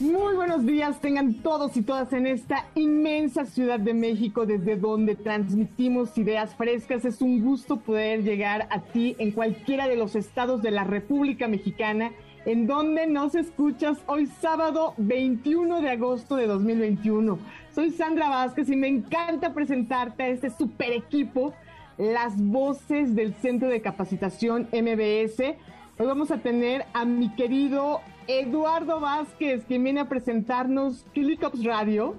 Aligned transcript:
Muy 0.00 0.36
buenos 0.36 0.64
días, 0.64 1.00
tengan 1.00 1.34
todos 1.42 1.76
y 1.76 1.82
todas 1.82 2.12
en 2.12 2.28
esta 2.28 2.66
inmensa 2.76 3.44
Ciudad 3.46 3.80
de 3.80 3.94
México 3.94 4.46
desde 4.46 4.76
donde 4.76 5.16
transmitimos 5.16 6.16
ideas 6.16 6.54
frescas. 6.54 7.04
Es 7.04 7.20
un 7.20 7.42
gusto 7.42 7.80
poder 7.80 8.22
llegar 8.22 8.68
a 8.70 8.78
ti 8.78 9.16
en 9.18 9.32
cualquiera 9.32 9.88
de 9.88 9.96
los 9.96 10.14
estados 10.14 10.62
de 10.62 10.70
la 10.70 10.84
República 10.84 11.48
Mexicana, 11.48 12.12
en 12.44 12.68
donde 12.68 13.08
nos 13.08 13.34
escuchas 13.34 13.98
hoy 14.06 14.26
sábado 14.26 14.94
21 14.98 15.80
de 15.80 15.90
agosto 15.90 16.36
de 16.36 16.46
2021. 16.46 17.36
Soy 17.74 17.90
Sandra 17.90 18.28
Vázquez 18.28 18.68
y 18.70 18.76
me 18.76 18.86
encanta 18.86 19.52
presentarte 19.52 20.22
a 20.22 20.28
este 20.28 20.50
super 20.50 20.92
equipo, 20.92 21.54
las 21.96 22.40
voces 22.40 23.16
del 23.16 23.34
Centro 23.34 23.68
de 23.68 23.80
Capacitación 23.80 24.68
MBS. 24.70 25.56
Hoy 25.98 26.06
vamos 26.06 26.30
a 26.30 26.38
tener 26.38 26.84
a 26.94 27.04
mi 27.04 27.34
querido 27.34 28.00
Eduardo 28.28 29.00
Vázquez, 29.00 29.64
quien 29.64 29.84
viene 29.84 30.00
a 30.00 30.08
presentarnos 30.10 31.06
ClickUps 31.14 31.64
Radio, 31.64 32.14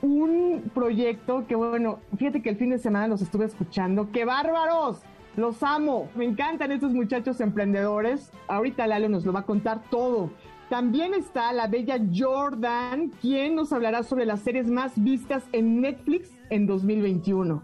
un 0.00 0.70
proyecto 0.72 1.44
que, 1.48 1.56
bueno, 1.56 1.98
fíjate 2.16 2.40
que 2.40 2.50
el 2.50 2.56
fin 2.56 2.70
de 2.70 2.78
semana 2.78 3.08
los 3.08 3.20
estuve 3.20 3.44
escuchando. 3.44 4.12
¡Qué 4.12 4.24
bárbaros! 4.24 5.02
Los 5.36 5.64
amo, 5.64 6.08
me 6.14 6.24
encantan 6.24 6.70
estos 6.70 6.92
muchachos 6.92 7.40
emprendedores. 7.40 8.30
Ahorita 8.46 8.86
Lalo 8.86 9.08
nos 9.08 9.26
lo 9.26 9.32
va 9.32 9.40
a 9.40 9.44
contar 9.44 9.82
todo. 9.90 10.30
También 10.70 11.14
está 11.14 11.52
la 11.52 11.66
bella 11.66 11.98
Jordan, 12.14 13.10
quien 13.20 13.56
nos 13.56 13.72
hablará 13.72 14.04
sobre 14.04 14.26
las 14.26 14.38
series 14.38 14.70
más 14.70 14.92
vistas 15.02 15.42
en 15.50 15.80
Netflix 15.80 16.30
en 16.50 16.68
2021. 16.68 17.60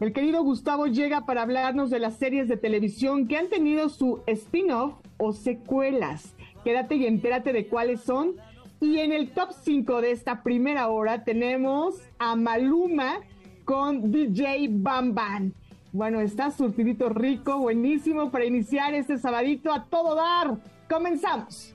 El 0.00 0.12
querido 0.12 0.42
Gustavo 0.42 0.88
llega 0.88 1.24
para 1.24 1.42
hablarnos 1.42 1.88
de 1.90 2.00
las 2.00 2.16
series 2.16 2.48
de 2.48 2.56
televisión 2.56 3.28
que 3.28 3.36
han 3.36 3.48
tenido 3.48 3.88
su 3.90 4.22
spin-off 4.26 4.94
o 5.18 5.32
secuelas. 5.32 6.35
Quédate 6.66 6.96
y 6.96 7.06
entérate 7.06 7.52
de 7.52 7.68
cuáles 7.68 8.00
son. 8.00 8.34
Y 8.80 8.98
en 8.98 9.12
el 9.12 9.30
top 9.30 9.50
5 9.62 10.00
de 10.00 10.10
esta 10.10 10.42
primera 10.42 10.88
hora 10.88 11.22
tenemos 11.22 11.94
a 12.18 12.34
Maluma 12.34 13.20
con 13.64 14.10
DJ 14.10 14.66
Bam 14.70 15.14
Bam. 15.14 15.52
Bueno, 15.92 16.20
está 16.20 16.50
surtidito 16.50 17.08
rico, 17.08 17.56
buenísimo 17.58 18.32
para 18.32 18.46
iniciar 18.46 18.94
este 18.94 19.16
sabadito 19.16 19.72
a 19.72 19.84
todo 19.84 20.16
dar. 20.16 20.58
Comenzamos. 20.90 21.72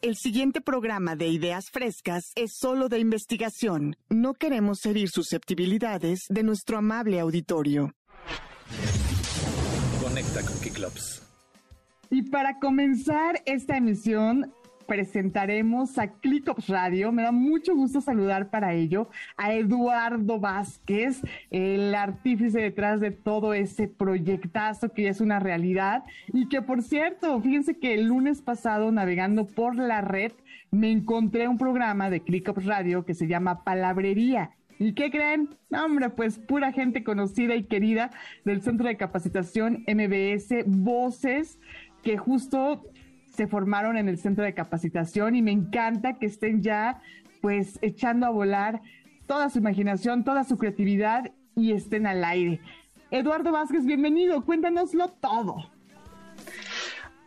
El 0.00 0.16
siguiente 0.16 0.62
programa 0.62 1.14
de 1.14 1.28
Ideas 1.28 1.66
Frescas 1.70 2.32
es 2.36 2.56
solo 2.56 2.88
de 2.88 3.00
investigación. 3.00 3.96
No 4.08 4.32
queremos 4.32 4.86
herir 4.86 5.10
susceptibilidades 5.10 6.20
de 6.30 6.42
nuestro 6.42 6.78
amable 6.78 7.20
auditorio. 7.20 7.92
Conecta 10.02 10.40
con 10.40 10.58
Kiklops. 10.58 11.29
Y 12.10 12.22
para 12.22 12.58
comenzar 12.58 13.40
esta 13.46 13.76
emisión, 13.76 14.52
presentaremos 14.90 15.96
a 15.98 16.08
ClickUps 16.08 16.66
Radio. 16.66 17.12
Me 17.12 17.22
da 17.22 17.30
mucho 17.30 17.76
gusto 17.76 18.00
saludar 18.00 18.50
para 18.50 18.74
ello 18.74 19.08
a 19.36 19.54
Eduardo 19.54 20.40
Vázquez, 20.40 21.22
el 21.52 21.94
artífice 21.94 22.58
detrás 22.58 22.98
de 22.98 23.12
todo 23.12 23.54
ese 23.54 23.86
proyectazo 23.86 24.92
que 24.92 25.04
ya 25.04 25.10
es 25.10 25.20
una 25.20 25.38
realidad. 25.38 26.02
Y 26.32 26.48
que, 26.48 26.60
por 26.60 26.82
cierto, 26.82 27.40
fíjense 27.40 27.78
que 27.78 27.94
el 27.94 28.06
lunes 28.06 28.42
pasado, 28.42 28.90
navegando 28.90 29.46
por 29.46 29.76
la 29.76 30.00
red, 30.00 30.32
me 30.72 30.90
encontré 30.90 31.46
un 31.46 31.58
programa 31.58 32.10
de 32.10 32.22
ClickUps 32.22 32.64
Radio 32.66 33.04
que 33.04 33.14
se 33.14 33.28
llama 33.28 33.62
Palabrería. 33.62 34.50
¿Y 34.80 34.94
qué 34.94 35.10
creen? 35.10 35.50
hombre, 35.70 36.08
pues 36.08 36.38
pura 36.38 36.72
gente 36.72 37.04
conocida 37.04 37.54
y 37.54 37.64
querida 37.64 38.10
del 38.46 38.62
Centro 38.62 38.88
de 38.88 38.96
Capacitación 38.96 39.84
MBS, 39.86 40.64
voces 40.66 41.60
que 42.02 42.16
justo 42.16 42.84
se 43.34 43.46
formaron 43.46 43.96
en 43.96 44.08
el 44.08 44.18
centro 44.18 44.44
de 44.44 44.54
capacitación 44.54 45.36
y 45.36 45.42
me 45.42 45.52
encanta 45.52 46.18
que 46.18 46.26
estén 46.26 46.62
ya 46.62 47.00
pues 47.40 47.78
echando 47.82 48.26
a 48.26 48.30
volar 48.30 48.82
toda 49.26 49.48
su 49.48 49.58
imaginación, 49.58 50.24
toda 50.24 50.44
su 50.44 50.58
creatividad 50.58 51.32
y 51.56 51.72
estén 51.72 52.06
al 52.06 52.24
aire. 52.24 52.60
Eduardo 53.10 53.52
Vázquez, 53.52 53.84
bienvenido, 53.86 54.44
cuéntanoslo 54.44 55.08
todo. 55.08 55.70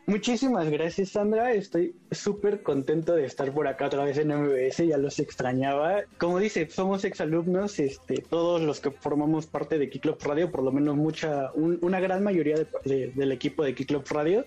Muchísimas 0.05 0.69
gracias, 0.69 1.11
Sandra. 1.11 1.53
Estoy 1.53 1.95
súper 2.11 2.61
contento 2.61 3.15
de 3.15 3.25
estar 3.25 3.53
por 3.53 3.69
acá 3.69 3.85
otra 3.85 4.03
vez 4.03 4.17
en 4.17 4.35
MBS, 4.35 4.85
ya 4.85 4.97
los 4.97 5.17
extrañaba. 5.19 6.01
Como 6.17 6.39
dice, 6.39 6.69
somos 6.69 7.05
exalumnos, 7.05 7.79
este, 7.79 8.15
todos 8.15 8.61
los 8.61 8.81
que 8.81 8.91
formamos 8.91 9.45
parte 9.45 9.79
de 9.79 9.89
Kicklop 9.89 10.21
Radio, 10.23 10.51
por 10.51 10.61
lo 10.61 10.73
menos 10.73 10.97
mucha, 10.97 11.51
una 11.53 12.01
gran 12.01 12.21
mayoría 12.21 12.57
del 12.83 13.31
equipo 13.31 13.63
de 13.63 13.73
Kicklop 13.75 14.05
Radio, 14.11 14.45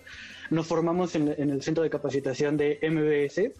nos 0.50 0.66
formamos 0.66 1.14
en, 1.14 1.28
el 1.28 1.62
centro 1.62 1.82
de 1.82 1.88
capacitación 1.88 2.58
de 2.58 2.78
MBS. 2.82 3.50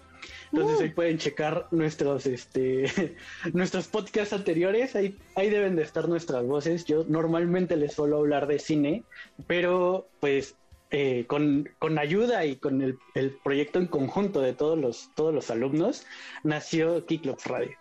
Entonces 0.52 0.80
ahí 0.80 0.90
pueden 0.90 1.16
checar 1.16 1.66
nuestros, 1.70 2.26
este, 2.26 3.16
nuestros 3.54 3.88
podcasts 3.88 4.34
anteriores, 4.34 4.94
ahí, 4.96 5.16
ahí 5.34 5.48
deben 5.48 5.76
de 5.76 5.82
estar 5.82 6.10
nuestras 6.10 6.44
voces. 6.44 6.84
Yo 6.84 7.04
normalmente 7.08 7.74
les 7.76 7.94
suelo 7.94 8.18
hablar 8.18 8.46
de 8.46 8.58
cine, 8.58 9.02
pero 9.46 10.08
pues 10.20 10.56
eh, 10.90 11.24
con, 11.26 11.68
ayuda 11.98 12.44
y 12.44 12.56
con 12.56 12.82
el, 12.82 12.98
proyecto 13.42 13.78
en 13.78 13.86
conjunto 13.86 14.40
de 14.40 14.52
todos 14.52 14.78
los, 14.78 15.10
todos 15.14 15.34
los 15.34 15.50
alumnos, 15.50 16.06
nació 16.44 17.04
Kicklop 17.06 17.40
Radio. 17.46 17.72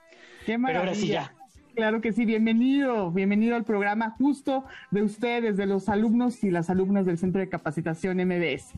Qué 0.46 0.58
maravilla. 0.58 1.34
Claro 1.76 2.00
que 2.00 2.14
sí, 2.14 2.26
bienvenido, 2.26 3.12
bienvenido 3.12 3.56
al 3.56 3.66
programa 3.66 4.12
justo 4.12 4.64
de 4.92 5.04
ustedes, 5.04 5.58
de 5.58 5.66
los 5.66 5.90
alumnos 5.90 6.44
y 6.44 6.50
las 6.50 6.70
alumnas 6.70 7.06
del 7.06 7.18
Centro 7.18 7.42
de 7.42 7.50
Capacitación 7.50 8.18
MBS. 8.18 8.74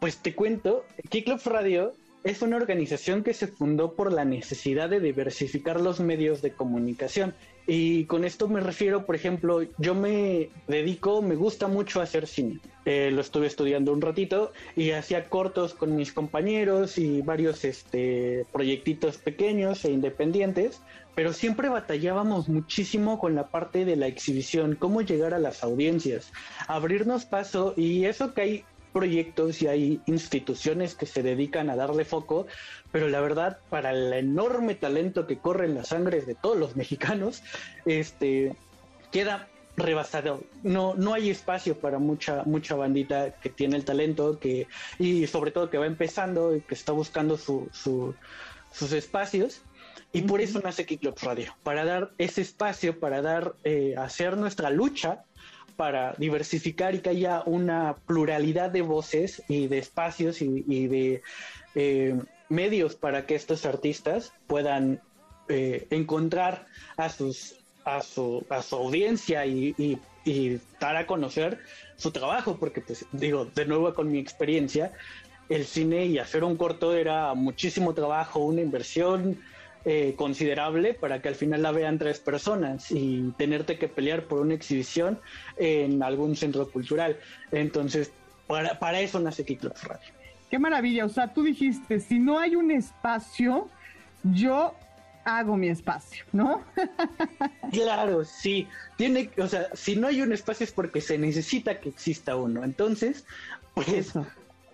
Pues 0.00 0.18
te 0.18 0.34
cuento, 0.34 0.84
Kicklop 1.08 1.44
Radio 1.46 1.92
es 2.26 2.42
una 2.42 2.56
organización 2.56 3.22
que 3.22 3.32
se 3.34 3.46
fundó 3.46 3.94
por 3.94 4.12
la 4.12 4.24
necesidad 4.24 4.90
de 4.90 4.98
diversificar 4.98 5.80
los 5.80 6.00
medios 6.00 6.42
de 6.42 6.52
comunicación 6.52 7.34
y 7.68 8.04
con 8.04 8.24
esto 8.24 8.48
me 8.48 8.60
refiero, 8.60 9.06
por 9.06 9.14
ejemplo, 9.14 9.60
yo 9.78 9.94
me 9.94 10.50
dedico, 10.68 11.22
me 11.22 11.34
gusta 11.34 11.68
mucho 11.68 12.00
hacer 12.00 12.26
cine. 12.26 12.60
Eh, 12.84 13.10
lo 13.12 13.20
estuve 13.20 13.48
estudiando 13.48 13.92
un 13.92 14.00
ratito 14.00 14.52
y 14.76 14.90
hacía 14.90 15.28
cortos 15.28 15.74
con 15.74 15.96
mis 15.96 16.12
compañeros 16.12 16.98
y 16.98 17.22
varios 17.22 17.64
este, 17.64 18.44
proyectitos 18.52 19.18
pequeños 19.18 19.84
e 19.84 19.90
independientes, 19.90 20.80
pero 21.16 21.32
siempre 21.32 21.68
batallábamos 21.68 22.48
muchísimo 22.48 23.18
con 23.18 23.34
la 23.34 23.48
parte 23.48 23.84
de 23.84 23.96
la 23.96 24.06
exhibición, 24.06 24.76
cómo 24.76 25.02
llegar 25.02 25.34
a 25.34 25.40
las 25.40 25.64
audiencias, 25.64 26.32
abrirnos 26.68 27.24
paso 27.24 27.74
y 27.76 28.04
eso 28.04 28.34
que 28.34 28.40
hay 28.40 28.64
proyectos 28.96 29.60
y 29.60 29.68
hay 29.68 30.00
instituciones 30.06 30.94
que 30.94 31.04
se 31.04 31.22
dedican 31.22 31.68
a 31.68 31.76
darle 31.76 32.06
foco, 32.06 32.46
pero 32.92 33.10
la 33.10 33.20
verdad, 33.20 33.58
para 33.68 33.90
el 33.90 34.10
enorme 34.14 34.74
talento 34.74 35.26
que 35.26 35.36
corre 35.36 35.66
en 35.66 35.74
las 35.74 35.88
sangres 35.88 36.26
de 36.26 36.34
todos 36.34 36.56
los 36.56 36.76
mexicanos, 36.76 37.42
este 37.84 38.56
queda 39.12 39.48
rebasado. 39.76 40.44
No, 40.62 40.94
no 40.94 41.12
hay 41.12 41.28
espacio 41.28 41.78
para 41.78 41.98
mucha, 41.98 42.42
mucha 42.46 42.74
bandita 42.74 43.32
que 43.32 43.50
tiene 43.50 43.76
el 43.76 43.84
talento 43.84 44.38
que, 44.38 44.66
y 44.98 45.26
sobre 45.26 45.50
todo 45.50 45.68
que 45.68 45.76
va 45.76 45.84
empezando 45.84 46.56
y 46.56 46.62
que 46.62 46.74
está 46.74 46.92
buscando 46.92 47.36
su, 47.36 47.68
sus 47.72 48.92
espacios. 48.92 49.60
Y 50.14 50.22
por 50.22 50.40
eso 50.40 50.58
nace 50.60 50.86
Kicklop 50.86 51.18
Radio, 51.22 51.54
para 51.62 51.84
dar 51.84 52.12
ese 52.16 52.40
espacio, 52.40 52.98
para 52.98 53.20
dar, 53.20 53.56
eh, 53.64 53.94
hacer 53.98 54.38
nuestra 54.38 54.70
lucha 54.70 55.24
para 55.76 56.14
diversificar 56.18 56.94
y 56.94 57.00
que 57.00 57.10
haya 57.10 57.42
una 57.46 57.96
pluralidad 58.06 58.70
de 58.70 58.82
voces 58.82 59.42
y 59.48 59.66
de 59.66 59.78
espacios 59.78 60.40
y, 60.40 60.86
de 60.86 61.22
eh, 61.74 62.18
medios 62.48 62.94
para 62.94 63.26
que 63.26 63.34
estos 63.34 63.66
artistas 63.66 64.32
puedan 64.46 65.00
eh, 65.48 65.86
encontrar 65.90 66.66
a 66.96 67.08
sus 67.08 67.56
a 67.86 68.02
su, 68.02 68.44
a 68.50 68.62
su 68.62 68.76
audiencia 68.76 69.46
y, 69.46 69.98
dar 70.80 70.96
a 70.96 71.06
conocer 71.06 71.60
su 71.96 72.10
trabajo, 72.10 72.56
porque 72.58 72.80
pues 72.80 73.06
digo, 73.12 73.44
de 73.44 73.64
nuevo 73.64 73.94
con 73.94 74.10
mi 74.10 74.18
experiencia, 74.18 74.92
el 75.48 75.64
cine 75.64 76.06
y 76.06 76.18
hacer 76.18 76.42
un 76.42 76.56
corto 76.56 76.96
era 76.96 77.32
muchísimo 77.34 77.94
trabajo, 77.94 78.40
una 78.40 78.60
inversión, 78.60 79.40
eh, 79.88 80.14
considerable 80.16 80.94
para 80.94 81.22
que 81.22 81.28
al 81.28 81.36
final 81.36 81.62
la 81.62 81.70
vean 81.70 81.96
tres 81.96 82.18
personas 82.18 82.90
y 82.90 83.32
tenerte 83.38 83.78
que 83.78 83.86
pelear 83.86 84.24
por 84.24 84.40
una 84.40 84.54
exhibición 84.54 85.20
en 85.58 86.02
algún 86.02 86.34
centro 86.34 86.68
cultural. 86.68 87.16
Entonces, 87.52 88.10
para, 88.48 88.80
para 88.80 88.98
eso 89.00 89.20
nace 89.20 89.44
Kicklop 89.44 89.80
Radio. 89.84 90.12
Qué 90.50 90.58
maravilla, 90.58 91.04
o 91.04 91.08
sea, 91.08 91.32
tú 91.32 91.44
dijiste, 91.44 92.00
si 92.00 92.18
no 92.18 92.40
hay 92.40 92.56
un 92.56 92.72
espacio, 92.72 93.68
yo 94.24 94.74
hago 95.24 95.56
mi 95.56 95.68
espacio, 95.68 96.24
¿no? 96.32 96.64
claro, 97.72 98.24
sí. 98.24 98.66
Tiene, 98.96 99.30
o 99.38 99.46
sea, 99.46 99.68
si 99.72 99.94
no 99.94 100.08
hay 100.08 100.20
un 100.20 100.32
espacio 100.32 100.64
es 100.64 100.72
porque 100.72 101.00
se 101.00 101.16
necesita 101.16 101.78
que 101.78 101.90
exista 101.90 102.34
uno. 102.34 102.64
Entonces, 102.64 103.24
pues 103.74 104.14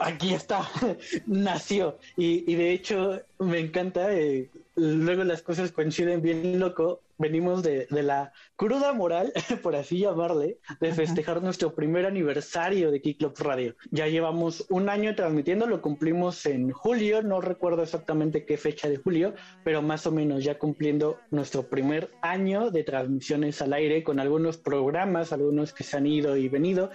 aquí 0.05 0.35
está, 0.35 0.69
nació. 1.27 1.99
Y, 2.17 2.55
de 2.55 2.73
hecho, 2.73 3.21
me 3.39 3.59
encanta, 3.59 4.13
eh, 4.15 4.49
luego 4.77 5.25
las 5.25 5.43
cosas 5.43 5.73
coinciden 5.73 6.23
bien 6.23 6.59
loco. 6.59 7.01
Venimos 7.19 7.63
de, 7.63 7.87
la 7.91 8.33
cruda 8.57 8.93
moral, 8.93 9.33
por 9.63 9.77
así 9.77 9.99
llamarle, 9.99 10.59
de 10.81 10.93
festejar 10.93 11.41
nuestro 11.41 11.73
primer 11.73 12.05
aniversario 12.05 12.91
de 12.91 13.01
Club 13.01 13.35
Radio. 13.39 13.77
Ya 13.93 14.09
llevamos 14.09 14.67
un 14.71 14.89
año 14.89 15.15
transmitiendo, 15.15 15.69
lo 15.69 15.81
cumplimos 15.81 16.45
en 16.47 16.73
julio, 16.73 17.23
no 17.23 17.41
recuerdo 17.41 17.85
exactamente 17.85 18.45
qué 18.45 18.57
fecha 18.57 18.89
de 18.89 18.97
julio, 18.97 19.35
pero 19.63 19.83
más 19.83 20.05
o 20.09 20.11
menos 20.11 20.43
ya 20.43 20.59
cumpliendo 20.59 21.21
nuestro 21.31 21.63
primer 21.69 22.11
año 22.23 22.73
de 22.73 22.83
transmisiones 22.83 23.63
al 23.63 23.75
aire 23.75 24.03
con 24.03 24.19
algunos 24.19 24.57
programas, 24.57 25.33
algunos 25.33 25.73
que 25.73 25.85
se 25.85 25.97
han 25.97 26.09
ido 26.09 26.37
y 26.37 26.49
venido, 26.49 26.91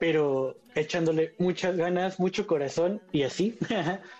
pero 0.00 0.56
echándole 0.74 1.34
muchas 1.38 1.76
ganas, 1.76 2.18
mucho 2.18 2.46
corazón 2.46 3.02
y 3.12 3.22
así. 3.22 3.58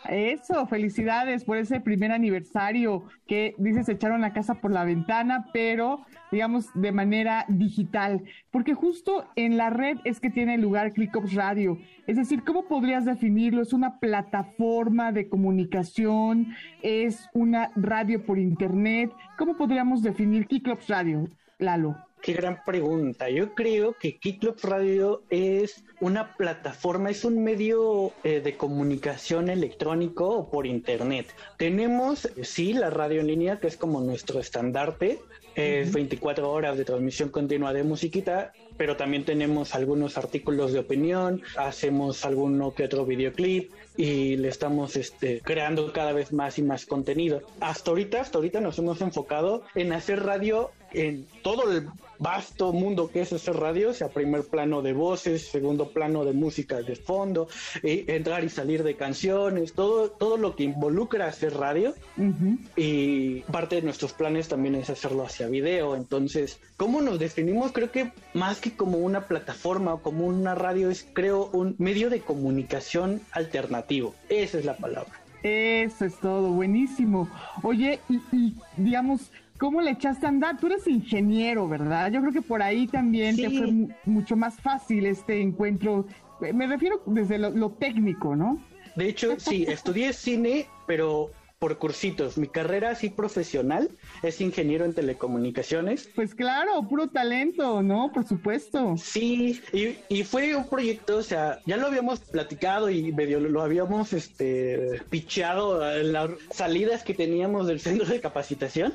Eso, 0.09 0.67
felicidades 0.67 1.43
por 1.43 1.57
ese 1.57 1.81
primer 1.81 2.13
aniversario 2.13 3.05
que 3.27 3.55
dices 3.57 3.89
echaron 3.89 4.21
la 4.21 4.35
casa 4.35 4.57
por 4.57 4.71
la 4.71 4.85
ventana, 4.85 5.47
pero 5.55 6.05
digamos 6.31 6.67
de 6.75 6.93
manera 6.93 7.47
digital, 7.49 8.23
porque 8.51 8.75
justo 8.75 9.25
en 9.37 9.57
la 9.57 9.71
red 9.71 9.97
es 10.05 10.21
que 10.21 10.29
tiene 10.29 10.59
lugar 10.59 10.93
ClickUps 10.93 11.35
Radio. 11.35 11.79
Es 12.07 12.17
decir, 12.17 12.45
¿cómo 12.45 12.69
podrías 12.69 13.07
definirlo? 13.07 13.63
¿Es 13.63 13.73
una 13.73 13.99
plataforma 13.99 15.13
de 15.13 15.31
comunicación? 15.31 16.55
¿Es 16.83 17.27
una 17.33 17.73
radio 17.75 18.23
por 18.25 18.39
internet? 18.39 19.11
¿Cómo 19.39 19.57
podríamos 19.57 20.03
definir 20.03 20.47
ClickUps 20.47 20.89
Radio, 20.89 21.27
Lalo? 21.59 22.10
Qué 22.23 22.35
gran 22.35 22.63
pregunta. 22.65 23.31
Yo 23.31 23.55
creo 23.55 23.95
que 23.95 24.19
Club 24.19 24.59
Radio 24.63 25.23
es 25.31 25.85
una 26.01 26.37
plataforma, 26.37 27.11
es 27.11 27.25
un 27.25 27.43
medio 27.43 28.13
eh, 28.25 28.41
de 28.41 28.57
comunicación 28.57 29.49
electrónico 29.49 30.29
o 30.29 30.51
por 30.51 30.67
internet. 30.67 31.27
Tenemos, 31.57 32.29
sí, 32.43 32.75
la 32.75 32.91
radio 32.91 33.21
en 33.21 33.29
línea, 33.29 33.59
que 33.59 33.69
es 33.69 33.77
como 33.77 34.01
nuestro 34.01 34.39
estandarte, 34.39 35.19
es 35.55 35.93
24 35.93 36.51
horas 36.51 36.79
de 36.79 36.85
transmisión 36.85 37.29
continua 37.29 37.73
de 37.73 37.83
musiquita, 37.83 38.53
pero 38.77 38.97
también 38.97 39.25
tenemos 39.25 39.75
algunos 39.75 40.17
artículos 40.17 40.73
de 40.73 40.79
opinión, 40.79 41.43
hacemos 41.57 42.25
alguno 42.25 42.73
que 42.75 42.85
otro 42.85 43.05
videoclip 43.05 43.71
y 43.97 44.37
le 44.37 44.49
estamos 44.49 44.97
este, 44.97 45.41
creando 45.41 45.93
cada 45.93 46.13
vez 46.13 46.33
más 46.33 46.59
y 46.59 46.63
más 46.63 46.87
contenido. 46.87 47.43
Hasta 47.61 47.91
ahorita, 47.91 48.21
hasta 48.21 48.39
ahorita 48.39 48.61
nos 48.61 48.79
hemos 48.79 49.01
enfocado 49.01 49.65
en 49.75 49.93
hacer 49.93 50.23
radio 50.23 50.71
en 50.93 51.27
todo 51.43 51.71
el 51.71 51.89
vasto 52.21 52.73
mundo 52.73 53.11
que 53.11 53.23
es 53.23 53.33
hacer 53.33 53.57
radio, 53.57 53.93
sea 53.93 54.09
primer 54.09 54.45
plano 54.45 54.83
de 54.83 54.93
voces, 54.93 55.49
segundo 55.49 55.91
plano 55.91 56.25
de 56.25 56.33
música 56.33 56.81
de 56.83 56.95
fondo, 56.95 57.49
entrar 57.83 58.45
y 58.45 58.49
salir 58.49 58.85
de 58.85 58.95
canciones, 58.95 59.73
todo, 59.73 60.11
todo 60.11 60.37
lo 60.37 60.55
que 60.55 60.65
involucra 60.65 61.27
hacer 61.27 61.55
radio. 61.55 61.95
Y 62.77 63.41
parte 63.53 63.77
de 63.77 63.83
nuestros 63.83 64.13
planes 64.13 64.49
también 64.49 64.75
es 64.75 64.91
hacerlo 64.91 65.25
hacia 65.25 65.49
video. 65.49 65.97
Entonces, 65.97 66.61
¿cómo 66.77 67.01
nos 67.01 67.19
definimos? 67.19 67.73
Creo 67.73 67.91
que 67.91 68.13
más 68.35 68.61
que 68.61 68.77
como 68.77 68.99
una 68.99 69.27
plataforma 69.27 69.95
o 69.95 70.03
como 70.03 70.27
una 70.27 70.55
radio, 70.55 70.91
es 70.91 71.07
creo 71.13 71.51
un 71.53 71.75
medio 71.79 72.11
de 72.11 72.21
comunicación 72.21 73.23
alternativo. 73.33 74.15
Esa 74.29 74.59
es 74.59 74.65
la 74.65 74.77
palabra. 74.77 75.13
Eso 75.43 76.05
es 76.05 76.17
todo, 76.21 76.51
buenísimo. 76.51 77.27
Oye, 77.63 77.99
y 78.11 78.55
digamos, 78.77 79.31
¿Cómo 79.61 79.83
le 79.83 79.91
echaste 79.91 80.25
a 80.25 80.31
andar? 80.31 80.57
Tú 80.59 80.69
eres 80.69 80.87
ingeniero, 80.87 81.69
¿verdad? 81.69 82.11
Yo 82.11 82.23
creo 82.23 82.33
que 82.33 82.41
por 82.41 82.63
ahí 82.63 82.87
también 82.87 83.37
te 83.37 83.51
fue 83.51 83.71
mucho 84.07 84.35
más 84.35 84.59
fácil 84.59 85.05
este 85.05 85.43
encuentro. 85.43 86.07
Me 86.55 86.67
refiero 86.67 87.03
desde 87.05 87.37
lo, 87.39 87.71
técnico, 87.73 88.35
¿no? 88.35 88.59
De 88.97 89.11
hecho, 89.11 89.39
sí, 89.39 89.67
estudié 89.69 90.15
cine, 90.15 90.67
pero 90.87 91.31
por 91.61 91.77
cursitos. 91.77 92.39
Mi 92.39 92.49
carrera 92.49 92.91
así 92.91 93.11
profesional 93.11 93.91
es 94.23 94.41
ingeniero 94.41 94.87
en 94.87 94.95
telecomunicaciones. 94.95 96.09
Pues 96.15 96.35
claro, 96.35 96.83
puro 96.89 97.09
talento, 97.09 97.83
¿no? 97.83 98.11
Por 98.15 98.27
supuesto. 98.27 98.97
Sí, 98.97 99.61
y, 99.75 99.99
y 100.09 100.25
fue 100.25 100.55
un 100.57 100.67
proyecto, 100.67 101.19
o 101.19 101.23
sea, 101.23 101.61
ya 101.67 101.77
lo 101.77 101.87
habíamos 101.87 102.21
platicado 102.21 102.89
y 102.89 103.13
medio 103.13 103.41
lo 103.41 103.61
habíamos 103.61 104.15
este 104.15 105.03
picheado 105.11 105.95
en 105.95 106.15
las 106.15 106.31
salidas 106.51 107.05
que 107.05 107.13
teníamos 107.13 107.67
del 107.67 107.79
centro 107.79 108.07
de 108.07 108.23
capacitación 108.23 108.95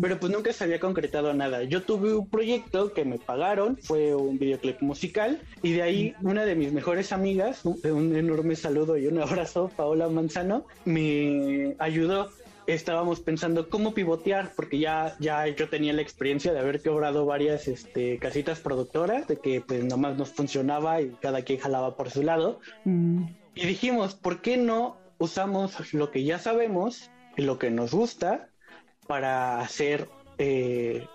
pero 0.00 0.18
pues 0.18 0.32
nunca 0.32 0.52
se 0.52 0.64
había 0.64 0.78
concretado 0.78 1.32
nada. 1.32 1.62
Yo 1.64 1.82
tuve 1.82 2.14
un 2.14 2.28
proyecto 2.28 2.92
que 2.92 3.04
me 3.04 3.18
pagaron, 3.18 3.76
fue 3.78 4.14
un 4.14 4.38
videoclip 4.38 4.80
musical, 4.82 5.40
y 5.62 5.72
de 5.72 5.82
ahí 5.82 6.14
una 6.22 6.44
de 6.44 6.54
mis 6.54 6.72
mejores 6.72 7.12
amigas, 7.12 7.64
un, 7.64 8.14
enorme 8.14 8.56
saludo 8.56 8.96
y 8.96 9.06
un 9.06 9.20
abrazo, 9.20 9.70
Paola 9.76 10.08
Manzano, 10.08 10.66
me 10.84 11.74
ayudó 11.78 11.99
estábamos 12.66 13.20
pensando 13.20 13.68
cómo 13.68 13.94
pivotear, 13.94 14.52
porque 14.54 14.78
ya, 14.78 15.16
ya 15.18 15.46
yo 15.48 15.68
tenía 15.68 15.92
la 15.92 16.02
experiencia 16.02 16.52
de 16.52 16.60
haber 16.60 16.80
quebrado 16.80 17.26
varias 17.26 17.68
este, 17.68 18.18
casitas 18.18 18.60
productoras, 18.60 19.26
de 19.26 19.36
que 19.36 19.60
pues 19.60 19.84
nomás 19.84 20.16
nos 20.16 20.30
funcionaba 20.30 21.00
y 21.00 21.10
cada 21.20 21.42
quien 21.42 21.58
jalaba 21.58 21.96
por 21.96 22.10
su 22.10 22.22
lado. 22.22 22.60
Mm. 22.84 23.24
Y 23.54 23.66
dijimos, 23.66 24.14
¿por 24.14 24.40
qué 24.40 24.56
no 24.56 24.96
usamos 25.18 25.92
lo 25.92 26.10
que 26.10 26.24
ya 26.24 26.38
sabemos 26.38 27.10
y 27.36 27.42
lo 27.42 27.58
que 27.58 27.70
nos 27.70 27.92
gusta 27.92 28.48
para 29.06 29.60
hacer, 29.60 30.08
eh, 30.38 31.06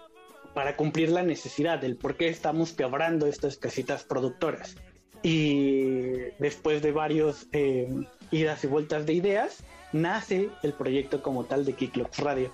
para 0.53 0.75
cumplir 0.77 1.09
la 1.09 1.23
necesidad 1.23 1.79
del 1.79 1.97
por 1.97 2.15
qué 2.15 2.27
estamos 2.29 2.71
quebrando 2.73 3.25
estas 3.25 3.57
casitas 3.57 4.03
productoras. 4.03 4.75
Y 5.23 6.11
después 6.39 6.81
de 6.81 6.91
varios 6.91 7.47
eh, 7.51 7.89
idas 8.31 8.63
y 8.63 8.67
vueltas 8.67 9.05
de 9.05 9.13
ideas, 9.13 9.63
nace 9.95 10.49
el 10.61 10.73
proyecto 10.73 11.23
como 11.23 11.45
tal 11.45 11.65
de 11.65 11.73
Kicklocks 11.73 12.19
Radio. 12.19 12.51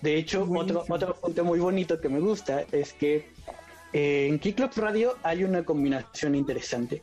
De 0.00 0.16
hecho, 0.16 0.46
otro, 0.50 0.84
otro 0.88 1.14
punto 1.16 1.44
muy 1.44 1.58
bonito 1.58 2.00
que 2.00 2.08
me 2.08 2.20
gusta 2.20 2.64
es 2.72 2.92
que 2.92 3.32
eh, 3.92 4.26
en 4.28 4.38
Kicklocks 4.38 4.76
Radio 4.76 5.16
hay 5.22 5.44
una 5.44 5.64
combinación 5.64 6.34
interesante. 6.34 7.00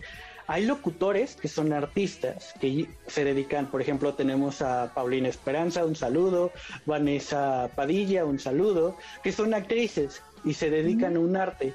Hay 0.47 0.65
locutores 0.65 1.35
que 1.35 1.47
son 1.47 1.71
artistas 1.71 2.53
que 2.59 2.89
se 3.07 3.23
dedican, 3.23 3.71
por 3.71 3.81
ejemplo, 3.81 4.13
tenemos 4.13 4.61
a 4.61 4.93
Paulina 4.93 5.29
Esperanza, 5.29 5.85
un 5.85 5.95
saludo, 5.95 6.51
Vanessa 6.85 7.69
Padilla, 7.75 8.25
un 8.25 8.37
saludo, 8.37 8.97
que 9.23 9.31
son 9.31 9.53
actrices 9.53 10.21
y 10.43 10.53
se 10.53 10.69
dedican 10.69 11.15
a 11.15 11.19
un 11.19 11.37
arte. 11.37 11.73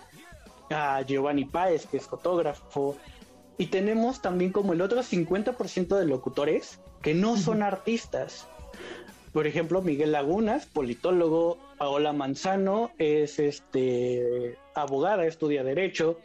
A 0.69 1.00
Giovanni 1.02 1.44
Páez, 1.44 1.87
que 1.87 1.97
es 1.97 2.06
fotógrafo. 2.06 2.97
Y 3.57 3.66
tenemos 3.66 4.21
también 4.21 4.52
como 4.52 4.75
el 4.75 4.83
otro 4.83 5.00
50% 5.02 5.97
de 5.97 6.04
locutores 6.04 6.81
que 7.07 7.15
no 7.15 7.37
son 7.37 7.63
artistas. 7.63 8.49
Por 9.33 9.47
ejemplo, 9.47 9.81
Miguel 9.81 10.11
Lagunas, 10.11 10.67
politólogo, 10.67 11.57
Paola 11.79 12.13
Manzano 12.13 12.91
es 12.99 13.39
este 13.39 14.59
abogada, 14.75 15.25
estudia 15.25 15.63
derecho, 15.63 16.19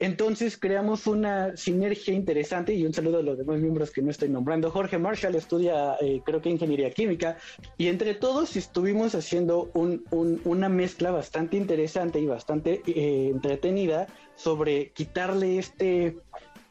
entonces 0.00 0.58
creamos 0.58 1.06
una 1.06 1.56
sinergia 1.56 2.12
interesante 2.12 2.74
y 2.74 2.84
un 2.84 2.92
saludo 2.92 3.18
a 3.18 3.22
los 3.22 3.38
demás 3.38 3.60
miembros 3.60 3.92
que 3.92 4.02
no 4.02 4.10
estoy 4.10 4.28
nombrando. 4.28 4.72
Jorge 4.72 4.98
Marshall 4.98 5.36
estudia, 5.36 5.94
eh, 6.00 6.20
creo 6.24 6.42
que 6.42 6.50
ingeniería 6.50 6.90
química, 6.90 7.36
y 7.78 7.86
entre 7.86 8.14
todos 8.14 8.56
estuvimos 8.56 9.14
haciendo 9.14 9.70
una 9.72 10.68
mezcla 10.68 11.12
bastante 11.12 11.56
interesante 11.56 12.18
y 12.18 12.26
bastante 12.26 12.82
eh, 12.88 13.28
entretenida 13.28 14.08
sobre 14.34 14.90
quitarle 14.90 15.60
este, 15.60 16.16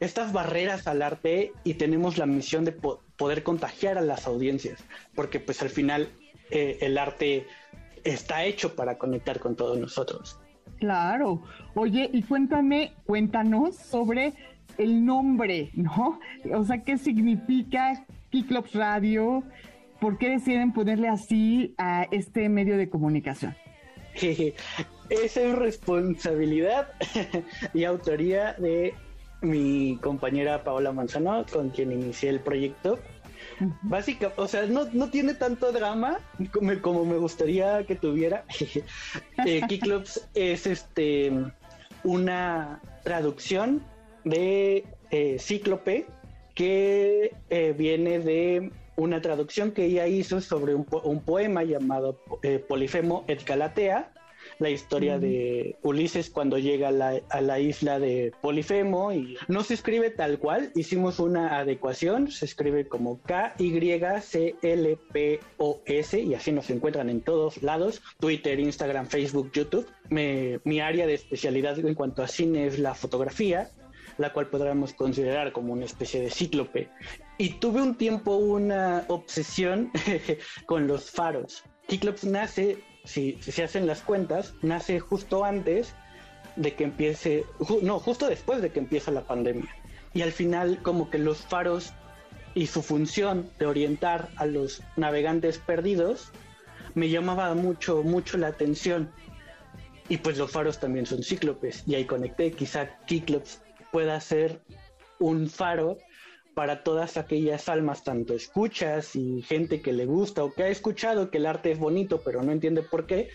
estas 0.02 0.34
barreras 0.34 0.88
al 0.88 1.02
arte 1.02 1.54
y 1.64 1.76
tenemos 1.76 2.18
la 2.18 2.26
misión 2.26 2.66
de 2.66 2.74
poder 3.18 3.44
contagiar 3.44 3.98
a 3.98 4.02
las 4.02 4.28
audiencias, 4.28 4.84
porque 5.14 5.40
pues 5.40 5.62
al 5.62 5.70
final 5.70 6.10
eh, 6.52 6.78
el 6.82 6.98
arte 6.98 7.48
está 8.04 8.44
hecho 8.46 8.76
para 8.76 8.98
conectar 8.98 9.40
con 9.40 9.56
todos 9.56 9.78
nosotros. 9.78 10.40
Claro. 10.80 11.42
Oye, 11.74 12.10
y 12.12 12.24
cuéntame, 12.24 12.94
cuéntanos 13.06 13.76
sobre 13.76 14.34
el 14.78 15.06
nombre, 15.06 15.72
¿no? 15.74 16.20
O 16.54 16.64
sea, 16.64 16.84
¿qué 16.84 16.98
significa 16.98 18.06
Kiklops 18.30 18.74
Radio? 18.74 19.44
¿Por 20.00 20.18
qué 20.18 20.30
deciden 20.30 20.74
ponerle 20.74 21.08
así 21.08 21.74
a 21.78 22.04
este 22.12 22.50
medio 22.50 22.78
de 22.78 22.90
comunicación? 22.90 23.56
Esa 25.10 25.42
es 25.42 25.56
responsabilidad 25.56 26.90
y 27.74 27.84
autoría 27.84 28.54
de 28.54 28.94
mi 29.46 29.98
compañera 30.02 30.64
Paola 30.64 30.92
Manzano, 30.92 31.46
con 31.52 31.70
quien 31.70 31.92
inicié 31.92 32.30
el 32.30 32.40
proyecto. 32.40 33.00
Básicamente, 33.84 34.42
o 34.42 34.48
sea, 34.48 34.66
no, 34.66 34.86
no, 34.92 35.10
tiene 35.10 35.34
tanto 35.34 35.72
drama 35.72 36.20
como, 36.52 36.82
como 36.82 37.06
me 37.06 37.18
gustaría 37.18 37.86
que 37.86 37.96
tuviera. 37.96 38.44
eh, 39.46 39.62
Kiklops 39.68 40.28
es 40.34 40.68
este 40.68 41.32
una 42.04 42.82
traducción 43.04 43.82
de 44.24 44.86
eh, 45.12 45.38
cíclope 45.40 46.06
que 46.54 47.36
eh, 47.50 47.76
viene 47.78 48.20
de 48.20 48.72
una 48.96 49.22
traducción 49.22 49.72
que 49.72 49.86
ella 49.86 50.08
hizo 50.08 50.40
sobre 50.40 50.74
un, 50.74 50.86
poema 50.86 51.64
llamado 51.64 52.22
eh, 52.44 52.60
Polifemo 52.60 53.26
et 53.28 53.46
Galatea, 53.46 54.12
la 54.60 54.70
historia 54.70 55.20
de 55.20 55.76
Ulises 55.82 56.30
cuando 56.30 56.58
llega 56.58 56.90
a 56.90 57.42
la, 57.42 57.60
isla 57.60 58.00
de 58.00 58.32
Polifemo 58.42 59.12
y 59.14 59.38
no 59.48 59.64
se 59.64 59.74
escribe 59.74 60.10
tal 60.10 60.40
cual, 60.40 60.72
hicimos 60.76 61.20
una 61.20 61.60
adecuación, 61.60 62.32
se 62.32 62.46
escribe 62.46 62.88
como 62.88 63.22
K-Y-C-L-P-O-S 63.24 63.80
y 66.20 66.34
así 66.34 66.52
nos 66.52 66.70
encuentran 66.70 67.10
en 67.10 67.22
todos 67.22 67.64
lados, 67.64 68.02
Twitter, 68.20 68.60
Instagram, 68.60 69.08
Facebook, 69.08 69.52
YouTube. 69.54 69.88
mi 70.10 70.80
área 70.80 71.08
de 71.08 71.14
especialidad 71.14 71.80
en 71.80 71.96
cuanto 71.96 72.24
a 72.24 72.28
cine 72.28 72.68
es 72.68 72.80
la 72.80 72.94
fotografía, 72.94 73.72
la 74.18 74.32
cual 74.32 74.48
podríamos 74.48 74.94
considerar 74.94 75.52
como 75.52 75.74
una 75.74 75.86
especie 75.86 76.22
de 76.22 76.30
cíclope. 76.30 76.90
Y 77.38 77.50
tuve 77.60 77.82
un 77.82 77.96
tiempo 77.96 78.36
una 78.36 79.06
obsesión 79.10 79.92
con 80.66 80.88
los 80.88 81.12
faros. 81.12 81.64
Cíclops 81.90 82.24
nace 82.24 82.80
si, 83.06 83.38
se 83.42 83.64
hacen 83.64 83.88
las 83.88 84.02
cuentas, 84.02 84.54
nace 84.62 85.00
justo 85.00 85.46
antes 85.46 85.94
de 86.56 86.74
que 86.74 86.86
empiece, 86.86 87.46
no, 87.82 88.00
justo 88.00 88.28
después 88.28 88.62
de 88.62 88.72
que 88.72 88.80
empieza 88.80 89.12
la 89.12 89.22
pandemia. 89.22 89.70
Y 90.14 90.22
al 90.22 90.32
final 90.32 90.80
como 90.82 91.10
que 91.10 91.18
los 91.18 91.40
faros 91.40 91.94
y 92.54 92.68
su 92.68 92.82
función 92.82 93.50
de 93.60 93.66
orientar 93.66 94.30
a 94.38 94.46
los 94.46 94.82
navegantes 94.96 95.58
perdidos 95.58 96.32
me 96.94 97.10
llamaba 97.10 97.54
mucho, 97.54 98.02
mucho 98.04 98.38
la 98.38 98.48
atención. 98.48 99.12
Y 100.08 100.18
pues 100.18 100.38
los 100.38 100.52
faros 100.52 100.80
también 100.80 101.06
son 101.06 101.24
cíclopes. 101.24 101.84
Y 101.86 101.96
ahí 101.96 102.06
conecté, 102.06 102.52
quizá 102.52 102.98
Cíclops 103.08 103.62
pueda 103.92 104.20
ser 104.22 104.62
un 105.20 105.50
faro 105.50 105.98
para 106.56 106.84
todas 106.84 107.18
aquellas 107.18 107.70
almas, 107.70 108.04
tanto 108.04 108.34
escuchas 108.34 109.16
y 109.16 109.42
gente 109.42 109.82
que 109.82 109.94
le 109.94 110.06
gusta 110.06 110.44
o 110.44 110.54
que 110.54 110.64
ha 110.64 110.70
escuchado 110.70 111.30
que 111.30 111.38
el 111.38 111.46
arte 111.46 111.72
es 111.72 111.78
bonito 111.78 112.22
pero 112.24 112.42
no 112.42 112.52
entiende 112.52 112.82
por 112.82 113.06
qué, 113.06 113.30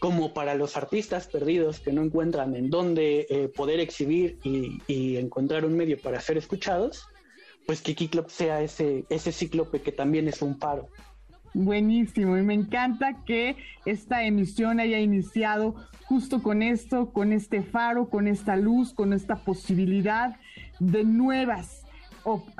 como 0.00 0.34
para 0.34 0.56
los 0.56 0.76
artistas 0.76 1.28
perdidos 1.28 1.78
que 1.80 1.92
no 1.92 2.02
encuentran 2.02 2.54
en 2.56 2.68
dónde 2.68 3.26
eh, 3.30 3.48
poder 3.48 3.80
exhibir 3.80 4.38
y, 4.42 5.16
encontrar 5.16 5.64
un 5.64 5.76
medio 5.76 5.98
para 5.98 6.20
ser 6.20 6.36
escuchados, 6.36 7.06
pues 7.64 7.80
que 7.80 7.94
Kiclop 7.94 8.28
sea 8.28 8.60
ese, 8.60 9.04
ese 9.08 9.32
cíclope 9.32 9.80
que 9.80 9.92
también 9.92 10.28
es 10.28 10.42
un 10.42 10.58
faro. 10.58 10.88
Buenísimo, 11.54 12.36
y 12.36 12.42
me 12.42 12.54
encanta 12.54 13.22
que 13.24 13.56
esta 13.86 14.24
emisión 14.24 14.80
haya 14.80 14.98
iniciado 14.98 15.76
justo 16.02 16.42
con 16.42 16.62
esto, 16.62 17.12
con 17.12 17.32
este 17.32 17.62
faro, 17.62 18.10
con 18.10 18.26
esta 18.26 18.56
luz, 18.56 18.92
con 18.92 19.12
esta 19.12 19.36
posibilidad 19.36 20.36
de 20.80 21.04
nuevas 21.04 21.83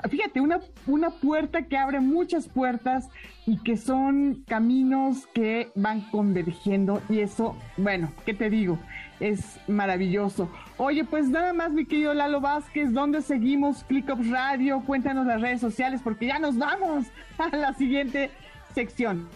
fíjate, 0.09 0.41
una, 0.41 0.59
una 0.87 1.09
puerta 1.09 1.63
que 1.63 1.77
abre 1.77 1.99
muchas 1.99 2.47
puertas 2.47 3.09
y 3.45 3.57
que 3.57 3.77
son 3.77 4.43
caminos 4.47 5.27
que 5.33 5.69
van 5.75 6.01
convergiendo 6.11 7.01
y 7.09 7.19
eso, 7.19 7.55
bueno, 7.77 8.11
¿qué 8.25 8.33
te 8.33 8.49
digo? 8.49 8.79
Es 9.19 9.59
maravilloso. 9.67 10.49
Oye, 10.77 11.03
pues 11.03 11.29
nada 11.29 11.53
más, 11.53 11.71
mi 11.71 11.85
querido 11.85 12.13
Lalo 12.13 12.41
Vázquez, 12.41 12.91
¿dónde 12.93 13.21
seguimos? 13.21 13.83
ClickUp 13.85 14.19
Radio, 14.29 14.83
cuéntanos 14.85 15.25
las 15.25 15.41
redes 15.41 15.61
sociales 15.61 16.01
porque 16.03 16.27
ya 16.27 16.39
nos 16.39 16.57
vamos 16.57 17.05
a 17.37 17.55
la 17.55 17.73
siguiente 17.73 18.29
sección. 18.73 19.27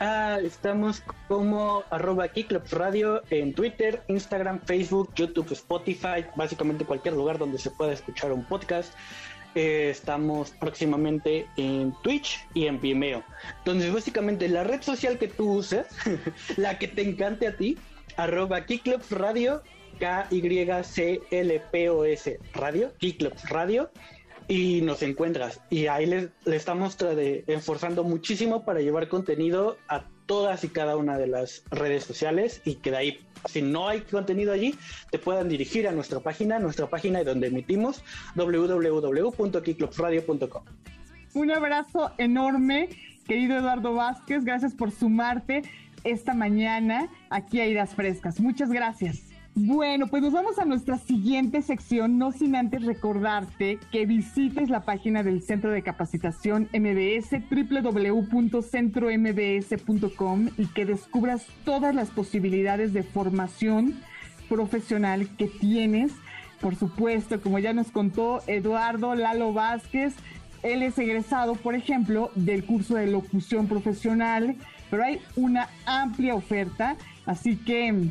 Ah, 0.00 0.38
estamos 0.42 1.02
como 1.28 1.84
arroba 1.90 2.26
Radio 2.70 3.22
en 3.30 3.54
Twitter, 3.54 4.02
Instagram, 4.08 4.60
Facebook, 4.60 5.14
YouTube, 5.14 5.52
Spotify, 5.52 6.26
básicamente 6.34 6.84
cualquier 6.84 7.14
lugar 7.14 7.38
donde 7.38 7.58
se 7.58 7.70
pueda 7.70 7.92
escuchar 7.92 8.32
un 8.32 8.44
podcast. 8.44 8.92
Eh, 9.54 9.90
estamos 9.90 10.50
próximamente 10.50 11.46
en 11.56 11.94
Twitch 12.02 12.44
y 12.54 12.66
en 12.66 12.80
Vimeo. 12.80 13.22
Entonces, 13.58 13.92
básicamente, 13.92 14.48
la 14.48 14.64
red 14.64 14.82
social 14.82 15.16
que 15.16 15.28
tú 15.28 15.52
uses, 15.52 15.86
la 16.56 16.78
que 16.78 16.88
te 16.88 17.02
encante 17.02 17.46
a 17.46 17.56
ti, 17.56 17.78
arroba 18.16 18.66
Kiclops 18.66 19.12
Radio, 19.12 19.62
K-Y-C-L-P-O-S 20.00 20.80
Radio, 22.54 22.92
Kiclops 22.98 23.48
Radio, 23.48 23.90
y 24.48 24.80
nos 24.82 25.02
encuentras. 25.02 25.60
Y 25.70 25.86
ahí 25.86 26.06
le, 26.06 26.30
estamos 26.46 26.96
esforzando 27.46 28.04
muchísimo 28.04 28.64
para 28.64 28.80
llevar 28.80 29.08
contenido 29.08 29.76
a 29.88 30.04
todas 30.26 30.64
y 30.64 30.68
cada 30.68 30.96
una 30.96 31.18
de 31.18 31.26
las 31.26 31.64
redes 31.70 32.04
sociales 32.04 32.62
y 32.64 32.76
que 32.76 32.90
de 32.90 32.96
ahí 32.96 33.18
si 33.48 33.62
no 33.62 33.88
hay 33.88 34.02
contenido 34.02 34.52
allí, 34.52 34.74
te 35.10 35.18
puedan 35.18 35.48
dirigir 35.48 35.88
a 35.88 35.92
nuestra 35.92 36.20
página, 36.20 36.58
nuestra 36.58 36.88
página 36.88 37.24
donde 37.24 37.46
emitimos 37.48 38.04
www.kiclopsradio.com. 38.36 40.64
Un 41.34 41.50
abrazo 41.50 42.12
enorme, 42.16 42.88
querido 43.26 43.58
Eduardo 43.58 43.92
Vázquez, 43.94 44.44
gracias 44.44 44.74
por 44.74 44.92
sumarte 44.92 45.62
esta 46.04 46.32
mañana 46.34 47.10
aquí 47.30 47.60
a 47.60 47.66
Idas 47.66 47.94
Frescas. 47.94 48.40
Muchas 48.40 48.70
gracias. 48.70 49.33
Bueno, 49.56 50.08
pues 50.08 50.20
nos 50.20 50.32
vamos 50.32 50.58
a 50.58 50.64
nuestra 50.64 50.98
siguiente 50.98 51.62
sección, 51.62 52.18
no 52.18 52.32
sin 52.32 52.56
antes 52.56 52.82
recordarte 52.82 53.78
que 53.92 54.04
visites 54.04 54.68
la 54.68 54.84
página 54.84 55.22
del 55.22 55.42
Centro 55.42 55.70
de 55.70 55.84
Capacitación 55.84 56.68
MBS, 56.72 57.40
www.centrombs.com 57.48 60.48
y 60.58 60.66
que 60.66 60.86
descubras 60.86 61.46
todas 61.64 61.94
las 61.94 62.10
posibilidades 62.10 62.92
de 62.92 63.04
formación 63.04 63.94
profesional 64.48 65.28
que 65.36 65.46
tienes. 65.46 66.10
Por 66.60 66.74
supuesto, 66.74 67.40
como 67.40 67.60
ya 67.60 67.72
nos 67.72 67.92
contó 67.92 68.40
Eduardo 68.48 69.14
Lalo 69.14 69.52
Vázquez, 69.52 70.16
él 70.64 70.82
es 70.82 70.98
egresado, 70.98 71.54
por 71.54 71.76
ejemplo, 71.76 72.32
del 72.34 72.64
curso 72.64 72.96
de 72.96 73.06
locución 73.06 73.68
profesional, 73.68 74.56
pero 74.90 75.04
hay 75.04 75.20
una 75.36 75.68
amplia 75.86 76.34
oferta, 76.34 76.96
así 77.24 77.56
que 77.56 78.10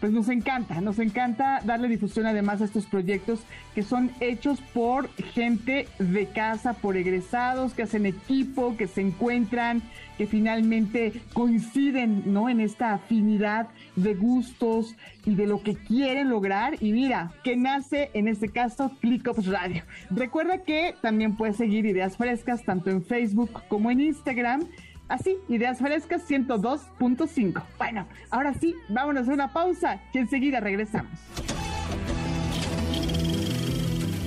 pues 0.00 0.12
nos 0.12 0.28
encanta, 0.28 0.80
nos 0.80 0.98
encanta 0.98 1.60
darle 1.64 1.88
difusión 1.88 2.26
además 2.26 2.62
a 2.62 2.64
estos 2.64 2.86
proyectos 2.86 3.40
que 3.74 3.82
son 3.82 4.10
hechos 4.20 4.60
por 4.72 5.10
gente 5.14 5.86
de 5.98 6.26
casa, 6.26 6.72
por 6.72 6.96
egresados, 6.96 7.74
que 7.74 7.82
hacen 7.82 8.06
equipo, 8.06 8.76
que 8.78 8.86
se 8.86 9.02
encuentran, 9.02 9.82
que 10.16 10.26
finalmente 10.26 11.12
coinciden, 11.34 12.32
¿no? 12.32 12.48
En 12.48 12.60
esta 12.60 12.94
afinidad 12.94 13.68
de 13.96 14.14
gustos 14.14 14.96
y 15.26 15.34
de 15.34 15.46
lo 15.46 15.62
que 15.62 15.76
quieren 15.76 16.30
lograr. 16.30 16.76
Y 16.80 16.92
mira, 16.92 17.32
que 17.44 17.56
nace 17.56 18.10
en 18.14 18.26
este 18.28 18.48
caso 18.48 18.92
ClickUps 19.00 19.46
Radio. 19.46 19.82
Recuerda 20.10 20.58
que 20.64 20.94
también 21.02 21.36
puedes 21.36 21.56
seguir 21.56 21.84
ideas 21.84 22.16
frescas 22.16 22.64
tanto 22.64 22.90
en 22.90 23.04
Facebook 23.04 23.62
como 23.68 23.90
en 23.90 24.00
Instagram 24.00 24.66
Así, 25.10 25.38
Ideas 25.48 25.78
Frescas 25.78 26.22
102.5. 26.30 27.62
Bueno, 27.78 28.06
ahora 28.30 28.54
sí, 28.54 28.76
vámonos 28.88 29.28
a 29.28 29.32
una 29.32 29.52
pausa 29.52 30.00
y 30.14 30.18
enseguida 30.18 30.60
regresamos. 30.60 31.10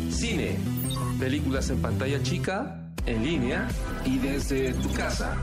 Cine, 0.10 0.58
películas 1.18 1.70
en 1.70 1.82
pantalla 1.82 2.22
chica, 2.22 2.82
en 3.06 3.24
línea 3.24 3.66
y 4.04 4.18
desde 4.18 4.74
tu 4.74 4.92
casa. 4.92 5.38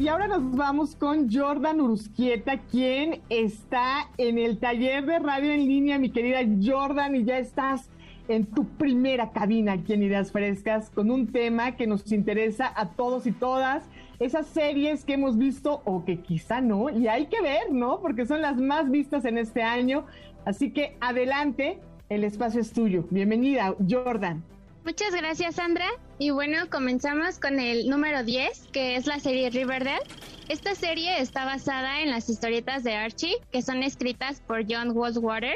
Y 0.00 0.08
ahora 0.08 0.26
nos 0.26 0.56
vamos 0.56 0.96
con 0.96 1.32
Jordan 1.32 1.80
Urusquieta, 1.80 2.58
quien 2.58 3.20
está 3.28 4.08
en 4.18 4.36
el 4.36 4.58
taller 4.58 5.06
de 5.06 5.20
radio 5.20 5.52
en 5.52 5.60
línea, 5.60 6.00
mi 6.00 6.10
querida 6.10 6.40
Jordan, 6.60 7.14
y 7.14 7.24
ya 7.24 7.38
estás 7.38 7.88
en 8.28 8.46
tu 8.46 8.66
primera 8.66 9.32
cabina 9.32 9.72
aquí 9.72 9.92
en 9.92 10.02
Ideas 10.02 10.32
Frescas 10.32 10.90
con 10.90 11.10
un 11.10 11.26
tema 11.32 11.76
que 11.76 11.86
nos 11.86 12.10
interesa 12.12 12.72
a 12.74 12.90
todos 12.90 13.26
y 13.26 13.32
todas. 13.32 13.84
Esas 14.18 14.46
series 14.46 15.04
que 15.04 15.14
hemos 15.14 15.36
visto 15.36 15.82
o 15.84 16.04
que 16.04 16.20
quizá 16.20 16.60
no, 16.60 16.90
y 16.90 17.08
hay 17.08 17.26
que 17.26 17.40
ver, 17.42 17.72
¿no? 17.72 18.00
Porque 18.00 18.24
son 18.24 18.40
las 18.40 18.56
más 18.56 18.90
vistas 18.90 19.24
en 19.24 19.36
este 19.36 19.62
año. 19.62 20.06
Así 20.44 20.70
que 20.70 20.96
adelante, 21.00 21.78
el 22.08 22.24
espacio 22.24 22.60
es 22.60 22.72
tuyo. 22.72 23.04
Bienvenida, 23.10 23.74
Jordan. 23.88 24.44
Muchas 24.84 25.14
gracias, 25.14 25.56
Sandra. 25.56 25.86
Y 26.18 26.30
bueno, 26.30 26.68
comenzamos 26.70 27.38
con 27.38 27.60
el 27.60 27.88
número 27.88 28.24
10, 28.24 28.68
que 28.72 28.96
es 28.96 29.06
la 29.06 29.20
serie 29.20 29.50
Riverdale. 29.50 30.02
Esta 30.48 30.74
serie 30.74 31.20
está 31.20 31.44
basada 31.44 32.00
en 32.00 32.10
las 32.10 32.28
historietas 32.28 32.82
de 32.82 32.94
Archie, 32.94 33.36
que 33.52 33.62
son 33.62 33.82
escritas 33.82 34.40
por 34.40 34.64
John 34.68 34.90
Walswater 34.92 35.54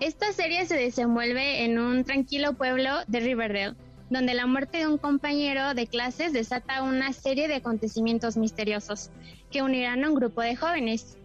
esta 0.00 0.32
serie 0.32 0.64
se 0.66 0.76
desenvuelve 0.76 1.64
en 1.64 1.78
un 1.78 2.04
tranquilo 2.04 2.52
pueblo 2.52 2.90
de 3.08 3.20
Riverdale, 3.20 3.74
donde 4.10 4.34
la 4.34 4.46
muerte 4.46 4.78
de 4.78 4.86
un 4.86 4.98
compañero 4.98 5.74
de 5.74 5.86
clases 5.86 6.32
desata 6.32 6.82
una 6.82 7.12
serie 7.12 7.48
de 7.48 7.56
acontecimientos 7.56 8.36
misteriosos 8.36 9.10
que 9.50 9.62
unirán 9.62 10.04
a 10.04 10.08
un 10.08 10.14
grupo 10.14 10.40
de 10.40 10.56
jóvenes, 10.56 11.16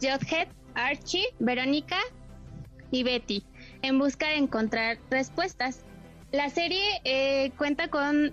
Jughead, 0.00 0.48
Archie, 0.74 1.24
Verónica 1.40 1.98
y 2.90 3.02
Betty, 3.02 3.42
en 3.82 3.98
busca 3.98 4.28
de 4.28 4.36
encontrar 4.36 4.98
respuestas. 5.10 5.80
La 6.30 6.48
serie 6.50 7.00
eh, 7.04 7.50
cuenta 7.58 7.88
con 7.88 8.32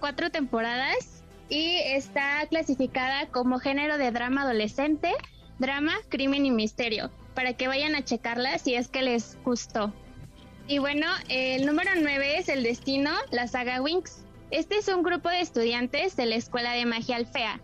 cuatro 0.00 0.30
temporadas 0.30 1.22
y 1.48 1.76
está 1.84 2.44
clasificada 2.50 3.28
como 3.28 3.60
género 3.60 3.96
de 3.96 4.10
drama 4.10 4.42
adolescente, 4.42 5.12
drama, 5.58 5.92
crimen 6.08 6.44
y 6.44 6.50
misterio 6.50 7.10
para 7.36 7.52
que 7.52 7.68
vayan 7.68 7.94
a 7.94 8.04
checarla 8.04 8.58
si 8.58 8.74
es 8.74 8.88
que 8.88 9.02
les 9.02 9.38
gustó. 9.44 9.92
Y 10.66 10.78
bueno, 10.78 11.06
el 11.28 11.64
número 11.64 11.90
9 11.94 12.38
es 12.38 12.48
El 12.48 12.64
Destino, 12.64 13.12
la 13.30 13.46
saga 13.46 13.80
Winx. 13.80 14.24
Este 14.50 14.78
es 14.78 14.88
un 14.88 15.04
grupo 15.04 15.28
de 15.28 15.40
estudiantes 15.40 16.16
de 16.16 16.26
la 16.26 16.34
Escuela 16.34 16.72
de 16.72 16.86
Magia 16.86 17.16
Alfea. 17.16 17.60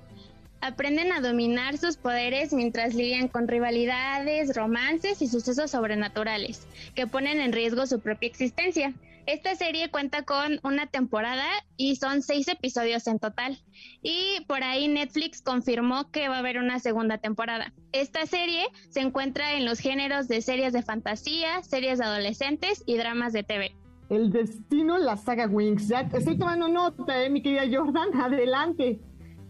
Aprenden 0.60 1.10
a 1.10 1.20
dominar 1.20 1.78
sus 1.78 1.96
poderes 1.96 2.52
mientras 2.52 2.94
lidian 2.94 3.26
con 3.26 3.48
rivalidades, 3.48 4.54
romances 4.54 5.20
y 5.22 5.26
sucesos 5.26 5.72
sobrenaturales 5.72 6.68
que 6.94 7.08
ponen 7.08 7.40
en 7.40 7.52
riesgo 7.52 7.86
su 7.86 7.98
propia 7.98 8.28
existencia. 8.28 8.92
Esta 9.26 9.54
serie 9.54 9.88
cuenta 9.88 10.24
con 10.24 10.58
una 10.64 10.86
temporada 10.88 11.46
y 11.76 11.94
son 11.94 12.22
seis 12.22 12.48
episodios 12.48 13.06
en 13.06 13.20
total. 13.20 13.62
Y 14.02 14.44
por 14.48 14.64
ahí 14.64 14.88
Netflix 14.88 15.40
confirmó 15.40 16.10
que 16.10 16.28
va 16.28 16.36
a 16.36 16.38
haber 16.40 16.58
una 16.58 16.80
segunda 16.80 17.18
temporada. 17.18 17.72
Esta 17.92 18.26
serie 18.26 18.64
se 18.90 19.00
encuentra 19.00 19.54
en 19.54 19.64
los 19.64 19.78
géneros 19.78 20.26
de 20.26 20.42
series 20.42 20.72
de 20.72 20.82
fantasía, 20.82 21.62
series 21.62 21.98
de 21.98 22.04
adolescentes 22.04 22.82
y 22.84 22.96
dramas 22.96 23.32
de 23.32 23.44
TV. 23.44 23.76
El 24.10 24.32
destino, 24.32 24.98
la 24.98 25.16
saga 25.16 25.46
Wings. 25.46 25.88
Ya 25.88 26.00
estoy 26.00 26.36
tomando 26.36 26.68
nota, 26.68 27.24
eh, 27.24 27.30
mi 27.30 27.42
querida 27.42 27.62
Jordan. 27.70 28.08
Adelante. 28.20 28.98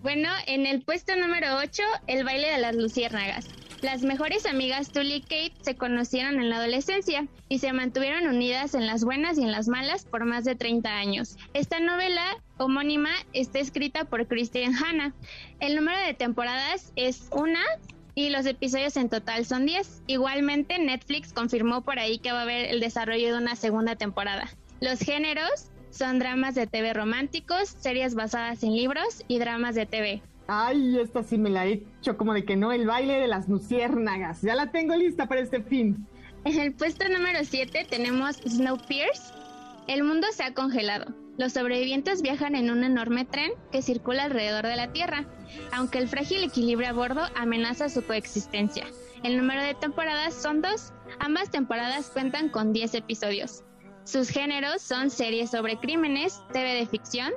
Bueno, 0.03 0.29
en 0.47 0.67
el 0.67 0.85
puesto 0.85 1.17
número 1.17 1.57
8, 1.57 1.83
el 2.09 2.25
baile 2.25 2.49
de 2.49 2.59
las 2.59 2.77
luciérnagas. 2.77 3.49
Las 3.83 4.03
mejores 4.03 4.47
amigas 4.47 4.93
Tully 4.93 5.15
y 5.15 5.21
Kate 5.23 5.55
se 5.61 5.75
conocieron 5.75 6.37
en 6.37 6.51
la 6.51 6.59
adolescencia 6.59 7.27
y 7.49 7.59
se 7.59 7.73
mantuvieron 7.73 8.29
unidas 8.29 8.77
en 8.77 8.87
las 8.87 9.03
buenas 9.03 9.39
y 9.39 9.43
en 9.43 9.51
las 9.51 9.67
malas 9.67 10.05
por 10.05 10.25
más 10.25 10.45
de 10.45 10.55
30 10.55 10.89
años. 10.89 11.37
Esta 11.53 11.81
novela 11.81 12.23
homónima 12.59 13.11
está 13.33 13.59
escrita 13.59 14.05
por 14.05 14.29
Christian 14.29 14.73
Hanna. 14.73 15.13
El 15.59 15.75
número 15.75 15.99
de 15.99 16.15
temporadas 16.15 16.93
es 16.95 17.27
una 17.33 17.61
y 18.15 18.31
los 18.31 18.47
episodios 18.47 18.97
en 18.97 19.09
total 19.09 19.45
son 19.47 19.67
10. 19.67 20.03
Igualmente, 20.07 20.79
Netflix 20.79 21.33
confirmó 21.33 21.83
por 21.83 21.99
ahí 21.99 22.19
que 22.19 22.31
va 22.31 22.39
a 22.39 22.43
haber 22.43 22.67
el 22.67 22.79
desarrollo 22.79 23.33
de 23.33 23.39
una 23.43 23.57
segunda 23.57 23.97
temporada. 23.97 24.49
Los 24.81 25.01
géneros 25.01 25.73
son 25.91 26.21
dramas 26.21 26.55
de 26.55 26.69
TV 26.69 26.93
románticos, 26.93 27.75
series 27.81 28.15
basadas 28.15 28.63
en 28.63 28.77
libros 28.77 29.25
y 29.27 29.41
dramas 29.41 29.75
de 29.75 29.87
TV. 29.87 30.23
Ay, 30.55 30.99
esta 30.99 31.23
sí 31.23 31.39
me 31.39 31.49
la 31.49 31.67
he 31.67 31.83
hecho 32.01 32.19
como 32.19 32.35
de 32.35 32.45
que 32.45 32.57
no, 32.57 32.73
el 32.73 32.87
baile 32.87 33.15
de 33.15 33.27
las 33.27 33.49
luciérnagas. 33.49 34.43
Ya 34.43 34.55
la 34.55 34.71
tengo 34.71 34.95
lista 34.95 35.27
para 35.27 35.41
este 35.41 35.63
fin. 35.63 36.07
En 36.45 36.61
el 36.61 36.75
puesto 36.75 37.09
número 37.09 37.39
7 37.43 37.87
tenemos 37.89 38.37
Snowpiercer. 38.37 39.35
El 39.89 40.05
mundo 40.05 40.27
se 40.31 40.43
ha 40.43 40.53
congelado. 40.53 41.07
Los 41.39 41.55
sobrevivientes 41.55 42.21
viajan 42.21 42.55
en 42.55 42.71
un 42.71 42.85
enorme 42.85 43.25
tren 43.25 43.53
que 43.71 43.81
circula 43.81 44.25
alrededor 44.25 44.67
de 44.67 44.77
la 44.77 44.93
Tierra, 44.93 45.25
aunque 45.73 45.97
el 45.97 46.07
frágil 46.07 46.45
equilibrio 46.45 46.91
a 46.91 46.93
bordo 46.93 47.23
amenaza 47.35 47.89
su 47.89 48.05
coexistencia. 48.05 48.85
El 49.23 49.39
número 49.39 49.63
de 49.63 49.73
temporadas 49.73 50.35
son 50.35 50.61
dos. 50.61 50.93
Ambas 51.19 51.51
temporadas 51.51 52.11
cuentan 52.11 52.51
con 52.51 52.75
10 52.75 52.97
episodios. 52.97 53.65
Sus 54.05 54.29
géneros 54.29 54.83
son 54.83 55.09
series 55.09 55.51
sobre 55.51 55.79
crímenes, 55.79 56.43
TV 56.53 56.75
de 56.75 56.87
ficción 56.87 57.33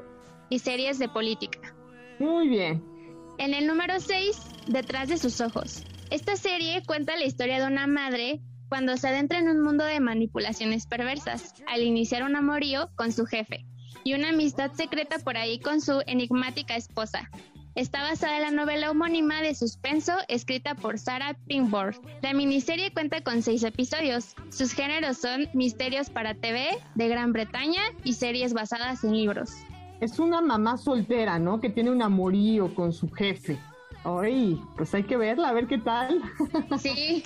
y 0.49 0.59
series 0.59 0.99
de 0.99 1.07
política. 1.07 1.73
Muy 2.19 2.49
bien. 2.49 2.94
En 3.37 3.53
el 3.53 3.67
número 3.67 3.99
6, 3.99 4.37
Detrás 4.67 5.09
de 5.09 5.17
sus 5.17 5.41
ojos. 5.41 5.83
Esta 6.09 6.35
serie 6.35 6.81
cuenta 6.85 7.17
la 7.17 7.25
historia 7.25 7.59
de 7.59 7.67
una 7.67 7.85
madre 7.85 8.41
cuando 8.69 8.97
se 8.97 9.07
adentra 9.07 9.37
en 9.37 9.47
un 9.47 9.61
mundo 9.61 9.83
de 9.83 9.99
manipulaciones 9.99 10.87
perversas, 10.87 11.53
al 11.67 11.83
iniciar 11.83 12.23
un 12.23 12.35
amorío 12.35 12.89
con 12.95 13.11
su 13.11 13.25
jefe 13.25 13.65
y 14.03 14.13
una 14.13 14.29
amistad 14.29 14.71
secreta 14.71 15.19
por 15.19 15.37
ahí 15.37 15.59
con 15.59 15.81
su 15.81 16.01
enigmática 16.07 16.75
esposa. 16.75 17.29
Está 17.75 18.01
basada 18.03 18.37
en 18.37 18.41
la 18.43 18.51
novela 18.51 18.89
homónima 18.89 19.41
de 19.41 19.53
suspenso 19.53 20.13
escrita 20.29 20.75
por 20.75 20.97
Sarah 20.97 21.37
Pinborg. 21.45 21.99
La 22.21 22.33
miniserie 22.33 22.91
cuenta 22.91 23.21
con 23.21 23.43
seis 23.43 23.63
episodios. 23.63 24.33
Sus 24.49 24.73
géneros 24.73 25.17
son 25.17 25.49
misterios 25.53 26.09
para 26.09 26.33
TV 26.35 26.69
de 26.95 27.07
Gran 27.09 27.33
Bretaña 27.33 27.81
y 28.03 28.13
series 28.13 28.53
basadas 28.53 29.03
en 29.03 29.11
libros 29.11 29.51
es 29.99 30.19
una 30.19 30.41
mamá 30.41 30.77
soltera, 30.77 31.39
¿no? 31.39 31.59
Que 31.59 31.69
tiene 31.69 31.91
un 31.91 32.01
amorío 32.01 32.73
con 32.73 32.93
su 32.93 33.09
jefe. 33.11 33.57
Ay, 34.03 34.61
pues 34.77 34.93
hay 34.93 35.03
que 35.03 35.17
verla, 35.17 35.49
a 35.49 35.53
ver 35.53 35.67
qué 35.67 35.77
tal. 35.77 36.21
Sí. 36.79 37.23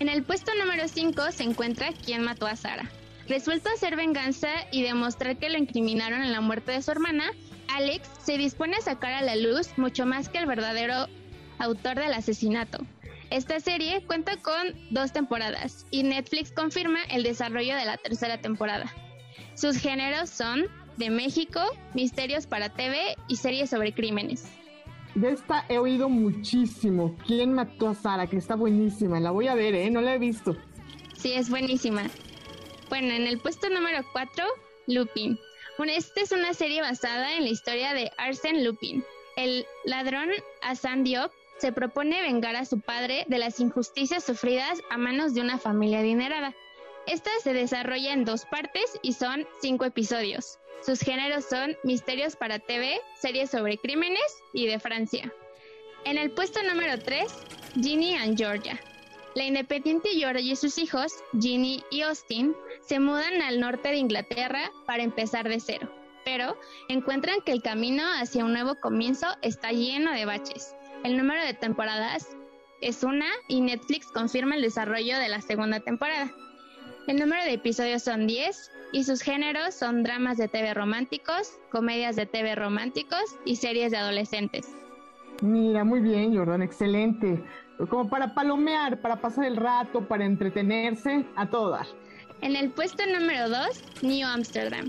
En 0.00 0.08
el 0.08 0.24
puesto 0.24 0.50
número 0.58 0.88
5 0.88 1.30
se 1.30 1.44
encuentra 1.44 1.90
quién 2.04 2.24
mató 2.24 2.46
a 2.46 2.56
Sara. 2.56 2.90
Resuelto 3.28 3.68
a 3.68 3.74
hacer 3.74 3.96
venganza 3.96 4.48
y 4.72 4.82
demostrar 4.82 5.38
que 5.38 5.48
lo 5.48 5.56
incriminaron 5.56 6.22
en 6.22 6.32
la 6.32 6.40
muerte 6.40 6.72
de 6.72 6.82
su 6.82 6.90
hermana, 6.90 7.30
Alex 7.68 8.08
se 8.22 8.36
dispone 8.36 8.76
a 8.76 8.80
sacar 8.80 9.12
a 9.12 9.22
la 9.22 9.36
luz 9.36 9.78
mucho 9.78 10.04
más 10.04 10.28
que 10.28 10.38
el 10.38 10.46
verdadero 10.46 11.06
autor 11.58 11.96
del 11.96 12.12
asesinato. 12.12 12.78
Esta 13.30 13.60
serie 13.60 14.04
cuenta 14.06 14.36
con 14.36 14.74
dos 14.90 15.12
temporadas 15.12 15.86
y 15.90 16.02
Netflix 16.02 16.52
confirma 16.52 17.02
el 17.10 17.22
desarrollo 17.22 17.74
de 17.76 17.84
la 17.84 17.96
tercera 17.96 18.40
temporada. 18.40 18.92
Sus 19.54 19.78
géneros 19.78 20.28
son 20.30 20.66
de 20.96 21.10
México, 21.10 21.60
misterios 21.94 22.46
para 22.46 22.68
TV 22.68 23.16
y 23.28 23.36
series 23.36 23.70
sobre 23.70 23.92
crímenes. 23.92 24.44
De 25.14 25.30
esta 25.30 25.64
he 25.68 25.78
oído 25.78 26.08
muchísimo. 26.08 27.16
¿Quién 27.26 27.52
mató 27.54 27.88
a 27.88 27.94
Sara? 27.94 28.26
Que 28.26 28.36
está 28.36 28.56
buenísima. 28.56 29.20
La 29.20 29.30
voy 29.30 29.46
a 29.46 29.54
ver, 29.54 29.74
¿eh? 29.74 29.90
No 29.90 30.00
la 30.00 30.14
he 30.14 30.18
visto. 30.18 30.56
Sí, 31.16 31.32
es 31.32 31.48
buenísima. 31.50 32.10
Bueno, 32.88 33.12
en 33.12 33.26
el 33.26 33.38
puesto 33.38 33.68
número 33.70 34.04
4, 34.12 34.44
Lupin. 34.88 35.38
Bueno, 35.78 35.92
esta 35.96 36.20
es 36.20 36.32
una 36.32 36.52
serie 36.52 36.80
basada 36.80 37.36
en 37.36 37.44
la 37.44 37.50
historia 37.50 37.94
de 37.94 38.10
Arsène 38.18 38.62
Lupin. 38.62 39.04
El 39.36 39.66
ladrón 39.84 40.30
Hassan 40.62 41.04
Diop 41.04 41.32
se 41.58 41.72
propone 41.72 42.20
vengar 42.22 42.56
a 42.56 42.64
su 42.64 42.80
padre 42.80 43.24
de 43.28 43.38
las 43.38 43.60
injusticias 43.60 44.24
sufridas 44.24 44.80
a 44.90 44.98
manos 44.98 45.34
de 45.34 45.40
una 45.40 45.58
familia 45.58 46.00
adinerada. 46.00 46.54
Esta 47.06 47.30
se 47.42 47.52
desarrolla 47.52 48.12
en 48.12 48.24
dos 48.24 48.44
partes 48.46 48.98
y 49.02 49.12
son 49.12 49.46
cinco 49.60 49.84
episodios. 49.84 50.58
Sus 50.82 51.00
géneros 51.00 51.44
son 51.44 51.76
misterios 51.82 52.36
para 52.36 52.58
TV, 52.58 53.00
series 53.20 53.50
sobre 53.50 53.78
crímenes 53.78 54.22
y 54.52 54.66
de 54.66 54.78
Francia. 54.78 55.32
En 56.04 56.18
el 56.18 56.30
puesto 56.30 56.62
número 56.62 56.98
3, 56.98 57.24
Ginny 57.80 58.14
and 58.14 58.36
Georgia. 58.36 58.78
La 59.34 59.44
independiente 59.44 60.10
Georgia 60.10 60.52
y 60.52 60.56
sus 60.56 60.78
hijos, 60.78 61.12
Ginny 61.40 61.82
y 61.90 62.02
Austin, 62.02 62.54
se 62.82 63.00
mudan 63.00 63.42
al 63.42 63.58
norte 63.58 63.88
de 63.88 63.96
Inglaterra 63.96 64.70
para 64.86 65.02
empezar 65.02 65.48
de 65.48 65.58
cero, 65.58 65.90
pero 66.24 66.56
encuentran 66.88 67.40
que 67.44 67.52
el 67.52 67.62
camino 67.62 68.04
hacia 68.20 68.44
un 68.44 68.52
nuevo 68.52 68.76
comienzo 68.80 69.26
está 69.42 69.72
lleno 69.72 70.12
de 70.12 70.26
baches. 70.26 70.76
El 71.02 71.16
número 71.16 71.42
de 71.44 71.54
temporadas 71.54 72.28
es 72.80 73.02
una 73.02 73.26
y 73.48 73.60
Netflix 73.60 74.06
confirma 74.06 74.54
el 74.54 74.62
desarrollo 74.62 75.18
de 75.18 75.28
la 75.28 75.40
segunda 75.40 75.80
temporada. 75.80 76.30
El 77.06 77.18
número 77.18 77.42
de 77.42 77.54
episodios 77.54 78.02
son 78.02 78.26
10 78.26 78.70
y 78.94 79.02
sus 79.02 79.22
géneros 79.22 79.74
son 79.74 80.04
dramas 80.04 80.38
de 80.38 80.46
TV 80.46 80.72
románticos, 80.72 81.58
comedias 81.72 82.14
de 82.14 82.26
TV 82.26 82.54
románticos 82.54 83.36
y 83.44 83.56
series 83.56 83.90
de 83.90 83.96
adolescentes. 83.96 84.72
Mira, 85.42 85.82
muy 85.82 85.98
bien, 85.98 86.34
Jordan, 86.34 86.62
excelente. 86.62 87.42
Como 87.90 88.08
para 88.08 88.34
palomear, 88.34 89.00
para 89.00 89.20
pasar 89.20 89.46
el 89.46 89.56
rato, 89.56 90.06
para 90.06 90.24
entretenerse, 90.24 91.26
a 91.34 91.50
todo 91.50 91.76
En 92.40 92.54
el 92.54 92.70
puesto 92.70 93.02
número 93.06 93.48
2, 93.48 94.02
New 94.04 94.28
Amsterdam. 94.28 94.88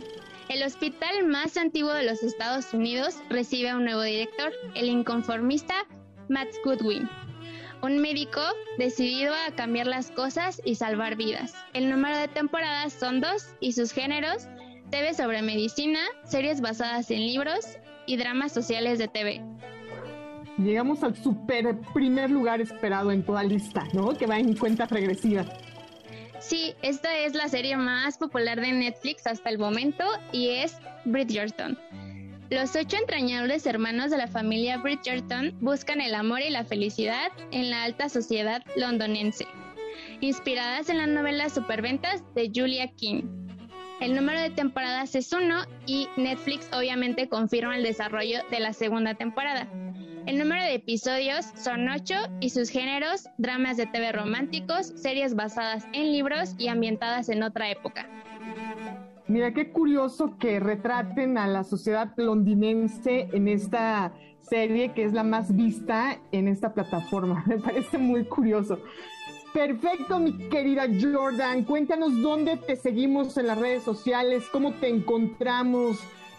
El 0.50 0.62
hospital 0.62 1.26
más 1.26 1.58
antiguo 1.58 1.92
de 1.92 2.04
los 2.04 2.22
Estados 2.22 2.76
Unidos 2.76 3.18
recibe 3.32 3.70
a 3.70 3.76
un 3.76 3.86
nuevo 3.86 4.04
director, 4.04 4.54
el 4.76 4.88
inconformista 4.88 5.74
Matt 6.30 6.50
Goodwin 6.64 7.10
un 7.86 8.00
médico 8.00 8.42
decidido 8.80 9.34
a 9.48 9.56
cambiar 9.56 9.86
las 9.86 10.10
cosas 10.10 10.60
y 10.66 10.76
salvar 10.76 11.16
vidas. 11.16 11.54
El 11.74 11.90
número 11.90 12.18
de 12.18 12.28
temporadas 12.28 12.94
son 12.94 13.22
dos 13.22 13.54
y 13.60 13.74
sus 13.74 13.92
géneros, 13.92 14.48
TV 14.90 15.14
sobre 15.14 15.44
medicina, 15.44 16.00
series 16.24 16.62
basadas 16.62 17.12
en 17.12 17.20
libros 17.20 17.78
y 18.08 18.18
dramas 18.18 18.52
sociales 18.52 18.98
de 18.98 19.08
TV. 19.08 19.42
Llegamos 20.58 21.04
al 21.04 21.16
super 21.16 21.78
primer 21.94 22.32
lugar 22.32 22.60
esperado 22.60 23.12
en 23.12 23.24
toda 23.24 23.44
lista, 23.44 23.84
¿no? 23.94 24.10
Que 24.18 24.26
va 24.26 24.40
en 24.40 24.56
cuenta 24.56 24.86
regresiva. 24.86 25.46
Sí, 26.40 26.74
esta 26.82 27.16
es 27.18 27.36
la 27.36 27.50
serie 27.50 27.78
más 27.78 28.18
popular 28.18 28.60
de 28.60 28.72
Netflix 28.72 29.28
hasta 29.28 29.50
el 29.50 29.60
momento 29.60 30.06
y 30.32 30.50
es 30.50 30.78
Bridgerton. 31.06 31.78
Los 32.52 32.76
ocho 32.76 32.98
entrañables 32.98 33.66
hermanos 33.66 34.12
de 34.12 34.18
la 34.18 34.28
familia 34.28 34.78
Bridgerton 34.78 35.58
buscan 35.62 36.00
el 36.00 36.14
amor 36.14 36.42
y 36.42 36.52
la 36.52 36.64
felicidad 36.64 37.32
en 37.50 37.72
la 37.72 37.84
alta 37.84 38.08
sociedad 38.08 38.62
londonense, 38.76 39.48
inspiradas 40.22 40.90
en 40.90 40.98
la 40.98 41.08
novela 41.08 41.50
Superventas 41.50 42.24
de 42.36 42.52
Julia 42.54 42.88
King. 42.88 43.24
El 44.00 44.16
número 44.16 44.40
de 44.40 44.52
temporadas 44.52 45.16
es 45.16 45.34
uno 45.34 45.64
y 45.88 46.08
Netflix 46.18 46.70
obviamente 46.72 47.28
confirma 47.28 47.78
el 47.78 47.84
desarrollo 47.84 48.40
de 48.52 48.60
la 48.60 48.74
segunda 48.74 49.16
temporada. 49.16 49.68
El 50.28 50.38
número 50.38 50.62
de 50.64 50.76
episodios 50.76 51.48
son 51.56 51.90
ocho 51.90 52.16
y 52.42 52.52
sus 52.52 52.70
géneros, 52.70 53.28
dramas 53.40 53.78
de 53.78 53.88
TV 53.88 54.12
románticos, 54.12 54.94
series 54.96 55.34
basadas 55.36 55.88
en 55.94 56.12
libros 56.12 56.54
y 56.60 56.68
ambientadas 56.68 57.30
en 57.30 57.42
otra 57.42 57.72
época. 57.72 58.08
Mira, 59.28 59.54
qué 59.54 59.72
curioso 59.72 60.38
que 60.38 60.60
retraten 60.60 61.38
a 61.38 61.48
la 61.48 61.64
sociedad 61.64 62.14
londinense 62.16 63.28
en 63.34 63.48
esta 63.48 64.14
serie 64.42 64.94
que 64.94 65.04
es 65.04 65.14
la 65.14 65.24
más 65.24 65.56
vista 65.56 66.20
en 66.32 66.48
esta 66.48 66.74
plataforma. 66.74 67.44
Me 67.48 67.58
parece 67.58 67.98
muy 67.98 68.26
curioso. 68.26 68.80
Perfecto, 69.54 70.20
mi 70.20 70.50
querida 70.50 70.84
Jordan. 71.02 71.64
Cuéntanos 71.64 72.22
dónde 72.22 72.58
te 72.58 72.76
seguimos 72.76 73.38
en 73.38 73.48
las 73.48 73.58
redes 73.58 73.84
sociales, 73.84 74.44
cómo 74.52 74.74
te 74.74 74.90
encontramos 74.90 75.98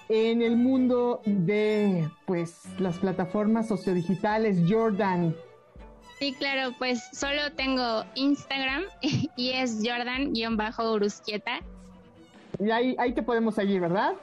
en 0.08 0.42
el 0.42 0.56
mundo 0.56 1.22
de 1.24 2.08
pues 2.26 2.66
las 2.78 2.98
plataformas 2.98 3.66
sociodigitales. 3.66 4.58
Jordan. 4.68 5.34
Sí, 6.18 6.34
claro, 6.34 6.74
pues 6.78 7.02
solo 7.12 7.52
tengo 7.56 8.04
Instagram 8.14 8.84
y 9.36 9.50
es 9.50 9.82
Jordan-Urusquieta. 9.82 11.60
Y 12.58 12.70
ahí, 12.70 12.96
ahí 12.98 13.12
te 13.12 13.22
podemos 13.22 13.54
seguir, 13.54 13.80
¿verdad? 13.80 14.14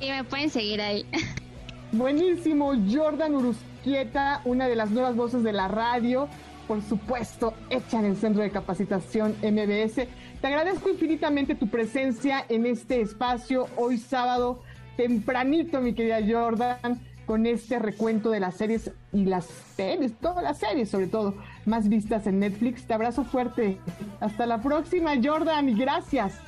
Y 0.00 0.10
me 0.10 0.24
pueden 0.24 0.50
seguir 0.50 0.80
ahí. 0.80 1.06
Buenísimo, 1.92 2.72
Jordan 2.90 3.34
Urusquieta, 3.34 4.40
una 4.44 4.68
de 4.68 4.76
las 4.76 4.90
nuevas 4.90 5.16
voces 5.16 5.42
de 5.42 5.52
la 5.52 5.68
radio 5.68 6.28
por 6.66 6.82
supuesto, 6.82 7.54
hecha 7.70 7.98
en 8.00 8.06
el 8.06 8.16
Centro 8.16 8.42
de 8.42 8.50
Capacitación 8.50 9.36
MBS. 9.42 10.06
Te 10.40 10.46
agradezco 10.46 10.90
infinitamente 10.90 11.54
tu 11.54 11.68
presencia 11.68 12.44
en 12.48 12.66
este 12.66 13.00
espacio 13.00 13.68
hoy 13.76 13.98
sábado 13.98 14.62
tempranito, 14.96 15.80
mi 15.80 15.94
querida 15.94 16.18
Jordan, 16.26 17.00
con 17.26 17.46
este 17.46 17.78
recuento 17.78 18.30
de 18.30 18.40
las 18.40 18.56
series 18.56 18.90
y 19.12 19.26
las 19.26 19.46
series, 19.76 20.14
todas 20.18 20.42
las 20.42 20.58
series 20.58 20.90
sobre 20.90 21.06
todo, 21.06 21.34
más 21.66 21.88
vistas 21.88 22.26
en 22.26 22.40
Netflix. 22.40 22.86
Te 22.86 22.94
abrazo 22.94 23.24
fuerte. 23.24 23.78
Hasta 24.20 24.46
la 24.46 24.60
próxima, 24.62 25.12
Jordan, 25.22 25.68
y 25.68 25.74
gracias. 25.74 26.40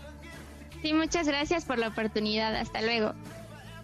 Sí, 0.82 0.92
muchas 0.92 1.26
gracias 1.26 1.64
por 1.64 1.78
la 1.78 1.88
oportunidad. 1.88 2.54
Hasta 2.54 2.82
luego. 2.82 3.12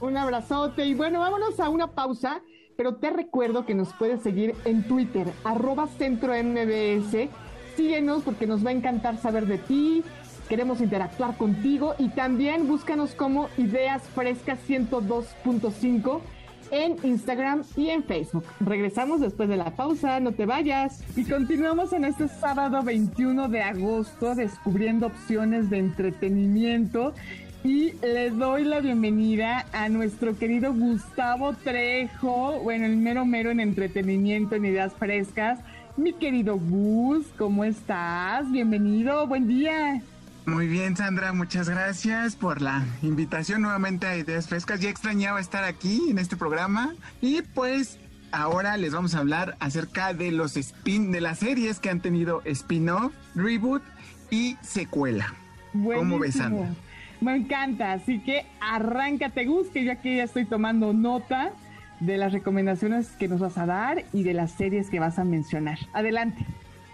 Un 0.01 0.17
abrazote 0.17 0.85
y 0.85 0.95
bueno, 0.95 1.21
vámonos 1.21 1.59
a 1.61 1.69
una 1.69 1.89
pausa 1.89 2.43
pero 2.77 2.97
te 2.97 3.11
recuerdo 3.11 3.67
que 3.67 3.75
nos 3.75 3.93
puedes 3.95 4.23
seguir 4.23 4.55
en 4.65 4.83
Twitter, 4.85 5.33
arroba 5.45 5.87
centro 5.87 6.33
MBS. 6.33 7.29
Síguenos 7.77 8.23
porque 8.23 8.47
nos 8.47 8.65
va 8.65 8.71
a 8.71 8.75
encantar 8.75 9.19
saber 9.19 9.47
de 9.47 9.59
ti, 9.59 10.03
queremos 10.49 10.81
interactuar 10.81 11.37
contigo 11.37 11.95
y 11.99 12.09
también 12.09 12.69
búscanos 12.69 13.15
como 13.15 13.49
Ideas 13.57 14.03
Frescas 14.15 14.59
102.5 14.69 16.21
en 16.71 16.97
Instagram 17.03 17.63
y 17.77 17.91
en 17.91 18.05
Facebook. 18.05 18.45
Regresamos 18.61 19.21
después 19.21 19.49
de 19.49 19.57
la 19.57 19.77
pausa, 19.77 20.21
no 20.21 20.33
te 20.33 20.47
vayas. 20.47 21.03
Y 21.17 21.25
continuamos 21.25 21.93
en 21.93 22.05
este 22.05 22.29
sábado 22.29 22.83
21 22.83 23.49
de 23.49 23.63
agosto 23.63 24.35
descubriendo 24.35 25.07
opciones 25.07 25.71
de 25.71 25.79
entretenimiento 25.79 27.15
y 27.65 27.93
le 28.03 28.29
doy 28.29 28.65
la 28.65 28.81
bienvenida 28.81 29.65
a 29.73 29.89
nuestro 29.89 30.37
querido 30.37 30.75
Gustavo 30.75 31.55
Trejo, 31.55 32.61
bueno, 32.63 32.85
el 32.85 32.99
mero 32.99 33.25
mero 33.25 33.51
en 33.51 33.59
entretenimiento, 33.59 34.55
en 34.55 34.67
ideas 34.67 34.93
frescas. 34.93 35.61
Mi 35.97 36.13
querido 36.13 36.59
Gus, 36.59 37.27
¿cómo 37.39 37.65
estás? 37.65 38.51
Bienvenido, 38.53 39.27
buen 39.27 39.49
día. 39.49 40.03
Muy 40.47 40.69
bien, 40.69 40.95
Sandra, 40.95 41.33
muchas 41.33 41.71
gracias 41.71 42.37
por 42.37 42.61
la 42.61 42.85
invitación 43.03 43.63
nuevamente 43.63 44.07
a 44.07 44.17
Ideas 44.17 44.47
Frescas. 44.47 44.79
Ya 44.79 44.91
extrañaba 44.91 45.41
estar 45.41 45.65
aquí 45.65 46.03
en 46.11 46.19
este 46.19 46.37
programa 46.37 46.95
y 47.23 47.41
pues 47.41 47.99
ahora 48.31 48.77
les 48.77 48.93
vamos 48.93 49.15
a 49.15 49.21
hablar 49.21 49.57
acerca 49.59 50.13
de 50.13 50.33
los 50.33 50.59
spin 50.59 51.13
de 51.13 51.23
las 51.23 51.39
series 51.39 51.81
que 51.81 51.89
han 51.89 52.01
tenido 52.01 52.43
spin-off, 52.45 53.15
reboot 53.35 53.83
y 54.31 54.57
secuela. 54.61 55.35
¿Cómo 55.73 56.19
ves, 56.19 56.35
Sandra? 56.35 56.69
Me 57.23 57.37
encanta, 57.37 57.95
así 57.95 58.19
que 58.21 58.45
arráncate, 58.61 59.47
Gus, 59.47 59.69
que 59.69 59.83
yo 59.83 59.93
aquí 59.93 60.17
ya 60.17 60.25
estoy 60.25 60.45
tomando 60.45 60.93
nota 60.93 61.53
de 62.01 62.19
las 62.19 62.35
recomendaciones 62.35 63.09
que 63.13 63.29
nos 63.29 63.41
vas 63.41 63.57
a 63.57 63.65
dar 63.65 64.05
y 64.13 64.25
de 64.25 64.35
las 64.35 64.53
series 64.53 64.91
que 64.91 65.01
vas 65.01 65.19
a 65.19 65.25
mencionar. 65.25 65.79
Adelante. 65.95 66.45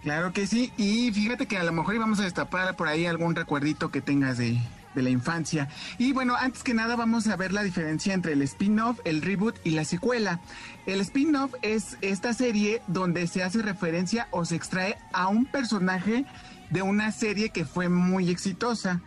Claro 0.03 0.33
que 0.33 0.47
sí, 0.47 0.73
y 0.79 1.13
fíjate 1.13 1.47
que 1.47 1.59
a 1.59 1.65
lo 1.65 1.73
mejor 1.73 1.95
íbamos 1.95 2.21
a 2.21 2.25
destapar 2.25 2.75
por 2.77 2.89
ahí 2.89 3.05
algún 3.05 3.35
recuerdito 3.35 3.91
que 3.91 4.01
tengas 4.01 4.39
de, 4.39 4.59
de 4.95 5.03
la 5.03 5.11
infancia. 5.11 5.69
Y 5.99 6.13
bueno, 6.13 6.37
antes 6.37 6.63
que 6.63 6.75
nada 6.75 6.97
vamos 6.97 7.27
a 7.27 7.37
ver 7.37 7.53
la 7.53 7.63
diferencia 7.63 8.15
entre 8.15 8.33
el 8.33 8.43
spin-off, 8.43 8.99
el 9.05 9.23
reboot 9.23 9.57
y 9.65 9.71
la 9.71 9.85
secuela. 9.85 10.41
El 10.87 11.01
spin-off 11.01 11.55
es 11.63 11.99
esta 12.01 12.33
serie 12.33 12.83
donde 12.87 13.27
se 13.27 13.43
hace 13.43 13.63
referencia 13.63 14.29
o 14.31 14.45
se 14.45 14.57
extrae 14.57 14.97
a 15.13 15.29
un 15.29 15.47
personaje 15.47 16.25
de 16.71 16.83
una 16.83 17.13
serie 17.13 17.51
que 17.51 17.65
fue 17.65 17.89
muy 17.89 18.31
exitosa. 18.31 19.01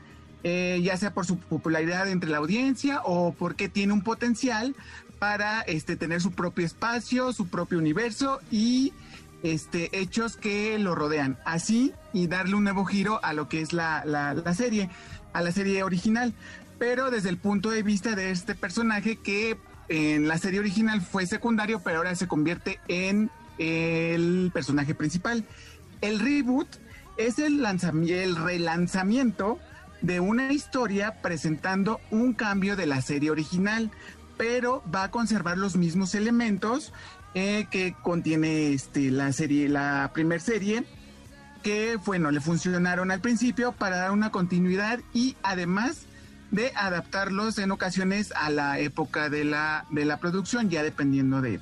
Eh, 0.46 0.82
ya 0.84 0.98
sea 0.98 1.14
por 1.14 1.26
su 1.26 1.38
popularidad 1.38 2.10
entre 2.10 2.30
la 2.30 2.40
audiencia 2.40 3.00
o 3.06 3.34
porque 3.34 3.70
tiene 3.70 3.94
un 3.94 4.02
potencial 4.02 4.76
para 5.18 5.62
este, 5.62 5.96
tener 5.96 6.20
su 6.20 6.34
propio 6.34 6.66
espacio, 6.66 7.32
su 7.32 7.48
propio 7.48 7.78
universo 7.78 8.42
y 8.52 8.92
este, 9.44 9.90
hechos 10.00 10.38
que 10.38 10.80
lo 10.80 10.96
rodean. 10.96 11.38
Así 11.46 11.94
y 12.14 12.28
darle 12.28 12.56
un 12.56 12.64
nuevo 12.64 12.86
giro 12.86 13.20
a 13.24 13.34
lo 13.34 13.50
que 13.50 13.62
es 13.62 13.74
la, 13.74 14.04
la, 14.06 14.54
serie, 14.54 14.90
a 15.34 15.42
la 15.42 15.52
serie 15.52 15.84
original. 15.84 16.34
Pero 16.80 17.12
desde 17.12 17.30
el 17.30 17.38
punto 17.38 17.70
de 17.70 17.84
vista 17.84 18.16
de 18.16 18.32
este 18.32 18.56
personaje 18.56 19.18
que 19.18 19.58
en 19.90 20.28
la 20.28 20.38
serie 20.38 20.60
original 20.60 21.02
fue 21.02 21.26
secundario, 21.26 21.82
pero 21.84 21.98
ahora 21.98 22.16
se 22.16 22.28
convierte 22.28 22.80
en 22.88 23.30
el 23.58 24.50
personaje 24.54 24.96
principal. 24.96 25.46
El 26.02 26.20
reboot 26.20 26.68
es 27.18 27.38
el, 27.38 27.64
el 28.10 28.36
relanzamiento 28.36 29.60
de 30.02 30.20
una 30.20 30.52
historia 30.52 31.22
presentando 31.22 32.00
un 32.12 32.34
cambio 32.34 32.76
de 32.76 32.86
la 32.86 33.02
serie 33.02 33.32
original, 33.32 33.92
pero 34.38 34.84
va 34.94 35.04
a 35.04 35.12
conservar 35.12 35.58
los 35.58 35.76
mismos 35.76 36.16
elementos 36.16 36.92
eh, 37.34 37.68
que 37.70 37.96
contiene 38.02 38.74
este, 38.74 39.12
la 39.12 39.32
serie, 39.34 39.70
la 39.70 40.12
primer 40.14 40.42
serie, 40.42 40.84
que 41.62 41.98
bueno, 42.06 42.32
le 42.32 42.42
funcionaron 42.42 43.12
al 43.12 43.22
principio 43.22 43.72
para 43.72 43.98
dar 43.98 44.12
una 44.12 44.32
continuidad 44.32 45.00
y 45.14 45.36
además 45.44 46.06
de 46.52 46.72
adaptarlos 46.76 47.58
en 47.58 47.72
ocasiones 47.72 48.32
a 48.36 48.50
la 48.50 48.80
época 48.80 49.30
de 49.30 49.44
la, 49.44 49.86
de 49.90 50.06
la 50.06 50.20
producción, 50.20 50.70
ya 50.70 50.84
dependiendo 50.84 51.42
de, 51.42 51.60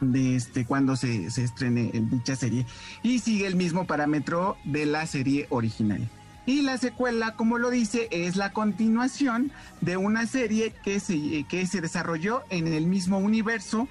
de 0.00 0.36
este 0.36 0.64
cuando 0.64 0.96
se, 0.96 1.30
se 1.30 1.44
estrene 1.44 1.90
en 1.92 2.08
dicha 2.08 2.34
serie. 2.34 2.66
Y 3.02 3.18
sigue 3.18 3.46
el 3.46 3.56
mismo 3.56 3.86
parámetro 3.86 4.56
de 4.64 4.86
la 4.86 5.06
serie 5.06 5.46
original. 5.50 6.08
Y 6.46 6.62
la 6.62 6.78
secuela, 6.78 7.34
como 7.34 7.58
lo 7.58 7.70
dice, 7.70 8.08
es 8.12 8.36
la 8.36 8.52
continuación 8.52 9.50
de 9.80 9.96
una 9.96 10.26
serie 10.26 10.72
que 10.84 11.00
se, 11.00 11.44
que 11.48 11.66
se 11.66 11.80
desarrolló 11.80 12.44
en 12.50 12.68
el 12.68 12.86
mismo 12.86 13.18
universo, 13.18 13.88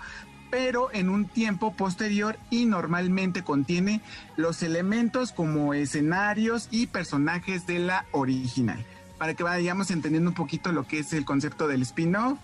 pero 0.49 0.89
en 0.93 1.09
un 1.09 1.25
tiempo 1.25 1.73
posterior 1.73 2.37
y 2.49 2.65
normalmente 2.65 3.43
contiene 3.43 4.01
los 4.37 4.63
elementos 4.63 5.31
como 5.31 5.73
escenarios 5.73 6.67
y 6.71 6.87
personajes 6.87 7.67
de 7.67 7.79
la 7.79 8.05
original. 8.11 8.83
Para 9.17 9.33
que 9.33 9.43
vayamos 9.43 9.91
entendiendo 9.91 10.29
un 10.29 10.35
poquito 10.35 10.71
lo 10.71 10.87
que 10.87 10.99
es 10.99 11.13
el 11.13 11.25
concepto 11.25 11.67
del 11.67 11.81
spin-off, 11.81 12.37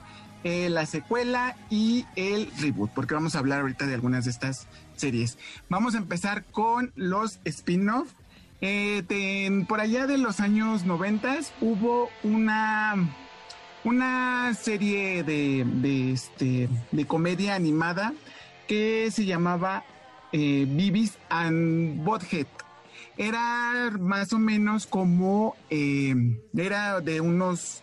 eh, 0.44 0.70
la 0.70 0.86
secuela 0.86 1.56
y 1.70 2.06
el 2.16 2.52
reboot, 2.60 2.92
porque 2.92 3.14
vamos 3.14 3.36
a 3.36 3.40
hablar 3.40 3.62
ahorita 3.62 3.86
de 3.86 3.94
algunas 3.94 4.26
de 4.26 4.32
estas 4.32 4.68
series. 4.96 5.38
Vamos 5.70 5.96
a 5.96 6.00
empezar 6.00 6.44
con 6.46 6.92
los 6.96 7.40
spin-off 7.46 8.08
eh, 8.62 9.66
por 9.68 9.82
allá 9.82 10.06
de 10.06 10.20
los 10.20 10.40
años 10.40 10.86
90 10.86 11.40
hubo 11.62 12.10
una, 12.22 12.94
una 13.84 14.54
serie 14.54 15.24
de, 15.24 16.12
este, 16.14 16.70
de 16.92 17.06
comedia 17.06 17.56
animada 17.56 18.14
que 18.68 19.10
se 19.12 19.26
llamaba 19.26 19.84
eh, 20.32 20.66
Bibis 20.68 21.18
and 21.30 22.04
Bothead. 22.04 22.48
Era 23.18 23.92
más 24.00 24.34
o 24.34 24.40
menos 24.40 24.88
como, 24.88 25.56
eh, 25.70 26.16
era 26.56 27.02
de 27.02 27.22
unos, 27.22 27.82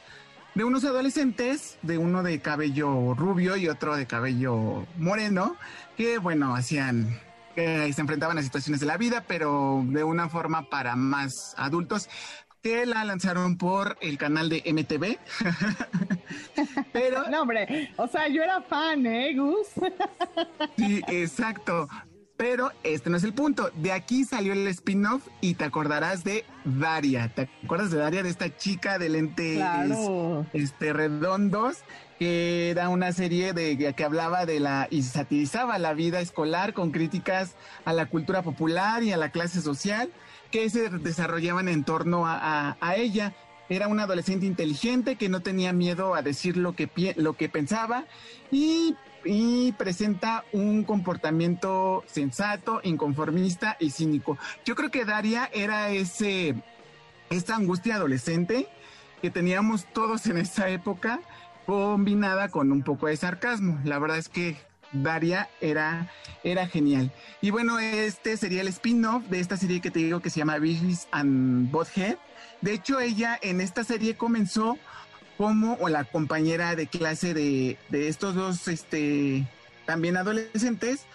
de 0.54 0.64
unos 0.64 0.84
adolescentes, 0.84 1.78
de 1.82 1.98
uno 1.98 2.22
de 2.22 2.40
cabello 2.40 3.14
rubio 3.14 3.56
y 3.56 3.68
otro 3.68 3.96
de 3.96 4.06
cabello 4.06 4.86
moreno, 4.96 5.56
que 5.96 6.18
bueno, 6.18 6.54
hacían 6.54 7.20
se 7.56 8.00
enfrentaban 8.00 8.38
a 8.38 8.42
situaciones 8.42 8.78
de 8.78 8.86
la 8.86 8.96
vida, 8.96 9.24
pero 9.26 9.82
de 9.84 10.04
una 10.04 10.28
forma 10.28 10.70
para 10.70 10.94
más 10.94 11.54
adultos 11.56 12.08
que 12.68 12.84
la 12.84 13.02
lanzaron 13.04 13.56
por 13.56 13.96
el 14.02 14.18
canal 14.18 14.50
de 14.50 14.62
MTV. 14.66 15.16
pero. 16.92 17.26
No, 17.30 17.42
hombre, 17.42 17.92
o 17.96 18.06
sea, 18.06 18.28
yo 18.28 18.42
era 18.42 18.60
fan, 18.60 19.06
¿eh, 19.06 19.34
Gus? 19.34 19.68
sí, 20.76 21.00
exacto. 21.08 21.88
Pero 22.36 22.70
este 22.84 23.08
no 23.08 23.16
es 23.16 23.24
el 23.24 23.32
punto. 23.32 23.70
De 23.74 23.90
aquí 23.90 24.24
salió 24.24 24.52
el 24.52 24.66
spin-off 24.68 25.26
y 25.40 25.54
te 25.54 25.64
acordarás 25.64 26.24
de 26.24 26.44
Daria. 26.64 27.32
¿Te 27.34 27.48
acuerdas 27.64 27.90
de 27.90 27.98
Daria, 27.98 28.22
de 28.22 28.28
esta 28.28 28.54
chica 28.54 28.98
de 28.98 29.08
lentes 29.08 29.60
este, 30.52 30.92
redondos? 30.92 31.78
que 32.18 32.70
era 32.70 32.88
una 32.88 33.12
serie 33.12 33.52
de 33.52 33.94
que 33.94 34.04
hablaba 34.04 34.44
de 34.44 34.58
la 34.58 34.88
y 34.90 35.02
satirizaba 35.04 35.78
la 35.78 35.94
vida 35.94 36.18
escolar 36.18 36.72
con 36.72 36.90
críticas 36.90 37.54
a 37.84 37.92
la 37.92 38.06
cultura 38.06 38.42
popular 38.42 39.04
y 39.04 39.12
a 39.12 39.16
la 39.16 39.30
clase 39.30 39.60
social 39.60 40.10
que 40.50 40.70
se 40.70 40.88
desarrollaban 40.90 41.68
en 41.68 41.84
torno 41.84 42.24
a, 42.26 42.76
ella. 42.96 43.34
Era 43.68 43.88
una 43.88 44.04
adolescente 44.04 44.46
inteligente 44.46 45.16
que 45.16 45.28
no 45.28 45.40
tenía 45.40 45.72
miedo 45.72 46.14
a 46.14 46.22
decir 46.22 46.56
lo 46.56 46.74
que, 46.74 46.88
lo 47.16 47.34
que 47.34 47.48
pensaba 47.48 48.06
y 48.50 48.96
y 49.24 49.72
presenta 49.72 50.44
un 50.52 50.84
comportamiento 50.84 52.04
sensato, 52.06 52.80
inconformista 52.82 53.76
y 53.80 53.90
cínico. 53.90 54.38
Yo 54.64 54.74
creo 54.74 54.90
que 54.90 55.04
Daria 55.04 55.50
era 55.52 55.90
ese, 55.90 56.54
esta 57.30 57.56
angustia 57.56 57.96
adolescente 57.96 58.68
que 59.20 59.30
teníamos 59.30 59.86
todos 59.92 60.26
en 60.26 60.38
esa 60.38 60.68
época, 60.68 61.20
combinada 61.66 62.48
con 62.48 62.72
un 62.72 62.82
poco 62.82 63.08
de 63.08 63.16
sarcasmo. 63.16 63.78
La 63.84 63.98
verdad 63.98 64.18
es 64.18 64.28
que 64.28 64.56
Daria 64.92 65.48
era, 65.60 66.10
era 66.42 66.66
genial. 66.66 67.12
Y 67.40 67.50
bueno, 67.50 67.78
este 67.78 68.36
sería 68.36 68.62
el 68.62 68.68
spin-off 68.68 69.24
de 69.24 69.40
esta 69.40 69.56
serie 69.56 69.80
que 69.80 69.90
te 69.90 70.00
digo 70.00 70.20
que 70.20 70.30
se 70.30 70.38
llama 70.38 70.58
Beavis 70.58 71.08
and 71.10 71.70
Bothead. 71.70 72.16
De 72.60 72.74
hecho, 72.74 73.00
ella 73.00 73.38
en 73.40 73.60
esta 73.60 73.84
serie 73.84 74.16
comenzó 74.16 74.78
como 75.36 75.88
la 75.88 76.04
compañera 76.04 76.74
de 76.74 76.88
clase 76.88 77.32
de, 77.32 77.78
de 77.90 78.08
estos 78.08 78.34
dos, 78.34 78.66
este, 78.68 79.46
también 79.86 80.16
adolescentes. 80.16 81.06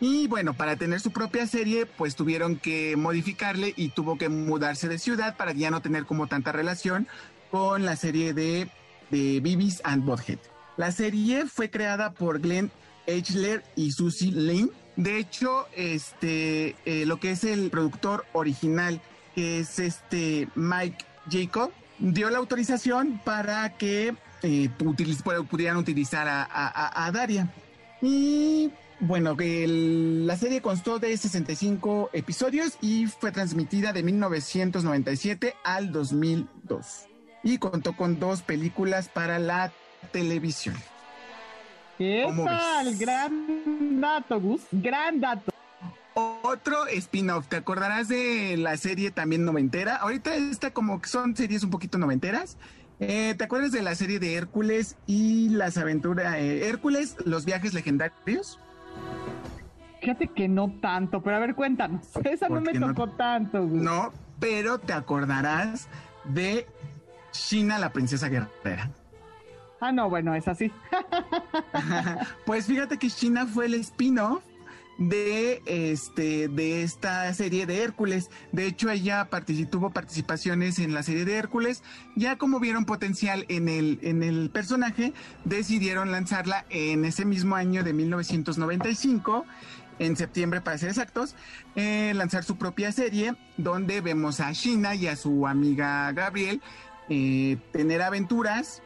Y 0.00 0.26
bueno, 0.28 0.54
para 0.54 0.76
tener 0.76 1.00
su 1.00 1.10
propia 1.10 1.46
serie, 1.46 1.86
pues 1.86 2.16
tuvieron 2.16 2.56
que 2.56 2.96
modificarle 2.96 3.72
y 3.76 3.90
tuvo 3.90 4.18
que 4.18 4.28
mudarse 4.28 4.88
de 4.88 4.98
ciudad 4.98 5.36
para 5.36 5.52
ya 5.52 5.70
no 5.70 5.80
tener 5.80 6.04
como 6.04 6.26
tanta 6.26 6.52
relación 6.52 7.06
con 7.50 7.84
la 7.84 7.96
serie 7.96 8.34
de, 8.34 8.68
de 9.10 9.40
Beavis 9.40 9.80
and 9.84 10.04
Bothead. 10.04 10.38
La 10.76 10.92
serie 10.92 11.46
fue 11.46 11.70
creada 11.70 12.12
por 12.12 12.40
Glenn 12.40 12.70
Eichler 13.06 13.62
y 13.76 13.92
Susie 13.92 14.32
Lane. 14.32 14.68
De 14.96 15.18
hecho, 15.18 15.66
este, 15.74 16.74
eh, 16.84 17.04
lo 17.06 17.18
que 17.18 17.32
es 17.32 17.44
el 17.44 17.70
productor 17.70 18.24
original, 18.32 19.00
que 19.34 19.60
es 19.60 19.78
este 19.78 20.48
Mike 20.54 21.04
Jacob, 21.30 21.70
dio 21.98 22.30
la 22.30 22.38
autorización 22.38 23.20
para 23.24 23.76
que 23.76 24.14
eh, 24.42 24.70
pudieran 25.50 25.76
utilizar 25.76 26.26
a, 26.28 27.10
Daria. 27.12 27.52
Y 28.00 28.70
bueno, 29.00 29.36
la 29.38 30.36
serie 30.36 30.60
constó 30.60 30.98
de 30.98 31.16
65 31.16 32.10
episodios 32.12 32.78
y 32.80 33.06
fue 33.06 33.32
transmitida 33.32 33.92
de 33.92 34.02
1997 34.02 35.54
al 35.64 35.92
2002. 35.92 37.06
Y 37.42 37.58
contó 37.58 37.96
con 37.96 38.18
dos 38.18 38.42
películas 38.42 39.08
para 39.08 39.38
la 39.38 39.72
televisión. 40.12 40.76
¿Qué 41.98 42.26
tal? 42.44 42.96
Gran 42.98 44.00
dato, 44.00 44.40
Gus. 44.40 44.62
Gran 44.70 45.20
dato. 45.20 45.52
Otro 46.14 46.86
spin-off, 46.86 47.46
¿te 47.48 47.56
acordarás 47.56 48.08
de 48.08 48.56
la 48.56 48.76
serie 48.76 49.10
también 49.10 49.44
noventera? 49.44 49.96
Ahorita 49.96 50.34
está 50.34 50.70
como 50.70 51.00
que 51.00 51.08
son 51.08 51.36
series 51.36 51.62
un 51.62 51.70
poquito 51.70 51.98
noventeras. 51.98 52.56
Eh, 53.00 53.34
¿Te 53.36 53.44
acuerdas 53.44 53.72
de 53.72 53.82
la 53.82 53.94
serie 53.94 54.18
de 54.18 54.34
Hércules 54.34 54.96
y 55.06 55.50
las 55.50 55.76
aventuras? 55.76 56.36
Eh, 56.36 56.68
Hércules, 56.68 57.16
los 57.24 57.44
viajes 57.44 57.74
legendarios. 57.74 58.58
Fíjate 60.00 60.28
que 60.28 60.48
no 60.48 60.72
tanto, 60.80 61.22
pero 61.22 61.36
a 61.36 61.38
ver, 61.40 61.54
cuéntanos. 61.54 62.06
Esa 62.24 62.48
no 62.48 62.60
me 62.60 62.72
tocó 62.78 63.10
tanto. 63.10 63.66
Gus. 63.66 63.82
No, 63.82 64.12
pero 64.40 64.78
te 64.78 64.92
acordarás 64.92 65.88
de 66.24 66.66
China, 67.32 67.78
la 67.78 67.92
princesa 67.92 68.28
guerrera. 68.28 68.90
Ah, 69.80 69.92
no, 69.92 70.08
bueno, 70.08 70.34
es 70.34 70.48
así. 70.48 70.72
pues 72.46 72.66
fíjate 72.66 72.98
que 72.98 73.10
China 73.10 73.46
fue 73.46 73.66
el 73.66 73.74
spin-off 73.74 74.42
de 74.98 75.62
este 75.66 76.48
de 76.48 76.82
esta 76.82 77.32
serie 77.34 77.66
de 77.66 77.82
Hércules. 77.82 78.30
De 78.52 78.66
hecho, 78.66 78.90
ella 78.90 79.28
tuvo 79.70 79.90
participaciones 79.90 80.78
en 80.78 80.94
la 80.94 81.02
serie 81.02 81.24
de 81.24 81.36
Hércules. 81.36 81.82
Ya 82.14 82.36
como 82.36 82.60
vieron 82.60 82.86
potencial 82.86 83.44
en 83.48 83.68
el 83.68 83.98
en 84.02 84.22
el 84.22 84.50
personaje, 84.50 85.12
decidieron 85.44 86.10
lanzarla 86.12 86.64
en 86.70 87.04
ese 87.04 87.24
mismo 87.24 87.56
año 87.56 87.84
de 87.84 87.92
1995 87.92 89.44
en 89.98 90.16
septiembre 90.16 90.60
para 90.60 90.76
ser 90.76 90.90
exactos, 90.90 91.34
eh, 91.74 92.12
lanzar 92.14 92.44
su 92.44 92.56
propia 92.56 92.92
serie 92.92 93.34
donde 93.56 94.02
vemos 94.02 94.40
a 94.40 94.52
China 94.52 94.94
y 94.94 95.06
a 95.06 95.16
su 95.16 95.46
amiga 95.46 96.12
Gabriel 96.12 96.60
eh, 97.08 97.56
tener 97.72 98.02
aventuras 98.02 98.82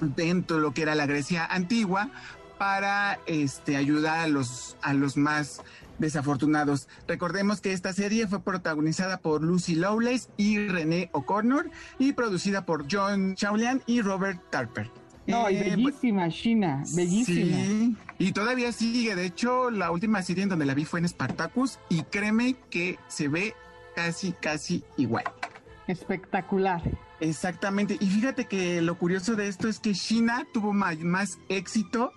dentro 0.00 0.56
de 0.56 0.62
lo 0.62 0.72
que 0.72 0.82
era 0.82 0.94
la 0.94 1.06
Grecia 1.06 1.46
antigua 1.46 2.10
para 2.58 3.20
este, 3.26 3.76
ayudar 3.76 4.18
a 4.18 4.28
los, 4.28 4.76
a 4.82 4.92
los 4.92 5.16
más 5.16 5.62
desafortunados. 5.98 6.88
Recordemos 7.06 7.60
que 7.60 7.72
esta 7.72 7.92
serie 7.92 8.26
fue 8.26 8.40
protagonizada 8.40 9.18
por 9.18 9.42
Lucy 9.42 9.74
Lawless 9.74 10.28
y 10.36 10.58
René 10.68 11.10
O'Connor 11.12 11.70
y 11.98 12.12
producida 12.12 12.64
por 12.64 12.86
John 12.90 13.34
Chaulian 13.34 13.82
y 13.86 14.00
Robert 14.02 14.40
Tarper. 14.50 14.90
No, 15.26 15.50
y 15.50 15.56
eh, 15.56 15.76
bellísima, 15.76 16.28
China, 16.30 16.82
bellísima. 16.94 17.56
Sí, 17.56 17.96
y 18.18 18.32
todavía 18.32 18.72
sigue. 18.72 19.14
De 19.14 19.26
hecho, 19.26 19.70
la 19.70 19.90
última 19.90 20.22
serie 20.22 20.44
en 20.44 20.48
donde 20.48 20.64
la 20.64 20.72
vi 20.72 20.86
fue 20.86 21.00
en 21.00 21.08
Spartacus 21.08 21.78
y 21.90 22.02
créeme 22.04 22.56
que 22.70 22.98
se 23.08 23.28
ve 23.28 23.54
casi, 23.94 24.32
casi 24.32 24.84
igual. 24.96 25.24
Espectacular. 25.86 26.82
Exactamente. 27.20 27.96
Y 28.00 28.06
fíjate 28.06 28.46
que 28.46 28.80
lo 28.80 28.96
curioso 28.96 29.34
de 29.34 29.48
esto 29.48 29.68
es 29.68 29.78
que 29.78 29.92
China 29.92 30.46
tuvo 30.52 30.72
más, 30.72 31.38
éxito 31.48 32.12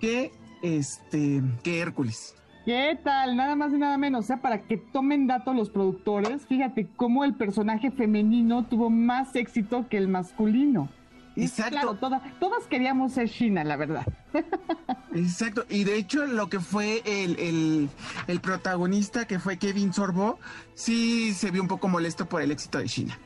que 0.00 0.32
este 0.62 1.42
que 1.62 1.80
Hércules. 1.80 2.34
¿Qué 2.64 2.98
tal? 3.02 3.36
Nada 3.36 3.56
más 3.56 3.72
y 3.72 3.78
nada 3.78 3.96
menos. 3.96 4.24
O 4.24 4.26
sea, 4.26 4.42
para 4.42 4.62
que 4.62 4.76
tomen 4.76 5.26
datos 5.26 5.56
los 5.56 5.70
productores, 5.70 6.46
fíjate 6.46 6.88
cómo 6.96 7.24
el 7.24 7.34
personaje 7.34 7.90
femenino 7.90 8.66
tuvo 8.66 8.90
más 8.90 9.34
éxito 9.36 9.88
que 9.88 9.96
el 9.96 10.08
masculino. 10.08 10.88
Exacto. 11.36 11.96
Claro, 11.98 12.22
todas 12.40 12.66
queríamos 12.66 13.12
ser 13.12 13.30
China, 13.30 13.62
la 13.62 13.76
verdad. 13.76 14.04
Exacto. 15.14 15.64
Y 15.70 15.84
de 15.84 15.96
hecho, 15.96 16.26
lo 16.26 16.48
que 16.48 16.58
fue 16.58 17.00
el, 17.06 17.88
el 18.26 18.40
protagonista, 18.40 19.26
que 19.26 19.38
fue 19.38 19.56
Kevin 19.56 19.92
Sorbo, 19.92 20.38
sí 20.74 21.32
se 21.34 21.50
vio 21.50 21.62
un 21.62 21.68
poco 21.68 21.88
molesto 21.88 22.28
por 22.28 22.42
el 22.42 22.50
éxito 22.50 22.78
de 22.78 22.86
China 22.86 23.18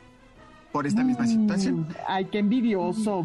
por 0.73 0.87
esta 0.87 1.05
misma 1.05 1.27
situación. 1.27 1.87
Ay, 2.09 2.27
qué 2.27 2.39
envidioso. 2.39 3.25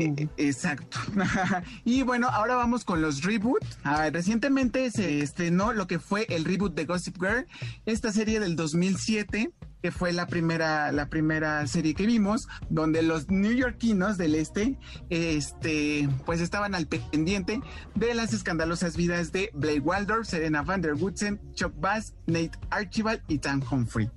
E, 0.00 0.28
exacto. 0.36 0.98
y 1.84 2.02
bueno, 2.02 2.28
ahora 2.28 2.56
vamos 2.56 2.84
con 2.84 3.02
los 3.02 3.22
reboot. 3.22 3.62
Ah, 3.84 4.08
recientemente 4.10 4.90
se 4.90 5.20
estrenó 5.20 5.72
lo 5.72 5.86
que 5.86 5.98
fue 5.98 6.26
el 6.30 6.44
reboot 6.44 6.74
de 6.74 6.86
Gossip 6.86 7.16
Girl, 7.20 7.46
esta 7.86 8.12
serie 8.12 8.40
del 8.40 8.56
2007 8.56 9.50
que 9.82 9.90
fue 9.90 10.12
la 10.12 10.28
primera, 10.28 10.92
la 10.92 11.08
primera 11.08 11.66
serie 11.66 11.94
que 11.94 12.06
vimos, 12.06 12.46
donde 12.70 13.02
los 13.02 13.28
neoyorquinos 13.30 14.16
del 14.16 14.36
este, 14.36 14.78
este, 15.10 16.08
pues 16.24 16.40
estaban 16.40 16.76
al 16.76 16.86
pendiente 16.86 17.60
de 17.96 18.14
las 18.14 18.32
escandalosas 18.32 18.96
vidas 18.96 19.32
de 19.32 19.50
Blake 19.54 19.80
Waldorf, 19.80 20.28
Serena 20.28 20.62
van 20.62 20.82
der 20.82 20.94
Woodsen, 20.94 21.40
Chuck 21.54 21.74
Bass, 21.80 22.14
Nate 22.26 22.52
Archibald 22.70 23.22
y 23.26 23.38
Tan 23.38 23.60
Humphrey. 23.68 24.08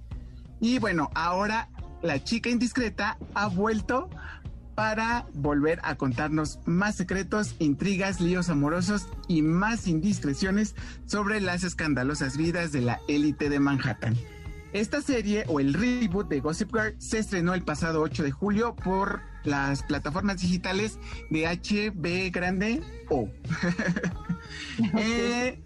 Y 0.61 0.77
bueno, 0.79 1.09
ahora 1.15 1.69
la 2.01 2.23
chica 2.23 2.49
indiscreta 2.49 3.17
ha 3.34 3.47
vuelto 3.47 4.10
para 4.75 5.25
volver 5.34 5.79
a 5.84 5.95
contarnos 5.95 6.60
más 6.65 6.95
secretos, 6.95 7.55
intrigas, 7.60 8.19
líos 8.19 8.49
amorosos 8.49 9.08
y 9.27 9.41
más 9.41 9.88
indiscreciones 9.88 10.75
sobre 11.05 11.39
las 11.39 11.63
escandalosas 11.63 12.38
vidas 12.38 12.71
de 12.71 12.81
la 12.81 12.99
élite 13.08 13.49
de 13.49 13.60
Manhattan. 13.60 14.15
Esta 14.73 15.01
serie 15.01 15.45
o 15.47 15.62
el 15.62 15.73
reboot 15.73 16.27
de 16.27 16.41
Gossip 16.41 16.75
Girl 16.75 16.95
se 16.99 17.19
estrenó 17.19 17.53
el 17.53 17.63
pasado 17.63 18.01
8 18.01 18.23
de 18.23 18.31
julio 18.31 18.75
por 18.75 19.21
las 19.45 19.84
plataformas 19.84 20.41
digitales 20.41 20.99
de 21.29 21.47
HB 21.47 22.31
Grande 22.31 22.84
O. 23.10 23.29
Eh, 24.95 25.60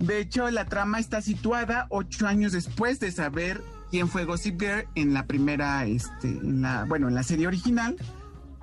de 0.00 0.18
hecho, 0.18 0.50
la 0.50 0.64
trama 0.64 0.98
está 0.98 1.22
situada 1.22 1.86
ocho 1.90 2.26
años 2.26 2.52
después 2.52 2.98
de 2.98 3.12
saber 3.12 3.62
quién 3.90 4.08
fue 4.08 4.24
Gossip 4.24 4.60
Girl 4.60 4.86
en 4.94 5.14
la 5.14 5.26
primera, 5.26 5.84
este, 5.86 6.28
en 6.28 6.62
la, 6.62 6.84
bueno, 6.84 7.08
en 7.08 7.14
la 7.14 7.22
serie 7.22 7.46
original. 7.46 7.96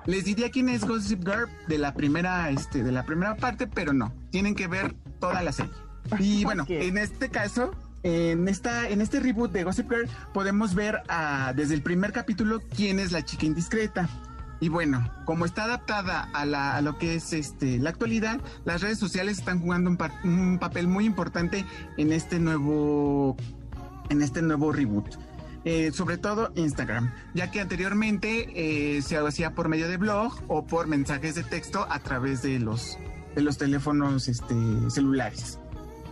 Les 0.06 0.24
diría 0.24 0.50
quién 0.50 0.68
es 0.68 0.84
Gossip 0.84 1.20
Girl 1.24 1.48
de 1.68 1.78
la 1.78 1.94
primera, 1.94 2.50
este, 2.50 2.82
de 2.82 2.92
la 2.92 3.04
primera 3.04 3.36
parte, 3.36 3.66
pero 3.66 3.92
no. 3.92 4.12
Tienen 4.30 4.54
que 4.54 4.66
ver 4.66 4.94
toda 5.20 5.42
la 5.42 5.52
serie. 5.52 5.72
Y 6.18 6.44
bueno, 6.44 6.64
en 6.68 6.98
este 6.98 7.30
caso, 7.30 7.72
en 8.02 8.48
esta, 8.48 8.88
en 8.88 9.00
este 9.00 9.20
reboot 9.20 9.52
de 9.52 9.64
Gossip 9.64 9.88
Girl, 9.88 10.08
podemos 10.34 10.74
ver 10.74 11.02
desde 11.54 11.74
el 11.74 11.82
primer 11.82 12.12
capítulo 12.12 12.60
quién 12.74 12.98
es 12.98 13.12
la 13.12 13.24
chica 13.24 13.46
indiscreta. 13.46 14.08
Y 14.60 14.68
bueno, 14.68 15.10
como 15.24 15.44
está 15.44 15.64
adaptada 15.64 16.28
a, 16.32 16.80
lo 16.82 16.96
que 16.96 17.16
es 17.16 17.32
este, 17.32 17.78
la 17.78 17.90
actualidad, 17.90 18.40
las 18.64 18.80
redes 18.80 18.98
sociales 18.98 19.38
están 19.38 19.60
jugando 19.60 19.90
un, 19.90 19.98
un 20.22 20.58
papel 20.60 20.86
muy 20.86 21.04
importante 21.04 21.64
en 21.96 22.12
este 22.12 22.38
nuevo 22.38 23.36
en 24.08 24.22
este 24.22 24.42
nuevo 24.42 24.72
reboot. 24.72 25.16
Eh, 25.64 25.92
sobre 25.92 26.18
todo 26.18 26.52
Instagram, 26.56 27.12
ya 27.34 27.52
que 27.52 27.60
anteriormente 27.60 28.48
eh, 28.96 29.00
se 29.02 29.16
hacía 29.16 29.54
por 29.54 29.68
medio 29.68 29.88
de 29.88 29.96
blog 29.96 30.34
o 30.48 30.66
por 30.66 30.88
mensajes 30.88 31.36
de 31.36 31.44
texto 31.44 31.86
a 31.88 32.00
través 32.00 32.42
de 32.42 32.58
los, 32.58 32.98
de 33.36 33.42
los 33.42 33.58
teléfonos 33.58 34.26
este, 34.26 34.54
celulares. 34.88 35.60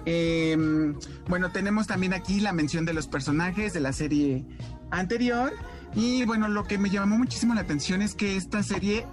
Em, 0.05 0.95
bueno, 1.29 1.51
tenemos 1.51 1.89
también 1.89 2.15
aquí 2.15 2.41
la 2.41 2.53
mención 2.53 2.85
de 2.85 2.95
los 2.95 3.09
personajes 3.09 3.73
de 3.73 3.81
la 3.81 3.93
serie 3.93 4.45
anterior. 4.91 5.53
Y 5.95 6.25
bueno, 6.25 6.47
lo 6.49 6.65
que 6.65 6.79
me 6.79 6.89
llamó 6.89 7.19
muchísimo 7.19 7.55
la 7.55 7.63
atención 7.63 8.03
es 8.03 8.15
que 8.15 8.37
esta 8.37 8.63
serie 8.63 9.07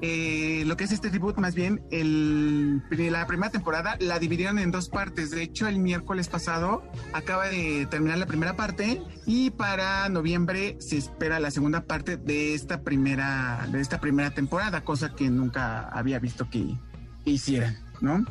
eh, 0.00 0.64
lo 0.66 0.76
que 0.76 0.84
es 0.84 0.92
este 0.92 1.08
reboot, 1.08 1.38
más 1.38 1.54
bien, 1.54 1.82
el, 1.90 2.82
la 2.90 3.26
primera 3.26 3.50
temporada 3.50 3.96
la 4.00 4.18
dividieron 4.18 4.58
en 4.58 4.70
dos 4.70 4.88
partes. 4.88 5.30
De 5.30 5.42
hecho, 5.42 5.66
el 5.66 5.78
miércoles 5.78 6.28
pasado 6.28 6.82
acaba 7.12 7.48
de 7.48 7.86
terminar 7.86 8.18
la 8.18 8.26
primera 8.26 8.56
parte 8.56 9.00
y 9.26 9.50
para 9.50 10.08
noviembre 10.08 10.76
se 10.80 10.98
espera 10.98 11.40
la 11.40 11.50
segunda 11.50 11.84
parte 11.84 12.16
de 12.16 12.54
esta 12.54 12.82
primera, 12.82 13.66
de 13.70 13.80
esta 13.80 14.00
primera 14.00 14.30
temporada, 14.30 14.84
cosa 14.84 15.14
que 15.14 15.30
nunca 15.30 15.88
había 15.88 16.18
visto 16.18 16.48
que, 16.50 16.76
hicieran, 17.24 17.78
¿no? 18.00 18.24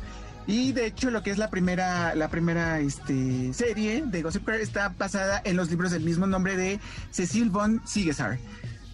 Y 0.46 0.72
de 0.72 0.86
hecho, 0.86 1.10
lo 1.10 1.22
que 1.22 1.30
es 1.30 1.38
la 1.38 1.48
primera, 1.48 2.14
la 2.14 2.28
primera 2.28 2.78
este, 2.78 3.52
serie 3.54 4.04
de 4.06 4.22
Gossip 4.22 4.46
Girl 4.46 4.60
está 4.60 4.90
basada 4.90 5.40
en 5.44 5.56
los 5.56 5.70
libros 5.70 5.90
del 5.90 6.04
mismo 6.04 6.26
nombre 6.26 6.56
de 6.56 6.80
Cecil 7.10 7.48
von 7.48 7.80
Sigesar. 7.86 8.38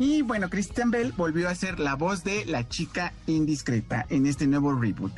Y 0.00 0.22
bueno, 0.22 0.48
Christian 0.48 0.90
Bell 0.90 1.12
volvió 1.14 1.50
a 1.50 1.54
ser 1.54 1.78
la 1.78 1.94
voz 1.94 2.24
de 2.24 2.46
la 2.46 2.66
chica 2.66 3.12
indiscreta 3.26 4.06
en 4.08 4.24
este 4.24 4.46
nuevo 4.46 4.72
reboot. 4.72 5.12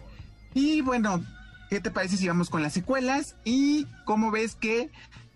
Y 0.55 0.81
bueno, 0.81 1.23
¿qué 1.71 1.79
te 1.79 1.93
parece 1.93 2.17
si 2.17 2.27
vamos 2.27 2.51
con 2.51 2.63
las 2.63 2.73
secuelas? 2.73 3.37
Y 3.45 3.87
cómo 4.05 4.33
ves 4.33 4.57
que 4.57 4.91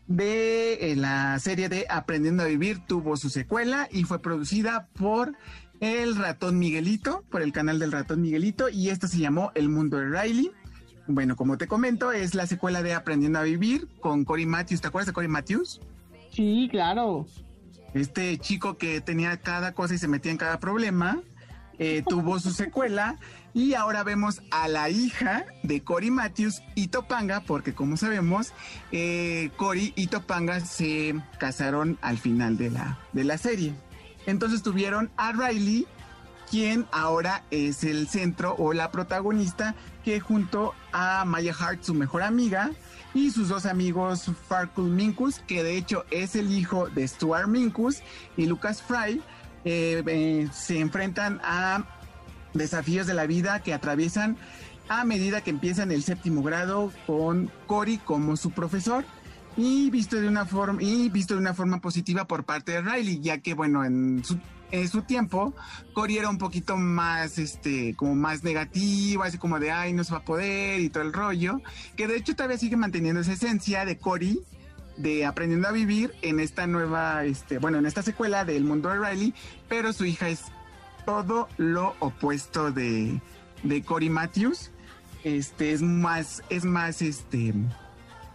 de 0.09 0.91
eh, 0.91 0.97
la 0.97 1.39
serie 1.39 1.69
de 1.69 1.87
Aprendiendo 1.89 2.43
a 2.43 2.47
Vivir 2.47 2.81
tuvo 2.89 3.17
su 3.17 3.31
secuela 3.31 3.89
y 3.93 4.03
fue 4.03 4.19
producida 4.19 4.89
por 4.99 5.37
el 5.79 6.17
ratón 6.17 6.59
Miguelito, 6.59 7.23
por 7.31 7.41
el 7.41 7.53
canal 7.53 7.79
del 7.79 7.93
ratón 7.93 8.23
Miguelito, 8.23 8.69
y 8.69 8.91
esta 8.91 9.07
se 9.07 9.19
llamó 9.19 9.53
El 9.55 9.69
Mundo 9.69 9.99
de 9.99 10.07
Riley. 10.07 10.51
Bueno, 11.07 11.37
como 11.37 11.57
te 11.57 11.69
comento, 11.69 12.11
es 12.11 12.35
la 12.35 12.49
secuela 12.49 12.83
de 12.83 12.95
Aprendiendo 12.95 13.39
a 13.39 13.43
Vivir 13.43 13.87
con 14.01 14.25
Cory 14.25 14.45
Matthews. 14.45 14.81
¿Te 14.81 14.89
acuerdas 14.89 15.07
de 15.07 15.13
Cory 15.13 15.29
Matthews? 15.29 15.81
Sí, 16.33 16.67
claro. 16.69 17.29
Este 17.97 18.37
chico 18.37 18.77
que 18.77 19.01
tenía 19.01 19.39
cada 19.39 19.73
cosa 19.73 19.95
y 19.95 19.99
se 19.99 20.07
metía 20.07 20.31
en 20.31 20.39
cada 20.39 20.61
problema, 20.61 21.19
eh, 21.79 22.03
tuvo 22.07 22.39
su 22.41 22.53
secuela 22.53 23.17
y 23.55 23.73
ahora 23.73 24.03
vemos 24.03 24.43
a 24.51 24.69
la 24.69 24.91
hija 24.91 25.47
de 25.63 25.83
Cory 25.83 26.11
Matthews 26.11 26.63
y 26.75 26.89
Topanga, 26.89 27.41
porque 27.41 27.75
como 27.75 27.97
sabemos, 27.97 28.53
eh, 28.93 29.51
Cory 29.57 29.95
y 29.97 30.09
Topanga 30.09 30.61
se 30.61 31.15
casaron 31.39 31.99
al 32.03 32.19
final 32.19 32.59
de 32.59 32.71
la, 32.71 32.99
de 33.15 33.25
la 33.25 33.39
serie. 33.39 33.75
Entonces 34.27 34.63
tuvieron 34.63 35.11
a 35.17 35.33
Riley, 35.33 35.87
quien 36.51 36.87
ahora 36.93 37.45
es 37.51 37.83
el 37.83 38.09
centro 38.09 38.55
o 38.59 38.75
la 38.75 38.91
protagonista, 38.91 39.75
que 40.05 40.21
junto 40.21 40.75
a 40.93 41.25
Maya 41.25 41.55
Hart, 41.59 41.83
su 41.83 41.95
mejor 41.95 42.23
amiga, 42.23 42.73
y 43.17 43.31
sus 43.31 43.49
dos 43.49 43.65
amigos 43.65 44.31
Farkul 44.47 44.91
Minkus, 44.91 45.39
que 45.39 45.63
de 45.63 45.79
hecho 45.79 46.05
es 46.11 46.37
el 46.37 46.53
hijo 46.53 46.89
de 46.91 47.09
Stuart 47.09 47.49
Minkus, 47.49 48.03
y 48.37 48.45
Lucas 48.45 48.83
Fry, 48.83 49.23
eh, 49.65 50.03
eh, 50.07 50.49
se 50.53 50.79
enfrentan 50.81 51.41
a 51.43 51.85
desafíos 52.53 53.07
de 53.07 53.15
la 53.15 53.27
vida 53.27 53.61
que 53.61 53.73
atraviesan 53.73 54.37
a 54.89 55.05
medida 55.05 55.41
que 55.41 55.49
empiezan 55.49 55.93
el 55.93 56.03
séptimo 56.03 56.43
grado 56.43 56.93
con 57.07 57.51
Cory 57.67 57.97
como 57.97 58.37
su 58.37 58.51
profesor 58.51 59.05
y 59.57 59.89
visto 59.89 60.17
de 60.21 60.29
una 60.29 60.45
forma 60.45 60.83
y 60.83 61.09
visto 61.09 61.35
de 61.35 61.41
una 61.41 61.55
forma 61.55 61.81
positiva 61.81 62.27
por 62.27 62.45
parte 62.45 62.73
de 62.73 62.83
Riley, 62.83 63.21
ya 63.21 63.39
que 63.39 63.55
bueno, 63.55 63.83
en 63.83 64.23
su, 64.25 64.39
en 64.71 64.89
su 64.89 65.03
tiempo 65.03 65.55
Cory 65.93 66.19
era 66.19 66.29
un 66.29 66.39
poquito 66.39 66.77
más 66.77 67.39
este 67.39 67.95
como 67.97 68.15
más 68.15 68.45
negativo, 68.45 69.23
así 69.23 69.39
como 69.39 69.59
de 69.59 69.71
ay, 69.71 69.93
no 69.93 70.05
se 70.05 70.13
va 70.13 70.19
a 70.19 70.25
poder 70.25 70.81
y 70.81 70.89
todo 70.89 71.03
el 71.03 71.13
rollo, 71.13 71.61
que 71.97 72.07
de 72.07 72.17
hecho 72.17 72.35
todavía 72.35 72.59
sigue 72.59 72.77
manteniendo 72.77 73.21
esa 73.21 73.33
esencia 73.33 73.85
de 73.85 73.99
Cory 73.99 74.41
de 74.97 75.27
aprendiendo 75.27 75.69
a 75.69 75.73
vivir 75.73 76.15
en 76.23 76.41
esta 76.41 76.67
nueva 76.67 77.25
este, 77.25 77.59
bueno, 77.59 77.79
en 77.79 77.87
esta 77.87 78.03
secuela 78.03 78.45
del 78.45 78.65
mundo 78.65 78.89
de 78.89 78.99
Riley, 78.99 79.35
pero 79.69 79.93
su 79.93 80.05
hija 80.05 80.29
es 80.29 80.45
todo 81.05 81.49
lo 81.59 81.95
opuesto 82.01 82.73
de 82.73 83.21
de 83.63 83.83
Cory 83.83 84.11
Matthews. 84.11 84.71
Este 85.25 85.73
es 85.73 85.83
más 85.83 86.43
es 86.51 86.65
más 86.65 87.03
este 87.03 87.53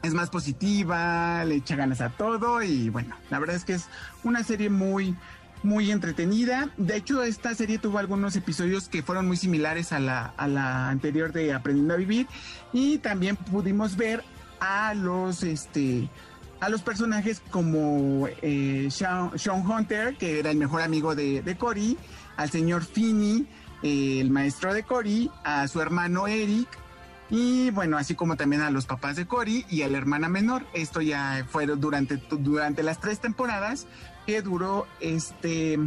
es 0.03 0.13
más 0.13 0.29
positiva, 0.29 1.45
le 1.45 1.55
echa 1.55 1.75
ganas 1.75 2.01
a 2.01 2.09
todo 2.09 2.63
y 2.63 2.89
bueno, 2.89 3.15
la 3.29 3.39
verdad 3.39 3.55
es 3.55 3.65
que 3.65 3.73
es 3.73 3.85
una 4.23 4.43
serie 4.43 4.69
muy, 4.69 5.15
muy 5.63 5.91
entretenida. 5.91 6.69
De 6.77 6.95
hecho, 6.97 7.23
esta 7.23 7.53
serie 7.55 7.77
tuvo 7.77 7.99
algunos 7.99 8.35
episodios 8.35 8.89
que 8.89 9.03
fueron 9.03 9.27
muy 9.27 9.37
similares 9.37 9.91
a 9.91 9.99
la, 9.99 10.33
a 10.37 10.47
la 10.47 10.89
anterior 10.89 11.31
de 11.31 11.53
Aprendiendo 11.53 11.93
a 11.93 11.97
Vivir 11.97 12.27
y 12.73 12.97
también 12.99 13.35
pudimos 13.35 13.95
ver 13.95 14.23
a 14.59 14.93
los, 14.93 15.43
este, 15.43 16.09
a 16.59 16.69
los 16.69 16.81
personajes 16.81 17.41
como 17.51 18.27
eh, 18.41 18.87
Sean, 18.91 19.31
Hunter, 19.67 20.15
que 20.17 20.39
era 20.39 20.51
el 20.51 20.57
mejor 20.57 20.81
amigo 20.81 21.15
de, 21.15 21.41
de 21.41 21.57
Cory, 21.57 21.97
al 22.37 22.49
señor 22.49 22.83
Finney, 22.83 23.47
el 23.83 24.29
maestro 24.29 24.73
de 24.73 24.83
Cory, 24.83 25.31
a 25.43 25.67
su 25.67 25.81
hermano 25.81 26.27
Eric, 26.27 26.67
y 27.31 27.71
bueno, 27.71 27.97
así 27.97 28.13
como 28.13 28.35
también 28.35 28.61
a 28.61 28.69
los 28.69 28.85
papás 28.85 29.15
de 29.15 29.25
Cory 29.25 29.65
y 29.69 29.83
a 29.83 29.87
la 29.87 29.97
hermana 29.97 30.27
menor. 30.27 30.65
Esto 30.73 30.99
ya 30.99 31.45
fue 31.49 31.65
durante, 31.65 32.17
durante 32.17 32.83
las 32.83 32.99
tres 32.99 33.19
temporadas 33.19 33.87
que 34.31 34.41
duró 34.41 34.87
este, 35.01 35.77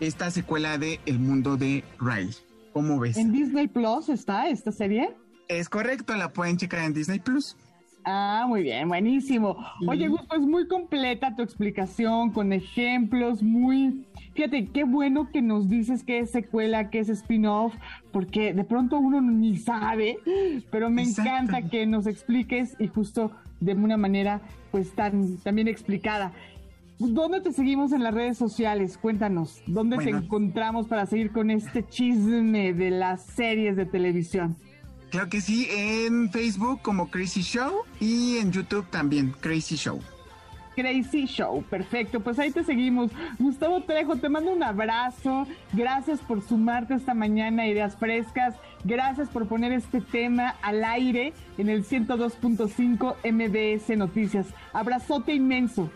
esta 0.00 0.30
secuela 0.30 0.78
de 0.78 0.98
El 1.04 1.18
mundo 1.18 1.58
de 1.58 1.84
Riley. 1.98 2.34
¿Cómo 2.72 2.98
ves? 2.98 3.18
¿En 3.18 3.32
Disney 3.32 3.68
Plus 3.68 4.08
está 4.08 4.48
esta 4.48 4.72
serie? 4.72 5.14
Es 5.46 5.68
correcto, 5.68 6.16
la 6.16 6.32
pueden 6.32 6.56
checar 6.56 6.84
en 6.84 6.94
Disney 6.94 7.18
Plus. 7.18 7.58
Ah, 8.06 8.46
muy 8.48 8.62
bien, 8.62 8.88
buenísimo. 8.88 9.58
Oye, 9.86 10.08
Gus, 10.08 10.22
pues 10.26 10.40
muy 10.40 10.68
completa 10.68 11.36
tu 11.36 11.42
explicación, 11.42 12.30
con 12.30 12.54
ejemplos, 12.54 13.42
muy... 13.42 14.06
Fíjate, 14.32 14.68
qué 14.68 14.84
bueno 14.84 15.28
que 15.30 15.42
nos 15.42 15.68
dices 15.68 16.02
que 16.02 16.20
es 16.20 16.30
secuela, 16.30 16.88
que 16.88 17.00
es 17.00 17.10
spin-off, 17.10 17.74
porque 18.10 18.54
de 18.54 18.64
pronto 18.64 18.98
uno 18.98 19.20
ni 19.20 19.58
sabe, 19.58 20.16
pero 20.70 20.88
me 20.88 21.02
encanta 21.02 21.60
que 21.68 21.84
nos 21.84 22.06
expliques 22.06 22.74
y 22.78 22.86
justo 22.86 23.32
de 23.60 23.74
una 23.74 23.98
manera 23.98 24.40
pues 24.70 24.92
tan, 24.92 25.38
bien 25.52 25.68
explicada. 25.68 26.32
¿Dónde 27.00 27.40
te 27.40 27.50
seguimos 27.52 27.92
en 27.92 28.02
las 28.02 28.12
redes 28.12 28.36
sociales? 28.36 28.98
Cuéntanos, 28.98 29.62
¿dónde 29.66 29.96
te 29.96 30.10
encontramos 30.10 30.86
para 30.86 31.06
seguir 31.06 31.32
con 31.32 31.50
este 31.50 31.82
chisme 31.88 32.74
de 32.74 32.90
las 32.90 33.24
series 33.24 33.74
de 33.74 33.86
televisión? 33.86 34.54
Claro 35.08 35.30
que 35.30 35.40
sí, 35.40 35.66
en 35.70 36.30
Facebook 36.30 36.82
como 36.82 37.10
Crazy 37.10 37.40
Show 37.40 37.72
y 38.00 38.36
en 38.36 38.52
YouTube 38.52 38.84
también, 38.90 39.34
Crazy 39.40 39.76
Show. 39.76 39.98
Crazy 40.76 41.24
Show, 41.24 41.64
perfecto, 41.70 42.20
pues 42.20 42.38
ahí 42.38 42.50
te 42.50 42.64
seguimos. 42.64 43.10
Gustavo 43.38 43.80
Trejo, 43.80 44.16
te 44.16 44.28
mando 44.28 44.52
un 44.52 44.62
abrazo, 44.62 45.46
gracias 45.72 46.20
por 46.20 46.46
sumarte 46.46 46.92
esta 46.92 47.14
mañana 47.14 47.66
Ideas 47.66 47.96
Frescas, 47.96 48.56
gracias 48.84 49.30
por 49.30 49.48
poner 49.48 49.72
este 49.72 50.02
tema 50.02 50.54
al 50.60 50.84
aire 50.84 51.32
en 51.56 51.70
el 51.70 51.82
102.5 51.82 53.16
MBS 53.24 53.96
Noticias. 53.96 54.48
Abrazote 54.74 55.32
inmenso. 55.32 55.90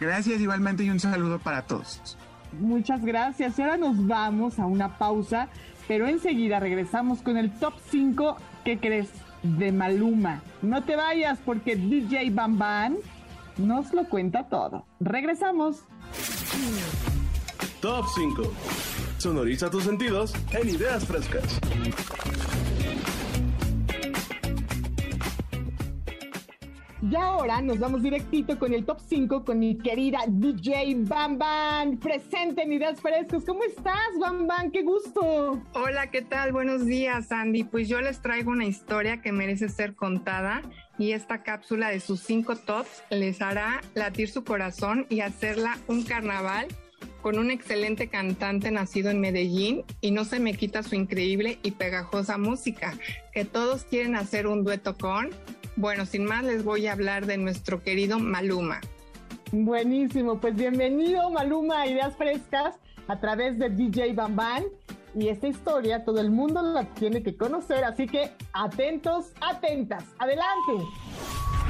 Gracias 0.00 0.40
igualmente 0.40 0.82
y 0.82 0.90
un 0.90 0.98
saludo 0.98 1.38
para 1.38 1.62
todos. 1.62 2.16
Muchas 2.58 3.04
gracias. 3.04 3.58
Y 3.58 3.62
ahora 3.62 3.76
nos 3.76 4.06
vamos 4.06 4.58
a 4.58 4.66
una 4.66 4.98
pausa 4.98 5.48
pero 5.90 6.06
enseguida 6.06 6.60
regresamos 6.60 7.20
con 7.20 7.36
el 7.36 7.50
top 7.58 7.74
5, 7.90 8.36
¿qué 8.64 8.78
crees? 8.78 9.08
De 9.42 9.72
Maluma. 9.72 10.40
No 10.62 10.84
te 10.84 10.94
vayas 10.94 11.40
porque 11.44 11.74
DJ 11.74 12.30
Bam 12.30 12.58
Bam 12.58 12.96
nos 13.56 13.92
lo 13.92 14.08
cuenta 14.08 14.44
todo. 14.44 14.86
Regresamos. 15.00 15.78
Top 17.80 18.06
5. 18.14 18.52
Sonoriza 19.18 19.68
tus 19.68 19.82
sentidos 19.82 20.32
en 20.52 20.68
ideas 20.68 21.04
frescas. 21.04 21.58
Y 27.10 27.16
ahora 27.16 27.60
nos 27.60 27.80
vamos 27.80 28.04
directito 28.04 28.56
con 28.56 28.72
el 28.72 28.84
top 28.84 29.00
5 29.04 29.44
con 29.44 29.58
mi 29.58 29.76
querida 29.76 30.20
DJ 30.28 30.94
Bam 30.98 31.38
Bam. 31.38 31.96
Presente 31.98 32.62
en 32.62 32.72
Ideas 32.72 33.00
Frescas. 33.00 33.42
¿Cómo 33.44 33.64
estás, 33.64 34.10
Bam 34.20 34.46
Bam? 34.46 34.70
¡Qué 34.70 34.82
gusto! 34.82 35.60
Hola, 35.72 36.08
¿qué 36.12 36.22
tal? 36.22 36.52
Buenos 36.52 36.86
días, 36.86 37.32
Andy. 37.32 37.64
Pues 37.64 37.88
yo 37.88 38.00
les 38.00 38.22
traigo 38.22 38.52
una 38.52 38.64
historia 38.64 39.20
que 39.20 39.32
merece 39.32 39.68
ser 39.68 39.96
contada 39.96 40.62
y 40.98 41.10
esta 41.10 41.42
cápsula 41.42 41.88
de 41.88 41.98
sus 41.98 42.20
cinco 42.20 42.54
tops 42.54 43.02
les 43.10 43.42
hará 43.42 43.80
latir 43.94 44.28
su 44.28 44.44
corazón 44.44 45.06
y 45.08 45.22
hacerla 45.22 45.78
un 45.88 46.04
carnaval 46.04 46.68
con 47.22 47.38
un 47.38 47.50
excelente 47.50 48.08
cantante 48.08 48.70
nacido 48.70 49.10
en 49.10 49.20
Medellín 49.20 49.84
y 50.00 50.10
no 50.10 50.24
se 50.24 50.40
me 50.40 50.54
quita 50.54 50.82
su 50.82 50.94
increíble 50.94 51.58
y 51.62 51.72
pegajosa 51.72 52.38
música, 52.38 52.94
que 53.32 53.44
todos 53.44 53.84
quieren 53.84 54.16
hacer 54.16 54.46
un 54.46 54.64
dueto 54.64 54.96
con 54.96 55.30
bueno, 55.76 56.04
sin 56.04 56.24
más 56.24 56.44
les 56.44 56.64
voy 56.64 56.86
a 56.86 56.92
hablar 56.92 57.26
de 57.26 57.38
nuestro 57.38 57.82
querido 57.82 58.18
Maluma. 58.18 58.80
Buenísimo, 59.52 60.38
pues 60.38 60.54
bienvenido 60.54 61.30
Maluma 61.30 61.80
a 61.80 61.86
Ideas 61.86 62.16
Frescas 62.16 62.76
a 63.08 63.18
través 63.18 63.58
de 63.58 63.70
DJ 63.70 64.12
Bam 64.12 64.36
Y 65.14 65.28
esta 65.28 65.48
historia 65.48 66.04
todo 66.04 66.20
el 66.20 66.30
mundo 66.30 66.60
la 66.60 66.84
tiene 66.94 67.22
que 67.22 67.36
conocer, 67.36 67.82
así 67.84 68.06
que 68.06 68.30
atentos, 68.52 69.32
atentas. 69.40 70.04
Adelante. 70.18 70.84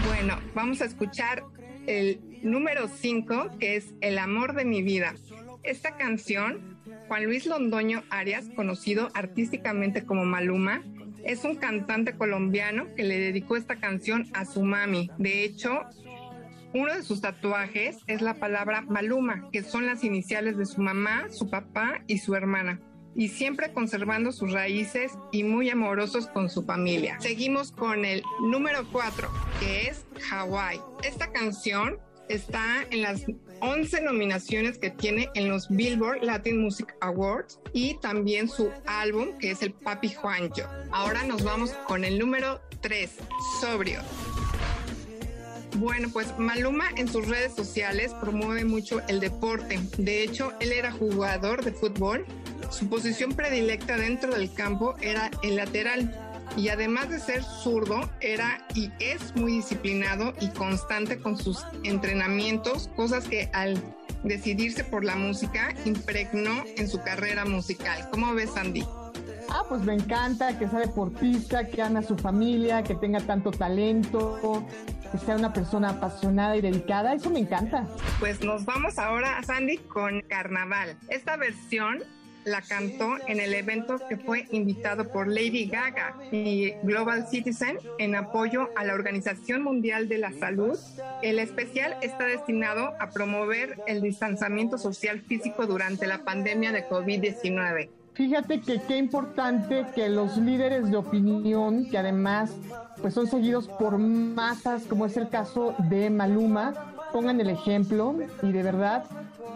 Bueno, 0.09 0.39
vamos 0.55 0.81
a 0.81 0.87
escuchar 0.87 1.45
el 1.87 2.21
número 2.43 2.89
5, 2.89 3.59
que 3.61 3.77
es 3.77 3.95
El 4.01 4.19
amor 4.19 4.55
de 4.55 4.65
mi 4.65 4.83
vida. 4.83 5.15
Esta 5.63 5.97
canción 5.97 6.79
Juan 7.09 7.25
Luis 7.25 7.47
Londoño 7.47 8.05
Arias, 8.09 8.49
conocido 8.55 9.11
artísticamente 9.15 10.05
como 10.05 10.25
Maluma, 10.25 10.83
es 11.25 11.45
un 11.45 11.57
cantante 11.57 12.17
colombiano 12.17 12.95
que 12.95 13.05
le 13.05 13.19
dedicó 13.19 13.57
esta 13.57 13.77
canción 13.77 14.29
a 14.33 14.45
su 14.45 14.63
mami. 14.63 15.11
De 15.19 15.45
hecho, 15.45 15.83
uno 16.73 16.95
de 16.95 17.03
sus 17.03 17.21
tatuajes 17.21 17.99
es 18.07 18.23
la 18.23 18.35
palabra 18.35 18.83
Maluma, 18.83 19.51
que 19.53 19.63
son 19.63 19.87
las 19.87 20.05
iniciales 20.05 20.57
de 20.57 20.67
su 20.67 20.81
mamá, 20.81 21.27
su 21.31 21.51
papá 21.51 22.03
y 22.07 22.19
su 22.19 22.35
hermana. 22.35 22.81
Y 23.15 23.29
siempre 23.29 23.73
conservando 23.73 24.31
sus 24.31 24.53
raíces 24.53 25.13
y 25.33 25.43
muy 25.43 25.69
amorosos 25.69 26.29
con 26.29 26.49
su 26.49 26.63
familia. 26.63 27.19
Seguimos 27.21 27.73
con 27.73 28.05
el 28.05 28.23
número 28.41 28.87
4, 28.93 29.29
que 29.59 29.89
es 29.89 30.07
Hawaii. 30.31 30.81
Esta 31.03 31.33
canción 31.33 31.99
está 32.29 32.85
en 32.91 33.03
las 33.03 33.27
11 33.61 34.03
nominaciones 34.03 34.79
que 34.79 34.91
tiene 34.91 35.29
en 35.35 35.49
los 35.49 35.69
Billboard 35.69 36.23
Latin 36.23 36.61
Music 36.61 36.95
Awards 37.01 37.59
y 37.73 37.95
también 38.01 38.49
su 38.49 38.71
álbum 38.87 39.37
que 39.39 39.51
es 39.51 39.63
el 39.63 39.73
Papi 39.73 40.11
Juancho. 40.11 40.69
Ahora 40.93 41.25
nos 41.25 41.43
vamos 41.43 41.71
con 41.87 42.05
el 42.05 42.19
número 42.19 42.61
3, 42.81 43.11
Sobrio. 43.61 44.01
Bueno, 45.77 46.09
pues 46.13 46.37
Maluma 46.39 46.87
en 46.97 47.09
sus 47.09 47.29
redes 47.29 47.55
sociales 47.55 48.13
promueve 48.21 48.65
mucho 48.65 49.01
el 49.09 49.21
deporte. 49.21 49.79
De 49.99 50.23
hecho, 50.23 50.53
él 50.61 50.73
era 50.73 50.91
jugador 50.91 51.65
de 51.65 51.73
fútbol. 51.73 52.27
Su 52.71 52.89
posición 52.89 53.33
predilecta 53.33 53.97
dentro 53.97 54.35
del 54.35 54.53
campo 54.53 54.97
era 55.01 55.31
el 55.43 55.57
lateral 55.57 56.30
y 56.57 56.69
además 56.69 57.09
de 57.11 57.21
ser 57.21 57.43
zurdo, 57.43 58.01
era 58.21 58.67
y 58.75 58.91
es 58.99 59.35
muy 59.37 59.53
disciplinado 59.53 60.35
y 60.41 60.49
constante 60.49 61.19
con 61.19 61.37
sus 61.37 61.65
entrenamientos, 61.85 62.89
cosas 62.97 63.25
que 63.25 63.51
al 63.53 63.83
decidirse 64.25 64.85
por 64.85 65.05
la 65.05 65.17
música 65.17 65.75
impregnó 65.85 66.65
en 66.77 66.89
su 66.89 67.01
carrera 67.03 67.45
musical. 67.45 68.09
¿Cómo 68.11 68.35
ves, 68.35 68.57
Andy? 68.57 68.85
Ah, 69.49 69.65
pues 69.69 69.83
me 69.83 69.95
encanta 69.95 70.57
que 70.59 70.69
sea 70.69 70.79
deportista, 70.79 71.67
que 71.67 71.83
ame 71.83 71.99
a 71.99 72.03
su 72.03 72.17
familia, 72.17 72.83
que 72.83 72.95
tenga 72.95 73.21
tanto 73.21 73.51
talento, 73.51 74.65
que 75.11 75.19
sea 75.19 75.35
una 75.37 75.53
persona 75.53 75.91
apasionada 75.91 76.57
y 76.57 76.61
dedicada. 76.61 77.15
Eso 77.15 77.31
me 77.31 77.41
encanta. 77.41 77.87
Pues 78.21 78.43
nos 78.45 78.65
vamos 78.65 78.99
ahora, 78.99 79.43
Sandy, 79.43 79.79
con 79.79 80.21
Carnaval. 80.23 80.97
Esta 81.09 81.37
versión 81.37 82.05
la 82.45 82.63
cantó 82.63 83.17
en 83.27 83.41
el 83.41 83.55
evento 83.55 83.99
que 84.09 84.17
fue 84.17 84.47
invitado 84.51 85.09
por 85.09 85.29
Lady 85.29 85.67
Gaga 85.67 86.15
y 86.33 86.73
Global 86.83 87.27
Citizen 87.29 87.79
en 87.99 88.15
apoyo 88.15 88.71
a 88.77 88.85
la 88.85 88.95
Organización 88.95 89.63
Mundial 89.63 90.09
de 90.09 90.19
la 90.19 90.33
Salud. 90.33 90.79
El 91.23 91.39
especial 91.39 91.97
está 92.03 92.25
destinado 92.25 92.95
a 93.01 93.11
promover 93.11 93.77
el 93.87 94.01
distanciamiento 94.01 94.79
social 94.79 95.21
físico 95.21 95.67
durante 95.67 96.07
la 96.07 96.25
pandemia 96.25 96.73
de 96.73 96.89
COVID-19. 96.89 97.89
Fíjate 98.15 98.61
que 98.61 98.81
qué 98.87 98.99
importante 98.99 99.87
que 99.95 100.09
los 100.09 100.37
líderes 100.37 100.91
de 100.91 100.97
opinión, 100.97 101.89
que 101.89 101.97
además 101.97 102.53
pues 103.01 103.15
son 103.15 103.27
seguidos 103.27 103.69
por 103.69 103.97
masas, 103.99 104.83
como 104.83 105.07
es 105.07 105.17
el 105.17 105.29
caso 105.29 105.75
de 105.89 106.11
Maluma, 106.11 106.90
pongan 107.13 107.41
el 107.41 107.51
ejemplo 107.51 108.17
y 108.43 108.53
de 108.53 108.63
verdad 108.63 109.05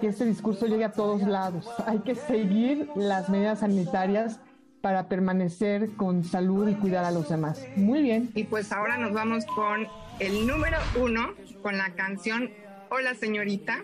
que 0.00 0.08
este 0.08 0.24
discurso 0.24 0.66
llegue 0.66 0.84
a 0.84 0.92
todos 0.92 1.22
lados. 1.22 1.68
Hay 1.86 2.00
que 2.00 2.14
seguir 2.14 2.88
las 2.94 3.28
medidas 3.28 3.60
sanitarias 3.60 4.40
para 4.80 5.08
permanecer 5.08 5.96
con 5.96 6.24
salud 6.24 6.68
y 6.68 6.74
cuidar 6.74 7.04
a 7.04 7.10
los 7.10 7.28
demás. 7.28 7.64
Muy 7.76 8.02
bien. 8.02 8.30
Y 8.34 8.44
pues 8.44 8.70
ahora 8.70 8.98
nos 8.98 9.12
vamos 9.12 9.46
con 9.46 9.86
el 10.18 10.46
número 10.46 10.76
uno, 11.00 11.32
con 11.62 11.78
la 11.78 11.90
canción 11.94 12.50
Hola 12.90 13.14
señorita. 13.14 13.82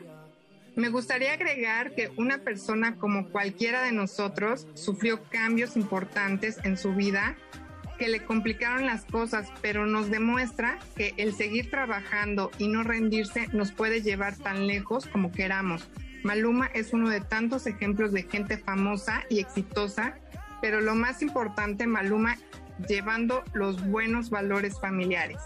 Me 0.76 0.88
gustaría 0.88 1.32
agregar 1.32 1.94
que 1.94 2.12
una 2.16 2.38
persona 2.38 2.96
como 2.96 3.28
cualquiera 3.30 3.82
de 3.82 3.92
nosotros 3.92 4.66
sufrió 4.74 5.20
cambios 5.30 5.76
importantes 5.76 6.58
en 6.64 6.76
su 6.76 6.94
vida 6.94 7.36
que 8.00 8.08
le 8.08 8.24
complicaron 8.24 8.86
las 8.86 9.04
cosas, 9.04 9.52
pero 9.60 9.84
nos 9.84 10.08
demuestra 10.10 10.78
que 10.96 11.12
el 11.18 11.34
seguir 11.34 11.68
trabajando 11.68 12.50
y 12.56 12.66
no 12.66 12.82
rendirse 12.82 13.48
nos 13.52 13.72
puede 13.72 14.00
llevar 14.00 14.34
tan 14.36 14.66
lejos 14.66 15.06
como 15.06 15.30
queramos. 15.30 15.86
Maluma 16.24 16.70
es 16.72 16.94
uno 16.94 17.10
de 17.10 17.20
tantos 17.20 17.66
ejemplos 17.66 18.12
de 18.12 18.22
gente 18.22 18.56
famosa 18.56 19.24
y 19.28 19.38
exitosa, 19.38 20.14
pero 20.62 20.80
lo 20.80 20.94
más 20.94 21.20
importante, 21.20 21.86
Maluma 21.86 22.38
llevando 22.88 23.44
los 23.52 23.86
buenos 23.86 24.30
valores 24.30 24.80
familiares. 24.80 25.36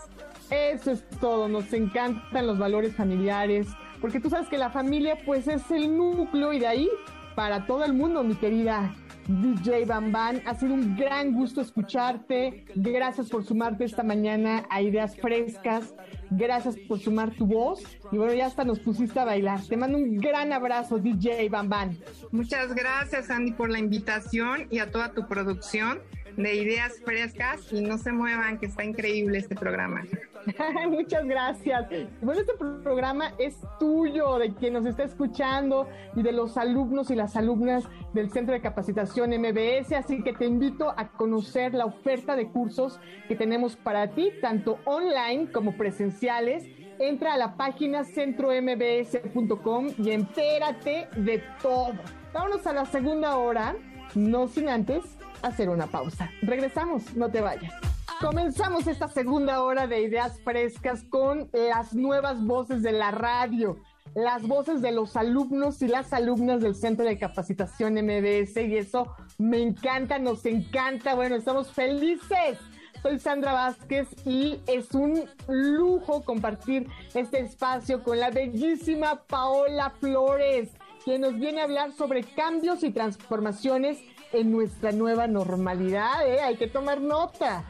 Eso 0.49 0.93
es 0.93 1.05
todo, 1.21 1.49
nos 1.49 1.73
encantan 1.73 2.47
los 2.47 2.57
valores 2.57 2.95
familiares, 2.95 3.67
porque 4.01 4.21
tú 4.21 4.31
sabes 4.31 4.49
que 4.49 4.59
la 4.59 4.71
familia 4.71 5.19
pues 5.27 5.49
es 5.49 5.69
el 5.73 5.97
núcleo 5.97 6.53
y 6.53 6.61
de 6.61 6.69
ahí 6.69 6.91
para 7.35 7.67
todo 7.67 7.85
el 7.85 7.95
mundo, 7.95 8.23
mi 8.23 8.37
querida 8.37 8.95
DJ 9.27 9.85
Bamban. 9.87 10.43
Ha 10.47 10.55
sido 10.55 10.75
un 10.75 10.97
gran 10.97 11.33
gusto 11.33 11.61
escucharte. 11.61 12.64
Gracias 12.75 13.29
por 13.29 13.45
sumarte 13.45 13.85
esta 13.85 14.03
mañana 14.03 14.64
a 14.70 14.83
Ideas 14.83 15.16
Frescas. 15.16 15.95
Gracias 16.31 16.77
por 16.89 16.99
sumar 16.99 17.31
tu 17.33 17.47
voz. 17.47 17.83
Y 18.12 18.16
bueno, 18.16 18.35
ya 18.35 18.47
hasta 18.47 18.64
nos 18.64 18.81
pusiste 18.81 19.18
a 19.20 19.25
bailar. 19.25 19.61
Te 19.62 19.77
mando 19.77 19.99
un 19.99 20.18
gran 20.18 20.53
abrazo, 20.53 20.99
DJ 20.99 21.49
Bamban. 21.49 21.97
Muchas 22.33 22.75
gracias, 22.75 23.31
Andy, 23.31 23.53
por 23.53 23.70
la 23.70 23.79
invitación 23.79 24.66
y 24.70 24.79
a 24.79 24.91
toda 24.91 25.12
tu 25.12 25.27
producción 25.27 26.01
de 26.37 26.55
ideas 26.55 27.01
frescas 27.05 27.72
y 27.72 27.80
no 27.82 27.99
se 27.99 28.12
muevan, 28.12 28.59
que 28.59 28.66
está 28.66 28.85
increíble 28.85 29.39
este 29.39 29.55
programa. 29.55 30.03
Muchas 30.91 31.24
gracias. 31.24 31.87
Bueno, 32.20 32.41
este 32.41 32.53
programa 32.55 33.32
es 33.39 33.57
tuyo, 33.78 34.39
de 34.39 34.55
quien 34.55 34.74
nos 34.74 34.87
está 34.87 35.05
escuchando 35.05 35.89
y 36.14 36.22
de 36.22 36.32
los 36.32 36.57
alumnos 36.57 37.11
y 37.11 37.14
las 37.14 37.37
alumnas 37.37 37.85
del 38.12 38.30
Centro 38.30 38.55
de 38.55 38.61
Capacitación 38.61 39.30
MBS, 39.30 39.93
así 39.93 40.22
que 40.22 40.32
te 40.32 40.45
invito 40.47 40.93
a 40.97 41.09
conocer 41.09 41.74
la 41.74 41.87
oferta 41.87 42.37
de 42.37 42.49
cursos 42.49 43.01
que 43.28 43.37
tenemos 43.37 43.76
para 43.76 44.09
ti, 44.09 44.32
tanto 44.41 44.78
online 44.85 45.51
como 45.53 45.76
presenciales. 45.76 46.64
Entra 46.99 47.35
a 47.35 47.37
la 47.37 47.57
página 47.57 48.05
centrombs.com 48.05 49.89
y 49.99 50.11
entérate 50.11 51.09
de 51.16 51.43
todo. 51.61 51.95
Vámonos 52.32 52.64
a 52.68 52.72
la 52.72 52.85
segunda 52.85 53.37
hora, 53.37 53.74
no 54.14 54.47
sin 54.47 54.68
antes 54.68 55.03
hacer 55.45 55.69
una 55.69 55.87
pausa. 55.87 56.31
Regresamos, 56.43 57.15
no 57.15 57.31
te 57.31 57.41
vayas. 57.41 57.73
Comenzamos 58.21 58.87
esta 58.87 59.09
segunda 59.09 59.63
hora 59.63 59.87
de 59.87 60.03
ideas 60.03 60.41
frescas 60.43 61.05
con 61.05 61.51
las 61.53 61.95
nuevas 61.95 62.43
voces 62.45 62.83
de 62.83 62.93
la 62.93 63.11
radio, 63.11 63.77
las 64.15 64.47
voces 64.47 64.81
de 64.81 64.93
los 64.93 65.17
alumnos 65.17 65.83
y 65.83 65.89
las 65.89 66.13
alumnas 66.13 66.61
del 66.61 66.75
Centro 66.75 67.05
de 67.05 67.19
Capacitación 67.19 67.95
MBS 67.95 68.57
y 68.57 68.77
eso 68.77 69.15
me 69.39 69.61
encanta, 69.61 70.19
nos 70.19 70.47
encanta, 70.47 71.15
bueno, 71.15 71.37
estamos 71.37 71.73
felices. 71.73 72.59
Soy 73.03 73.19
Sandra 73.19 73.53
Vázquez 73.53 74.09
y 74.25 74.61
es 74.67 74.93
un 74.93 75.25
lujo 75.49 76.23
compartir 76.25 76.89
este 77.13 77.41
espacio 77.41 78.03
con 78.03 78.19
la 78.19 78.31
bellísima 78.31 79.25
Paola 79.27 79.91
Flores, 80.01 80.71
quien 81.05 81.21
nos 81.21 81.35
viene 81.35 81.61
a 81.61 81.65
hablar 81.65 81.93
sobre 81.93 82.23
cambios 82.23 82.83
y 82.83 82.91
transformaciones 82.91 83.99
en 84.35 84.51
nuestra 84.51 84.93
nueva 84.93 85.26
normalidad, 85.26 86.26
¿eh? 86.26 86.41
Hay 86.41 86.57
que 86.57 86.66
tomar 86.66 87.01
nota. 87.01 87.64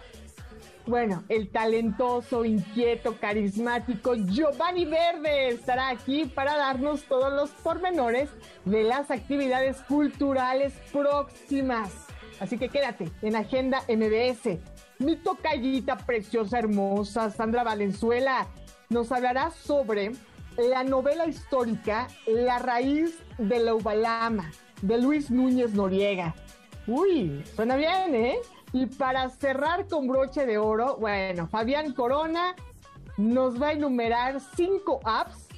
Bueno, 0.86 1.24
el 1.30 1.50
talentoso, 1.50 2.44
inquieto, 2.44 3.16
carismático 3.18 4.14
Giovanni 4.16 4.84
Verde 4.84 5.48
estará 5.48 5.88
aquí 5.88 6.26
para 6.26 6.56
darnos 6.56 7.04
todos 7.04 7.32
los 7.32 7.50
pormenores 7.50 8.28
de 8.66 8.82
las 8.82 9.10
actividades 9.10 9.78
culturales 9.82 10.74
próximas. 10.92 11.90
Así 12.38 12.58
que 12.58 12.68
quédate 12.68 13.10
en 13.22 13.36
Agenda 13.36 13.82
MBS. 13.88 14.58
Mi 14.98 15.16
tocallita 15.16 15.96
preciosa, 15.96 16.58
hermosa, 16.58 17.30
Sandra 17.30 17.64
Valenzuela, 17.64 18.46
nos 18.90 19.10
hablará 19.10 19.50
sobre 19.52 20.12
la 20.58 20.84
novela 20.84 21.26
histórica 21.26 22.08
La 22.26 22.58
raíz 22.58 23.18
de 23.38 23.58
la 23.58 23.74
Ubalama, 23.74 24.52
de 24.82 24.98
Luis 24.98 25.30
Núñez 25.30 25.72
Noriega. 25.72 26.34
Uy, 26.86 27.42
suena 27.54 27.76
bien, 27.76 28.14
¿eh? 28.14 28.36
Y 28.72 28.86
para 28.86 29.30
cerrar 29.30 29.86
con 29.86 30.06
broche 30.06 30.44
de 30.46 30.58
oro, 30.58 30.96
bueno, 30.98 31.48
Fabián 31.48 31.92
Corona 31.94 32.54
nos 33.16 33.60
va 33.60 33.68
a 33.68 33.72
enumerar 33.72 34.40
cinco 34.56 35.00
apps 35.04 35.48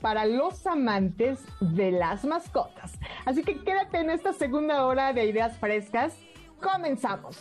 para 0.00 0.26
los 0.26 0.66
amantes 0.66 1.40
de 1.60 1.90
las 1.90 2.24
mascotas. 2.24 2.92
Así 3.24 3.42
que 3.42 3.58
quédate 3.64 3.98
en 3.98 4.10
esta 4.10 4.32
segunda 4.32 4.84
hora 4.84 5.12
de 5.12 5.24
ideas 5.24 5.58
frescas. 5.58 6.14
Comenzamos. 6.60 7.38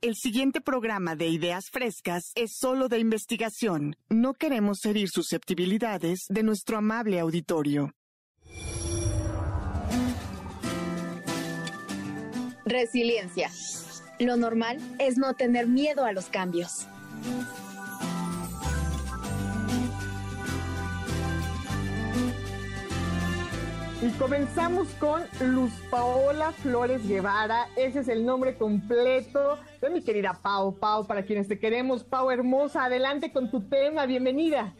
El 0.00 0.14
siguiente 0.14 0.62
programa 0.62 1.14
de 1.14 1.28
Ideas 1.28 1.66
Frescas 1.70 2.32
es 2.34 2.56
solo 2.56 2.88
de 2.88 2.98
investigación. 2.98 3.96
No 4.08 4.32
queremos 4.32 4.82
herir 4.86 5.10
susceptibilidades 5.10 6.24
de 6.30 6.42
nuestro 6.42 6.78
amable 6.78 7.20
auditorio. 7.20 7.92
Resiliencia. 12.70 13.50
Lo 14.20 14.36
normal 14.36 14.78
es 15.00 15.18
no 15.18 15.34
tener 15.34 15.66
miedo 15.66 16.04
a 16.04 16.12
los 16.12 16.26
cambios. 16.26 16.86
Y 24.00 24.08
Comenzamos 24.18 24.86
con 25.00 25.22
Luz 25.40 25.72
Paola 25.90 26.52
Flores 26.52 27.06
Guevara. 27.08 27.66
Ese 27.74 27.98
es 27.98 28.08
el 28.08 28.24
nombre 28.24 28.54
completo 28.56 29.58
de 29.80 29.90
mi 29.90 30.02
querida 30.02 30.38
Pau. 30.40 30.78
Pau, 30.78 31.08
para 31.08 31.24
quienes 31.24 31.48
te 31.48 31.58
queremos, 31.58 32.04
Pau 32.04 32.30
hermosa, 32.30 32.84
adelante 32.84 33.32
con 33.32 33.50
tu 33.50 33.68
tema, 33.68 34.06
bienvenida. 34.06 34.72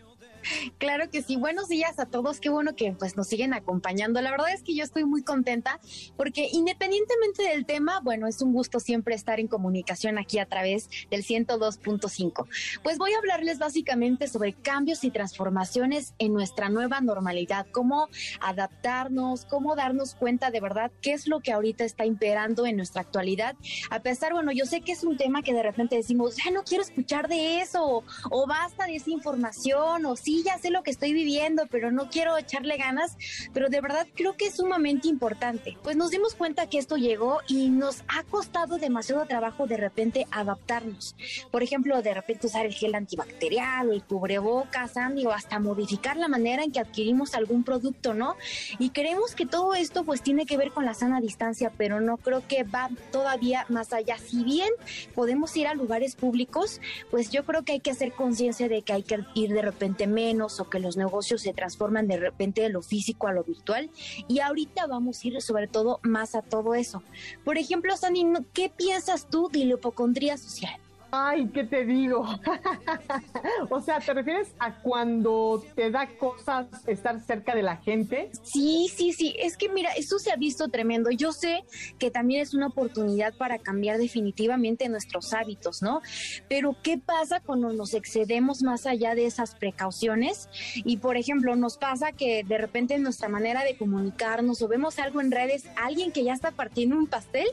Claro 0.79 1.11
que 1.11 1.23
sí. 1.23 1.37
Buenos 1.37 1.69
días 1.69 1.99
a 1.99 2.07
todos. 2.07 2.41
Qué 2.41 2.49
bueno 2.49 2.75
que 2.75 2.93
pues 2.93 3.17
nos 3.17 3.29
siguen 3.29 3.55
acompañando. 3.55 4.21
La 4.21 4.31
verdad 4.31 4.53
es 4.53 4.63
que 4.63 4.75
yo 4.75 4.85
estoy 4.85 5.05
muy 5.05 5.23
contenta 5.23 5.81
porque 6.17 6.49
independientemente 6.53 7.43
del 7.43 7.67
tema, 7.67 8.01
bueno, 8.01 8.27
es 8.27 8.43
un 8.43 8.53
gusto 8.53 8.81
siempre 8.81 9.15
estar 9.15 9.41
en 9.41 9.49
comunicación 9.49 10.19
aquí 10.19 10.39
a 10.39 10.47
través 10.47 10.89
del 11.11 11.25
102.5. 11.25 12.47
Pues 12.83 12.99
voy 12.99 13.13
a 13.13 13.19
hablarles 13.19 13.59
básicamente 13.59 14.29
sobre 14.29 14.53
cambios 14.53 15.05
y 15.05 15.11
transformaciones 15.11 16.15
en 16.19 16.33
nuestra 16.33 16.69
nueva 16.69 17.01
normalidad, 17.01 17.67
cómo 17.71 18.09
adaptarnos, 18.41 19.45
cómo 19.45 19.77
darnos 19.77 20.15
cuenta 20.15 20.51
de 20.51 20.61
verdad 20.61 20.91
qué 21.01 21.13
es 21.13 21.27
lo 21.27 21.41
que 21.41 21.53
ahorita 21.53 21.85
está 21.85 22.05
imperando 22.05 22.67
en 22.67 22.77
nuestra 22.77 23.03
actualidad. 23.03 23.57
A 23.91 24.01
pesar, 24.01 24.33
bueno, 24.33 24.53
yo 24.53 24.67
sé 24.67 24.81
que 24.81 24.93
es 24.93 25.05
un 25.05 25.17
tema 25.17 25.43
que 25.43 25.53
de 25.53 25.63
repente 25.63 25.97
decimos, 25.97 26.37
ya 26.37 26.51
no 26.51 26.63
quiero 26.63 26.83
escuchar 26.83 27.29
de 27.29 27.61
eso 27.61 28.05
o, 28.31 28.47
basta 28.47 28.87
de 28.87 28.97
esa 28.97 29.11
información 29.11 30.05
o 30.07 30.17
sí 30.17 30.30
sí, 30.31 30.43
ya 30.45 30.59
sé 30.59 30.71
lo 30.71 30.85
que 30.85 30.93
estoy 30.93 31.13
viviendo, 31.13 31.67
pero 31.69 31.91
no 31.91 32.09
quiero 32.09 32.37
echarle 32.39 32.77
ganas, 32.77 33.17
pero 33.53 33.69
de 33.69 33.81
verdad 33.81 34.07
creo 34.15 34.37
que 34.37 34.47
es 34.47 34.55
sumamente 34.55 35.09
importante. 35.09 35.77
Pues 35.83 35.97
nos 35.97 36.11
dimos 36.11 36.35
cuenta 36.35 36.69
que 36.69 36.79
esto 36.79 36.97
llegó 36.97 37.41
y 37.49 37.69
nos 37.69 38.05
ha 38.07 38.23
costado 38.23 38.79
demasiado 38.79 39.27
trabajo 39.27 39.67
de 39.67 39.77
repente 39.77 40.27
adaptarnos. 40.31 41.17
Por 41.51 41.65
ejemplo, 41.65 42.01
de 42.01 42.15
repente 42.15 42.47
usar 42.47 42.65
el 42.65 42.75
gel 42.75 42.95
antibacterial, 42.95 43.91
el 43.91 44.05
cubrebocas, 44.05 44.97
Andy, 44.97 45.27
o 45.27 45.33
hasta 45.33 45.59
modificar 45.59 46.17
la 46.17 46.29
manera 46.29 46.63
en 46.63 46.71
que 46.71 46.79
adquirimos 46.79 47.35
algún 47.35 47.65
producto, 47.65 48.15
¿no? 48.15 48.37
Y 48.79 48.91
creemos 48.91 49.35
que 49.35 49.47
todo 49.47 49.75
esto 49.75 50.05
pues 50.05 50.23
tiene 50.23 50.47
que 50.47 50.57
ver 50.57 50.71
con 50.71 50.85
la 50.85 50.95
sana 50.95 51.21
distancia, 51.21 51.73
pero 51.77 52.01
no 52.01 52.19
creo 52.19 52.47
que 52.47 52.63
va 52.63 52.89
todavía 53.11 53.67
más 53.69 53.93
allá. 53.93 54.17
Si 54.19 54.45
bien 54.45 54.71
podemos 55.15 55.57
ir 55.57 55.67
a 55.67 55.75
lugares 55.75 56.15
públicos, 56.15 56.81
pues 57.11 57.31
yo 57.31 57.45
creo 57.45 57.65
que 57.65 57.73
hay 57.73 57.81
que 57.81 57.91
hacer 57.91 58.13
conciencia 58.13 58.69
de 58.69 58.83
que 58.83 58.93
hay 58.93 59.03
que 59.03 59.25
ir 59.35 59.53
de 59.53 59.63
repente 59.63 60.07
menos 60.21 60.61
o 60.61 60.69
que 60.69 60.79
los 60.79 60.97
negocios 60.97 61.43
se 61.43 61.53
transforman 61.53 62.07
de 62.07 62.19
repente 62.19 62.61
de 62.61 62.69
lo 62.69 62.83
físico 62.83 63.27
a 63.27 63.33
lo 63.33 63.43
virtual. 63.45 63.91
Y 64.29 64.41
ahorita 64.41 64.87
vamos 64.87 65.23
a 65.23 65.29
ir 65.29 65.41
sobre 65.41 65.67
todo 65.67 66.01
más 66.03 66.35
a 66.35 66.43
todo 66.43 66.75
eso. 66.75 67.03
Por 67.45 67.57
ejemplo, 67.59 67.97
Sandy, 67.97 68.25
¿qué 68.53 68.69
piensas 68.69 69.29
tú 69.31 69.49
de 69.51 69.65
la 69.65 69.75
hipocondría 69.75 70.37
social? 70.37 70.79
Ay, 71.13 71.49
¿qué 71.49 71.65
te 71.65 71.85
digo? 71.85 72.25
o 73.71 73.81
sea, 73.81 73.99
¿te 73.99 74.15
refieres 74.15 74.55
a 74.59 74.81
cuando 74.81 75.63
te 75.75 75.91
da 75.91 76.07
cosas 76.19 76.67
estar 76.87 77.21
cerca 77.21 77.55
de 77.55 77.63
la 77.63 77.77
gente? 77.79 78.31
Sí, 78.43 78.89
sí, 78.95 79.13
sí. 79.13 79.35
Es 79.39 79.57
que 79.57 79.69
mira, 79.69 79.91
eso 79.93 80.19
se 80.19 80.31
ha 80.31 80.37
visto 80.37 80.69
tremendo. 80.69 81.11
Yo 81.11 81.33
sé 81.33 81.65
que 81.99 82.11
también 82.11 82.43
es 82.43 82.55
una 82.55 82.69
oportunidad 82.69 83.35
para 83.35 83.59
cambiar 83.59 83.99
definitivamente 83.99 84.89
nuestros 84.89 85.33
hábitos, 85.33 85.83
¿no? 85.83 86.01
Pero 86.49 86.77
¿qué 86.83 86.99
pasa 86.99 87.41
cuando 87.41 87.73
nos 87.73 87.95
excedemos 87.95 88.63
más 88.63 88.87
allá 88.87 89.15
de 89.15 89.27
esas 89.27 89.55
precauciones? 89.55 90.49
Y 90.77 90.99
por 90.99 91.17
ejemplo, 91.17 91.57
nos 91.57 91.77
pasa 91.77 92.13
que 92.13 92.45
de 92.45 92.59
repente 92.59 92.95
en 92.95 93.03
nuestra 93.03 93.29
manera 93.29 93.65
de 93.65 93.77
comunicarnos 93.77 94.63
o 94.63 94.69
vemos 94.69 94.99
algo 94.99 95.21
en 95.21 95.31
redes, 95.31 95.65
alguien 95.77 96.13
que 96.13 96.25
ya 96.25 96.35
está 96.35 96.53
partiendo 96.53 96.97
un 96.97 97.07
pastel 97.07 97.49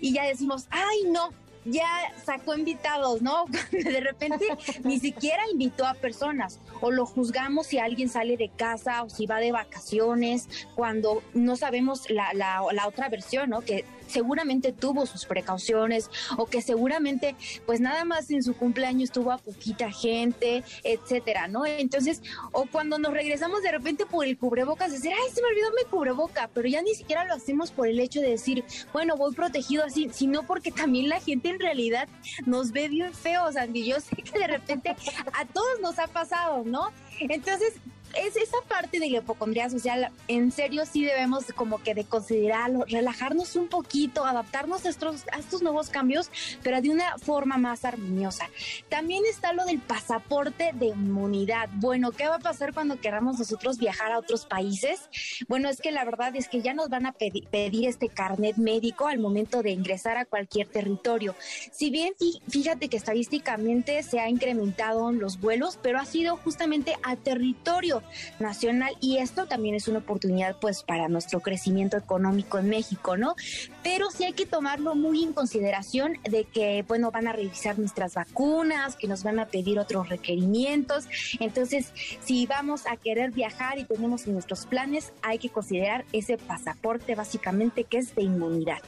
y 0.00 0.12
ya 0.12 0.24
decimos, 0.24 0.66
ay, 0.70 1.10
no, 1.10 1.30
ya 1.64 2.12
sacó 2.24 2.54
invitados, 2.54 3.22
¿no? 3.22 3.46
de 3.72 4.00
repente 4.00 4.46
ni 4.84 4.98
siquiera 4.98 5.42
invitó 5.50 5.86
a 5.86 5.94
personas 5.94 6.60
o 6.80 6.90
lo 6.90 7.06
juzgamos 7.06 7.66
si 7.66 7.78
alguien 7.78 8.08
sale 8.08 8.36
de 8.36 8.48
casa 8.48 9.02
o 9.02 9.10
si 9.10 9.26
va 9.26 9.38
de 9.38 9.52
vacaciones 9.52 10.48
cuando 10.74 11.22
no 11.32 11.56
sabemos 11.56 12.10
la, 12.10 12.32
la, 12.34 12.62
la 12.72 12.86
otra 12.86 13.08
versión, 13.08 13.50
¿no? 13.50 13.62
Que 13.62 13.84
seguramente 14.14 14.72
tuvo 14.72 15.06
sus 15.06 15.26
precauciones 15.26 16.08
o 16.38 16.46
que 16.46 16.62
seguramente 16.62 17.34
pues 17.66 17.80
nada 17.80 18.04
más 18.04 18.30
en 18.30 18.44
su 18.44 18.54
cumpleaños 18.54 19.10
tuvo 19.10 19.32
a 19.32 19.38
poquita 19.38 19.90
gente, 19.90 20.62
etcétera, 20.84 21.48
¿no? 21.48 21.66
Entonces, 21.66 22.22
o 22.52 22.66
cuando 22.70 22.98
nos 22.98 23.12
regresamos 23.12 23.62
de 23.62 23.72
repente 23.72 24.06
por 24.06 24.24
el 24.24 24.38
cubrebocas, 24.38 24.92
decir, 24.92 25.12
ay, 25.12 25.34
se 25.34 25.42
me 25.42 25.48
olvidó 25.48 25.70
mi 25.72 25.90
cubreboca, 25.90 26.48
pero 26.54 26.68
ya 26.68 26.80
ni 26.80 26.94
siquiera 26.94 27.24
lo 27.24 27.34
hacemos 27.34 27.72
por 27.72 27.88
el 27.88 27.98
hecho 27.98 28.20
de 28.20 28.30
decir, 28.30 28.64
bueno, 28.92 29.16
voy 29.16 29.34
protegido 29.34 29.84
así, 29.84 30.08
sino 30.12 30.44
porque 30.44 30.70
también 30.70 31.08
la 31.08 31.20
gente 31.20 31.48
en 31.48 31.58
realidad 31.58 32.08
nos 32.46 32.70
ve 32.70 32.88
bien 32.88 33.12
feos, 33.12 33.56
Andy. 33.56 33.84
Yo 33.84 34.00
sé 34.00 34.16
que 34.16 34.38
de 34.38 34.46
repente 34.46 34.90
a 34.90 35.44
todos 35.46 35.80
nos 35.80 35.98
ha 35.98 36.06
pasado, 36.06 36.62
¿no? 36.64 36.92
Entonces, 37.18 37.74
es 38.16 38.36
esa 38.36 38.58
parte 38.68 38.98
de 39.00 39.10
la 39.10 39.18
hipocondría 39.18 39.68
social, 39.70 40.10
en 40.28 40.50
serio 40.50 40.84
sí 40.86 41.04
debemos 41.04 41.44
como 41.54 41.82
que 41.82 41.94
de 41.94 42.04
considerarlo, 42.04 42.84
relajarnos 42.88 43.56
un 43.56 43.68
poquito, 43.68 44.24
adaptarnos 44.24 44.84
a 44.86 44.88
estos, 44.88 45.24
a 45.32 45.38
estos 45.38 45.62
nuevos 45.62 45.90
cambios, 45.90 46.30
pero 46.62 46.80
de 46.80 46.90
una 46.90 47.18
forma 47.18 47.58
más 47.58 47.84
armoniosa. 47.84 48.48
También 48.88 49.24
está 49.28 49.52
lo 49.52 49.64
del 49.64 49.80
pasaporte 49.80 50.70
de 50.74 50.86
inmunidad. 50.86 51.68
Bueno, 51.74 52.12
¿qué 52.12 52.26
va 52.28 52.36
a 52.36 52.40
pasar 52.40 52.72
cuando 52.72 53.00
queramos 53.00 53.38
nosotros 53.38 53.78
viajar 53.78 54.12
a 54.12 54.18
otros 54.18 54.46
países? 54.46 55.08
Bueno, 55.48 55.68
es 55.68 55.80
que 55.80 55.90
la 55.90 56.04
verdad 56.04 56.34
es 56.36 56.48
que 56.48 56.62
ya 56.62 56.74
nos 56.74 56.88
van 56.88 57.06
a 57.06 57.12
pedir, 57.12 57.46
pedir 57.48 57.88
este 57.88 58.08
carnet 58.08 58.56
médico 58.56 59.08
al 59.08 59.18
momento 59.18 59.62
de 59.62 59.70
ingresar 59.70 60.16
a 60.16 60.24
cualquier 60.24 60.68
territorio. 60.68 61.34
Si 61.72 61.90
bien 61.90 62.14
fíjate 62.48 62.88
que 62.88 62.96
estadísticamente 62.96 64.02
se 64.02 64.20
ha 64.20 64.28
incrementado 64.28 65.10
los 65.12 65.40
vuelos, 65.40 65.78
pero 65.82 65.98
ha 65.98 66.04
sido 66.04 66.36
justamente 66.36 66.96
a 67.02 67.16
territorio 67.16 68.02
nacional 68.38 68.94
y 69.00 69.18
esto 69.18 69.46
también 69.46 69.74
es 69.74 69.88
una 69.88 69.98
oportunidad 69.98 70.56
pues 70.60 70.82
para 70.82 71.08
nuestro 71.08 71.40
crecimiento 71.40 71.96
económico 71.96 72.58
en 72.58 72.68
México, 72.68 73.16
¿no? 73.16 73.34
Pero 73.82 74.10
sí 74.10 74.24
hay 74.24 74.32
que 74.32 74.46
tomarlo 74.46 74.94
muy 74.94 75.22
en 75.22 75.32
consideración 75.32 76.14
de 76.28 76.44
que, 76.44 76.84
bueno, 76.86 77.10
van 77.10 77.28
a 77.28 77.32
revisar 77.32 77.78
nuestras 77.78 78.14
vacunas, 78.14 78.96
que 78.96 79.08
nos 79.08 79.22
van 79.22 79.38
a 79.38 79.46
pedir 79.46 79.78
otros 79.78 80.08
requerimientos. 80.08 81.06
Entonces, 81.40 81.92
si 82.22 82.46
vamos 82.46 82.86
a 82.86 82.96
querer 82.96 83.30
viajar 83.30 83.78
y 83.78 83.84
tenemos 83.84 84.26
en 84.26 84.34
nuestros 84.34 84.66
planes, 84.66 85.12
hay 85.22 85.38
que 85.38 85.50
considerar 85.50 86.04
ese 86.12 86.36
pasaporte 86.38 87.14
básicamente 87.14 87.84
que 87.84 87.98
es 87.98 88.14
de 88.14 88.22
inmunidad. 88.22 88.78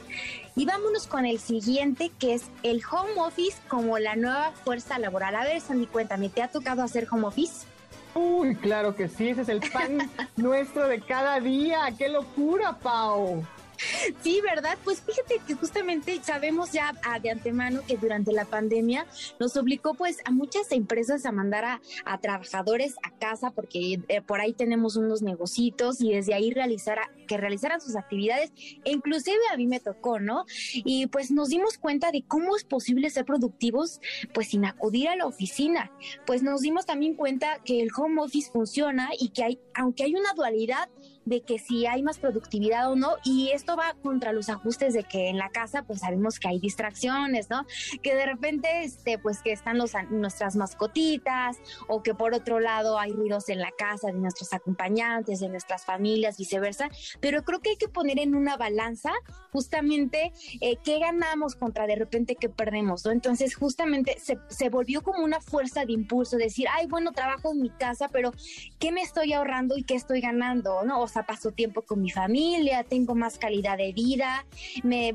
Y 0.55 0.65
vámonos 0.65 1.07
con 1.07 1.25
el 1.25 1.39
siguiente, 1.39 2.11
que 2.17 2.33
es 2.33 2.45
el 2.63 2.81
home 2.91 3.13
office 3.17 3.57
como 3.67 3.99
la 3.99 4.15
nueva 4.15 4.51
fuerza 4.63 4.97
laboral. 4.97 5.35
A 5.35 5.43
ver, 5.43 5.61
Sandy, 5.61 5.85
cuéntame, 5.85 6.29
¿te 6.29 6.41
ha 6.41 6.47
tocado 6.47 6.81
hacer 6.81 7.07
home 7.11 7.27
office? 7.27 7.67
Uy, 8.17 8.55
claro 8.55 8.95
que 8.95 9.09
sí, 9.09 9.29
ese 9.29 9.43
es 9.43 9.49
el 9.49 9.59
pan 9.59 10.09
nuestro 10.37 10.87
de 10.87 10.99
cada 11.01 11.39
día. 11.39 11.93
¡Qué 11.95 12.09
locura, 12.09 12.79
Pau! 12.79 13.45
Sí, 14.21 14.41
¿verdad? 14.41 14.77
Pues 14.83 15.01
fíjate 15.01 15.39
que 15.45 15.55
justamente 15.55 16.19
sabemos 16.23 16.71
ya 16.71 16.93
ah, 17.03 17.19
de 17.19 17.31
antemano 17.31 17.81
que 17.87 17.97
durante 17.97 18.31
la 18.31 18.45
pandemia 18.45 19.05
nos 19.39 19.55
obligó 19.57 19.93
pues 19.93 20.19
a 20.25 20.31
muchas 20.31 20.71
empresas 20.71 21.25
a 21.25 21.31
mandar 21.31 21.65
a, 22.05 22.17
trabajadores 22.19 22.95
a 23.03 23.11
casa 23.17 23.51
porque 23.51 23.99
eh, 24.07 24.21
por 24.21 24.41
ahí 24.41 24.53
tenemos 24.53 24.95
unos 24.95 25.21
negocios 25.21 26.01
y 26.01 26.13
desde 26.13 26.33
ahí 26.33 26.51
realizar 26.51 26.99
que 27.27 27.37
realizaran 27.37 27.81
sus 27.81 27.95
actividades 27.95 28.51
e 28.83 28.91
inclusive 28.91 29.37
a 29.51 29.57
mí 29.57 29.67
me 29.67 29.79
tocó, 29.79 30.19
¿no? 30.19 30.45
Y 30.73 31.07
pues 31.07 31.31
nos 31.31 31.49
dimos 31.49 31.77
cuenta 31.77 32.11
de 32.11 32.23
cómo 32.23 32.55
es 32.55 32.63
posible 32.63 33.09
ser 33.09 33.25
productivos 33.25 33.99
pues 34.33 34.49
sin 34.49 34.65
acudir 34.65 35.09
a 35.09 35.15
la 35.15 35.25
oficina. 35.25 35.91
Pues 36.25 36.43
nos 36.43 36.61
dimos 36.61 36.85
también 36.85 37.15
cuenta 37.15 37.59
que 37.63 37.81
el 37.81 37.89
home 37.95 38.21
office 38.21 38.51
funciona 38.51 39.09
y 39.19 39.29
que 39.29 39.43
hay, 39.43 39.59
aunque 39.73 40.03
hay 40.03 40.15
una 40.15 40.33
dualidad, 40.33 40.89
de 41.27 41.41
que 41.41 41.59
si 41.59 41.85
hay 41.85 42.03
más 42.03 42.19
productividad 42.19 42.89
o 42.89 42.95
no, 42.95 43.15
y 43.23 43.49
esto 43.49 43.75
va 43.75 43.93
contra 44.01 44.31
los 44.31 44.47
ajustes 44.47 44.93
de 44.93 45.03
que 45.03 45.27
en 45.27 45.37
la 45.37 45.49
casa 45.49 45.83
pues 45.83 45.99
sabemos 45.99 46.39
que 46.39 46.47
hay 46.47 46.59
distracciones, 46.59 47.49
¿no? 47.49 47.65
Que 48.01 48.15
de 48.15 48.25
repente, 48.25 48.83
este, 48.83 49.19
pues 49.19 49.41
que 49.41 49.51
están 49.51 49.77
los, 49.77 49.91
nuestras 50.09 50.55
mascotitas, 50.55 51.57
o 51.87 52.01
que 52.01 52.15
por 52.15 52.33
otro 52.33 52.61
lado 52.61 52.97
hay 52.97 53.11
ruidos 53.11 53.49
en 53.49 53.59
la 53.59 53.71
casa 53.77 54.07
de 54.07 54.13
nuestros 54.13 54.53
acompañantes, 54.53 55.41
de 55.41 55.49
nuestras 55.49 55.83
familias, 55.83 56.37
viceversa, 56.37 56.89
pero 57.19 57.43
creo 57.43 57.59
que 57.59 57.71
hay 57.71 57.77
que 57.77 57.89
poner 57.89 58.19
en 58.19 58.33
una 58.33 58.55
balanza 58.55 59.11
justamente 59.51 60.31
eh, 60.61 60.77
qué 60.81 60.99
ganamos 60.99 61.55
contra 61.55 61.87
de 61.87 61.95
repente 61.95 62.35
qué 62.35 62.47
perdemos, 62.47 63.05
¿no? 63.05 63.11
Entonces 63.11 63.53
justamente 63.55 64.17
se, 64.19 64.37
se 64.47 64.69
volvió 64.69 65.01
como 65.01 65.25
una 65.25 65.41
fuerza 65.41 65.83
de 65.83 65.91
impulso, 65.91 66.37
decir, 66.37 66.67
ay, 66.71 66.87
bueno, 66.87 67.11
trabajo 67.11 67.51
en 67.51 67.61
mi 67.61 67.69
casa, 67.69 68.07
pero 68.07 68.31
¿qué 68.79 68.93
me 68.93 69.01
estoy 69.01 69.33
ahorrando 69.33 69.77
y 69.77 69.83
qué 69.83 69.95
estoy 69.95 70.21
ganando, 70.21 70.83
¿no? 70.83 71.01
O 71.01 71.07
paso 71.23 71.51
tiempo 71.51 71.81
con 71.81 72.01
mi 72.01 72.09
familia, 72.09 72.83
tengo 72.83 73.15
más 73.15 73.37
calidad 73.37 73.77
de 73.77 73.93
vida, 73.93 74.45
me, 74.83 75.13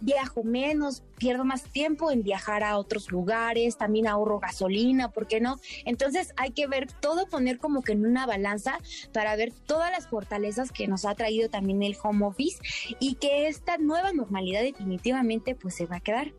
viajo 0.00 0.42
menos, 0.44 1.02
pierdo 1.18 1.44
más 1.44 1.64
tiempo 1.64 2.10
en 2.10 2.22
viajar 2.22 2.62
a 2.62 2.78
otros 2.78 3.10
lugares, 3.10 3.76
también 3.76 4.06
ahorro 4.06 4.40
gasolina, 4.40 5.10
¿por 5.10 5.26
qué 5.26 5.40
no? 5.40 5.58
Entonces 5.84 6.32
hay 6.36 6.50
que 6.50 6.66
ver 6.66 6.90
todo, 6.92 7.26
poner 7.26 7.58
como 7.58 7.82
que 7.82 7.92
en 7.92 8.06
una 8.06 8.26
balanza 8.26 8.78
para 9.12 9.36
ver 9.36 9.52
todas 9.52 9.90
las 9.90 10.08
fortalezas 10.08 10.72
que 10.72 10.88
nos 10.88 11.04
ha 11.04 11.14
traído 11.14 11.48
también 11.48 11.82
el 11.82 11.96
home 12.02 12.26
office 12.26 12.58
y 13.00 13.14
que 13.14 13.48
esta 13.48 13.78
nueva 13.78 14.12
normalidad 14.12 14.62
definitivamente 14.62 15.54
pues 15.54 15.74
se 15.74 15.86
va 15.86 15.96
a 15.96 16.00
quedar. 16.00 16.32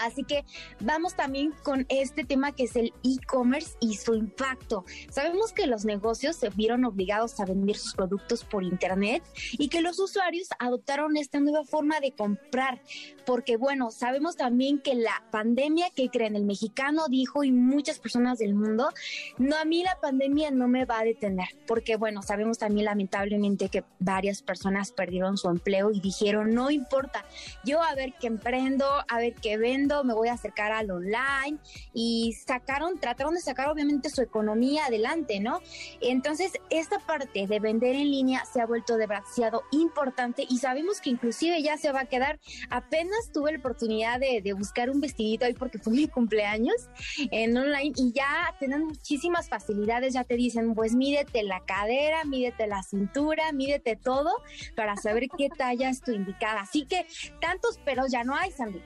Así 0.00 0.24
que 0.24 0.44
vamos 0.80 1.14
también 1.14 1.52
con 1.62 1.84
este 1.90 2.24
tema 2.24 2.52
que 2.52 2.64
es 2.64 2.74
el 2.74 2.92
e-commerce 3.04 3.76
y 3.80 3.94
su 3.96 4.14
impacto. 4.14 4.84
Sabemos 5.10 5.52
que 5.52 5.66
los 5.66 5.84
negocios 5.84 6.36
se 6.36 6.48
vieron 6.48 6.84
obligados 6.86 7.38
a 7.38 7.44
vender 7.44 7.76
sus 7.76 7.94
productos 7.94 8.44
por 8.44 8.64
internet 8.64 9.22
y 9.52 9.68
que 9.68 9.82
los 9.82 9.98
usuarios 9.98 10.48
adoptaron 10.58 11.18
esta 11.18 11.38
nueva 11.38 11.64
forma 11.64 12.00
de 12.00 12.12
comprar, 12.12 12.80
porque 13.26 13.58
bueno, 13.58 13.90
sabemos 13.90 14.36
también 14.36 14.80
que 14.80 14.94
la 14.94 15.22
pandemia 15.30 15.90
que 15.90 16.08
creen 16.08 16.34
el 16.34 16.44
mexicano 16.44 17.08
dijo 17.08 17.44
y 17.44 17.52
muchas 17.52 17.98
personas 17.98 18.38
del 18.38 18.54
mundo, 18.54 18.88
no 19.36 19.56
a 19.56 19.64
mí 19.66 19.82
la 19.82 20.00
pandemia 20.00 20.50
no 20.50 20.66
me 20.66 20.86
va 20.86 21.00
a 21.00 21.04
detener, 21.04 21.48
porque 21.66 21.96
bueno, 21.96 22.22
sabemos 22.22 22.58
también 22.58 22.86
lamentablemente 22.86 23.68
que 23.68 23.84
varias 23.98 24.42
personas 24.42 24.92
perdieron 24.92 25.36
su 25.36 25.48
empleo 25.48 25.90
y 25.92 26.00
dijeron, 26.00 26.54
no 26.54 26.70
importa, 26.70 27.24
yo 27.64 27.82
a 27.82 27.94
ver 27.94 28.14
qué 28.18 28.28
emprendo, 28.28 28.86
a 29.06 29.18
ver 29.18 29.34
qué 29.34 29.58
vendo, 29.58 29.89
me 30.04 30.14
voy 30.14 30.28
a 30.28 30.34
acercar 30.34 30.72
al 30.72 30.90
online 30.90 31.58
y 31.92 32.32
sacaron, 32.46 32.98
trataron 32.98 33.34
de 33.34 33.40
sacar 33.40 33.68
obviamente 33.68 34.10
su 34.10 34.22
economía 34.22 34.86
adelante, 34.86 35.40
¿no? 35.40 35.60
Entonces, 36.00 36.52
esta 36.70 36.98
parte 37.00 37.46
de 37.46 37.60
vender 37.60 37.94
en 37.96 38.10
línea 38.10 38.44
se 38.44 38.60
ha 38.60 38.66
vuelto 38.66 38.96
demasiado 38.96 39.62
importante 39.72 40.46
y 40.48 40.58
sabemos 40.58 41.00
que 41.00 41.10
inclusive 41.10 41.62
ya 41.62 41.76
se 41.76 41.92
va 41.92 42.00
a 42.00 42.06
quedar. 42.06 42.38
Apenas 42.70 43.32
tuve 43.32 43.52
la 43.52 43.58
oportunidad 43.58 44.20
de, 44.20 44.40
de 44.42 44.52
buscar 44.52 44.90
un 44.90 45.00
vestidito 45.00 45.44
ahí 45.44 45.54
porque 45.54 45.78
fue 45.78 45.92
mi 45.92 46.08
cumpleaños 46.08 46.88
en 47.30 47.56
online 47.56 47.92
y 47.96 48.12
ya 48.12 48.54
tienen 48.58 48.84
muchísimas 48.84 49.48
facilidades, 49.48 50.14
ya 50.14 50.24
te 50.24 50.36
dicen, 50.36 50.74
pues 50.74 50.94
mídete 50.94 51.42
la 51.42 51.64
cadera, 51.64 52.24
mídete 52.24 52.66
la 52.66 52.82
cintura, 52.82 53.52
mídete 53.52 53.96
todo 53.96 54.30
para 54.76 54.96
saber 54.96 55.28
qué 55.36 55.48
talla 55.48 55.90
es 55.90 56.00
tu 56.00 56.12
indicada. 56.12 56.60
Así 56.60 56.86
que 56.86 57.06
tantos 57.40 57.78
peros 57.78 58.10
ya 58.10 58.24
no 58.24 58.34
hay, 58.34 58.50
Sandy. 58.52 58.80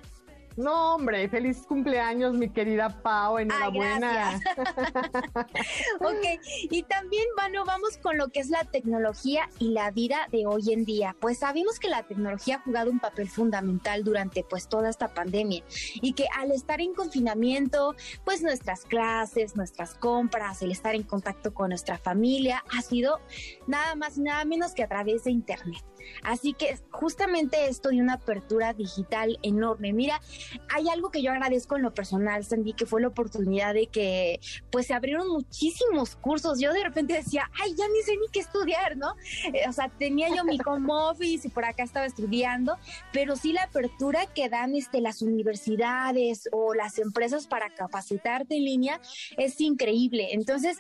No, 0.56 0.94
hombre, 0.94 1.28
feliz 1.28 1.66
cumpleaños, 1.66 2.34
mi 2.34 2.48
querida 2.48 2.88
Pau, 3.02 3.38
enhorabuena. 3.38 4.40
ok, 6.00 6.24
y 6.70 6.82
también, 6.84 7.24
bueno, 7.36 7.64
vamos 7.64 7.96
con 7.96 8.18
lo 8.18 8.28
que 8.28 8.40
es 8.40 8.50
la 8.50 8.64
tecnología 8.64 9.48
y 9.58 9.70
la 9.70 9.90
vida 9.90 10.28
de 10.30 10.46
hoy 10.46 10.72
en 10.72 10.84
día. 10.84 11.16
Pues 11.20 11.38
sabemos 11.38 11.80
que 11.80 11.88
la 11.88 12.04
tecnología 12.04 12.56
ha 12.56 12.60
jugado 12.60 12.90
un 12.90 13.00
papel 13.00 13.28
fundamental 13.28 14.04
durante 14.04 14.44
pues 14.44 14.68
toda 14.68 14.90
esta 14.90 15.12
pandemia 15.12 15.64
y 15.94 16.12
que 16.12 16.26
al 16.36 16.52
estar 16.52 16.80
en 16.80 16.94
confinamiento, 16.94 17.96
pues 18.24 18.42
nuestras 18.42 18.84
clases, 18.84 19.56
nuestras 19.56 19.94
compras, 19.94 20.62
el 20.62 20.70
estar 20.70 20.94
en 20.94 21.02
contacto 21.02 21.52
con 21.52 21.70
nuestra 21.70 21.98
familia 21.98 22.62
ha 22.76 22.82
sido 22.82 23.18
nada 23.66 23.96
más 23.96 24.18
y 24.18 24.22
nada 24.22 24.44
menos 24.44 24.72
que 24.72 24.84
a 24.84 24.88
través 24.88 25.24
de 25.24 25.32
internet. 25.32 25.84
Así 26.22 26.52
que 26.52 26.78
justamente 26.90 27.68
esto 27.68 27.88
de 27.88 28.00
una 28.00 28.14
apertura 28.14 28.72
digital 28.72 29.38
enorme. 29.42 29.92
Mira, 29.92 30.20
hay 30.68 30.88
algo 30.88 31.10
que 31.10 31.22
yo 31.22 31.30
agradezco 31.30 31.76
en 31.76 31.82
lo 31.82 31.94
personal, 31.94 32.44
Sandy, 32.44 32.72
que 32.72 32.86
fue 32.86 33.00
la 33.00 33.08
oportunidad 33.08 33.74
de 33.74 33.86
que 33.86 34.40
pues 34.70 34.86
se 34.86 34.94
abrieron 34.94 35.28
muchísimos 35.28 36.16
cursos. 36.16 36.60
Yo 36.60 36.72
de 36.72 36.84
repente 36.84 37.14
decía, 37.14 37.50
ay, 37.62 37.74
ya 37.76 37.84
ni 37.88 38.02
sé 38.02 38.12
ni 38.12 38.28
qué 38.32 38.40
estudiar, 38.40 38.96
¿no? 38.96 39.14
Eh, 39.52 39.68
o 39.68 39.72
sea, 39.72 39.88
tenía 39.88 40.28
yo 40.34 40.44
mi 40.44 40.58
home 40.64 40.88
office 40.92 41.48
y 41.48 41.50
por 41.50 41.64
acá 41.64 41.82
estaba 41.82 42.06
estudiando, 42.06 42.76
pero 43.12 43.36
sí 43.36 43.52
la 43.52 43.64
apertura 43.64 44.26
que 44.26 44.48
dan 44.48 44.74
este, 44.74 45.00
las 45.00 45.22
universidades 45.22 46.48
o 46.52 46.74
las 46.74 46.98
empresas 46.98 47.46
para 47.46 47.70
capacitarte 47.74 48.56
en 48.56 48.64
línea 48.64 49.00
es 49.36 49.60
increíble. 49.60 50.28
Entonces, 50.32 50.78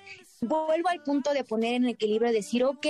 vuelvo 0.48 0.88
al 0.88 1.02
punto 1.02 1.32
de 1.32 1.44
poner 1.44 1.74
en 1.74 1.86
equilibrio, 1.86 2.32
decir, 2.32 2.64
ok, 2.64 2.86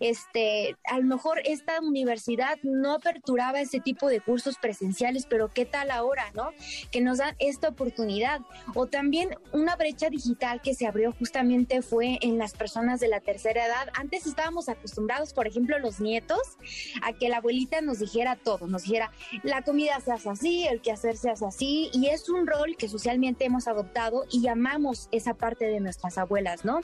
este, 0.00 0.76
a 0.84 0.98
lo 0.98 1.04
mejor 1.04 1.40
esta 1.44 1.80
universidad 1.80 2.58
no 2.62 2.94
aperturaba 2.94 3.60
ese 3.60 3.80
tipo 3.80 4.08
de 4.08 4.20
cursos 4.20 4.56
presenciales, 4.60 5.26
pero 5.26 5.48
¿qué 5.48 5.64
tal 5.64 5.90
ahora, 5.90 6.30
no? 6.34 6.50
Que 6.90 7.00
nos 7.00 7.18
dan 7.18 7.34
esta 7.38 7.68
oportunidad. 7.68 8.40
O 8.74 8.86
también 8.86 9.30
una 9.52 9.76
brecha 9.76 10.10
digital 10.10 10.60
que 10.62 10.74
se 10.74 10.86
abrió 10.86 11.12
justamente 11.12 11.82
fue 11.82 12.18
en 12.22 12.38
las 12.38 12.52
personas 12.52 13.00
de 13.00 13.08
la 13.08 13.20
tercera 13.20 13.66
edad. 13.66 13.88
Antes 13.94 14.26
estábamos 14.26 14.68
acostumbrados, 14.68 15.32
por 15.32 15.46
ejemplo, 15.46 15.78
los 15.78 16.00
nietos, 16.00 16.58
a 17.02 17.12
que 17.12 17.28
la 17.28 17.38
abuelita 17.38 17.80
nos 17.80 17.98
dijera 17.98 18.36
todo, 18.36 18.66
nos 18.66 18.82
dijera, 18.82 19.10
la 19.42 19.62
comida 19.62 20.00
se 20.00 20.12
hace 20.12 20.30
así, 20.30 20.66
el 20.66 20.80
quehacer 20.80 21.16
se 21.16 21.30
hace 21.30 21.46
así, 21.46 21.90
y 21.92 22.08
es 22.08 22.28
un 22.28 22.46
rol 22.46 22.76
que 22.76 22.88
socialmente 22.88 23.44
hemos 23.44 23.68
adoptado 23.68 24.26
y 24.30 24.40
llamamos 24.42 25.08
esa 25.12 25.34
parte 25.34 25.66
de 25.66 25.80
nuestras 25.80 26.18
abuelas, 26.18 26.64
¿no? 26.64 26.80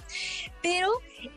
Pero 0.62 0.88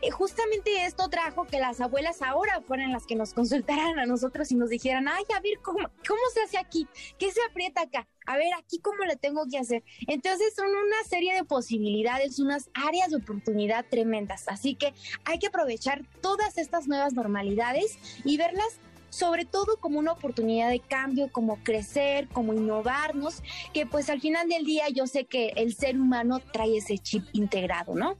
eh, 0.02 0.10
justamente 0.10 0.84
esto 0.84 1.08
trajo 1.08 1.46
que 1.46 1.58
las 1.58 1.80
abuelas 1.80 2.22
ahora 2.22 2.60
fueran 2.66 2.92
las 2.92 3.06
que 3.06 3.16
nos 3.16 3.34
consultaran 3.34 3.98
a 3.98 4.06
nosotros 4.06 4.50
y 4.52 4.56
nos 4.56 4.70
dijeran, 4.70 5.08
ay, 5.08 5.24
a 5.36 5.40
ver, 5.40 5.58
¿cómo, 5.62 5.88
cómo 6.06 6.20
se 6.32 6.42
hace 6.42 6.58
aquí? 6.58 6.86
¿Qué 7.18 7.30
se 7.30 7.40
aprieta 7.48 7.82
acá? 7.82 8.08
A 8.26 8.36
ver, 8.36 8.52
aquí 8.54 8.78
cómo 8.80 9.04
le 9.04 9.16
tengo 9.16 9.46
que 9.50 9.58
hacer. 9.58 9.84
Entonces 10.06 10.54
son 10.54 10.68
una 10.68 11.04
serie 11.08 11.34
de 11.34 11.44
posibilidades, 11.44 12.38
unas 12.38 12.70
áreas 12.74 13.10
de 13.10 13.16
oportunidad 13.16 13.86
tremendas. 13.88 14.48
Así 14.48 14.74
que 14.74 14.92
hay 15.24 15.38
que 15.38 15.48
aprovechar 15.48 16.02
todas 16.20 16.58
estas 16.58 16.88
nuevas 16.88 17.12
normalidades 17.12 17.98
y 18.24 18.36
verlas 18.36 18.80
sobre 19.10 19.44
todo 19.44 19.78
como 19.78 19.98
una 19.98 20.12
oportunidad 20.12 20.70
de 20.70 20.80
cambio, 20.80 21.30
como 21.32 21.56
crecer, 21.62 22.28
como 22.28 22.52
innovarnos, 22.52 23.42
que 23.72 23.86
pues 23.86 24.10
al 24.10 24.20
final 24.20 24.48
del 24.48 24.64
día 24.64 24.88
yo 24.90 25.06
sé 25.06 25.24
que 25.24 25.52
el 25.56 25.74
ser 25.74 25.98
humano 25.98 26.40
trae 26.52 26.76
ese 26.76 26.98
chip 26.98 27.24
integrado, 27.32 27.94
¿no? 27.94 28.16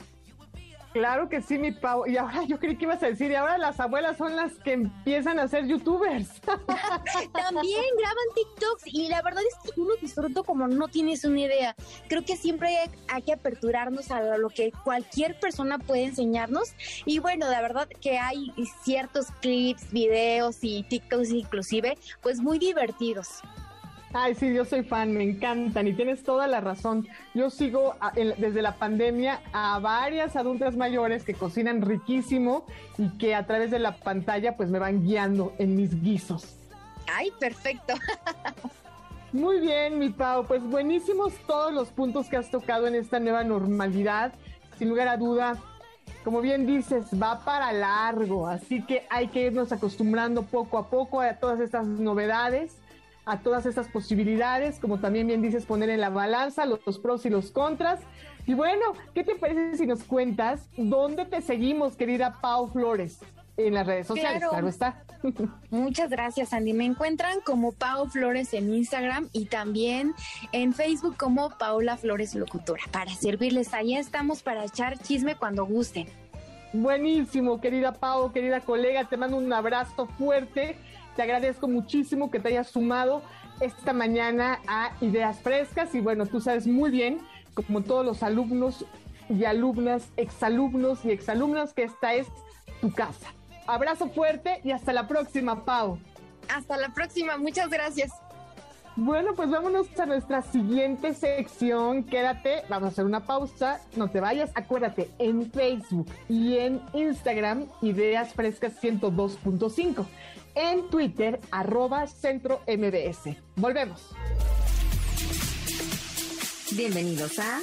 Claro 0.92 1.28
que 1.28 1.42
sí, 1.42 1.58
mi 1.58 1.72
Pau. 1.72 2.06
Y 2.06 2.16
ahora 2.16 2.44
yo 2.44 2.58
creí 2.58 2.76
que 2.76 2.84
ibas 2.84 3.02
a 3.02 3.06
decir, 3.06 3.30
y 3.30 3.34
ahora 3.34 3.58
las 3.58 3.78
abuelas 3.78 4.16
son 4.16 4.36
las 4.36 4.52
que 4.54 4.72
empiezan 4.72 5.38
a 5.38 5.48
ser 5.48 5.66
youtubers. 5.66 6.28
También 7.32 7.84
graban 7.98 8.24
TikToks 8.34 8.82
y 8.86 9.08
la 9.08 9.22
verdad 9.22 9.42
es 9.42 9.54
que 9.62 9.80
uno 9.80 9.94
disfruto 10.00 10.44
como 10.44 10.66
no 10.66 10.88
tienes 10.88 11.24
una 11.24 11.40
idea. 11.40 11.76
Creo 12.08 12.24
que 12.24 12.36
siempre 12.36 12.76
hay 13.08 13.22
que 13.22 13.32
aperturarnos 13.32 14.10
a 14.10 14.38
lo 14.38 14.48
que 14.48 14.72
cualquier 14.84 15.38
persona 15.38 15.78
puede 15.78 16.04
enseñarnos. 16.04 16.74
Y 17.04 17.18
bueno, 17.18 17.48
la 17.48 17.60
verdad 17.60 17.88
que 18.00 18.18
hay 18.18 18.52
ciertos 18.82 19.26
clips, 19.40 19.90
videos 19.92 20.58
y 20.62 20.84
TikToks 20.84 21.30
inclusive, 21.30 21.98
pues 22.22 22.40
muy 22.40 22.58
divertidos. 22.58 23.42
Ay, 24.12 24.34
sí, 24.34 24.54
yo 24.54 24.64
soy 24.64 24.84
fan, 24.84 25.12
me 25.12 25.22
encantan 25.22 25.86
y 25.86 25.92
tienes 25.92 26.22
toda 26.22 26.46
la 26.46 26.60
razón. 26.60 27.06
Yo 27.34 27.50
sigo 27.50 27.94
desde 28.14 28.62
la 28.62 28.76
pandemia 28.76 29.40
a 29.52 29.78
varias 29.80 30.34
adultas 30.34 30.76
mayores 30.76 31.24
que 31.24 31.34
cocinan 31.34 31.82
riquísimo 31.82 32.64
y 32.96 33.10
que 33.18 33.34
a 33.34 33.46
través 33.46 33.70
de 33.70 33.78
la 33.78 33.96
pantalla 33.96 34.56
pues 34.56 34.70
me 34.70 34.78
van 34.78 35.04
guiando 35.04 35.52
en 35.58 35.76
mis 35.76 36.02
guisos. 36.02 36.56
Ay, 37.14 37.30
perfecto. 37.38 37.94
Muy 39.32 39.60
bien, 39.60 39.98
mi 39.98 40.08
Pau, 40.08 40.46
pues 40.46 40.62
buenísimos 40.62 41.34
todos 41.46 41.72
los 41.72 41.88
puntos 41.88 42.28
que 42.28 42.38
has 42.38 42.50
tocado 42.50 42.86
en 42.86 42.94
esta 42.94 43.20
nueva 43.20 43.44
normalidad. 43.44 44.32
Sin 44.78 44.88
lugar 44.88 45.08
a 45.08 45.18
duda, 45.18 45.58
como 46.24 46.40
bien 46.40 46.66
dices, 46.66 47.06
va 47.20 47.44
para 47.44 47.74
largo, 47.74 48.46
así 48.46 48.82
que 48.86 49.06
hay 49.10 49.28
que 49.28 49.42
irnos 49.42 49.70
acostumbrando 49.70 50.44
poco 50.44 50.78
a 50.78 50.88
poco 50.88 51.20
a 51.20 51.34
todas 51.34 51.60
estas 51.60 51.86
novedades 51.86 52.78
a 53.28 53.40
todas 53.40 53.66
estas 53.66 53.88
posibilidades, 53.88 54.78
como 54.78 55.00
también 55.00 55.26
bien 55.26 55.42
dices, 55.42 55.66
poner 55.66 55.90
en 55.90 56.00
la 56.00 56.08
balanza 56.08 56.64
los, 56.64 56.98
pros 56.98 57.26
y 57.26 57.30
los 57.30 57.50
contras. 57.50 58.00
Y 58.46 58.54
bueno, 58.54 58.94
¿qué 59.14 59.22
te 59.22 59.34
parece 59.34 59.76
si 59.76 59.86
nos 59.86 60.02
cuentas 60.02 60.66
dónde 60.78 61.26
te 61.26 61.42
seguimos, 61.42 61.94
querida 61.94 62.38
Pau 62.40 62.68
Flores? 62.68 63.18
En 63.58 63.74
las 63.74 63.86
redes 63.86 64.06
sociales, 64.06 64.44
claro, 64.48 64.68
está. 64.68 65.02
Muchas 65.70 66.10
gracias, 66.10 66.52
Andy. 66.52 66.72
Me 66.72 66.84
encuentran 66.84 67.40
como 67.40 67.72
Pau 67.72 68.08
Flores 68.08 68.54
en 68.54 68.72
Instagram 68.72 69.28
y 69.32 69.46
también 69.46 70.14
en 70.52 70.72
Facebook 70.72 71.16
como 71.18 71.50
Paula 71.58 71.96
Flores 71.96 72.34
Locutora. 72.34 72.84
Para 72.92 73.12
servirles, 73.12 73.74
ahí 73.74 73.96
estamos 73.96 74.42
para 74.42 74.64
echar 74.64 74.96
chisme 74.98 75.34
cuando 75.34 75.66
gusten. 75.66 76.06
Buenísimo, 76.72 77.60
querida 77.60 77.92
Pau, 77.92 78.30
querida 78.32 78.60
colega, 78.60 79.04
te 79.08 79.16
mando 79.16 79.36
un 79.36 79.52
abrazo 79.52 80.06
fuerte 80.18 80.76
te 81.18 81.24
agradezco 81.24 81.66
muchísimo 81.66 82.30
que 82.30 82.38
te 82.38 82.50
hayas 82.50 82.68
sumado 82.68 83.22
esta 83.60 83.92
mañana 83.92 84.60
a 84.68 84.92
Ideas 85.00 85.40
Frescas 85.40 85.92
y 85.96 86.00
bueno, 86.00 86.26
tú 86.26 86.40
sabes 86.40 86.68
muy 86.68 86.92
bien, 86.92 87.18
como 87.54 87.82
todos 87.82 88.06
los 88.06 88.22
alumnos 88.22 88.84
y 89.28 89.44
alumnas, 89.44 90.10
exalumnos 90.16 91.04
y 91.04 91.10
exalumnas, 91.10 91.74
que 91.74 91.82
esta 91.82 92.14
es 92.14 92.28
tu 92.80 92.92
casa. 92.92 93.34
Abrazo 93.66 94.08
fuerte 94.10 94.60
y 94.62 94.70
hasta 94.70 94.92
la 94.92 95.08
próxima, 95.08 95.64
Pau. 95.64 95.98
Hasta 96.54 96.76
la 96.76 96.90
próxima, 96.94 97.36
muchas 97.36 97.68
gracias. 97.68 98.12
Bueno, 99.00 99.34
pues 99.36 99.48
vámonos 99.48 99.86
a 100.00 100.06
nuestra 100.06 100.42
siguiente 100.42 101.14
sección. 101.14 102.02
Quédate, 102.02 102.64
vamos 102.68 102.88
a 102.88 102.90
hacer 102.90 103.04
una 103.04 103.24
pausa, 103.24 103.80
no 103.94 104.10
te 104.10 104.18
vayas. 104.18 104.50
Acuérdate, 104.56 105.08
en 105.20 105.52
Facebook 105.52 106.08
y 106.28 106.56
en 106.56 106.82
Instagram, 106.94 107.66
Ideas 107.80 108.34
Frescas 108.34 108.72
102.5 108.82 110.04
en 110.56 110.90
Twitter, 110.90 111.38
arroba 111.52 112.08
Centro 112.08 112.60
MBS. 112.66 113.36
Volvemos. 113.54 114.04
Bienvenidos 116.72 117.38
a 117.38 117.60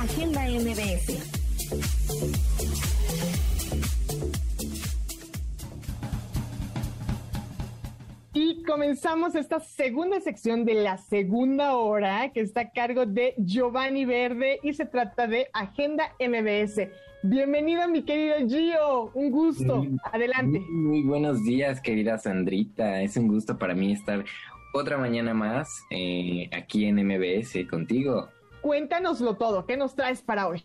Agenda 0.00 0.46
MBS. 0.48 1.20
Y 8.32 8.62
comenzamos 8.62 9.34
esta 9.34 9.58
segunda 9.58 10.20
sección 10.20 10.64
de 10.64 10.74
la 10.74 10.98
segunda 10.98 11.74
hora 11.74 12.30
que 12.32 12.40
está 12.40 12.60
a 12.60 12.70
cargo 12.70 13.04
de 13.04 13.34
Giovanni 13.38 14.04
Verde 14.04 14.60
y 14.62 14.72
se 14.72 14.86
trata 14.86 15.26
de 15.26 15.48
Agenda 15.52 16.14
MBS. 16.20 16.88
Bienvenido, 17.24 17.88
mi 17.88 18.04
querido 18.04 18.36
Gio. 18.48 19.10
Un 19.14 19.32
gusto. 19.32 19.84
Adelante. 20.12 20.60
Muy, 20.70 21.02
buenos 21.02 21.42
días, 21.42 21.80
querida 21.80 22.18
Sandrita. 22.18 23.02
Es 23.02 23.16
un 23.16 23.26
gusto 23.26 23.58
para 23.58 23.74
mí 23.74 23.92
estar 23.92 24.24
otra 24.74 24.96
mañana 24.96 25.34
más 25.34 25.84
eh, 25.90 26.48
aquí 26.52 26.84
en 26.84 27.04
MBS 27.04 27.66
contigo. 27.68 28.28
Cuéntanoslo 28.60 29.38
todo. 29.38 29.66
¿Qué 29.66 29.76
nos 29.76 29.96
traes 29.96 30.22
para 30.22 30.46
hoy? 30.46 30.62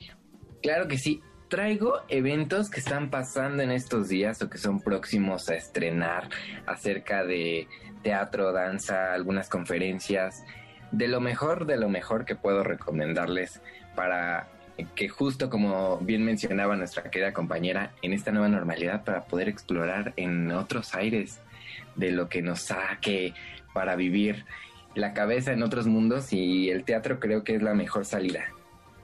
Claro 0.61 0.87
que 0.87 0.99
sí. 0.99 1.19
Traigo 1.47 2.01
eventos 2.09 2.71
que 2.71 2.79
están 2.79 3.11
pasando 3.11 3.61
en 3.61 3.69
estos 3.69 4.09
días 4.09 4.41
o 4.41 4.49
que 4.49 4.57
son 4.57 4.81
próximos 4.81 5.47
a 5.49 5.55
estrenar 5.55 6.29
acerca 6.65 7.23
de 7.23 7.67
teatro, 8.01 8.51
danza, 8.51 9.13
algunas 9.13 9.47
conferencias. 9.47 10.43
De 10.91 11.07
lo 11.07 11.21
mejor, 11.21 11.67
de 11.67 11.77
lo 11.77 11.87
mejor 11.87 12.25
que 12.25 12.35
puedo 12.35 12.63
recomendarles 12.63 13.61
para 13.95 14.47
que 14.95 15.07
justo 15.07 15.49
como 15.51 15.99
bien 15.99 16.25
mencionaba 16.25 16.75
nuestra 16.75 17.11
querida 17.11 17.31
compañera, 17.31 17.91
en 18.01 18.13
esta 18.13 18.31
nueva 18.31 18.49
normalidad 18.49 19.03
para 19.03 19.25
poder 19.25 19.47
explorar 19.47 20.13
en 20.17 20.51
otros 20.51 20.95
aires 20.95 21.39
de 21.95 22.11
lo 22.11 22.27
que 22.27 22.41
nos 22.41 22.61
saque 22.61 23.35
para 23.71 23.95
vivir 23.95 24.45
la 24.95 25.13
cabeza 25.13 25.53
en 25.53 25.61
otros 25.61 25.85
mundos 25.85 26.33
y 26.33 26.71
el 26.71 26.83
teatro 26.83 27.19
creo 27.19 27.43
que 27.43 27.55
es 27.55 27.61
la 27.61 27.75
mejor 27.75 28.05
salida. 28.05 28.54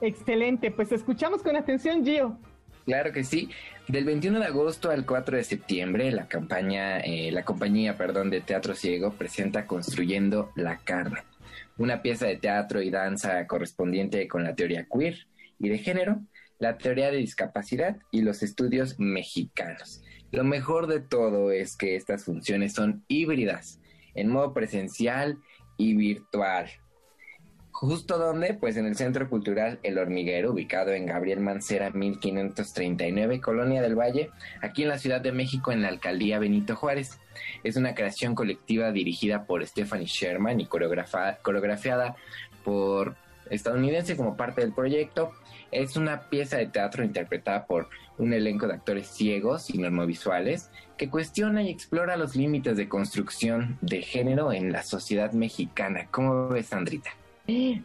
Excelente, 0.02 0.72
pues 0.72 0.92
escuchamos 0.92 1.44
con 1.44 1.56
atención, 1.56 2.04
Gio. 2.04 2.38
Claro 2.86 3.12
que 3.12 3.24
sí. 3.24 3.50
Del 3.88 4.06
21 4.06 4.40
de 4.40 4.46
agosto 4.46 4.90
al 4.90 5.06
4 5.06 5.38
de 5.38 5.44
septiembre, 5.44 6.12
la 6.12 6.28
campaña, 6.28 7.00
eh, 7.00 7.32
la 7.32 7.44
compañía, 7.44 7.98
perdón, 7.98 8.30
de 8.30 8.42
Teatro 8.42 8.74
Ciego 8.74 9.14
presenta 9.14 9.68
Construyendo 9.68 10.52
la 10.56 10.78
Carne, 10.78 11.24
una 11.78 12.02
pieza 12.02 12.26
de 12.26 12.38
teatro 12.38 12.82
y 12.82 12.90
danza 12.90 13.46
correspondiente 13.48 14.28
con 14.28 14.44
la 14.44 14.56
teoría 14.56 14.88
queer 14.92 15.28
y 15.60 15.70
de 15.70 15.78
género, 15.78 16.22
la 16.58 16.78
teoría 16.78 17.12
de 17.12 17.18
discapacidad 17.18 17.98
y 18.12 18.22
los 18.22 18.44
estudios 18.44 19.00
mexicanos. 19.00 20.02
Lo 20.32 20.44
mejor 20.44 20.88
de 20.88 21.02
todo 21.02 21.52
es 21.52 21.76
que 21.76 21.96
estas 21.96 22.24
funciones 22.24 22.74
son 22.74 23.04
híbridas, 23.08 23.80
en 24.16 24.30
modo 24.30 24.54
presencial 24.54 25.38
y 25.78 25.96
virtual. 25.96 26.70
Justo 27.72 28.18
donde, 28.18 28.54
pues 28.54 28.78
en 28.78 28.86
el 28.86 28.96
Centro 28.96 29.28
Cultural 29.30 29.80
El 29.82 29.98
Hormiguero, 29.98 30.52
ubicado 30.52 30.92
en 30.92 31.06
Gabriel 31.06 31.40
Mancera 31.40 31.90
1539, 31.90 33.42
Colonia 33.42 33.82
del 33.82 33.98
Valle, 33.98 34.30
aquí 34.62 34.84
en 34.84 34.90
la 34.90 35.00
Ciudad 35.00 35.22
de 35.22 35.32
México, 35.32 35.72
en 35.72 35.82
la 35.82 35.88
Alcaldía 35.88 36.38
Benito 36.38 36.76
Juárez. 36.76 37.20
Es 37.64 37.78
una 37.78 37.96
creación 37.96 38.36
colectiva 38.36 38.92
dirigida 38.92 39.46
por 39.46 39.66
Stephanie 39.66 40.06
Sherman 40.06 40.60
y 40.60 40.68
coreografiada 40.68 42.16
por 42.64 43.16
estadounidense 43.50 44.16
como 44.16 44.38
parte 44.38 44.62
del 44.62 44.74
proyecto. 44.74 45.32
Es 45.72 45.96
una 45.96 46.30
pieza 46.30 46.58
de 46.58 46.68
teatro 46.68 47.04
interpretada 47.04 47.66
por 47.66 47.88
un 48.18 48.34
elenco 48.34 48.68
de 48.68 48.74
actores 48.74 49.08
ciegos 49.08 49.70
y 49.70 49.78
normovisuales 49.78 50.70
que 50.98 51.10
cuestiona 51.10 51.64
y 51.64 51.70
explora 51.70 52.18
los 52.18 52.36
límites 52.36 52.78
de 52.78 52.90
construcción 52.90 53.80
de 53.82 54.02
género 54.02 54.54
en 54.54 54.72
la 54.72 54.84
sociedad 54.84 55.32
mexicana. 55.32 56.08
¿Cómo 56.12 56.50
ves, 56.50 56.68
Sandrita? 56.68 57.12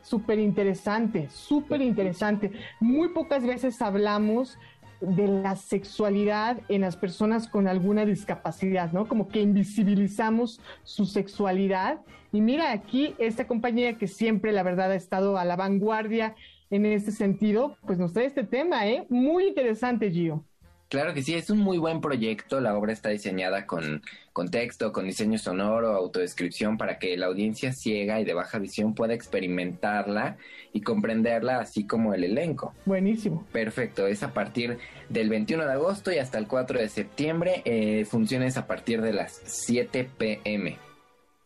Súper 0.03 0.39
interesante, 0.39 1.29
súper 1.31 1.83
interesante. 1.83 2.53
Muy 2.81 3.09
pocas 3.09 3.47
veces 3.47 3.81
hablamos 3.83 4.59
de 5.01 5.29
la 5.29 5.57
sexualidad 5.57 6.61
en 6.69 6.81
las 6.81 6.97
personas 6.97 7.49
con 7.49 7.69
alguna 7.69 8.05
discapacidad, 8.05 8.93
¿no? 8.93 9.07
Como 9.07 9.29
que 9.29 9.41
invisibilizamos 9.41 10.61
su 10.85 11.05
sexualidad. 11.05 12.01
Y 12.33 12.41
mira, 12.41 12.73
aquí 12.73 13.15
esta 13.19 13.47
compañía 13.47 13.99
que 13.99 14.07
siempre, 14.07 14.53
la 14.53 14.63
verdad, 14.63 14.91
ha 14.91 14.97
estado 14.97 15.39
a 15.39 15.45
la 15.45 15.57
vanguardia 15.57 16.35
en 16.71 16.87
este 16.87 17.13
sentido, 17.13 17.77
pues 17.87 17.99
nos 17.99 18.13
trae 18.13 18.27
este 18.27 18.45
tema, 18.45 18.87
¿eh? 18.89 19.07
Muy 19.09 19.47
interesante, 19.47 20.11
Gio. 20.11 20.45
Claro 20.89 21.15
que 21.15 21.23
sí, 21.23 21.35
es 21.35 21.51
un 21.51 21.59
muy 21.59 21.79
buen 21.79 22.01
proyecto. 22.01 22.61
La 22.61 22.77
obra 22.77 22.93
está 22.93 23.09
diseñada 23.09 23.67
con, 23.67 24.03
con, 24.33 24.51
texto, 24.51 24.93
con 24.93 25.07
diseño 25.07 25.37
sonoro, 25.37 25.89
autodescripción, 25.89 26.79
para 26.79 26.99
que 26.99 27.17
la 27.17 27.27
audiencia 27.27 27.73
ciega 27.73 28.21
y 28.21 28.25
de 28.25 28.35
baja 28.35 28.59
visión 28.59 28.95
pueda 28.95 29.13
experimentarla 29.13 30.37
y 30.73 30.83
comprenderla, 30.83 31.59
así 31.59 31.87
como 31.87 32.15
el 32.15 32.23
elenco. 32.23 32.73
Buenísimo. 32.85 33.45
Perfecto, 33.53 34.07
es 34.07 34.23
a 34.23 34.33
partir 34.33 34.79
del 35.09 35.29
21 35.29 35.65
de 35.67 35.73
agosto 35.73 36.13
y 36.13 36.19
hasta 36.19 36.39
el 36.39 36.47
4 36.47 36.79
de 36.79 36.89
septiembre. 36.89 37.63
Eh, 37.65 38.05
funciones 38.05 38.57
a 38.57 38.69
partir 38.69 39.03
de 39.03 39.13
las 39.13 39.41
7 39.45 40.09
pm. 40.17 40.77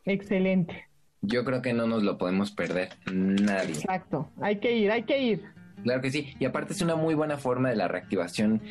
Excelente. 0.04 0.86
Yo 1.22 1.44
creo 1.44 1.62
que 1.62 1.72
no 1.72 1.86
nos 1.86 2.02
lo 2.02 2.18
podemos 2.18 2.50
perder 2.50 2.90
nadie. 3.06 3.74
Exacto, 3.74 4.30
hay 4.40 4.56
que 4.56 4.76
ir, 4.76 4.90
hay 4.90 5.02
que 5.04 5.18
ir. 5.18 5.59
Claro 5.82 6.00
que 6.00 6.10
sí, 6.10 6.34
y 6.38 6.44
aparte 6.44 6.72
es 6.72 6.82
una 6.82 6.96
muy 6.96 7.14
buena 7.14 7.38
forma 7.38 7.70
de 7.70 7.76
la 7.76 7.88
reactivación, 7.88 8.62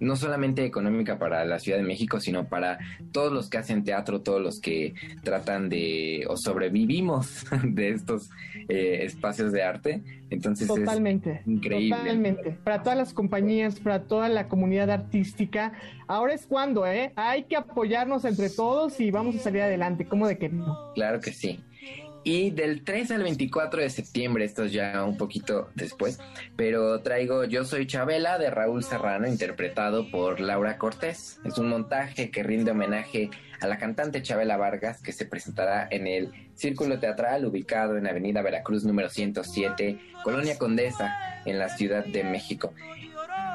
no 0.00 0.16
solamente 0.16 0.64
económica 0.64 1.18
para 1.18 1.44
la 1.44 1.58
Ciudad 1.58 1.78
de 1.78 1.84
México, 1.84 2.20
sino 2.20 2.48
para 2.48 2.78
todos 3.12 3.32
los 3.32 3.48
que 3.48 3.58
hacen 3.58 3.84
teatro, 3.84 4.20
todos 4.20 4.40
los 4.40 4.60
que 4.60 4.94
tratan 5.22 5.68
de 5.68 6.24
o 6.28 6.36
sobrevivimos 6.36 7.44
de 7.64 7.90
estos 7.90 8.30
eh, 8.68 9.00
espacios 9.02 9.52
de 9.52 9.62
arte. 9.62 10.02
Entonces 10.30 10.66
totalmente, 10.66 11.40
es 11.42 11.46
increíble. 11.46 11.96
Totalmente, 11.96 12.50
para 12.64 12.82
todas 12.82 12.98
las 12.98 13.12
compañías, 13.12 13.78
para 13.78 14.02
toda 14.02 14.28
la 14.28 14.48
comunidad 14.48 14.90
artística, 14.90 15.72
ahora 16.08 16.34
es 16.34 16.46
cuando, 16.46 16.86
¿eh? 16.86 17.12
Hay 17.14 17.44
que 17.44 17.56
apoyarnos 17.56 18.24
entre 18.24 18.50
todos 18.50 19.00
y 19.00 19.10
vamos 19.10 19.36
a 19.36 19.38
salir 19.38 19.62
adelante, 19.62 20.06
¿cómo 20.06 20.26
de 20.26 20.38
que 20.38 20.48
no? 20.48 20.92
Claro 20.94 21.20
que 21.20 21.32
sí. 21.32 21.60
Y 22.24 22.50
del 22.50 22.82
3 22.84 23.10
al 23.10 23.22
24 23.22 23.82
de 23.82 23.90
septiembre, 23.90 24.46
esto 24.46 24.64
es 24.64 24.72
ya 24.72 25.04
un 25.04 25.18
poquito 25.18 25.68
después, 25.74 26.18
pero 26.56 27.00
traigo 27.00 27.44
Yo 27.44 27.66
Soy 27.66 27.86
Chabela 27.86 28.38
de 28.38 28.48
Raúl 28.48 28.82
Serrano, 28.82 29.28
interpretado 29.28 30.10
por 30.10 30.40
Laura 30.40 30.78
Cortés. 30.78 31.38
Es 31.44 31.58
un 31.58 31.68
montaje 31.68 32.30
que 32.30 32.42
rinde 32.42 32.70
homenaje 32.70 33.28
a 33.60 33.66
la 33.66 33.76
cantante 33.76 34.22
Chabela 34.22 34.56
Vargas, 34.56 35.02
que 35.02 35.12
se 35.12 35.26
presentará 35.26 35.86
en 35.90 36.06
el 36.06 36.32
Círculo 36.54 36.98
Teatral, 36.98 37.44
ubicado 37.44 37.98
en 37.98 38.06
Avenida 38.06 38.40
Veracruz 38.40 38.84
número 38.84 39.10
107, 39.10 39.98
Colonia 40.22 40.56
Condesa, 40.56 41.14
en 41.44 41.58
la 41.58 41.68
Ciudad 41.68 42.06
de 42.06 42.24
México. 42.24 42.72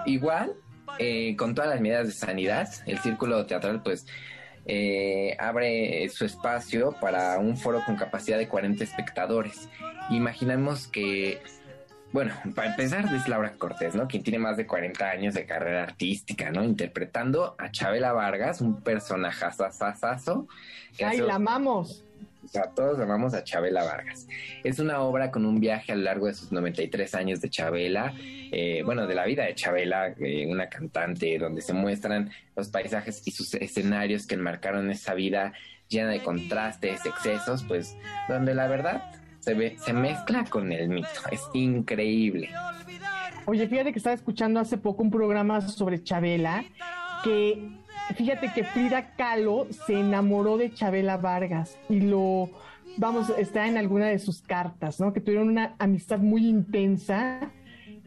Igual, 0.05 0.53
eh, 0.99 1.35
con 1.37 1.55
todas 1.55 1.71
las 1.71 1.81
medidas 1.81 2.05
de 2.05 2.13
sanidad, 2.13 2.69
el 2.85 2.99
Círculo 2.99 3.47
Teatral, 3.47 3.81
pues 3.81 4.05
eh, 4.71 5.35
abre 5.39 6.07
su 6.09 6.25
espacio 6.25 6.95
para 7.01 7.39
un 7.39 7.57
foro 7.57 7.81
con 7.83 7.95
capacidad 7.95 8.37
de 8.37 8.47
40 8.47 8.83
espectadores. 8.83 9.67
Imaginamos 10.11 10.87
que, 10.87 11.41
bueno, 12.11 12.35
para 12.53 12.69
empezar 12.69 13.11
es 13.11 13.27
Laura 13.27 13.53
Cortés, 13.53 13.95
¿no? 13.95 14.07
Quien 14.07 14.21
tiene 14.21 14.37
más 14.37 14.57
de 14.57 14.67
40 14.67 15.09
años 15.09 15.33
de 15.33 15.47
carrera 15.47 15.81
artística, 15.81 16.51
¿no? 16.51 16.63
Interpretando 16.63 17.55
a 17.57 17.71
Chabela 17.71 18.13
Vargas, 18.13 18.61
un 18.61 18.79
personaje 18.83 19.51
sasasazo. 19.51 20.47
¡Ay, 21.03 21.17
la 21.17 21.35
amamos! 21.35 22.05
Todos 22.75 22.99
amamos 22.99 23.33
a 23.33 23.43
Chabela 23.43 23.83
Vargas. 23.83 24.27
Es 24.63 24.79
una 24.79 25.01
obra 25.01 25.31
con 25.31 25.45
un 25.45 25.59
viaje 25.59 25.91
a 25.91 25.95
lo 25.95 26.03
largo 26.03 26.27
de 26.27 26.33
sus 26.33 26.51
93 26.51 27.13
años 27.15 27.41
de 27.41 27.49
Chabela, 27.49 28.13
eh, 28.17 28.81
bueno, 28.83 29.07
de 29.07 29.15
la 29.15 29.25
vida 29.25 29.45
de 29.45 29.55
Chabela, 29.55 30.13
eh, 30.19 30.47
una 30.47 30.69
cantante, 30.69 31.37
donde 31.37 31.61
se 31.61 31.73
muestran 31.73 32.31
los 32.55 32.69
paisajes 32.69 33.21
y 33.25 33.31
sus 33.31 33.53
escenarios 33.55 34.25
que 34.25 34.35
enmarcaron 34.35 34.89
esa 34.89 35.13
vida 35.13 35.53
llena 35.87 36.09
de 36.09 36.23
contrastes, 36.23 37.05
excesos, 37.05 37.63
pues 37.63 37.95
donde 38.27 38.53
la 38.53 38.67
verdad 38.67 39.11
se, 39.39 39.53
ve, 39.53 39.77
se 39.79 39.93
mezcla 39.93 40.45
con 40.45 40.71
el 40.71 40.89
mito. 40.89 41.07
Es 41.31 41.41
increíble. 41.53 42.49
Oye, 43.45 43.67
fíjate 43.67 43.91
que 43.91 43.97
estaba 43.97 44.13
escuchando 44.13 44.59
hace 44.59 44.77
poco 44.77 45.01
un 45.01 45.09
programa 45.09 45.61
sobre 45.61 46.03
Chabela 46.03 46.63
que 47.23 47.79
fíjate 48.15 48.51
que 48.53 48.63
Frida 48.63 49.13
Kahlo 49.15 49.67
se 49.85 49.99
enamoró 49.99 50.57
de 50.57 50.73
Chabela 50.73 51.17
Vargas 51.17 51.77
y 51.89 52.01
lo, 52.01 52.49
vamos, 52.97 53.29
está 53.37 53.67
en 53.67 53.77
alguna 53.77 54.07
de 54.07 54.19
sus 54.19 54.41
cartas, 54.41 54.99
¿no? 54.99 55.13
Que 55.13 55.21
tuvieron 55.21 55.49
una 55.49 55.75
amistad 55.79 56.19
muy 56.19 56.47
intensa. 56.47 57.51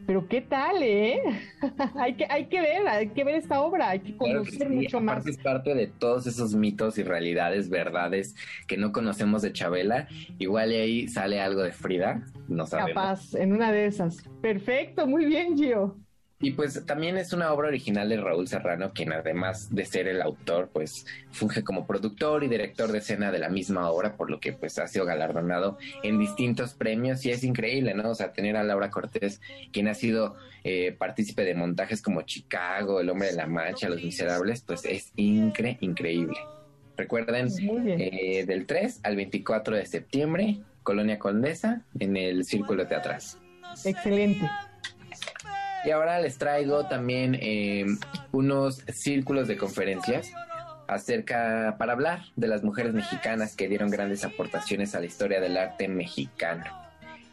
Pero 0.05 0.27
qué 0.27 0.41
tal, 0.41 0.83
¿eh? 0.83 1.21
hay, 1.95 2.15
que, 2.15 2.25
hay 2.29 2.47
que 2.47 2.59
ver, 2.59 2.87
hay 2.89 3.09
que 3.09 3.23
ver 3.23 3.35
esta 3.35 3.61
obra, 3.61 3.89
hay 3.89 3.99
que 3.99 4.17
conocer 4.17 4.69
mucho 4.69 4.99
más. 4.99 5.25
Es 5.25 5.37
parte 5.37 5.73
de 5.75 5.87
todos 5.87 6.27
esos 6.27 6.55
mitos 6.55 6.97
y 6.97 7.03
realidades, 7.03 7.69
verdades 7.69 8.35
que 8.67 8.75
no 8.75 8.91
conocemos 8.91 9.41
de 9.43 9.53
Chabela. 9.53 10.09
Igual 10.39 10.71
ahí 10.71 11.07
sale 11.07 11.39
algo 11.39 11.61
de 11.61 11.71
Frida, 11.71 12.21
no 12.49 12.67
sabemos. 12.67 13.01
Capaz, 13.01 13.33
en 13.35 13.53
una 13.53 13.71
de 13.71 13.85
esas. 13.85 14.23
Perfecto, 14.41 15.07
muy 15.07 15.25
bien, 15.25 15.55
Gio. 15.57 15.95
Y 16.39 16.51
pues 16.51 16.85
también 16.85 17.17
es 17.17 17.31
una 17.31 17.53
obra 17.53 17.69
original 17.69 18.09
de 18.09 18.17
Raúl 18.17 18.47
Serrano, 18.47 18.91
quien 18.93 19.13
además 19.13 19.73
de 19.73 19.85
ser 19.85 20.07
el 20.07 20.21
autor, 20.21 20.69
pues 20.73 21.05
funge 21.31 21.63
como 21.63 21.87
productor 21.87 22.43
y 22.43 22.49
director 22.49 22.91
de 22.91 22.97
escena 22.97 23.31
de 23.31 23.39
la 23.39 23.49
misma 23.49 23.89
obra, 23.89 24.17
por 24.17 24.29
lo 24.29 24.39
que 24.39 24.51
pues 24.51 24.77
ha 24.77 24.87
sido 24.87 25.05
galardonado 25.05 25.77
en 26.03 26.19
distintos 26.19 26.73
premios 26.73 27.25
y 27.25 27.31
es 27.31 27.43
increíble, 27.45 27.93
¿no? 27.93 28.09
O 28.09 28.15
sea, 28.15 28.33
tener 28.33 28.57
a 28.57 28.63
Laura 28.63 28.89
Cortés, 28.89 29.39
quien 29.71 29.87
ha 29.87 29.93
sido 29.93 30.35
eh, 30.65 30.93
partícipe 30.97 31.45
de 31.45 31.55
montajes 31.55 32.01
como 32.01 32.23
Chicago, 32.23 32.99
El 32.99 33.09
Hombre 33.09 33.29
de 33.29 33.35
la 33.35 33.47
Mancha, 33.47 33.87
Los 33.87 34.03
Miserables, 34.03 34.61
pues 34.61 34.83
es 34.85 35.13
incre 35.15 35.77
increíble. 35.79 36.37
Recuerden, 36.97 37.47
eh, 37.59 38.45
del 38.45 38.65
3 38.65 38.99
al 39.03 39.15
24 39.15 39.77
de 39.77 39.85
septiembre, 39.85 40.59
Colonia 40.83 41.17
Condesa, 41.17 41.81
en 41.99 42.17
el 42.17 42.45
Círculo 42.45 42.85
Teatral. 42.85 43.21
Excelente. 43.83 44.49
Y 45.85 45.91
ahora 45.91 46.19
les 46.19 46.37
traigo 46.37 46.85
también 46.87 47.37
eh, 47.41 47.85
unos 48.31 48.83
círculos 48.93 49.47
de 49.47 49.57
conferencias 49.57 50.31
acerca 50.87 51.75
para 51.77 51.93
hablar 51.93 52.23
de 52.35 52.47
las 52.47 52.63
mujeres 52.63 52.93
mexicanas 52.93 53.55
que 53.55 53.67
dieron 53.67 53.89
grandes 53.89 54.23
aportaciones 54.23 54.95
a 54.95 54.99
la 54.99 55.05
historia 55.05 55.41
del 55.41 55.57
arte 55.57 55.87
mexicano. 55.87 56.63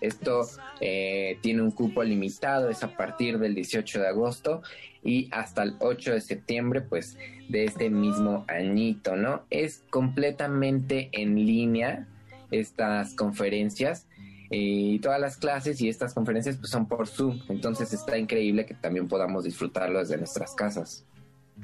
Esto 0.00 0.48
eh, 0.80 1.38
tiene 1.42 1.62
un 1.62 1.70
cupo 1.70 2.02
limitado, 2.02 2.70
es 2.70 2.82
a 2.82 2.96
partir 2.96 3.38
del 3.38 3.54
18 3.54 4.00
de 4.00 4.08
agosto 4.08 4.62
y 5.04 5.28
hasta 5.30 5.62
el 5.62 5.76
8 5.78 6.14
de 6.14 6.20
septiembre, 6.20 6.80
pues 6.80 7.18
de 7.48 7.64
este 7.64 7.90
mismo 7.90 8.44
añito, 8.48 9.16
¿no? 9.16 9.44
Es 9.50 9.84
completamente 9.90 11.10
en 11.12 11.34
línea 11.34 12.06
estas 12.50 13.14
conferencias 13.14 14.06
y 14.50 14.98
todas 14.98 15.20
las 15.20 15.36
clases 15.36 15.80
y 15.80 15.88
estas 15.88 16.12
conferencias 16.12 16.56
pues 16.56 16.70
son 16.70 16.86
por 16.86 17.06
Zoom, 17.06 17.40
entonces 17.48 17.92
está 17.92 18.18
increíble 18.18 18.66
que 18.66 18.74
también 18.74 19.06
podamos 19.06 19.44
disfrutarlo 19.44 20.00
desde 20.00 20.16
nuestras 20.16 20.54
casas. 20.54 21.04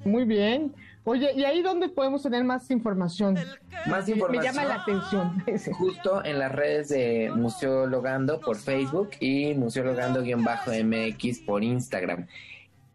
Muy 0.05 0.25
bien. 0.25 0.73
Oye, 1.05 1.33
¿y 1.35 1.45
ahí 1.45 1.63
dónde 1.63 1.89
podemos 1.89 2.23
tener 2.23 2.43
más 2.43 2.71
información? 2.71 3.39
Más 3.87 4.09
información. 4.09 4.43
Me 4.43 4.43
llama 4.43 4.65
la 4.65 4.83
atención. 4.83 5.43
Justo 5.75 6.25
en 6.25 6.39
las 6.39 6.51
redes 6.51 6.89
de 6.89 7.31
Museo 7.35 7.87
Logando 7.87 8.41
por 8.41 8.57
Facebook 8.57 9.11
y 9.21 9.55
Museo 9.55 9.85
Logando-MX 9.85 11.47
por 11.47 11.63
Instagram. 11.63 12.27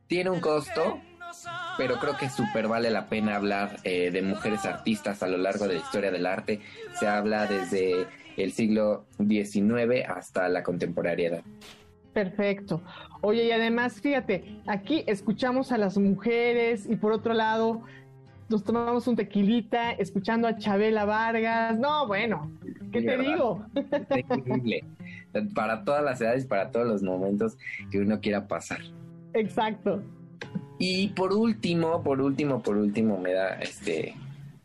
Tiene 0.08 0.30
un 0.30 0.42
costo, 0.42 1.00
pero 1.78 2.00
creo 2.00 2.18
que 2.18 2.30
súper 2.30 2.68
vale 2.68 2.90
la 2.90 3.08
pena 3.08 3.38
hablar 3.38 3.78
eh, 3.86 4.12
de 4.12 4.22
mujeres 4.22 4.66
artistas 4.66 5.24
a 5.24 5.28
lo 5.28 5.38
largo 5.38 5.68
de 5.68 5.76
la 5.76 5.80
historia 5.80 6.12
del 6.12 6.26
arte. 6.26 6.60
Se 7.00 7.08
habla 7.08 7.48
desde 7.48 8.08
el 8.42 8.52
siglo 8.52 9.06
XIX 9.18 10.06
hasta 10.08 10.50
la 10.50 10.64
contemporaneidad. 10.64 11.42
Perfecto. 12.14 12.82
Oye, 13.22 13.46
y 13.46 13.52
además, 13.52 14.02
fíjate, 14.02 14.62
aquí 14.68 15.04
escuchamos 15.08 15.72
a 15.72 15.78
las 15.78 15.98
mujeres 15.98 16.86
y 16.90 16.96
por 16.96 17.14
otro 17.14 17.34
lado 17.34 17.84
nos 18.50 18.64
tomamos 18.66 19.08
un 19.08 19.16
tequilita 19.16 19.92
escuchando 19.92 20.48
a 20.48 20.58
Chabela 20.58 21.06
Vargas. 21.06 21.80
No, 21.80 22.06
bueno, 22.08 22.52
¿qué 22.92 23.02
te 23.02 23.18
digo? 23.18 23.66
Increíble. 24.34 24.84
Para 25.56 25.86
todas 25.86 26.04
las 26.04 26.20
edades, 26.20 26.46
para 26.46 26.70
todos 26.70 26.88
los 26.88 27.02
momentos 27.02 27.58
que 27.90 28.00
uno 28.00 28.20
quiera 28.20 28.48
pasar. 28.48 28.82
Exacto. 29.34 30.04
Y 30.78 31.10
por 31.10 31.32
último, 31.32 32.04
por 32.04 32.20
último, 32.20 32.62
por 32.62 32.76
último, 32.76 33.18
me 33.18 33.34
da 33.34 33.54
este 33.62 34.16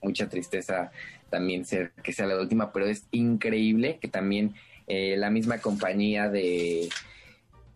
mucha 0.03 0.29
tristeza 0.29 0.91
también 1.31 1.65
ser 1.65 1.93
que 2.03 2.13
sea 2.13 2.27
la 2.27 2.41
última, 2.41 2.73
pero 2.73 2.87
es 2.87 3.05
increíble 3.11 3.99
que 4.01 4.09
también 4.09 4.55
eh, 4.87 5.17
la 5.17 5.31
misma 5.31 5.59
compañía 5.59 6.29
de 6.29 6.89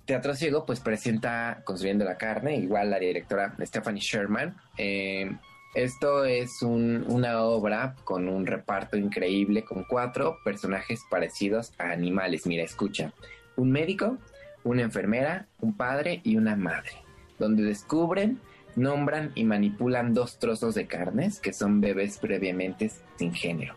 Teatro 0.05 0.34
Ciego 0.34 0.64
pues 0.66 0.80
presenta 0.80 1.62
Construyendo 1.64 2.05
la 2.05 2.16
Carne, 2.18 2.57
igual 2.57 2.90
la 2.90 2.98
directora 2.98 3.55
Stephanie 3.61 4.01
Sherman. 4.01 4.57
Eh, 4.78 5.30
esto 5.74 6.24
es 6.24 6.62
una 6.62 7.42
obra 7.44 7.94
con 8.03 8.28
un 8.28 8.44
reparto 8.44 8.96
increíble, 8.96 9.64
con 9.64 9.84
cuatro 9.84 10.38
personajes 10.44 11.01
parecidos 11.09 11.72
a 11.78 11.90
animales. 11.90 12.44
Mira, 12.44 12.64
escucha. 12.64 13.12
Un 13.55 13.70
médico, 13.70 14.18
una 14.64 14.82
enfermera, 14.82 15.46
un 15.61 15.76
padre 15.76 16.22
y 16.24 16.36
una 16.36 16.57
madre, 16.57 16.90
donde 17.38 17.62
descubren, 17.62 18.40
nombran 18.80 19.32
y 19.34 19.44
manipulan 19.44 20.14
dos 20.14 20.38
trozos 20.38 20.74
de 20.74 20.86
carnes 20.86 21.40
que 21.40 21.52
son 21.52 21.80
bebés 21.80 22.18
previamente 22.18 22.90
sin 23.16 23.32
género, 23.32 23.74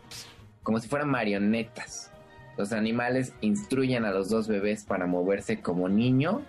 como 0.62 0.80
si 0.80 0.88
fueran 0.88 1.10
marionetas. 1.10 2.10
Los 2.56 2.72
animales 2.72 3.32
instruyen 3.40 4.04
a 4.04 4.12
los 4.12 4.28
dos 4.28 4.48
bebés 4.48 4.84
para 4.84 5.06
moverse 5.06 5.60
como 5.60 5.88
niño 5.88 6.42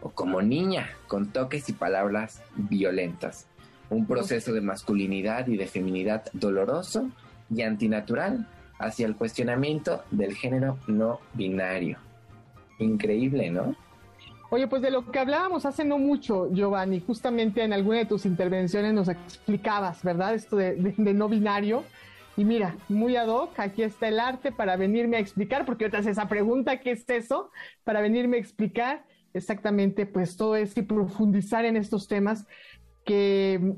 o 0.00 0.10
como 0.10 0.42
niña, 0.42 0.90
con 1.06 1.32
toques 1.32 1.68
y 1.68 1.72
palabras 1.72 2.42
violentas 2.56 3.46
un 3.92 4.06
proceso 4.06 4.52
de 4.52 4.60
masculinidad 4.60 5.46
y 5.46 5.56
de 5.56 5.66
feminidad 5.66 6.24
doloroso 6.32 7.10
y 7.54 7.62
antinatural 7.62 8.48
hacia 8.78 9.06
el 9.06 9.14
cuestionamiento 9.14 10.02
del 10.10 10.34
género 10.34 10.78
no 10.86 11.20
binario. 11.34 11.98
Increíble, 12.78 13.50
¿no? 13.50 13.76
Oye, 14.54 14.66
pues 14.66 14.82
de 14.82 14.90
lo 14.90 15.10
que 15.10 15.18
hablábamos 15.18 15.64
hace 15.64 15.82
no 15.82 15.96
mucho, 15.96 16.52
Giovanni, 16.52 17.00
justamente 17.00 17.64
en 17.64 17.72
alguna 17.72 17.96
de 17.96 18.04
tus 18.04 18.26
intervenciones 18.26 18.92
nos 18.92 19.08
explicabas, 19.08 20.04
¿verdad? 20.04 20.34
Esto 20.34 20.56
de, 20.56 20.74
no 20.98 21.30
binario. 21.30 21.84
Y 22.36 22.44
mira, 22.44 22.76
muy 22.90 23.16
ad 23.16 23.28
hoc, 23.28 23.58
aquí 23.58 23.82
está 23.82 24.08
el 24.08 24.20
arte 24.20 24.52
para 24.52 24.76
venirme 24.76 25.16
a 25.16 25.20
explicar, 25.20 25.64
porque 25.64 25.86
ahorita 25.86 26.10
esa 26.10 26.28
pregunta, 26.28 26.80
¿qué 26.80 26.90
es 26.90 27.08
eso? 27.08 27.50
Para 27.82 28.02
venirme 28.02 28.36
a 28.36 28.40
explicar 28.40 29.06
exactamente 29.32 30.04
pues 30.04 30.36
todo 30.36 30.54
esto 30.54 30.80
y 30.80 30.82
profundizar 30.82 31.64
en 31.64 31.78
estos 31.78 32.06
temas 32.06 32.46
que 33.06 33.76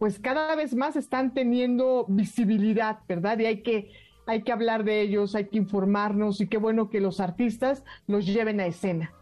pues 0.00 0.18
cada 0.18 0.56
vez 0.56 0.74
más 0.74 0.96
están 0.96 1.34
teniendo 1.34 2.04
visibilidad, 2.08 2.98
¿verdad? 3.06 3.38
Y 3.38 3.46
hay 3.46 3.62
que, 3.62 3.92
hay 4.26 4.42
que 4.42 4.50
hablar 4.50 4.82
de 4.82 5.02
ellos, 5.02 5.36
hay 5.36 5.46
que 5.46 5.58
informarnos 5.58 6.40
y 6.40 6.48
qué 6.48 6.56
bueno 6.56 6.90
que 6.90 6.98
los 6.98 7.20
artistas 7.20 7.84
los 8.08 8.26
lleven 8.26 8.58
a 8.58 8.66
escena. 8.66 9.12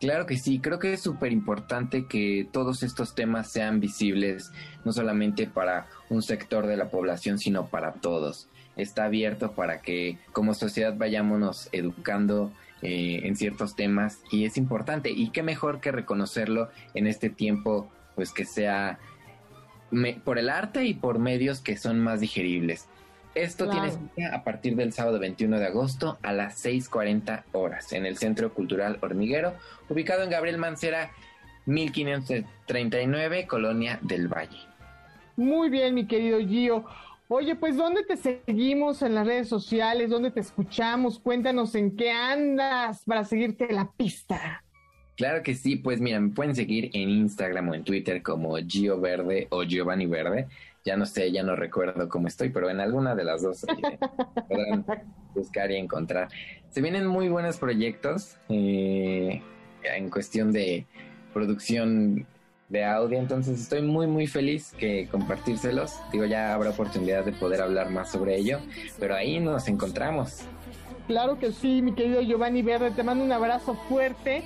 Claro 0.00 0.26
que 0.26 0.36
sí, 0.36 0.60
creo 0.60 0.78
que 0.78 0.92
es 0.92 1.00
súper 1.00 1.32
importante 1.32 2.06
que 2.06 2.46
todos 2.52 2.84
estos 2.84 3.16
temas 3.16 3.50
sean 3.50 3.80
visibles, 3.80 4.52
no 4.84 4.92
solamente 4.92 5.48
para 5.48 5.88
un 6.08 6.22
sector 6.22 6.66
de 6.68 6.76
la 6.76 6.88
población, 6.88 7.38
sino 7.38 7.66
para 7.66 7.94
todos. 7.94 8.48
Está 8.76 9.06
abierto 9.06 9.52
para 9.52 9.82
que 9.82 10.18
como 10.32 10.54
sociedad 10.54 10.94
vayámonos 10.96 11.68
educando 11.72 12.52
eh, 12.80 13.22
en 13.24 13.34
ciertos 13.34 13.74
temas 13.74 14.20
y 14.30 14.44
es 14.44 14.56
importante. 14.56 15.10
Y 15.10 15.30
qué 15.30 15.42
mejor 15.42 15.80
que 15.80 15.90
reconocerlo 15.90 16.68
en 16.94 17.08
este 17.08 17.28
tiempo 17.28 17.90
pues 18.14 18.32
que 18.32 18.44
sea 18.44 19.00
por 20.24 20.38
el 20.38 20.48
arte 20.48 20.84
y 20.84 20.94
por 20.94 21.18
medios 21.18 21.60
que 21.60 21.76
son 21.76 21.98
más 21.98 22.20
digeribles. 22.20 22.86
Esto 23.42 23.70
tiene 23.70 23.92
tiene 24.14 24.34
a 24.34 24.42
partir 24.42 24.74
del 24.74 24.92
sábado 24.92 25.20
21 25.20 25.60
de 25.60 25.66
agosto 25.66 26.18
a 26.22 26.32
las 26.32 26.64
6.40 26.64 27.44
horas 27.52 27.92
en 27.92 28.04
el 28.04 28.16
Centro 28.16 28.52
Cultural 28.52 28.98
Hormiguero, 29.00 29.54
ubicado 29.88 30.24
en 30.24 30.30
Gabriel 30.30 30.58
Mancera, 30.58 31.12
1539, 31.66 33.46
Colonia 33.46 34.00
del 34.02 34.26
Valle. 34.26 34.58
Muy 35.36 35.70
bien, 35.70 35.94
mi 35.94 36.06
querido 36.06 36.40
Gio. 36.40 36.84
Oye, 37.28 37.54
pues 37.54 37.76
¿dónde 37.76 38.02
te 38.02 38.16
seguimos 38.16 39.02
en 39.02 39.14
las 39.14 39.26
redes 39.26 39.48
sociales? 39.48 40.10
¿Dónde 40.10 40.32
te 40.32 40.40
escuchamos? 40.40 41.20
Cuéntanos 41.20 41.74
en 41.76 41.94
qué 41.94 42.10
andas 42.10 43.02
para 43.04 43.24
seguirte 43.24 43.72
la 43.72 43.92
pista. 43.92 44.64
Claro 45.16 45.42
que 45.42 45.54
sí, 45.54 45.76
pues 45.76 46.00
mira, 46.00 46.18
me 46.20 46.30
pueden 46.30 46.54
seguir 46.54 46.90
en 46.92 47.10
Instagram 47.10 47.68
o 47.68 47.74
en 47.74 47.84
Twitter 47.84 48.22
como 48.22 48.56
Gio 48.56 49.00
Verde 49.00 49.46
o 49.50 49.62
Giovanni 49.62 50.06
Verde. 50.06 50.48
Ya 50.88 50.96
no 50.96 51.04
sé, 51.04 51.30
ya 51.30 51.42
no 51.42 51.54
recuerdo 51.54 52.08
cómo 52.08 52.28
estoy, 52.28 52.48
pero 52.48 52.70
en 52.70 52.80
alguna 52.80 53.14
de 53.14 53.22
las 53.22 53.42
dos 53.42 53.62
eh, 53.64 53.98
podrán 54.48 54.86
buscar 55.34 55.70
y 55.70 55.76
encontrar. 55.76 56.28
Se 56.70 56.80
vienen 56.80 57.06
muy 57.06 57.28
buenos 57.28 57.58
proyectos 57.58 58.38
eh, 58.48 59.42
en 59.82 60.08
cuestión 60.08 60.50
de 60.50 60.86
producción 61.34 62.26
de 62.70 62.86
audio, 62.86 63.18
entonces 63.18 63.60
estoy 63.60 63.82
muy 63.82 64.06
muy 64.06 64.26
feliz 64.26 64.72
que 64.78 65.06
compartírselos. 65.10 66.00
Digo, 66.10 66.24
ya 66.24 66.54
habrá 66.54 66.70
oportunidad 66.70 67.22
de 67.22 67.32
poder 67.32 67.60
hablar 67.60 67.90
más 67.90 68.10
sobre 68.10 68.36
ello, 68.36 68.58
pero 68.98 69.14
ahí 69.14 69.40
nos 69.40 69.68
encontramos. 69.68 70.40
Claro 71.06 71.38
que 71.38 71.52
sí, 71.52 71.82
mi 71.82 71.92
querido 71.92 72.22
Giovanni 72.22 72.62
Verde, 72.62 72.92
te 72.92 73.02
mando 73.02 73.22
un 73.22 73.32
abrazo 73.32 73.74
fuerte 73.90 74.42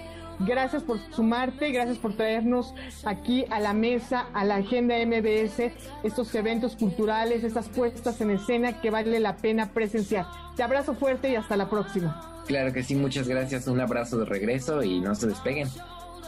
Gracias 0.46 0.82
por 0.82 0.98
sumarte, 1.12 1.70
gracias 1.70 1.98
por 1.98 2.14
traernos 2.14 2.74
aquí 3.04 3.44
a 3.50 3.60
la 3.60 3.74
mesa, 3.74 4.26
a 4.34 4.44
la 4.44 4.56
agenda 4.56 4.96
MBS, 5.04 5.72
estos 6.02 6.34
eventos 6.34 6.74
culturales, 6.76 7.44
estas 7.44 7.68
puestas 7.68 8.20
en 8.20 8.30
escena 8.30 8.80
que 8.80 8.90
vale 8.90 9.20
la 9.20 9.36
pena 9.36 9.72
presenciar. 9.72 10.26
Te 10.56 10.62
abrazo 10.62 10.94
fuerte 10.94 11.30
y 11.30 11.36
hasta 11.36 11.56
la 11.56 11.70
próxima. 11.70 12.42
Claro 12.46 12.72
que 12.72 12.82
sí, 12.82 12.96
muchas 12.96 13.28
gracias, 13.28 13.68
un 13.68 13.80
abrazo 13.80 14.18
de 14.18 14.24
regreso 14.24 14.82
y 14.82 15.00
no 15.00 15.14
se 15.14 15.28
despeguen. 15.28 15.68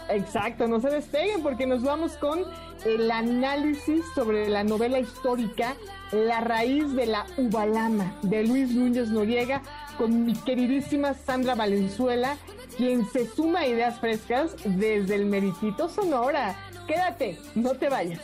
Exacto, 0.09 0.69
no 0.69 0.81
se 0.81 0.91
despeguen 0.91 1.43
porque 1.43 1.67
nos 1.67 1.83
vamos 1.83 2.13
con 2.17 2.45
el 2.85 3.11
análisis 3.11 4.05
sobre 4.15 4.49
la 4.51 4.63
novela 4.63 4.99
histórica 4.99 5.75
La 6.13 6.41
raíz 6.41 6.93
de 6.95 7.07
la 7.07 7.25
Ubalama 7.39 8.15
de 8.23 8.45
Luis 8.45 8.71
Núñez 8.71 9.09
Noriega 9.09 9.63
con 9.97 10.27
mi 10.27 10.35
queridísima 10.35 11.15
Sandra 11.15 11.55
Valenzuela 11.55 12.37
quien 12.77 13.09
se 13.11 13.27
suma 13.27 13.61
a 13.61 13.67
ideas 13.67 13.99
frescas 14.01 14.55
desde 14.65 15.15
el 15.15 15.27
Meritito 15.27 15.89
Sonora. 15.89 16.57
Quédate, 16.87 17.39
no 17.55 17.73
te 17.75 17.89
vayas. 17.89 18.21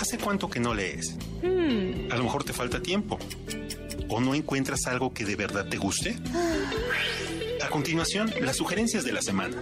¿Hace 0.00 0.18
cuánto 0.18 0.48
que 0.48 0.60
no 0.60 0.74
lees? 0.74 1.16
Hmm. 1.42 2.10
A 2.12 2.16
lo 2.16 2.24
mejor 2.24 2.44
te 2.44 2.52
falta 2.52 2.80
tiempo. 2.80 3.18
¿O 4.08 4.20
no 4.20 4.34
encuentras 4.34 4.86
algo 4.86 5.12
que 5.12 5.24
de 5.24 5.36
verdad 5.36 5.66
te 5.68 5.78
guste? 5.78 6.16
A 7.62 7.68
continuación, 7.68 8.32
las 8.40 8.56
sugerencias 8.56 9.04
de 9.04 9.12
la 9.12 9.22
semana. 9.22 9.56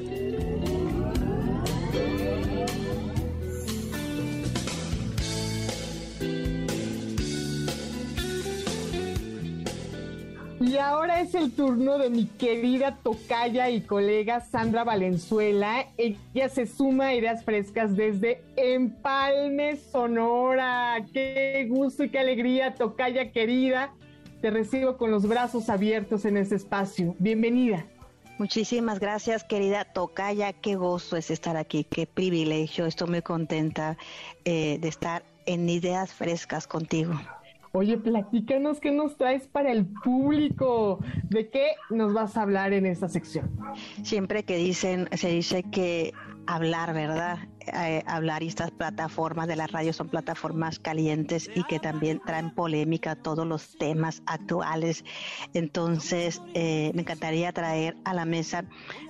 Y 10.74 10.78
ahora 10.78 11.20
es 11.20 11.36
el 11.36 11.52
turno 11.52 11.98
de 11.98 12.10
mi 12.10 12.26
querida 12.26 12.98
tocaya 13.00 13.70
y 13.70 13.82
colega 13.82 14.40
Sandra 14.40 14.82
Valenzuela. 14.82 15.86
Ella 15.96 16.48
se 16.48 16.66
suma 16.66 17.06
a 17.06 17.14
Ideas 17.14 17.44
Frescas 17.44 17.94
desde 17.94 18.42
Empalme, 18.56 19.76
Sonora. 19.76 20.96
Qué 21.12 21.68
gusto 21.70 22.02
y 22.02 22.08
qué 22.08 22.18
alegría, 22.18 22.74
tocaya 22.74 23.30
querida. 23.30 23.94
Te 24.40 24.50
recibo 24.50 24.96
con 24.96 25.12
los 25.12 25.28
brazos 25.28 25.68
abiertos 25.68 26.24
en 26.24 26.38
este 26.38 26.56
espacio. 26.56 27.14
Bienvenida. 27.20 27.86
Muchísimas 28.38 28.98
gracias, 28.98 29.44
querida 29.44 29.84
Tocaya. 29.84 30.52
Qué 30.54 30.74
gozo 30.74 31.16
es 31.16 31.30
estar 31.30 31.56
aquí, 31.56 31.84
qué 31.84 32.08
privilegio. 32.08 32.86
Estoy 32.86 33.10
muy 33.10 33.22
contenta 33.22 33.96
eh, 34.44 34.78
de 34.80 34.88
estar 34.88 35.22
en 35.46 35.68
Ideas 35.68 36.12
Frescas 36.12 36.66
contigo. 36.66 37.14
Oye, 37.76 37.98
platícanos 37.98 38.78
qué 38.78 38.92
nos 38.92 39.16
traes 39.16 39.48
para 39.48 39.72
el 39.72 39.84
público. 39.86 41.00
¿De 41.24 41.50
qué 41.50 41.72
nos 41.90 42.12
vas 42.12 42.36
a 42.36 42.42
hablar 42.42 42.72
en 42.72 42.86
esta 42.86 43.08
sección? 43.08 43.50
Siempre 44.04 44.44
que 44.44 44.56
dicen, 44.56 45.08
se 45.12 45.30
dice 45.30 45.64
que 45.64 46.12
hablar, 46.46 46.94
¿verdad? 46.94 47.48
Eh, 47.66 48.04
hablar 48.06 48.44
y 48.44 48.46
estas 48.46 48.70
plataformas 48.70 49.48
de 49.48 49.56
la 49.56 49.66
radio 49.66 49.92
son 49.92 50.08
plataformas 50.08 50.78
calientes 50.78 51.50
y 51.52 51.64
que 51.64 51.80
también 51.80 52.20
traen 52.24 52.54
polémica 52.54 53.16
todos 53.16 53.44
los 53.44 53.76
temas 53.76 54.22
actuales. 54.26 55.04
Entonces, 55.52 56.40
eh, 56.54 56.92
me 56.94 57.00
encantaría 57.00 57.52
traer 57.52 57.96
a 58.04 58.14
la 58.14 58.24
mesa 58.24 58.66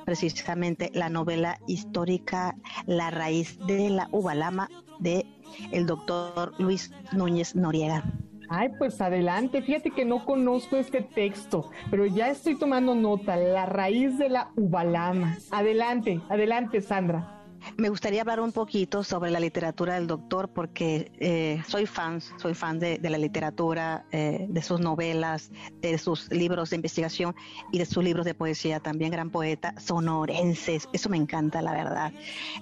precisamente 0.07 0.91
la 0.95 1.11
novela 1.11 1.59
histórica 1.67 2.57
La 2.87 3.11
raíz 3.11 3.59
de 3.67 3.91
la 3.91 4.09
Ubalama 4.11 4.71
de 5.01 5.27
el 5.71 5.85
doctor 5.85 6.55
Luis 6.59 6.91
Núñez 7.12 7.55
Noriega. 7.55 8.03
Ay, 8.49 8.69
pues 8.79 9.01
adelante. 9.01 9.63
Fíjate 9.63 9.91
que 9.91 10.05
no 10.05 10.25
conozco 10.25 10.77
este 10.77 11.03
texto, 11.03 11.71
pero 11.91 12.07
ya 12.07 12.31
estoy 12.31 12.59
tomando 12.59 12.95
nota. 12.95 13.37
La 13.37 13.67
raíz 13.67 14.19
de 14.19 14.29
la 14.29 14.51
ubalama. 14.57 15.37
Adelante, 15.51 16.21
adelante, 16.29 16.81
Sandra. 16.81 17.35
Me 17.77 17.89
gustaría 17.89 18.21
hablar 18.21 18.41
un 18.41 18.53
poquito 18.53 19.03
sobre 19.03 19.31
la 19.31 19.41
literatura 19.41 19.95
del 19.95 20.07
doctor 20.07 20.49
porque 20.49 21.11
eh, 21.19 21.63
soy 21.67 21.87
fan, 21.87 22.21
soy 22.21 22.55
fan 22.55 22.79
de, 22.79 22.99
la 23.03 23.19
literatura, 23.19 24.05
eh, 24.13 24.47
de 24.49 24.63
sus 24.63 24.81
novelas, 24.81 25.51
de 25.81 25.99
sus 25.99 26.31
libros 26.31 26.71
de 26.71 26.77
investigación 26.77 27.35
y 27.73 27.79
de 27.79 27.87
sus 27.87 28.05
libros 28.05 28.27
de 28.27 28.35
poesía, 28.35 28.81
también 28.81 29.11
gran 29.11 29.31
poeta, 29.31 29.75
sonorenses, 29.81 30.89
eso 30.93 31.09
me 31.09 31.17
encanta 31.17 31.63
la 31.63 31.73
verdad. 31.73 32.13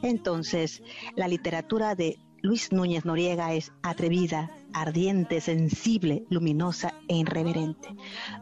Entonces, 0.02 0.82
la 1.16 1.28
literatura 1.28 1.94
de 1.94 2.18
Luis 2.42 2.72
Núñez 2.72 3.04
Noriega 3.04 3.52
es 3.54 3.72
atrevida, 3.82 4.50
ardiente, 4.74 5.40
sensible, 5.40 6.24
luminosa 6.30 6.94
e 7.08 7.16
irreverente. 7.16 7.94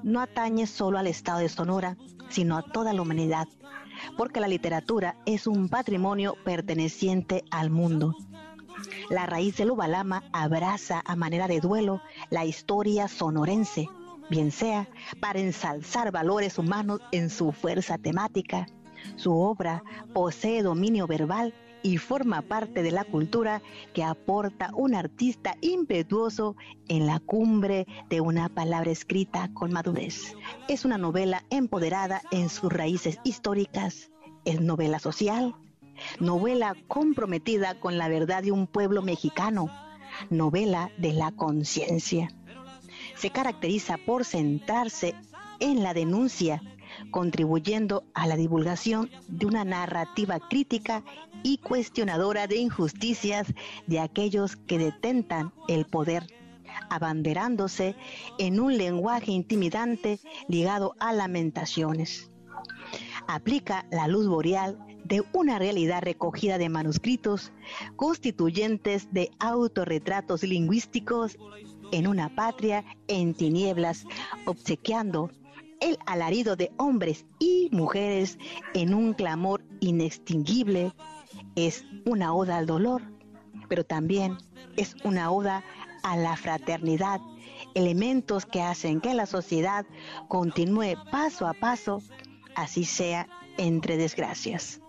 No 0.02 0.20
atañe 0.20 0.66
solo 0.66 0.98
al 0.98 1.06
estado 1.06 1.40
de 1.40 1.48
Sonora, 1.48 1.96
sino 2.28 2.56
a 2.56 2.62
toda 2.62 2.92
la 2.92 3.02
humanidad, 3.02 3.48
porque 4.16 4.40
la 4.40 4.48
literatura 4.48 5.16
es 5.26 5.46
un 5.46 5.68
patrimonio 5.68 6.36
perteneciente 6.44 7.44
al 7.50 7.70
mundo. 7.70 8.14
La 9.10 9.26
raíz 9.26 9.56
del 9.56 9.72
Ubalama 9.72 10.24
abraza 10.32 11.02
a 11.04 11.16
manera 11.16 11.48
de 11.48 11.60
duelo 11.60 12.00
la 12.30 12.44
historia 12.44 13.08
sonorense, 13.08 13.88
bien 14.30 14.52
sea 14.52 14.88
para 15.20 15.40
ensalzar 15.40 16.12
valores 16.12 16.58
humanos 16.58 17.00
en 17.12 17.30
su 17.30 17.52
fuerza 17.52 17.98
temática. 17.98 18.66
Su 19.16 19.34
obra 19.34 19.82
posee 20.12 20.62
dominio 20.62 21.06
verbal 21.06 21.54
y 21.82 21.98
forma 21.98 22.42
parte 22.42 22.82
de 22.82 22.90
la 22.90 23.04
cultura 23.04 23.62
que 23.94 24.04
aporta 24.04 24.70
un 24.74 24.94
artista 24.94 25.56
impetuoso 25.60 26.56
en 26.88 27.06
la 27.06 27.20
cumbre 27.20 27.86
de 28.08 28.20
una 28.20 28.48
palabra 28.48 28.90
escrita 28.90 29.50
con 29.54 29.72
madurez. 29.72 30.34
Es 30.68 30.84
una 30.84 30.98
novela 30.98 31.44
empoderada 31.50 32.22
en 32.30 32.48
sus 32.48 32.72
raíces 32.72 33.18
históricas, 33.24 34.10
es 34.44 34.60
novela 34.60 34.98
social, 34.98 35.54
novela 36.18 36.74
comprometida 36.88 37.78
con 37.78 37.98
la 37.98 38.08
verdad 38.08 38.42
de 38.42 38.52
un 38.52 38.66
pueblo 38.66 39.02
mexicano, 39.02 39.70
novela 40.28 40.90
de 40.98 41.12
la 41.12 41.32
conciencia. 41.32 42.30
Se 43.14 43.30
caracteriza 43.30 43.98
por 43.98 44.24
centrarse 44.24 45.14
en 45.60 45.82
la 45.82 45.94
denuncia 45.94 46.62
contribuyendo 47.10 48.04
a 48.14 48.26
la 48.26 48.36
divulgación 48.36 49.10
de 49.28 49.46
una 49.46 49.64
narrativa 49.64 50.38
crítica 50.40 51.04
y 51.42 51.58
cuestionadora 51.58 52.46
de 52.46 52.56
injusticias 52.56 53.52
de 53.86 54.00
aquellos 54.00 54.56
que 54.56 54.78
detentan 54.78 55.52
el 55.68 55.86
poder, 55.86 56.26
abanderándose 56.88 57.96
en 58.38 58.60
un 58.60 58.76
lenguaje 58.76 59.32
intimidante 59.32 60.20
ligado 60.48 60.94
a 60.98 61.12
lamentaciones. 61.12 62.30
Aplica 63.26 63.86
la 63.90 64.08
luz 64.08 64.26
boreal 64.26 64.78
de 65.04 65.22
una 65.32 65.58
realidad 65.58 66.02
recogida 66.02 66.58
de 66.58 66.68
manuscritos 66.68 67.52
constituyentes 67.96 69.12
de 69.12 69.30
autorretratos 69.38 70.42
lingüísticos 70.42 71.36
en 71.92 72.06
una 72.06 72.34
patria 72.34 72.84
en 73.08 73.34
tinieblas, 73.34 74.04
obsequiando 74.44 75.30
el 75.80 75.98
alarido 76.06 76.56
de 76.56 76.70
hombres 76.76 77.24
y 77.38 77.68
mujeres 77.72 78.38
en 78.74 78.94
un 78.94 79.14
clamor 79.14 79.62
inextinguible 79.80 80.92
es 81.56 81.84
una 82.04 82.34
oda 82.34 82.58
al 82.58 82.66
dolor, 82.66 83.02
pero 83.68 83.84
también 83.84 84.36
es 84.76 84.94
una 85.04 85.30
oda 85.30 85.64
a 86.02 86.16
la 86.16 86.36
fraternidad, 86.36 87.20
elementos 87.74 88.46
que 88.46 88.62
hacen 88.62 89.00
que 89.00 89.14
la 89.14 89.26
sociedad 89.26 89.86
continúe 90.28 90.96
paso 91.10 91.46
a 91.46 91.54
paso, 91.54 92.02
así 92.54 92.84
sea 92.84 93.26
entre 93.58 93.96
desgracias. 93.96 94.80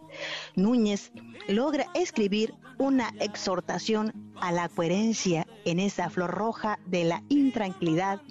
Núñez 0.55 1.11
logra 1.47 1.87
escribir 1.93 2.53
una 2.77 3.13
exhortación 3.19 4.33
a 4.39 4.51
la 4.51 4.67
coherencia 4.67 5.47
en 5.65 5.79
esa 5.79 6.09
flor 6.09 6.31
roja 6.31 6.79
de 6.85 7.03
la 7.05 7.23
intranquilidad, 7.29 8.21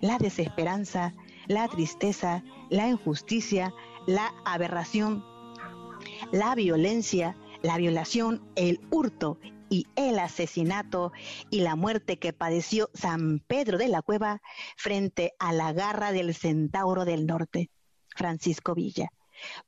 la 0.00 0.18
desesperanza, 0.18 1.12
la 1.48 1.66
tristeza, 1.66 2.44
la 2.68 2.88
injusticia, 2.88 3.74
la 4.06 4.34
aberración, 4.44 5.24
la 6.30 6.54
violencia, 6.54 7.36
la 7.62 7.76
violación, 7.78 8.42
el 8.54 8.80
hurto 8.90 9.38
y 9.70 9.86
el 9.96 10.18
asesinato 10.18 11.12
y 11.50 11.60
la 11.60 11.74
muerte 11.74 12.18
que 12.18 12.32
padeció 12.32 12.90
San 12.94 13.40
Pedro 13.40 13.78
de 13.78 13.88
la 13.88 14.02
Cueva 14.02 14.40
frente 14.76 15.32
a 15.38 15.52
la 15.52 15.72
garra 15.72 16.12
del 16.12 16.34
centauro 16.34 17.04
del 17.04 17.26
norte, 17.26 17.70
Francisco 18.14 18.74
Villa. 18.74 19.08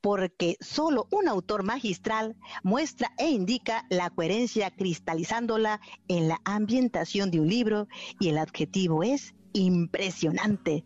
Porque 0.01 0.57
solo 0.61 1.07
un 1.12 1.28
autor 1.28 1.62
magistral 1.62 2.37
muestra 2.64 3.12
e 3.18 3.31
indica 3.31 3.87
la 3.89 4.11
coherencia 4.11 4.70
cristalizándola 4.70 5.81
en 6.09 6.28
la 6.28 6.41
ambientación 6.45 7.31
de 7.31 7.41
un 7.41 7.49
libro 7.49 7.87
y 8.18 8.31
el 8.31 8.39
adjetivo 8.39 9.05
es 9.05 9.35
impresionante 9.53 10.83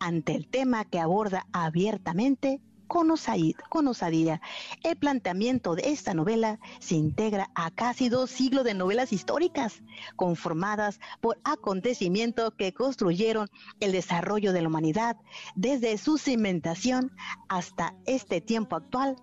ante 0.00 0.34
el 0.34 0.48
tema 0.48 0.84
que 0.84 1.00
aborda 1.00 1.46
abiertamente 1.52 2.60
con, 2.88 3.10
osadía. 3.10 4.40
El 4.82 4.96
planteamiento 4.96 5.76
de 5.76 5.90
esta 5.90 6.14
novela 6.14 6.58
se 6.80 6.96
integra 6.96 7.50
a 7.54 7.70
casi 7.70 8.08
dos 8.08 8.30
siglos 8.30 8.64
de 8.64 8.74
novelas 8.74 9.12
históricas, 9.12 9.82
conformadas 10.16 10.98
por 11.20 11.38
acontecimientos 11.44 12.54
que 12.56 12.72
construyeron 12.72 13.48
el 13.78 13.92
desarrollo 13.92 14.52
de 14.52 14.62
la 14.62 14.68
humanidad 14.68 15.16
desde 15.54 15.96
su 15.98 16.18
cimentación 16.18 17.12
hasta 17.48 17.94
este 18.06 18.40
tiempo 18.40 18.74
actual. 18.74 19.16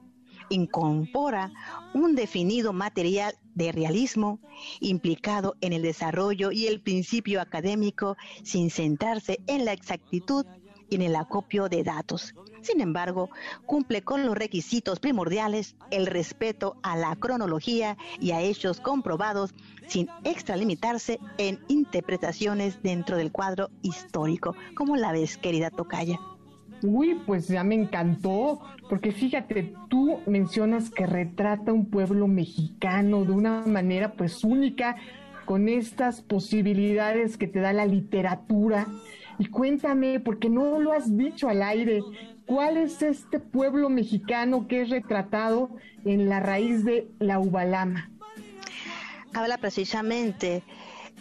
Incorpora 0.49 1.51
un 1.95 2.13
definido 2.13 2.71
material 2.71 3.34
de 3.55 3.71
realismo 3.71 4.39
implicado 4.80 5.55
en 5.61 5.73
el 5.73 5.82
desarrollo 5.82 6.51
y 6.51 6.67
el 6.67 6.82
principio 6.82 7.41
académico 7.41 8.15
sin 8.43 8.69
centrarse 8.69 9.39
en 9.47 9.65
la 9.65 9.73
exactitud 9.73 10.45
y 10.90 10.96
en 10.96 11.02
el 11.02 11.16
acopio 11.16 11.70
de 11.70 11.84
datos. 11.84 12.34
Sin 12.62 12.82
embargo, 12.82 13.30
cumple 13.66 14.02
con 14.02 14.26
los 14.26 14.36
requisitos 14.36 15.00
primordiales, 15.00 15.76
el 15.92 16.08
respeto 16.08 16.78
a 16.82 16.98
la 16.98 17.16
cronología 17.16 17.96
y 18.20 18.32
a 18.32 18.42
hechos 18.42 18.80
comprobados 18.80 19.54
sin 19.88 20.10
extralimitarse 20.24 21.20
en 21.38 21.60
interpretaciones 21.68 22.82
dentro 22.82 23.18
del 23.18 23.32
cuadro 23.32 23.70
histórico. 23.84 24.56
como 24.76 24.96
la 24.96 25.12
ves, 25.12 25.38
querida 25.38 25.70
Tocaya? 25.70 26.20
Uy, 26.82 27.22
pues 27.26 27.48
ya 27.48 27.64
me 27.64 27.76
encantó, 27.76 28.62
porque 28.90 29.12
fíjate, 29.12 29.74
tú 29.90 30.20
mencionas 30.26 30.90
que 30.90 31.06
retrata 31.06 31.72
un 31.72 31.86
pueblo 31.86 32.28
mexicano 32.28 33.26
de 33.26 33.32
una 33.32 33.66
manera 33.66 34.14
pues 34.14 34.44
única, 34.44 34.96
con 35.46 35.70
estas 35.70 36.22
posibilidades 36.22 37.38
que 37.38 37.48
te 37.48 37.60
da 37.60 37.72
la 37.72 37.86
literatura 37.86 38.88
y 39.38 39.46
cuéntame, 39.46 40.20
porque 40.20 40.50
no 40.50 40.80
lo 40.80 40.94
has 40.94 41.16
dicho 41.16 41.50
al 41.50 41.62
aire, 41.62 42.02
¿cuál 42.46 42.78
es 42.78 43.02
este 43.02 43.40
pueblo 43.40 43.90
mexicano 43.90 44.68
que 44.68 44.82
es 44.82 44.90
retratado 44.90 45.70
en 46.04 46.30
la 46.30 46.40
raíz 46.40 46.84
de 46.84 47.08
la 47.20 47.40
Ubalama? 47.40 48.10
Habla 49.34 49.58
precisamente 49.58 50.64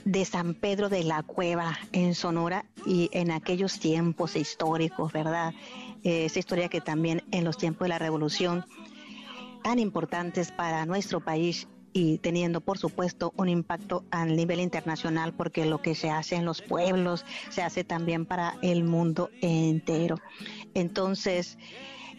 de 0.05 0.25
San 0.25 0.55
Pedro 0.55 0.89
de 0.89 1.03
la 1.03 1.23
Cueva 1.23 1.79
en 1.93 2.15
Sonora 2.15 2.67
y 2.87 3.09
en 3.13 3.31
aquellos 3.31 3.81
tiempos 3.81 4.37
históricos, 4.37 5.13
¿verdad? 5.13 5.55
Esa 6.03 6.39
historia 6.39 6.69
que 6.69 6.81
también 6.81 7.23
en 7.33 7.45
los 7.45 7.57
tiempos 7.57 7.87
de 7.87 7.89
la 7.89 7.99
revolución 7.99 8.65
tan 9.63 9.79
importantes 9.79 10.53
para 10.53 10.85
nuestro 10.85 11.21
país 11.21 11.67
y 11.95 12.19
teniendo, 12.19 12.61
por 12.61 12.77
supuesto, 12.77 13.33
un 13.37 13.49
impacto 13.49 14.05
a 14.11 14.27
nivel 14.27 14.59
internacional, 14.59 15.33
porque 15.33 15.65
lo 15.65 15.81
que 15.81 15.95
se 15.95 16.11
hace 16.11 16.35
en 16.35 16.45
los 16.45 16.61
pueblos 16.61 17.25
se 17.51 17.63
hace 17.63 17.85
también 17.85 18.27
para 18.27 18.57
el 18.63 18.83
mundo 18.83 19.31
entero. 19.41 20.17
Entonces, 20.75 21.57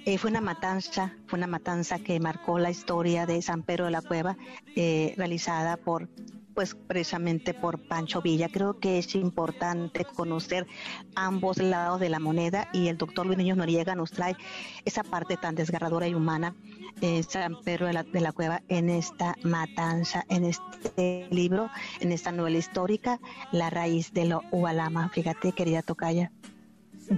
eh, 0.05 0.17
fue 0.17 0.31
una 0.31 0.39
matanza, 0.39 1.13
fue 1.27 1.37
una 1.37 1.47
matanza 1.47 1.99
que 1.99 2.19
marcó 2.21 2.57
la 2.57 2.71
historia 2.71 3.25
de 3.25 3.41
San 3.41 3.63
Pedro 3.63 3.85
de 3.85 3.91
la 3.91 4.01
Cueva, 4.01 4.37
eh, 4.77 5.13
realizada 5.17 5.75
por 5.75 6.07
pues 6.55 6.73
precisamente 6.73 7.53
por 7.53 7.79
Pancho 7.87 8.21
Villa. 8.21 8.49
Creo 8.49 8.79
que 8.79 8.97
es 8.97 9.13
importante 9.13 10.05
conocer 10.05 10.65
ambos 11.13 11.57
lados 11.57 11.99
de 11.99 12.09
la 12.09 12.19
moneda 12.19 12.69
y 12.73 12.87
el 12.87 12.97
doctor 12.97 13.25
Luis 13.25 13.37
Niño 13.37 13.55
Noriega 13.55 13.93
nos 13.93 14.11
trae 14.11 14.35
esa 14.85 15.03
parte 15.03 15.37
tan 15.37 15.53
desgarradora 15.53 16.07
y 16.07 16.15
humana 16.15 16.55
de 17.01 17.21
San 17.23 17.59
Pedro 17.61 17.87
de 17.87 17.93
la, 17.93 18.03
de 18.03 18.21
la 18.21 18.31
Cueva 18.31 18.63
en 18.69 18.89
esta 18.89 19.35
matanza, 19.43 20.25
en 20.29 20.45
este 20.45 21.27
libro, 21.29 21.69
en 21.99 22.13
esta 22.13 22.31
novela 22.31 22.57
histórica, 22.57 23.19
La 23.51 23.69
raíz 23.69 24.13
de 24.13 24.25
lo 24.25 24.41
Ubalama. 24.51 25.09
Fíjate, 25.09 25.51
querida 25.51 25.81
Tocaya. 25.81 26.31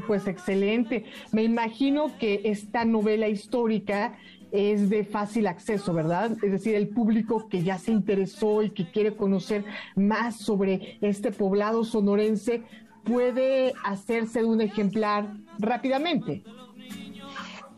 Pues 0.05 0.27
excelente. 0.27 1.05
Me 1.31 1.43
imagino 1.43 2.17
que 2.17 2.41
esta 2.45 2.83
novela 2.83 3.29
histórica 3.29 4.17
es 4.51 4.89
de 4.89 5.03
fácil 5.03 5.47
acceso, 5.47 5.93
¿verdad? 5.93 6.31
Es 6.43 6.51
decir, 6.51 6.75
el 6.75 6.89
público 6.89 7.47
que 7.49 7.63
ya 7.63 7.77
se 7.77 7.91
interesó 7.91 8.63
y 8.63 8.69
que 8.71 8.89
quiere 8.89 9.15
conocer 9.15 9.65
más 9.95 10.37
sobre 10.37 10.97
este 11.01 11.31
poblado 11.31 11.83
sonorense 11.83 12.63
puede 13.03 13.73
hacerse 13.83 14.39
de 14.39 14.45
un 14.45 14.61
ejemplar 14.61 15.27
rápidamente. 15.59 16.43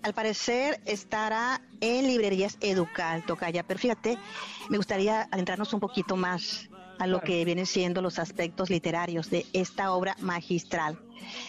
Al 0.02 0.14
parecer 0.14 0.80
estará 0.86 1.62
en 1.82 2.08
librerías 2.08 2.58
Educal, 2.62 3.24
Tocaya, 3.26 3.64
pero 3.64 3.80
fíjate, 3.80 4.18
me 4.70 4.78
gustaría 4.78 5.28
adentrarnos 5.32 5.74
un 5.74 5.82
poquito 5.82 6.16
más 6.16 6.69
a 7.00 7.08
lo 7.08 7.22
que 7.22 7.44
vienen 7.46 7.66
siendo 7.66 8.02
los 8.02 8.20
aspectos 8.20 8.70
literarios 8.70 9.30
de 9.30 9.46
esta 9.54 9.94
obra 9.94 10.16
magistral. 10.20 11.00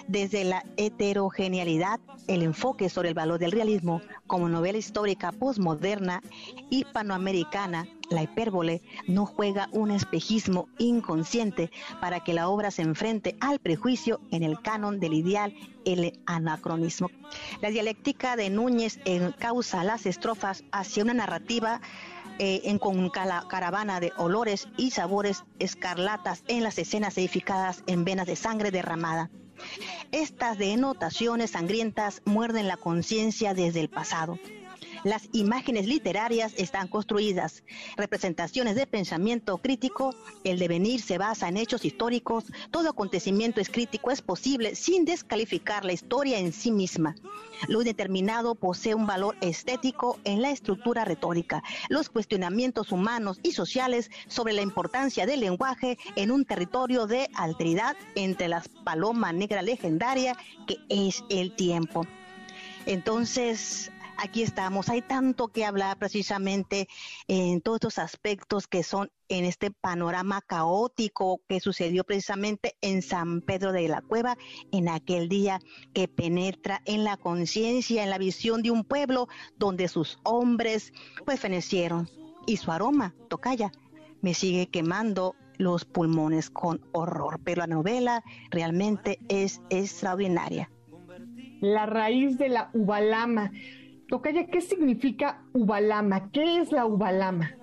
Desde 0.09 0.45
la 0.45 0.65
heterogeneidad, 0.77 2.01
el 2.27 2.43
enfoque 2.43 2.89
sobre 2.89 3.09
el 3.09 3.15
valor 3.15 3.39
del 3.39 3.53
realismo 3.53 4.01
como 4.27 4.49
novela 4.49 4.79
histórica 4.79 5.33
postmoderna 5.33 6.23
hispanoamericana, 6.71 7.89
la 8.11 8.23
hipérbole 8.25 8.83
no 9.07 9.27
juega 9.27 9.69
un 9.73 9.93
espejismo 9.93 10.69
inconsciente 10.79 11.71
para 12.01 12.21
que 12.21 12.35
la 12.35 12.49
obra 12.49 12.71
se 12.71 12.83
enfrente 12.83 13.37
al 13.41 13.61
prejuicio 13.61 14.21
en 14.33 14.43
el 14.43 14.61
canon 14.61 14.99
del 14.99 15.15
ideal, 15.15 15.55
el 15.85 16.21
anacronismo. 16.27 17.09
La 17.61 17.71
dialéctica 17.71 18.37
de 18.37 18.51
Núñez 18.51 18.99
encausa 19.05 19.85
las 19.85 20.07
estrofas 20.07 20.65
hacia 20.73 21.05
una 21.05 21.15
narrativa 21.15 21.81
eh, 22.43 22.63
en 22.65 22.79
con 22.79 23.11
caravana 23.11 24.01
de 24.01 24.15
olores 24.17 24.69
y 24.79 24.93
sabores 24.93 25.45
escarlatas 25.59 26.43
en 26.49 26.63
las 26.63 26.79
escenas 26.79 27.19
edificadas 27.19 27.83
en 27.87 28.07
venas 28.07 28.27
de 28.27 28.35
sangre 28.35 28.71
derramada. 28.71 29.29
Estas 30.11 30.57
denotaciones 30.57 31.51
sangrientas 31.51 32.23
muerden 32.25 32.67
la 32.67 32.79
conciencia 32.79 33.53
desde 33.53 33.81
el 33.81 33.91
pasado. 33.91 34.39
Las 35.05 35.29
imágenes 35.33 35.87
literarias 35.87 36.53
están 36.57 36.87
construidas, 36.87 37.65
representaciones 37.97 38.75
de 38.77 38.87
pensamiento 38.87 39.57
crítico, 39.59 40.15
el 40.45 40.59
devenir 40.59 41.01
se 41.01 41.17
basa 41.17 41.49
en 41.49 41.57
hechos 41.57 41.87
históricos, 41.87 42.45
todo 42.71 42.91
acontecimiento 42.91 43.61
es 43.61 43.71
crítico, 43.71 44.11
es 44.11 44.21
posible 44.21 44.75
sin 44.75 45.07
descalificar 45.07 45.87
la 45.87 45.95
historia 45.95 46.39
en 46.39 46.53
sí 46.53 46.71
misma. 46.71 47.15
Lo 47.69 47.81
indeterminado 47.81 48.55
posee 48.55 48.95
un 48.95 49.07
valor 49.07 49.37
estético 49.41 50.19
en 50.25 50.43
la 50.43 50.51
estructura 50.51 51.05
retórica. 51.05 51.63
Los 51.89 52.11
cuestionamientos 52.11 52.93
humanos 52.93 53.39
y 53.43 53.53
sociales 53.53 54.11
sobre 54.29 54.53
la 54.53 54.63
importancia 54.63 55.25
del 55.25 55.41
lenguaje 55.41 55.99
en 56.17 56.31
un 56.31 56.45
territorio 56.45 57.07
de 57.07 57.29
alteridad 57.35 57.97
entre 58.15 58.49
las 58.49 58.69
paloma 58.69 59.33
negra 59.33 59.63
legendaria 59.63 60.37
que 60.67 60.77
es 60.89 61.25
el 61.31 61.55
tiempo. 61.55 62.07
Entonces, 62.87 63.91
aquí 64.21 64.43
estamos. 64.43 64.89
Hay 64.89 65.03
tanto 65.03 65.49
que 65.49 65.65
hablar 65.65 65.99
precisamente 65.99 66.89
en 67.27 67.61
todos 67.61 67.77
estos 67.77 67.99
aspectos 67.99 68.67
que 68.67 68.83
son 68.83 69.11
en 69.29 69.45
este 69.45 69.71
panorama 69.71 70.41
caótico 70.43 71.41
que 71.49 71.61
sucedió 71.61 72.05
precisamente 72.05 72.77
en 72.81 73.03
San 73.03 73.41
Pedro 73.41 73.73
de 73.73 73.89
la 73.89 74.03
Cueva, 74.03 74.37
en 74.73 74.89
aquel 74.89 75.29
día 75.29 75.61
que 75.95 76.09
penetra 76.09 76.83
en 76.85 77.05
la 77.05 77.17
conciencia, 77.17 78.03
en 78.03 78.11
la 78.11 78.19
visión 78.19 78.63
de 78.63 78.71
un 78.71 78.85
pueblo 78.85 79.29
donde 79.57 79.89
sus 79.89 80.19
hombres 80.25 80.93
pues 81.25 81.41
fenecieron 81.41 82.09
y 82.47 82.57
su 82.57 82.73
aroma, 82.73 83.15
tocaya, 83.29 83.71
me 84.21 84.35
sigue 84.35 84.67
quemando 84.67 85.35
los 85.59 85.85
pulmones 85.85 86.51
con 86.51 86.81
horror, 86.93 87.41
pero 87.45 87.61
la 87.61 87.67
novela 87.67 88.25
realmente 88.51 89.19
es 89.29 89.61
extraordinaria. 89.71 90.71
La 91.61 91.85
raíz 91.85 92.39
de 92.39 92.49
la 92.49 92.71
ubalama. 92.73 93.53
Tocaya, 94.11 94.45
¿qué 94.49 94.61
significa 94.61 95.45
ubalama? 95.53 96.33
¿Qué 96.33 96.59
es 96.59 96.73
la 96.73 96.85
ubalama? 96.85 97.55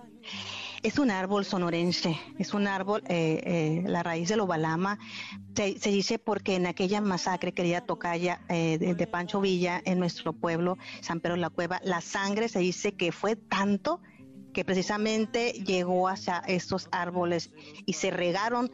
Es 0.82 0.98
un 0.98 1.12
árbol 1.12 1.44
sonorense, 1.44 2.18
es 2.40 2.54
un 2.54 2.68
árbol, 2.68 3.04
eh, 3.10 3.42
eh, 3.44 3.84
la 3.86 4.02
raíz 4.02 4.30
del 4.30 4.40
ubalama 4.40 4.98
se, 5.54 5.90
dice 5.90 6.20
porque 6.20 6.56
en 6.56 6.66
aquella 6.66 7.02
masacre, 7.02 7.52
querida 7.52 7.82
Tocaya, 7.82 8.40
eh, 8.48 8.78
de, 8.78 9.08
Pancho 9.08 9.42
Villa, 9.42 9.82
en 9.84 10.00
nuestro 10.00 10.32
pueblo, 10.32 10.78
San 11.02 11.20
Pedro 11.20 11.36
de 11.36 11.42
la 11.42 11.50
Cueva, 11.50 11.82
la 11.84 12.00
sangre 12.00 12.48
se 12.48 12.60
dice 12.60 12.94
que 12.94 13.12
fue 13.12 13.36
tanto 13.36 14.00
que 14.54 14.64
precisamente 14.64 15.52
llegó 15.52 16.08
hacia 16.08 16.38
estos 16.48 16.88
árboles 16.92 17.52
y 17.86 17.94
se 17.94 18.10
regaron 18.10 18.72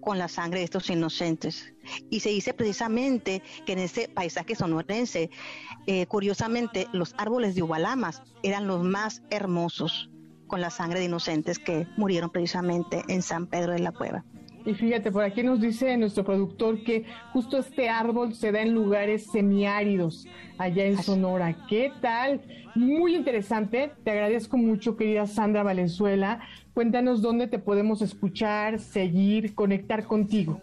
con 0.00 0.18
la 0.18 0.28
sangre 0.28 0.60
de 0.60 0.64
estos 0.64 0.90
inocentes. 0.90 1.72
Y 2.10 2.20
se 2.20 2.30
dice 2.30 2.54
precisamente 2.54 3.42
que 3.66 3.72
en 3.72 3.80
ese 3.80 4.08
paisaje 4.08 4.54
sonorense, 4.54 5.30
eh, 5.86 6.06
curiosamente, 6.06 6.86
los 6.92 7.14
árboles 7.18 7.54
de 7.54 7.62
Ubalamas 7.62 8.22
eran 8.42 8.66
los 8.66 8.82
más 8.82 9.22
hermosos 9.30 10.10
con 10.46 10.60
la 10.60 10.70
sangre 10.70 10.98
de 10.98 11.06
inocentes 11.06 11.58
que 11.58 11.86
murieron 11.96 12.30
precisamente 12.30 13.02
en 13.08 13.22
San 13.22 13.46
Pedro 13.46 13.72
de 13.72 13.78
la 13.78 13.92
Cueva. 13.92 14.24
Y 14.66 14.74
fíjate, 14.74 15.10
por 15.10 15.24
aquí 15.24 15.42
nos 15.42 15.60
dice 15.60 15.96
nuestro 15.96 16.24
productor 16.24 16.82
que 16.84 17.06
justo 17.32 17.58
este 17.58 17.88
árbol 17.88 18.34
se 18.34 18.52
da 18.52 18.60
en 18.60 18.74
lugares 18.74 19.26
semiáridos 19.32 20.26
allá 20.58 20.84
en 20.84 21.02
Sonora. 21.02 21.56
¿Qué 21.66 21.92
tal? 22.02 22.42
Muy 22.74 23.16
interesante. 23.16 23.92
Te 24.04 24.10
agradezco 24.10 24.58
mucho, 24.58 24.96
querida 24.96 25.26
Sandra 25.26 25.62
Valenzuela. 25.62 26.40
Cuéntanos 26.80 27.20
dónde 27.20 27.46
te 27.46 27.58
podemos 27.58 28.00
escuchar, 28.00 28.80
seguir, 28.80 29.54
conectar 29.54 30.04
contigo. 30.04 30.62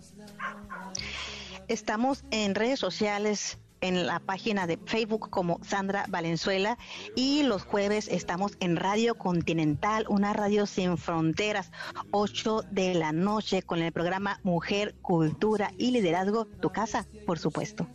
Estamos 1.68 2.24
en 2.32 2.56
redes 2.56 2.80
sociales, 2.80 3.60
en 3.82 4.08
la 4.08 4.20
página 4.20 4.66
de 4.66 4.80
Facebook 4.84 5.30
como 5.30 5.60
Sandra 5.64 6.06
Valenzuela 6.10 6.80
y 7.16 7.44
los 7.44 7.62
jueves 7.62 8.08
estamos 8.08 8.54
en 8.60 8.78
Radio 8.78 9.14
Continental, 9.14 10.08
una 10.10 10.34
radio 10.34 10.66
sin 10.66 10.98
fronteras, 10.98 11.72
8 12.10 12.64
de 12.72 12.96
la 12.96 13.12
noche 13.12 13.62
con 13.62 13.84
el 13.84 13.92
programa 13.92 14.40
Mujer, 14.42 14.96
Cultura 15.04 15.72
y 15.78 15.92
Liderazgo, 15.92 16.46
tu 16.46 16.72
casa, 16.72 17.06
por 17.28 17.38
supuesto. 17.38 17.86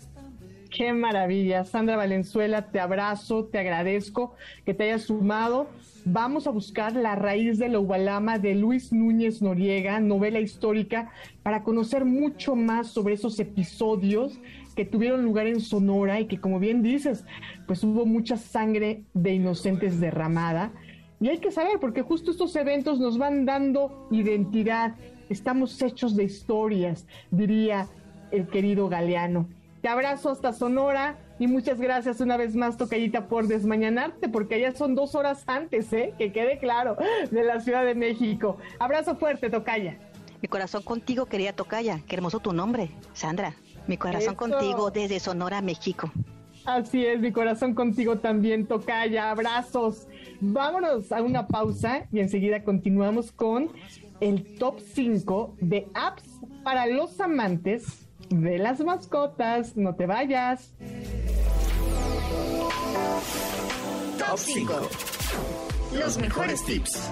Qué 0.74 0.92
maravilla, 0.92 1.64
Sandra 1.64 1.96
Valenzuela, 1.96 2.70
te 2.70 2.80
abrazo, 2.80 3.44
te 3.44 3.58
agradezco 3.58 4.34
que 4.64 4.74
te 4.74 4.84
hayas 4.84 5.02
sumado 5.02 5.68
vamos 6.04 6.46
a 6.46 6.50
buscar 6.50 6.94
la 6.94 7.14
raíz 7.14 7.58
de 7.58 7.68
la 7.68 7.78
Ubalama 7.78 8.38
de 8.38 8.54
Luis 8.54 8.92
Núñez 8.92 9.42
Noriega, 9.42 10.00
novela 10.00 10.40
histórica, 10.40 11.10
para 11.42 11.62
conocer 11.62 12.04
mucho 12.04 12.56
más 12.56 12.88
sobre 12.88 13.14
esos 13.14 13.38
episodios 13.38 14.38
que 14.74 14.84
tuvieron 14.84 15.22
lugar 15.22 15.46
en 15.46 15.60
Sonora 15.60 16.20
y 16.20 16.26
que, 16.26 16.40
como 16.40 16.58
bien 16.58 16.82
dices, 16.82 17.24
pues 17.66 17.84
hubo 17.84 18.06
mucha 18.06 18.36
sangre 18.36 19.04
de 19.14 19.34
inocentes 19.34 20.00
derramada. 20.00 20.72
Y 21.20 21.28
hay 21.28 21.38
que 21.38 21.52
saber, 21.52 21.78
porque 21.78 22.02
justo 22.02 22.30
estos 22.30 22.56
eventos 22.56 22.98
nos 22.98 23.18
van 23.18 23.44
dando 23.44 24.08
identidad. 24.10 24.94
Estamos 25.28 25.80
hechos 25.82 26.16
de 26.16 26.24
historias, 26.24 27.06
diría 27.30 27.86
el 28.32 28.48
querido 28.48 28.88
Galeano. 28.88 29.46
Te 29.82 29.88
abrazo 29.88 30.30
hasta 30.30 30.52
Sonora 30.52 31.18
y 31.40 31.48
muchas 31.48 31.80
gracias 31.80 32.20
una 32.20 32.36
vez 32.36 32.54
más, 32.54 32.76
Tocayita, 32.76 33.26
por 33.26 33.48
desmañanarte, 33.48 34.28
porque 34.28 34.54
allá 34.54 34.76
son 34.76 34.94
dos 34.94 35.16
horas 35.16 35.42
antes, 35.48 35.92
¿eh? 35.92 36.14
Que 36.16 36.30
quede 36.30 36.60
claro, 36.60 36.96
de 37.32 37.42
la 37.42 37.58
Ciudad 37.58 37.84
de 37.84 37.96
México. 37.96 38.58
Abrazo 38.78 39.16
fuerte, 39.16 39.50
Tocaya. 39.50 39.98
Mi 40.40 40.46
corazón 40.46 40.84
contigo, 40.84 41.26
querida 41.26 41.52
Tocaya. 41.52 42.00
Qué 42.06 42.14
hermoso 42.14 42.38
tu 42.38 42.52
nombre, 42.52 42.90
Sandra. 43.12 43.56
Mi 43.88 43.96
corazón 43.96 44.36
contigo 44.36 44.92
desde 44.92 45.18
Sonora, 45.18 45.60
México. 45.60 46.12
Así 46.64 47.04
es, 47.04 47.18
mi 47.18 47.32
corazón 47.32 47.74
contigo 47.74 48.18
también, 48.18 48.68
Tocaya. 48.68 49.32
Abrazos. 49.32 50.06
Vámonos 50.40 51.10
a 51.10 51.22
una 51.22 51.48
pausa 51.48 52.06
y 52.12 52.20
enseguida 52.20 52.62
continuamos 52.62 53.32
con 53.32 53.72
el 54.20 54.56
top 54.58 54.78
5 54.78 55.56
de 55.60 55.88
apps 55.94 56.38
para 56.62 56.86
los 56.86 57.18
amantes 57.20 58.08
de 58.28 58.58
las 58.58 58.80
mascotas. 58.80 59.76
No 59.76 59.94
te 59.94 60.06
vayas. 60.06 60.72
Top 64.18 64.38
5. 64.38 64.88
Los 65.94 66.18
mejores 66.18 66.64
tips. 66.64 67.10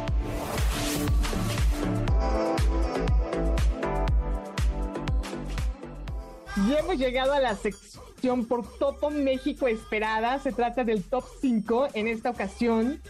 Y 6.66 6.74
hemos 6.74 6.96
llegado 6.98 7.32
a 7.32 7.40
la 7.40 7.54
sección 7.56 8.46
por 8.46 8.66
Topo 8.78 9.10
México 9.10 9.68
esperada. 9.68 10.38
Se 10.38 10.52
trata 10.52 10.84
del 10.84 11.04
top 11.04 11.24
5 11.40 11.88
en 11.94 12.06
esta 12.06 12.30
ocasión 12.30 13.00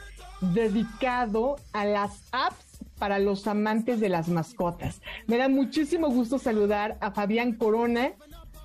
dedicado 0.41 1.57
a 1.73 1.85
las 1.85 2.23
apps 2.33 2.70
para 3.01 3.19
los 3.19 3.49
amantes 3.49 3.99
de 3.99 4.11
las 4.11 4.29
mascotas. 4.29 5.01
Me 5.27 5.39
da 5.39 5.49
muchísimo 5.49 6.09
gusto 6.11 6.39
saludar 6.39 6.99
a 7.01 7.11
Fabián 7.11 7.55
Corona, 7.55 8.13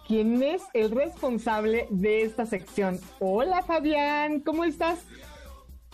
quien 0.08 0.44
es 0.44 0.62
el 0.74 0.92
responsable 0.92 1.88
de 1.90 2.22
esta 2.22 2.46
sección. 2.46 3.00
Hola 3.20 3.64
Fabián, 3.64 4.42
¿cómo 4.42 4.64
estás? 4.66 5.00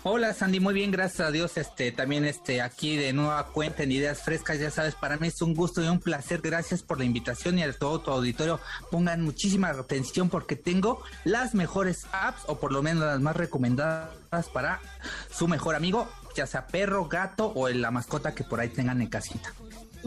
Hola 0.04 0.34
Sandy, 0.34 0.60
muy 0.60 0.74
bien, 0.74 0.90
gracias 0.90 1.28
a 1.28 1.32
Dios. 1.32 1.58
Este, 1.58 1.92
también 1.92 2.26
este, 2.26 2.64
aquí 2.64 2.98
de 2.98 3.14
nueva 3.14 3.46
cuenta 3.46 3.84
en 3.84 3.92
Ideas 3.92 4.24
Frescas, 4.24 4.60
ya 4.60 4.72
sabes, 4.72 4.96
para 4.96 5.18
mí 5.18 5.28
es 5.28 5.44
un 5.44 5.54
gusto 5.54 5.84
y 5.84 5.88
un 5.88 6.00
placer. 6.00 6.42
Gracias 6.42 6.82
por 6.82 6.98
la 6.98 7.06
invitación 7.06 7.60
y 7.60 7.64
a 7.64 7.72
todo 7.72 8.02
tu 8.02 8.10
auditorio 8.10 8.60
pongan 8.90 9.22
muchísima 9.22 9.70
atención 9.70 10.30
porque 10.30 10.56
tengo 10.56 11.04
las 11.24 11.54
mejores 11.54 12.08
apps 12.14 12.42
o 12.48 12.58
por 12.58 12.72
lo 12.72 12.82
menos 12.82 13.04
las 13.04 13.22
más 13.22 13.36
recomendadas 13.36 14.50
para 14.52 14.82
su 15.30 15.48
mejor 15.48 15.76
amigo, 15.76 16.10
ya 16.36 16.46
sea 16.46 16.68
perro, 16.68 17.08
gato 17.08 17.52
o 17.56 17.70
la 17.70 17.92
mascota 17.92 18.34
que 18.34 18.44
por 18.44 18.60
ahí 18.60 18.70
tengan 18.70 19.02
en 19.02 19.08
casita. 19.08 19.54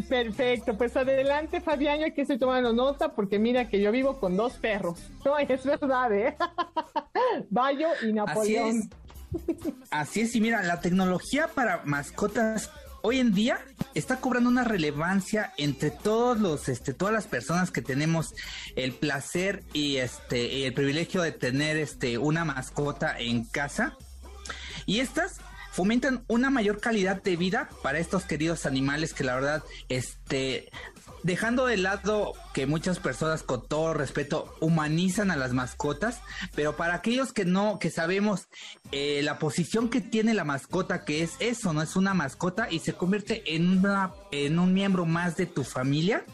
Perfecto, 0.08 0.76
pues 0.76 0.96
adelante 0.96 1.60
Fabián, 1.60 2.00
yo 2.00 2.06
aquí 2.06 2.22
estoy 2.22 2.38
tomando 2.38 2.72
nota 2.72 3.14
porque 3.14 3.38
mira 3.38 3.68
que 3.68 3.80
yo 3.80 3.92
vivo 3.92 4.18
con 4.18 4.36
dos 4.36 4.54
perros. 4.54 4.98
No, 5.24 5.38
es 5.38 5.64
verdad, 5.64 6.12
¿eh? 6.12 6.36
Bayo 7.50 7.88
y 8.02 8.12
Napoleón. 8.12 8.68
Así 8.68 8.78
es. 8.78 9.74
Así 9.90 10.20
es, 10.20 10.36
y 10.36 10.40
mira, 10.40 10.62
la 10.62 10.80
tecnología 10.80 11.48
para 11.48 11.82
mascotas 11.84 12.70
hoy 13.06 13.20
en 13.20 13.34
día 13.34 13.58
está 13.94 14.16
cobrando 14.16 14.48
una 14.48 14.64
relevancia 14.64 15.52
entre 15.58 15.90
todos 15.90 16.40
los, 16.40 16.70
este, 16.70 16.94
todas 16.94 17.12
las 17.12 17.26
personas 17.26 17.70
que 17.70 17.82
tenemos 17.82 18.34
el 18.76 18.94
placer 18.94 19.62
y 19.72 19.96
este, 19.96 20.66
el 20.66 20.72
privilegio 20.72 21.20
de 21.20 21.32
tener 21.32 21.76
este, 21.76 22.16
una 22.16 22.44
mascota 22.46 23.18
en 23.18 23.44
casa. 23.44 23.96
Y 24.86 25.00
estas 25.00 25.40
fomentan 25.74 26.24
una 26.28 26.50
mayor 26.50 26.80
calidad 26.80 27.20
de 27.20 27.34
vida 27.34 27.68
para 27.82 27.98
estos 27.98 28.24
queridos 28.26 28.64
animales 28.64 29.12
que 29.12 29.24
la 29.24 29.34
verdad, 29.34 29.64
este, 29.88 30.70
dejando 31.24 31.66
de 31.66 31.78
lado 31.78 32.34
que 32.52 32.66
muchas 32.66 33.00
personas 33.00 33.42
con 33.42 33.66
todo 33.66 33.92
respeto 33.92 34.54
humanizan 34.60 35.32
a 35.32 35.36
las 35.36 35.52
mascotas, 35.52 36.20
pero 36.54 36.76
para 36.76 36.94
aquellos 36.94 37.32
que 37.32 37.44
no, 37.44 37.80
que 37.80 37.90
sabemos 37.90 38.46
eh, 38.92 39.22
la 39.24 39.40
posición 39.40 39.90
que 39.90 40.00
tiene 40.00 40.32
la 40.32 40.44
mascota, 40.44 41.04
que 41.04 41.24
es 41.24 41.32
eso, 41.40 41.72
no 41.72 41.82
es 41.82 41.96
una 41.96 42.14
mascota 42.14 42.68
y 42.70 42.78
se 42.78 42.92
convierte 42.92 43.56
en 43.56 43.78
una, 43.78 44.12
en 44.30 44.60
un 44.60 44.72
miembro 44.74 45.06
más 45.06 45.34
de 45.36 45.46
tu 45.46 45.64
familia, 45.64 46.24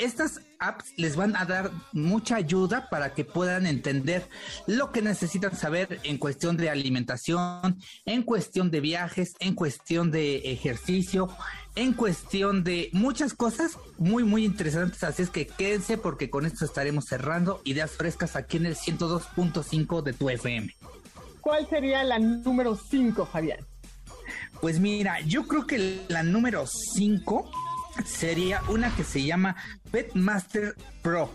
estas 0.00 0.40
apps 0.58 0.92
les 0.96 1.14
van 1.14 1.36
a 1.36 1.44
dar 1.44 1.70
mucha 1.92 2.36
ayuda 2.36 2.88
para 2.88 3.12
que 3.12 3.24
puedan 3.24 3.66
entender 3.66 4.26
lo 4.66 4.92
que 4.92 5.02
necesitan 5.02 5.54
saber 5.54 6.00
en 6.04 6.16
cuestión 6.16 6.56
de 6.56 6.70
alimentación, 6.70 7.78
en 8.06 8.22
cuestión 8.22 8.70
de 8.70 8.80
viajes, 8.80 9.34
en 9.40 9.54
cuestión 9.54 10.10
de 10.10 10.52
ejercicio, 10.52 11.28
en 11.74 11.92
cuestión 11.92 12.64
de 12.64 12.88
muchas 12.92 13.34
cosas 13.34 13.78
muy, 13.98 14.24
muy 14.24 14.44
interesantes. 14.44 15.04
Así 15.04 15.22
es 15.22 15.30
que 15.30 15.46
quédense 15.46 15.98
porque 15.98 16.30
con 16.30 16.46
esto 16.46 16.64
estaremos 16.64 17.04
cerrando 17.04 17.60
ideas 17.64 17.90
frescas 17.90 18.36
aquí 18.36 18.56
en 18.56 18.66
el 18.66 18.76
102.5 18.76 20.02
de 20.02 20.12
tu 20.14 20.30
FM. 20.30 20.74
¿Cuál 21.42 21.68
sería 21.68 22.02
la 22.04 22.18
número 22.18 22.74
5, 22.76 23.26
Fabián? 23.26 23.60
Pues 24.60 24.80
mira, 24.80 25.20
yo 25.20 25.46
creo 25.46 25.66
que 25.66 26.04
la 26.08 26.22
número 26.22 26.66
5 26.66 27.50
sería 28.04 28.62
una 28.68 28.94
que 28.94 29.04
se 29.04 29.22
llama 29.22 29.56
Petmaster 29.90 30.74
Pro, 31.02 31.30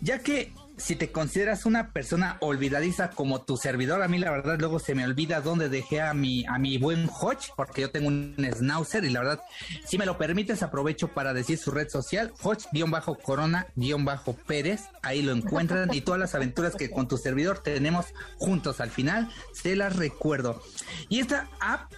ya 0.00 0.18
que 0.18 0.52
si 0.76 0.96
te 0.96 1.12
consideras 1.12 1.66
una 1.66 1.92
persona 1.92 2.36
olvidadiza 2.40 3.10
como 3.10 3.42
tu 3.42 3.56
servidor, 3.56 4.02
a 4.02 4.08
mí 4.08 4.18
la 4.18 4.32
verdad 4.32 4.58
luego 4.58 4.80
se 4.80 4.96
me 4.96 5.04
olvida 5.04 5.40
dónde 5.40 5.68
dejé 5.68 6.00
a 6.00 6.14
mi, 6.14 6.44
a 6.46 6.58
mi 6.58 6.78
buen 6.78 7.08
Hodge, 7.08 7.52
porque 7.56 7.82
yo 7.82 7.90
tengo 7.90 8.08
un 8.08 8.34
schnauzer 8.38 9.04
y 9.04 9.10
la 9.10 9.20
verdad, 9.20 9.40
si 9.86 9.98
me 9.98 10.06
lo 10.06 10.18
permites, 10.18 10.64
aprovecho 10.64 11.06
para 11.08 11.32
decir 11.32 11.58
su 11.58 11.70
red 11.70 11.88
social, 11.88 12.32
Hodge-Corona-Pérez, 12.42 14.80
ahí 15.02 15.22
lo 15.22 15.30
encuentran 15.32 15.94
y 15.94 16.00
todas 16.00 16.20
las 16.20 16.34
aventuras 16.34 16.74
que 16.74 16.90
con 16.90 17.06
tu 17.06 17.18
servidor 17.18 17.60
tenemos 17.60 18.06
juntos 18.38 18.80
al 18.80 18.90
final, 18.90 19.30
se 19.52 19.76
las 19.76 19.94
recuerdo. 19.96 20.60
Y 21.08 21.20
esta 21.20 21.48
app 21.60 21.92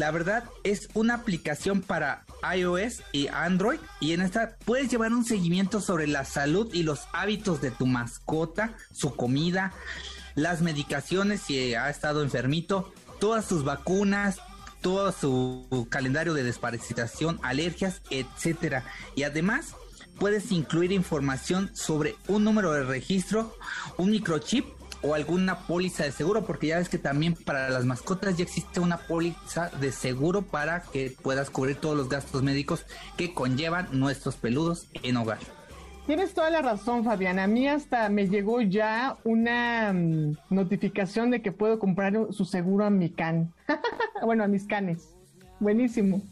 la 0.00 0.10
verdad 0.10 0.44
es 0.64 0.88
una 0.94 1.12
aplicación 1.12 1.82
para 1.82 2.24
iOS 2.56 3.02
y 3.12 3.28
Android 3.28 3.80
y 4.00 4.14
en 4.14 4.22
esta 4.22 4.56
puedes 4.64 4.90
llevar 4.90 5.12
un 5.12 5.26
seguimiento 5.26 5.82
sobre 5.82 6.06
la 6.06 6.24
salud 6.24 6.72
y 6.72 6.84
los 6.84 7.00
hábitos 7.12 7.60
de 7.60 7.70
tu 7.70 7.84
mascota, 7.84 8.72
su 8.92 9.14
comida, 9.14 9.74
las 10.34 10.62
medicaciones 10.62 11.42
si 11.42 11.74
ha 11.74 11.90
estado 11.90 12.22
enfermito, 12.22 12.90
todas 13.20 13.44
sus 13.44 13.62
vacunas, 13.62 14.38
todo 14.80 15.12
su 15.12 15.86
calendario 15.90 16.32
de 16.32 16.44
desparasitación, 16.44 17.38
alergias, 17.42 18.00
etcétera. 18.08 18.86
Y 19.16 19.24
además 19.24 19.74
puedes 20.18 20.50
incluir 20.50 20.92
información 20.92 21.70
sobre 21.74 22.16
un 22.26 22.42
número 22.42 22.72
de 22.72 22.84
registro, 22.84 23.54
un 23.98 24.12
microchip 24.12 24.64
o 25.02 25.14
alguna 25.14 25.60
póliza 25.60 26.04
de 26.04 26.12
seguro, 26.12 26.44
porque 26.44 26.68
ya 26.68 26.78
ves 26.78 26.88
que 26.88 26.98
también 26.98 27.34
para 27.34 27.70
las 27.70 27.84
mascotas 27.84 28.36
ya 28.36 28.44
existe 28.44 28.80
una 28.80 28.98
póliza 28.98 29.70
de 29.80 29.92
seguro 29.92 30.42
para 30.42 30.82
que 30.82 31.14
puedas 31.22 31.50
cubrir 31.50 31.76
todos 31.76 31.96
los 31.96 32.08
gastos 32.08 32.42
médicos 32.42 32.84
que 33.16 33.32
conllevan 33.32 33.88
nuestros 33.92 34.36
peludos 34.36 34.88
en 35.02 35.16
hogar. 35.16 35.38
Tienes 36.06 36.34
toda 36.34 36.50
la 36.50 36.60
razón, 36.60 37.04
Fabián. 37.04 37.38
A 37.38 37.46
mí 37.46 37.68
hasta 37.68 38.08
me 38.08 38.26
llegó 38.26 38.60
ya 38.60 39.18
una 39.24 39.92
mm, 39.92 40.38
notificación 40.50 41.30
de 41.30 41.40
que 41.40 41.52
puedo 41.52 41.78
comprar 41.78 42.14
su 42.30 42.44
seguro 42.44 42.84
a 42.84 42.90
mi 42.90 43.10
can. 43.10 43.52
bueno, 44.24 44.42
a 44.42 44.48
mis 44.48 44.66
canes. 44.66 45.08
Buenísimo. 45.60 46.22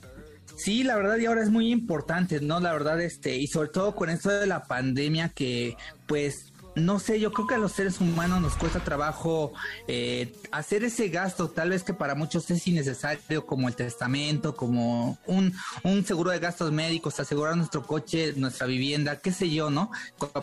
Sí, 0.56 0.82
la 0.82 0.96
verdad 0.96 1.18
y 1.18 1.26
ahora 1.26 1.42
es 1.42 1.50
muy 1.50 1.70
importante, 1.70 2.40
¿no? 2.40 2.58
La 2.58 2.72
verdad, 2.72 3.00
este, 3.00 3.36
y 3.36 3.46
sobre 3.46 3.68
todo 3.68 3.94
con 3.94 4.10
esto 4.10 4.30
de 4.30 4.46
la 4.46 4.64
pandemia 4.64 5.28
que 5.28 5.76
pues 6.06 6.52
no 6.74 6.98
sé, 6.98 7.20
yo 7.20 7.32
creo 7.32 7.46
que 7.46 7.54
a 7.54 7.58
los 7.58 7.72
seres 7.72 8.00
humanos 8.00 8.40
nos 8.40 8.54
cuesta 8.54 8.80
trabajo 8.80 9.52
eh, 9.86 10.32
hacer 10.50 10.84
ese 10.84 11.08
gasto, 11.08 11.48
tal 11.48 11.70
vez 11.70 11.82
que 11.82 11.94
para 11.94 12.14
muchos 12.14 12.50
es 12.50 12.66
innecesario, 12.66 13.46
como 13.46 13.68
el 13.68 13.74
testamento, 13.74 14.56
como 14.56 15.18
un, 15.26 15.54
un 15.82 16.04
seguro 16.04 16.30
de 16.30 16.38
gastos 16.38 16.72
médicos, 16.72 17.18
asegurar 17.20 17.56
nuestro 17.56 17.86
coche, 17.86 18.34
nuestra 18.36 18.66
vivienda, 18.66 19.16
qué 19.16 19.32
sé 19.32 19.50
yo, 19.50 19.70
¿no? 19.70 19.90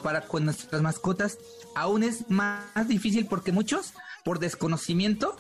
Para 0.04 0.22
con 0.22 0.46
nuestras 0.46 0.82
mascotas, 0.82 1.38
aún 1.76 2.04
es 2.04 2.30
más 2.30 2.88
difícil 2.88 3.26
porque 3.26 3.52
muchos, 3.52 3.94
por 4.24 4.40
desconocimiento, 4.40 5.36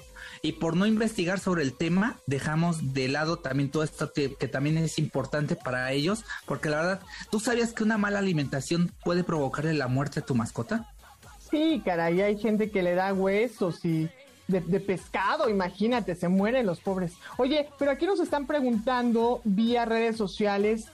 y 0.45 0.51
por 0.51 0.77
no 0.77 0.85
investigar 0.85 1.39
sobre 1.39 1.63
el 1.63 1.75
tema, 1.75 2.19
dejamos 2.27 2.93
de 2.93 3.07
lado 3.07 3.37
también 3.37 3.71
todo 3.71 3.81
esto 3.81 4.13
que, 4.13 4.35
que, 4.35 4.47
también 4.47 4.77
es 4.77 4.99
importante 4.99 5.55
para 5.55 5.91
ellos, 5.91 6.23
porque 6.45 6.69
la 6.69 6.77
verdad, 6.77 6.99
¿tú 7.31 7.39
sabías 7.39 7.73
que 7.73 7.83
una 7.83 7.97
mala 7.97 8.19
alimentación 8.19 8.93
puede 9.03 9.23
provocarle 9.23 9.73
la 9.73 9.87
muerte 9.87 10.19
a 10.19 10.25
tu 10.25 10.35
mascota? 10.35 10.93
Sí, 11.49 11.81
caray, 11.83 12.21
hay 12.21 12.37
gente 12.37 12.69
que 12.69 12.83
le 12.83 12.93
da 12.93 13.11
huesos 13.11 13.83
y 13.85 14.07
de, 14.47 14.61
de, 14.61 14.79
pescado, 14.79 15.49
imagínate, 15.49 16.13
se 16.13 16.27
mueren 16.27 16.67
los 16.67 16.79
pobres. 16.79 17.13
Oye, 17.37 17.67
pero 17.79 17.89
aquí 17.89 18.05
nos 18.05 18.19
están 18.19 18.45
preguntando 18.45 19.41
vía 19.45 19.85
redes 19.85 20.15
sociales 20.15 20.85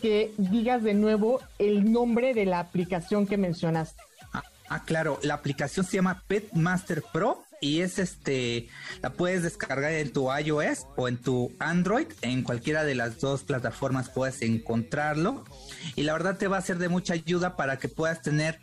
que 0.00 0.34
digas 0.36 0.82
de 0.82 0.94
nuevo 0.94 1.40
el 1.60 1.92
nombre 1.92 2.34
de 2.34 2.44
la 2.44 2.58
aplicación 2.58 3.28
que 3.28 3.36
mencionaste. 3.36 4.02
Ah, 4.32 4.42
ah 4.68 4.82
claro, 4.84 5.20
la 5.22 5.34
aplicación 5.34 5.86
se 5.86 5.98
llama 5.98 6.24
Pet 6.26 6.52
Master 6.54 7.04
Pro 7.12 7.44
y 7.60 7.80
es 7.80 7.98
este, 7.98 8.68
la 9.02 9.10
puedes 9.10 9.42
descargar 9.42 9.92
en 9.92 10.12
tu 10.12 10.32
iOS 10.32 10.86
o 10.96 11.08
en 11.08 11.18
tu 11.18 11.52
Android, 11.58 12.06
en 12.22 12.42
cualquiera 12.42 12.84
de 12.84 12.94
las 12.94 13.20
dos 13.20 13.42
plataformas 13.42 14.08
puedes 14.08 14.42
encontrarlo 14.42 15.44
y 15.96 16.02
la 16.02 16.14
verdad 16.14 16.38
te 16.38 16.48
va 16.48 16.56
a 16.56 16.62
ser 16.62 16.78
de 16.78 16.88
mucha 16.88 17.14
ayuda 17.14 17.56
para 17.56 17.78
que 17.78 17.88
puedas 17.88 18.22
tener 18.22 18.60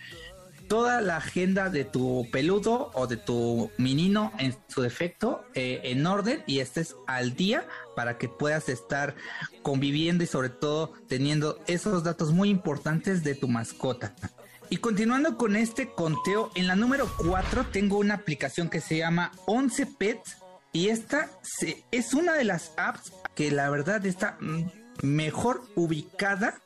toda 0.67 1.01
la 1.01 1.17
agenda 1.17 1.69
de 1.69 1.85
tu 1.85 2.27
peludo 2.31 2.91
o 2.93 3.07
de 3.07 3.17
tu 3.17 3.71
menino 3.77 4.31
en 4.37 4.55
su 4.67 4.81
defecto 4.81 5.45
eh, 5.53 5.81
en 5.83 6.05
orden 6.05 6.43
y 6.45 6.59
estés 6.59 6.95
al 7.07 7.35
día 7.35 7.65
para 7.95 8.17
que 8.17 8.27
puedas 8.27 8.67
estar 8.69 9.15
conviviendo 9.61 10.23
y 10.23 10.27
sobre 10.27 10.49
todo 10.49 10.93
teniendo 11.07 11.59
esos 11.67 12.03
datos 12.03 12.31
muy 12.31 12.49
importantes 12.49 13.23
de 13.23 13.35
tu 13.35 13.47
mascota. 13.47 14.13
Y 14.69 14.77
continuando 14.77 15.38
con 15.38 15.56
este 15.56 15.89
conteo, 15.89 16.52
en 16.56 16.68
la 16.68 16.76
número 16.76 17.10
4 17.18 17.68
tengo 17.72 17.98
una 17.98 18.15
aplicación 18.15 18.69
que 18.69 18.81
se 18.81 18.98
llama 18.98 19.31
11 19.45 19.85
Pets 19.85 20.38
y 20.73 20.89
esta 20.89 21.30
es 21.91 22.14
una 22.14 22.34
de 22.34 22.44
las 22.44 22.73
apps 22.76 23.14
que 23.34 23.49
la 23.49 23.69
verdad 23.69 24.06
está 24.06 24.38
mm, 24.41 24.64
mejor 25.03 25.64
ubicada 25.76 26.60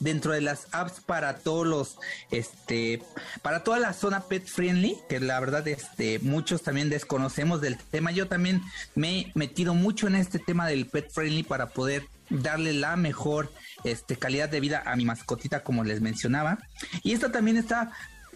dentro 0.00 0.32
de 0.32 0.40
las 0.40 0.68
apps 0.72 1.00
para 1.00 1.38
todos 1.38 1.66
los 1.66 1.98
este 2.30 3.02
para 3.42 3.64
toda 3.64 3.78
la 3.78 3.92
zona 3.92 4.22
pet 4.22 4.46
friendly 4.46 4.98
que 5.08 5.20
la 5.20 5.40
verdad 5.40 5.66
este 5.68 6.18
muchos 6.20 6.62
también 6.62 6.90
desconocemos 6.90 7.60
del 7.60 7.78
tema. 7.78 8.10
Yo 8.10 8.28
también 8.28 8.62
me 8.94 9.20
he 9.20 9.32
metido 9.34 9.74
mucho 9.74 10.06
en 10.06 10.16
este 10.16 10.38
tema 10.38 10.66
del 10.66 10.86
pet 10.86 11.10
friendly 11.10 11.42
para 11.42 11.68
poder 11.68 12.06
darle 12.30 12.72
la 12.72 12.96
mejor 12.96 13.52
este 13.84 14.16
calidad 14.16 14.48
de 14.48 14.60
vida 14.60 14.82
a 14.84 14.96
mi 14.96 15.04
mascotita 15.04 15.62
como 15.62 15.84
les 15.84 16.00
mencionaba. 16.00 16.58
Y 17.02 17.12
esta 17.12 17.30
también 17.30 17.56
está 17.56 17.92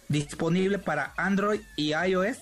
disponible 0.09 0.79
para 0.79 1.15
Android 1.17 1.61
y 1.77 1.93
iOS. 1.95 2.39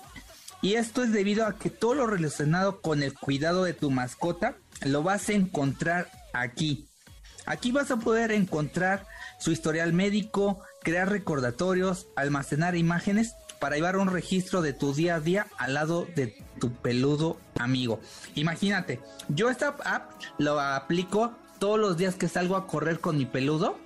Y 0.61 0.75
esto 0.75 1.05
es 1.05 1.13
debido 1.13 1.47
a 1.47 1.57
que 1.57 1.71
todo 1.71 1.95
lo 1.95 2.07
relacionado 2.07 2.81
con 2.81 3.03
el 3.03 3.15
cuidado 3.15 3.63
de 3.63 3.75
tu 3.75 3.91
mascota 3.91 4.57
lo 4.83 5.03
vas 5.03 5.29
a 5.29 5.35
encontrar 5.35 6.11
aquí 6.33 6.89
Aquí 7.49 7.73
vas 7.73 7.91
a 7.91 7.97
poder 7.97 8.31
encontrar 8.31 9.07
su 9.39 9.53
historial 9.53 9.95
médico, 9.95 10.61
crear 10.83 11.09
recordatorios, 11.09 12.07
almacenar 12.15 12.77
imágenes 12.77 13.37
para 13.59 13.77
llevar 13.77 13.97
un 13.97 14.09
registro 14.09 14.61
de 14.61 14.75
tu 14.75 14.93
día 14.93 15.15
a 15.15 15.21
día 15.21 15.47
al 15.57 15.73
lado 15.73 16.07
de 16.15 16.37
tu 16.61 16.75
peludo 16.75 17.41
amigo. 17.59 18.01
Imagínate, 18.35 19.01
yo 19.31 19.49
esta 19.49 19.69
app 19.83 20.11
lo 20.37 20.61
aplico 20.61 21.33
todos 21.59 21.81
los 21.81 21.97
días 21.97 22.17
que 22.17 22.29
salgo 22.29 22.55
a 22.55 22.67
correr 22.67 23.01
con 23.01 23.17
mi 23.17 23.25
peludo. 23.25 23.79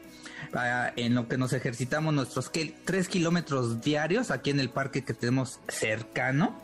Ah, 0.54 0.92
en 0.96 1.14
lo 1.14 1.28
que 1.28 1.38
nos 1.38 1.52
ejercitamos 1.52 2.12
nuestros 2.12 2.50
3 2.50 3.08
kilómetros 3.08 3.80
diarios 3.80 4.32
aquí 4.32 4.50
en 4.50 4.58
el 4.58 4.70
parque 4.70 5.04
que 5.04 5.14
tenemos 5.14 5.60
cercano 5.68 6.60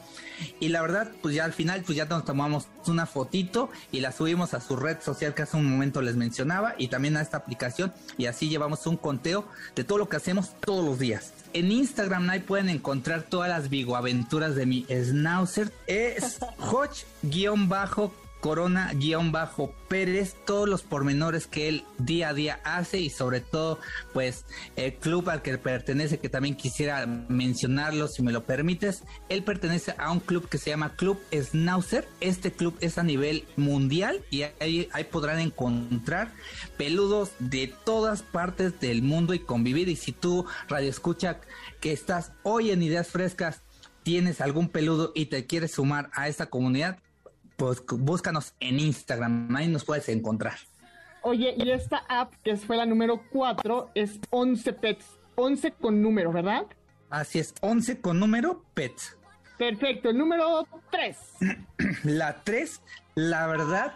y 0.60 0.68
la 0.68 0.82
verdad, 0.82 1.10
pues 1.22 1.34
ya 1.34 1.44
al 1.44 1.52
final, 1.52 1.82
pues 1.84 1.96
ya 1.96 2.04
nos 2.06 2.24
tomamos 2.24 2.66
una 2.86 3.06
fotito 3.06 3.70
y 3.92 4.00
la 4.00 4.12
subimos 4.12 4.54
a 4.54 4.60
su 4.60 4.76
red 4.76 4.98
social 5.00 5.34
que 5.34 5.42
hace 5.42 5.56
un 5.56 5.70
momento 5.70 6.02
les 6.02 6.16
mencionaba 6.16 6.74
y 6.78 6.88
también 6.88 7.16
a 7.16 7.20
esta 7.20 7.36
aplicación 7.36 7.92
y 8.16 8.26
así 8.26 8.48
llevamos 8.48 8.86
un 8.86 8.96
conteo 8.96 9.46
de 9.74 9.84
todo 9.84 9.98
lo 9.98 10.08
que 10.08 10.16
hacemos 10.16 10.52
todos 10.60 10.84
los 10.84 10.98
días. 10.98 11.32
En 11.52 11.72
Instagram 11.72 12.28
ahí 12.30 12.40
pueden 12.40 12.68
encontrar 12.68 13.22
todas 13.22 13.48
las 13.48 13.68
aventuras 13.96 14.54
de 14.54 14.66
mi 14.66 14.86
schnauzer. 14.88 15.72
Es 15.86 16.38
Hodge-bajo 16.58 18.12
Corona-Pérez, 18.40 20.36
todos 20.46 20.68
los 20.68 20.82
pormenores 20.82 21.46
que 21.46 21.68
él 21.68 21.84
día 21.98 22.30
a 22.30 22.34
día 22.34 22.60
hace 22.64 22.98
y 23.00 23.10
sobre 23.10 23.40
todo, 23.40 23.78
pues, 24.12 24.44
el 24.76 24.94
club 24.94 25.28
al 25.30 25.42
que 25.42 25.58
pertenece, 25.58 26.18
que 26.18 26.28
también 26.28 26.56
quisiera 26.56 27.06
mencionarlo, 27.06 28.08
si 28.08 28.22
me 28.22 28.32
lo 28.32 28.44
permites, 28.44 29.02
él 29.28 29.42
pertenece 29.44 29.94
a 29.98 30.12
un 30.12 30.20
club 30.20 30.48
que 30.48 30.58
se 30.58 30.70
llama 30.70 30.94
Club 30.96 31.18
Schnauzer. 31.32 32.08
Este 32.20 32.52
club 32.52 32.76
es 32.80 32.98
a 32.98 33.02
nivel 33.02 33.44
mundial 33.56 34.24
y 34.30 34.42
ahí, 34.42 34.88
ahí 34.92 35.04
podrán 35.04 35.40
encontrar 35.40 36.32
peludos 36.76 37.30
de 37.38 37.74
todas 37.84 38.22
partes 38.22 38.80
del 38.80 39.02
mundo 39.02 39.34
y 39.34 39.40
convivir. 39.40 39.88
Y 39.88 39.96
si 39.96 40.12
tú, 40.12 40.46
Radio 40.68 40.90
Escucha, 40.90 41.40
que 41.80 41.92
estás 41.92 42.32
hoy 42.42 42.70
en 42.70 42.82
Ideas 42.82 43.08
Frescas, 43.08 43.62
tienes 44.02 44.40
algún 44.40 44.68
peludo 44.68 45.12
y 45.14 45.26
te 45.26 45.46
quieres 45.46 45.72
sumar 45.72 46.08
a 46.14 46.28
esta 46.28 46.46
comunidad, 46.46 46.98
pues 47.58 47.82
búscanos 47.84 48.54
en 48.60 48.78
Instagram, 48.78 49.54
ahí 49.56 49.66
nos 49.66 49.84
puedes 49.84 50.08
encontrar. 50.08 50.54
Oye, 51.22 51.54
y 51.58 51.70
esta 51.70 52.04
app, 52.08 52.32
que 52.44 52.56
fue 52.56 52.76
la 52.76 52.86
número 52.86 53.20
4, 53.32 53.90
es 53.96 54.20
11 54.30 54.72
Pets, 54.74 55.04
11 55.34 55.72
con 55.72 56.00
número, 56.00 56.32
¿verdad? 56.32 56.66
Así 57.10 57.40
es, 57.40 57.52
11 57.60 58.00
con 58.00 58.20
número 58.20 58.62
Pets. 58.74 59.16
Perfecto, 59.58 60.08
el 60.08 60.18
número 60.18 60.68
3. 60.92 61.16
La 62.04 62.44
3, 62.44 62.80
la 63.16 63.48
verdad, 63.48 63.92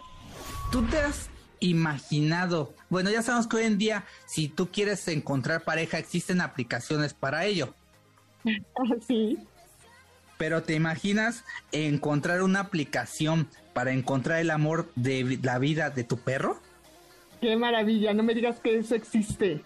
tú 0.69 0.83
te 0.87 0.99
has 0.99 1.29
imaginado, 1.61 2.73
bueno, 2.89 3.09
ya 3.11 3.21
sabemos 3.21 3.47
que 3.47 3.55
hoy 3.55 3.63
en 3.63 3.77
día, 3.77 4.03
si 4.25 4.49
tú 4.49 4.69
quieres 4.69 5.07
encontrar 5.07 5.63
pareja, 5.63 5.99
existen 5.99 6.41
aplicaciones 6.41 7.13
para 7.13 7.45
ello. 7.45 7.73
sí 9.07 9.39
pero 10.37 10.63
te 10.63 10.73
imaginas 10.73 11.43
encontrar 11.71 12.41
una 12.41 12.61
aplicación 12.61 13.47
para 13.73 13.91
encontrar 13.91 14.39
el 14.39 14.51
amor 14.51 14.91
de 14.95 15.39
la 15.41 15.59
vida 15.59 15.89
de 15.89 16.03
tu 16.03 16.17
perro? 16.17 16.59
Qué 17.41 17.55
maravilla, 17.57 18.13
no 18.13 18.23
me 18.23 18.33
digas 18.33 18.59
que 18.59 18.77
eso 18.77 18.95
existe. 18.95 19.61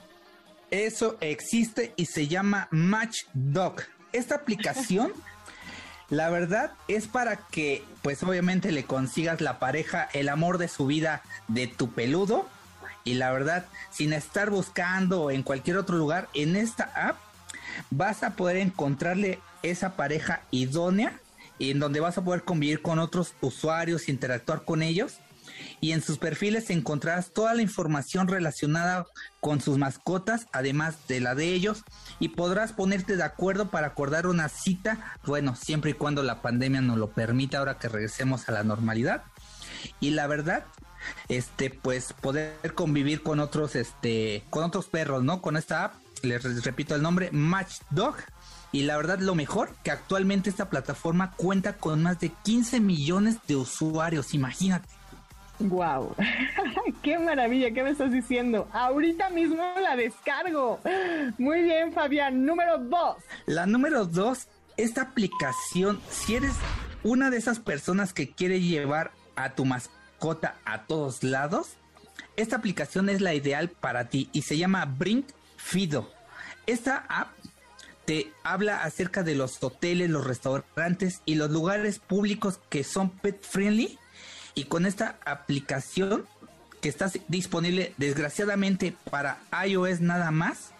Eso 0.71 1.17
existe 1.21 1.93
y 1.95 2.05
se 2.05 2.27
llama 2.27 2.67
Matchdog. 2.71 3.83
Esta 4.11 4.35
aplicación, 4.35 5.13
la 6.09 6.29
verdad, 6.29 6.73
es 6.87 7.07
para 7.07 7.35
que, 7.35 7.83
pues 8.01 8.23
obviamente 8.23 8.71
le 8.71 8.83
consigas 8.83 9.41
la 9.41 9.59
pareja, 9.59 10.09
el 10.13 10.29
amor 10.29 10.57
de 10.57 10.67
su 10.67 10.87
vida 10.87 11.21
de 11.47 11.67
tu 11.67 11.91
peludo. 11.91 12.47
Y 13.03 13.13
la 13.13 13.31
verdad, 13.31 13.65
sin 13.89 14.11
estar 14.11 14.49
buscando 14.49 15.31
en 15.31 15.43
cualquier 15.43 15.77
otro 15.77 15.95
lugar, 15.95 16.27
en 16.33 16.57
esta 16.57 16.91
app 16.95 17.17
vas 17.89 18.23
a 18.23 18.31
poder 18.35 18.57
encontrarle 18.57 19.39
esa 19.63 19.95
pareja 19.95 20.41
idónea 20.51 21.19
en 21.59 21.79
donde 21.79 21.99
vas 21.99 22.17
a 22.17 22.23
poder 22.23 22.43
convivir 22.43 22.81
con 22.81 22.99
otros 22.99 23.33
usuarios, 23.41 24.09
interactuar 24.09 24.63
con 24.63 24.83
ellos 24.83 25.19
y 25.79 25.91
en 25.91 26.01
sus 26.01 26.17
perfiles 26.17 26.69
encontrarás 26.69 27.31
toda 27.31 27.53
la 27.53 27.61
información 27.61 28.27
relacionada 28.27 29.05
con 29.39 29.61
sus 29.61 29.77
mascotas, 29.77 30.47
además 30.51 31.07
de 31.07 31.19
la 31.19 31.35
de 31.35 31.53
ellos, 31.53 31.83
y 32.19 32.29
podrás 32.29 32.73
ponerte 32.73 33.15
de 33.15 33.23
acuerdo 33.23 33.69
para 33.69 33.87
acordar 33.87 34.27
una 34.27 34.49
cita, 34.49 35.15
bueno, 35.25 35.55
siempre 35.55 35.91
y 35.91 35.93
cuando 35.93 36.23
la 36.23 36.41
pandemia 36.41 36.81
nos 36.81 36.97
lo 36.97 37.11
permita 37.11 37.59
ahora 37.59 37.77
que 37.77 37.89
regresemos 37.89 38.49
a 38.49 38.53
la 38.53 38.63
normalidad. 38.63 39.23
Y 39.99 40.11
la 40.11 40.27
verdad, 40.27 40.65
este, 41.29 41.69
pues 41.69 42.13
poder 42.13 42.73
convivir 42.73 43.21
con 43.21 43.39
otros, 43.39 43.75
este, 43.75 44.43
con 44.49 44.63
otros 44.63 44.87
perros, 44.87 45.23
¿no? 45.23 45.41
Con 45.41 45.57
esta 45.57 45.85
app, 45.85 45.93
les 46.23 46.63
repito 46.63 46.95
el 46.95 47.03
nombre, 47.03 47.29
Matchdog 47.31 48.15
y 48.71 48.83
la 48.83 48.97
verdad, 48.97 49.19
lo 49.19 49.35
mejor, 49.35 49.69
que 49.83 49.91
actualmente 49.91 50.49
esta 50.49 50.69
plataforma 50.69 51.31
cuenta 51.37 51.73
con 51.73 52.03
más 52.03 52.19
de 52.19 52.31
15 52.43 52.79
millones 52.79 53.37
de 53.47 53.55
usuarios, 53.55 54.33
imagínate. 54.33 54.87
Wow, 55.59 56.15
qué 57.01 57.17
maravilla, 57.17 57.71
¿qué 57.71 57.81
me 57.81 57.89
estás 57.89 58.11
diciendo? 58.11 58.67
Ahorita 58.71 59.29
mismo 59.31 59.63
la 59.81 59.95
descargo. 59.95 60.79
Muy 61.39 61.63
bien, 61.63 61.93
Fabián, 61.93 62.45
número 62.45 62.77
dos. 62.77 63.17
La 63.47 63.65
número 63.65 64.05
dos, 64.05 64.47
esta 64.75 65.01
aplicación, 65.01 65.99
si 66.09 66.35
eres 66.35 66.53
una 67.03 67.31
de 67.31 67.37
esas 67.37 67.59
personas 67.59 68.13
que 68.13 68.29
quiere 68.29 68.61
llevar 68.61 69.11
a 69.35 69.51
tu 69.51 69.65
mascota 69.65 70.57
a 70.65 70.83
todos 70.83 71.23
lados, 71.23 71.77
esta 72.35 72.57
aplicación 72.57 73.09
es 73.09 73.21
la 73.21 73.33
ideal 73.33 73.69
para 73.69 74.09
ti 74.09 74.29
y 74.33 74.43
se 74.43 74.57
llama 74.57 74.85
Brink 74.85 75.27
Fido. 75.57 76.11
Esta 76.67 77.05
app 77.09 77.29
te 78.07 78.31
habla 78.45 78.83
acerca 78.83 79.21
de 79.21 79.35
los 79.35 79.61
hoteles, 79.61 80.09
los 80.09 80.25
restaurantes 80.25 81.21
y 81.25 81.35
los 81.35 81.51
lugares 81.51 81.99
públicos 81.99 82.61
que 82.69 82.85
son 82.85 83.09
pet 83.09 83.43
friendly. 83.43 83.99
Y 84.55 84.63
con 84.63 84.85
esta 84.85 85.19
aplicación 85.25 86.25
que 86.79 86.87
está 86.87 87.11
disponible 87.27 87.93
desgraciadamente 87.97 88.95
para 89.11 89.39
iOS 89.65 89.99
nada 89.99 90.31
más. 90.31 90.71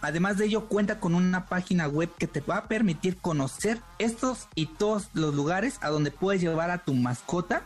Además 0.00 0.38
de 0.38 0.46
ello 0.46 0.66
cuenta 0.66 0.98
con 0.98 1.14
una 1.14 1.46
página 1.46 1.86
web 1.86 2.10
que 2.18 2.26
te 2.26 2.40
va 2.40 2.56
a 2.56 2.68
permitir 2.68 3.18
conocer 3.18 3.78
estos 4.00 4.48
y 4.56 4.66
todos 4.66 5.08
los 5.14 5.32
lugares 5.32 5.78
a 5.82 5.88
donde 5.88 6.10
puedes 6.10 6.40
llevar 6.40 6.72
a 6.72 6.78
tu 6.78 6.94
mascota. 6.94 7.62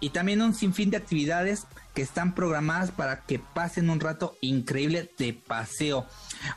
Y 0.00 0.10
también 0.10 0.42
un 0.42 0.54
sinfín 0.54 0.90
de 0.90 0.96
actividades 0.96 1.66
que 1.94 2.02
están 2.02 2.34
programadas 2.34 2.90
para 2.90 3.20
que 3.20 3.38
pasen 3.38 3.90
un 3.90 4.00
rato 4.00 4.36
increíble 4.40 5.10
de 5.18 5.34
paseo. 5.34 6.06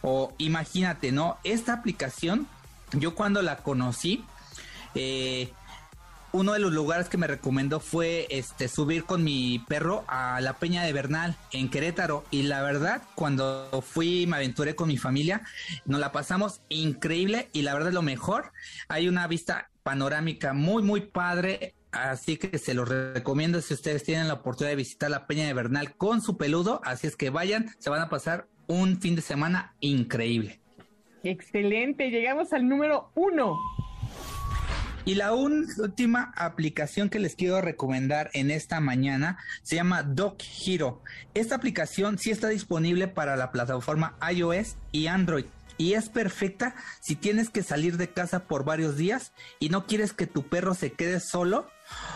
O 0.01 0.33
imagínate, 0.37 1.11
¿no? 1.11 1.37
Esta 1.43 1.73
aplicación, 1.73 2.47
yo 2.93 3.15
cuando 3.15 3.41
la 3.41 3.57
conocí, 3.57 4.23
eh, 4.95 5.51
uno 6.33 6.53
de 6.53 6.59
los 6.59 6.73
lugares 6.73 7.09
que 7.09 7.17
me 7.17 7.27
recomendó 7.27 7.79
fue 7.79 8.25
este 8.31 8.67
subir 8.67 9.05
con 9.05 9.23
mi 9.23 9.59
perro 9.67 10.03
a 10.07 10.41
la 10.41 10.53
Peña 10.53 10.83
de 10.83 10.91
Bernal 10.91 11.35
en 11.51 11.69
Querétaro 11.69 12.25
y 12.31 12.43
la 12.43 12.63
verdad 12.63 13.03
cuando 13.13 13.83
fui 13.87 14.25
me 14.25 14.37
aventuré 14.37 14.75
con 14.75 14.87
mi 14.87 14.97
familia 14.97 15.43
nos 15.85 15.99
la 15.99 16.11
pasamos 16.11 16.61
increíble 16.69 17.49
y 17.53 17.61
la 17.61 17.75
verdad 17.75 17.91
lo 17.91 18.01
mejor 18.01 18.51
hay 18.87 19.07
una 19.07 19.27
vista 19.27 19.69
panorámica 19.83 20.53
muy 20.53 20.81
muy 20.81 21.01
padre 21.01 21.75
Así 21.93 22.37
que 22.37 22.57
se 22.57 22.73
los 22.73 22.89
recomiendo 22.89 23.61
si 23.61 23.73
ustedes 23.73 24.03
tienen 24.03 24.27
la 24.27 24.35
oportunidad 24.35 24.71
de 24.71 24.77
visitar 24.77 25.11
la 25.11 25.27
Peña 25.27 25.45
de 25.45 25.53
Bernal 25.53 25.95
con 25.95 26.21
su 26.21 26.37
peludo. 26.37 26.81
Así 26.83 27.07
es 27.07 27.15
que 27.15 27.29
vayan, 27.29 27.69
se 27.77 27.89
van 27.89 28.01
a 28.01 28.09
pasar 28.09 28.47
un 28.67 28.99
fin 28.99 29.15
de 29.15 29.21
semana 29.21 29.75
increíble. 29.79 30.59
Excelente, 31.23 32.09
llegamos 32.09 32.51
al 32.51 32.67
número 32.67 33.11
uno. 33.15 33.59
Y 35.05 35.15
la 35.15 35.33
última 35.33 36.33
aplicación 36.35 37.09
que 37.09 37.19
les 37.19 37.35
quiero 37.35 37.61
recomendar 37.61 38.29
en 38.33 38.51
esta 38.51 38.79
mañana 38.79 39.37
se 39.61 39.75
llama 39.75 40.01
Doc 40.01 40.41
Hero. 40.65 41.01
Esta 41.33 41.55
aplicación 41.55 42.17
sí 42.17 42.31
está 42.31 42.47
disponible 42.47 43.07
para 43.07 43.35
la 43.35 43.51
plataforma 43.51 44.17
iOS 44.31 44.77
y 44.91 45.07
Android 45.07 45.45
y 45.77 45.93
es 45.93 46.09
perfecta 46.09 46.75
si 47.01 47.15
tienes 47.15 47.49
que 47.49 47.63
salir 47.63 47.97
de 47.97 48.09
casa 48.09 48.45
por 48.45 48.63
varios 48.63 48.95
días 48.97 49.33
y 49.59 49.69
no 49.69 49.85
quieres 49.85 50.13
que 50.13 50.27
tu 50.27 50.43
perro 50.43 50.73
se 50.73 50.93
quede 50.93 51.19
solo 51.19 51.67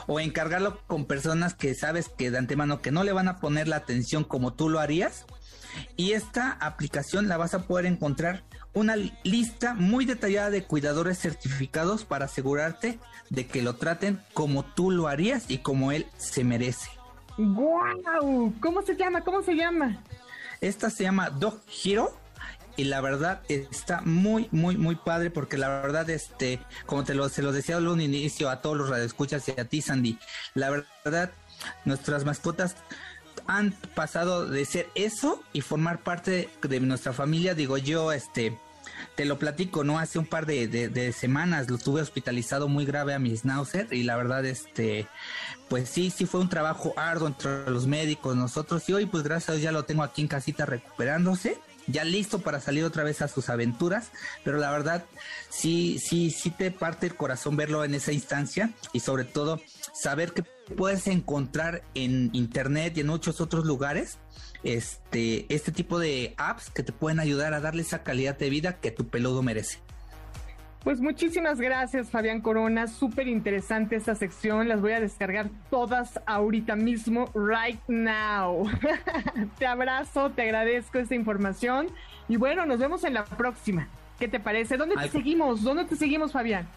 o 0.07 0.19
encargarlo 0.19 0.80
con 0.88 1.06
personas 1.06 1.53
que 1.53 1.76
sabes 1.76 2.10
que 2.10 2.31
de 2.31 2.38
antemano 2.38 2.81
que 2.81 2.91
no 2.91 3.03
le 3.03 3.14
van 3.14 3.27
a 3.27 3.38
poner 3.38 3.68
la 3.68 3.77
atención 3.77 4.23
como 4.23 4.53
tú 4.53 4.69
lo 4.69 4.80
harías. 4.80 5.26
Y 5.95 6.14
esta 6.14 6.53
aplicación 6.53 7.27
la 7.27 7.38
vas 7.38 7.53
a 7.53 7.68
poder 7.68 7.85
encontrar 7.85 8.44
una 8.73 8.95
lista 9.23 9.73
muy 9.73 10.06
detallada 10.06 10.49
de 10.49 10.64
cuidadores 10.64 11.19
certificados 11.19 12.06
para 12.06 12.26
asegurarte 12.26 12.99
de 13.30 13.48
que 13.48 13.61
lo 13.61 13.76
traten 13.76 14.19
como 14.34 14.64
tú 14.64 14.91
lo 14.91 15.07
harías 15.07 15.49
y 15.49 15.60
como 15.60 15.91
él 15.91 16.07
se 16.18 16.44
merece. 16.44 16.89
¡Guau! 17.38 18.53
¿Cómo 18.60 18.81
se 18.81 18.95
llama? 18.95 19.22
¿Cómo 19.22 19.44
se 19.44 19.53
llama? 19.56 20.02
Esta 20.61 20.89
se 20.89 21.03
llama 21.03 21.30
Dog 21.30 21.61
Hero 21.84 22.11
y 22.77 22.85
la 22.85 23.01
verdad 23.01 23.41
está 23.49 24.01
muy 24.01 24.47
muy 24.51 24.77
muy 24.77 24.95
padre 24.95 25.31
porque 25.31 25.57
la 25.57 25.67
verdad 25.67 26.09
este 26.09 26.59
como 26.85 27.03
te 27.03 27.15
lo 27.15 27.27
se 27.27 27.41
los 27.41 27.53
decía 27.53 27.77
al 27.77 28.01
inicio 28.01 28.49
a 28.49 28.61
todos 28.61 28.77
los 28.77 28.89
radioescuchas 28.89 29.47
y 29.49 29.59
a 29.59 29.65
ti 29.65 29.81
Sandy 29.81 30.17
la 30.53 30.69
verdad 30.69 31.31
nuestras 31.83 32.23
mascotas 32.23 32.75
han 33.47 33.71
pasado 33.95 34.47
de 34.47 34.63
ser 34.65 34.87
eso 34.95 35.43
y 35.53 35.61
formar 35.61 36.03
parte 36.03 36.49
de 36.61 36.79
nuestra 36.79 37.11
familia 37.11 37.55
digo 37.55 37.77
yo 37.77 38.11
este 38.11 38.57
te 39.15 39.25
lo 39.25 39.39
platico, 39.39 39.83
¿no? 39.83 39.99
Hace 39.99 40.19
un 40.19 40.25
par 40.25 40.45
de, 40.45 41.13
semanas 41.15 41.69
lo 41.69 41.77
tuve 41.77 42.01
hospitalizado 42.01 42.67
muy 42.67 42.85
grave 42.85 43.13
a 43.13 43.19
mi 43.19 43.35
schnauzer 43.35 43.91
y 43.91 44.03
la 44.03 44.15
verdad, 44.15 44.45
este, 44.45 45.07
pues 45.69 45.89
sí, 45.89 46.09
sí 46.09 46.25
fue 46.25 46.39
un 46.39 46.49
trabajo 46.49 46.93
arduo 46.97 47.27
entre 47.27 47.69
los 47.69 47.87
médicos, 47.87 48.35
nosotros 48.35 48.87
y 48.89 48.93
hoy 48.93 49.05
pues 49.05 49.23
gracias 49.23 49.49
a 49.49 49.51
Dios 49.53 49.63
ya 49.63 49.71
lo 49.71 49.85
tengo 49.85 50.03
aquí 50.03 50.21
en 50.21 50.27
casita 50.27 50.65
recuperándose 50.65 51.59
ya 51.88 52.03
listo 52.03 52.39
para 52.39 52.59
salir 52.59 52.84
otra 52.84 53.03
vez 53.03 53.22
a 53.22 53.27
sus 53.27 53.49
aventuras, 53.49 54.11
pero 54.43 54.57
la 54.57 54.72
verdad 54.72 55.05
sí, 55.49 55.99
sí, 55.99 56.31
sí 56.31 56.51
te 56.51 56.72
parte 56.72 57.07
el 57.07 57.15
corazón 57.15 57.55
verlo 57.55 57.84
en 57.84 57.95
esa 57.95 58.11
instancia 58.11 58.72
y 58.93 58.99
sobre 58.99 59.23
todo 59.23 59.61
saber 59.93 60.34
que 60.34 60.43
puedes 60.76 61.07
encontrar 61.07 61.84
en 61.95 62.30
internet 62.34 62.97
y 62.97 63.01
en 63.01 63.07
muchos 63.07 63.41
otros 63.41 63.65
lugares 63.65 64.19
este, 64.64 65.45
este 65.53 65.72
tipo 65.72 65.99
de 65.99 66.34
apps 66.38 66.69
que 66.69 66.84
te 66.84 66.91
pueden 66.91 67.19
ayudar 67.19 67.53
a 67.53 67.61
darle 67.61 67.81
esa 67.81 68.03
calidad 68.03 68.38
de 68.38 68.49
vida 68.49 68.80
que 68.80 68.91
tu 68.91 69.07
peludo 69.07 69.41
merece. 69.41 69.80
Pues 70.83 71.01
muchísimas 71.01 71.59
gracias, 71.59 72.09
Fabián 72.09 72.41
Corona. 72.41 72.87
Súper 72.87 73.27
interesante 73.27 73.95
esta 73.95 74.15
sección. 74.15 74.69
Las 74.69 74.81
voy 74.81 74.93
a 74.93 74.99
descargar 74.99 75.49
todas 75.69 76.19
ahorita 76.25 76.75
mismo, 76.75 77.29
right 77.33 77.81
now. 77.87 78.69
te 79.59 79.65
abrazo, 79.65 80.31
te 80.31 80.43
agradezco 80.43 80.99
esta 80.99 81.15
información. 81.15 81.87
Y 82.29 82.37
bueno, 82.37 82.65
nos 82.65 82.79
vemos 82.79 83.03
en 83.03 83.15
la 83.15 83.25
próxima. 83.25 83.87
¿Qué 84.19 84.27
te 84.27 84.39
parece? 84.39 84.77
¿Dónde 84.77 84.95
te 84.95 85.09
seguimos? 85.09 85.61
¿Dónde 85.61 85.85
te 85.85 85.95
seguimos, 85.95 86.31
Fabián? 86.31 86.67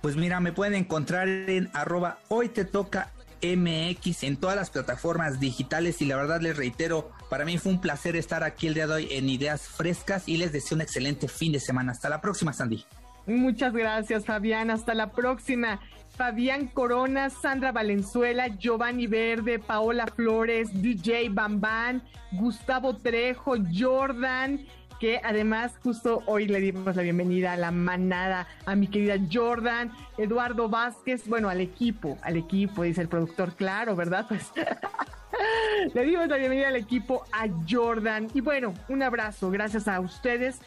Pues 0.00 0.16
mira, 0.16 0.40
me 0.40 0.52
pueden 0.52 0.74
encontrar 0.74 1.28
en 1.28 1.68
arroba 1.72 2.18
hoy 2.28 2.48
te 2.48 2.64
toca 2.64 3.10
MX 3.42 4.22
en 4.22 4.36
todas 4.36 4.56
las 4.56 4.70
plataformas 4.70 5.40
digitales 5.40 6.00
y 6.00 6.06
la 6.06 6.16
verdad 6.16 6.40
les 6.40 6.56
reitero, 6.56 7.10
para 7.28 7.44
mí 7.44 7.58
fue 7.58 7.72
un 7.72 7.80
placer 7.80 8.16
estar 8.16 8.44
aquí 8.44 8.66
el 8.66 8.74
día 8.74 8.86
de 8.86 8.94
hoy 8.94 9.08
en 9.10 9.28
Ideas 9.28 9.62
Frescas 9.68 10.28
y 10.28 10.36
les 10.36 10.52
deseo 10.52 10.76
un 10.76 10.82
excelente 10.82 11.28
fin 11.28 11.52
de 11.52 11.60
semana. 11.60 11.92
Hasta 11.92 12.08
la 12.08 12.20
próxima, 12.20 12.52
Sandy. 12.52 12.84
Muchas 13.26 13.72
gracias, 13.72 14.24
Fabián. 14.24 14.70
Hasta 14.70 14.94
la 14.94 15.10
próxima. 15.10 15.80
Fabián 16.16 16.68
Corona, 16.68 17.28
Sandra 17.28 17.72
Valenzuela, 17.72 18.48
Giovanni 18.48 19.06
Verde, 19.06 19.58
Paola 19.58 20.06
Flores, 20.06 20.70
DJ 20.80 21.28
Bambán, 21.28 22.02
Gustavo 22.32 22.96
Trejo, 22.96 23.56
Jordan, 23.70 24.64
que 24.98 25.20
además 25.22 25.74
justo 25.82 26.22
hoy 26.26 26.46
le 26.46 26.60
dimos 26.60 26.96
la 26.96 27.02
bienvenida 27.02 27.52
a 27.52 27.56
la 27.58 27.70
manada 27.70 28.46
a 28.64 28.74
mi 28.74 28.88
querida 28.88 29.16
Jordan, 29.30 29.92
Eduardo 30.16 30.70
Vázquez, 30.70 31.28
bueno, 31.28 31.50
al 31.50 31.60
equipo, 31.60 32.16
al 32.22 32.36
equipo, 32.36 32.84
dice 32.84 33.02
el 33.02 33.08
productor, 33.08 33.54
claro, 33.54 33.94
¿verdad? 33.94 34.26
Pues 34.28 34.52
le 35.94 36.04
dimos 36.04 36.28
la 36.28 36.36
bienvenida 36.36 36.68
al 36.68 36.76
equipo 36.76 37.24
a 37.32 37.46
Jordan. 37.68 38.28
Y 38.34 38.40
bueno, 38.40 38.74
un 38.88 39.02
abrazo, 39.02 39.50
gracias 39.50 39.88
a 39.88 40.00
ustedes 40.00 40.60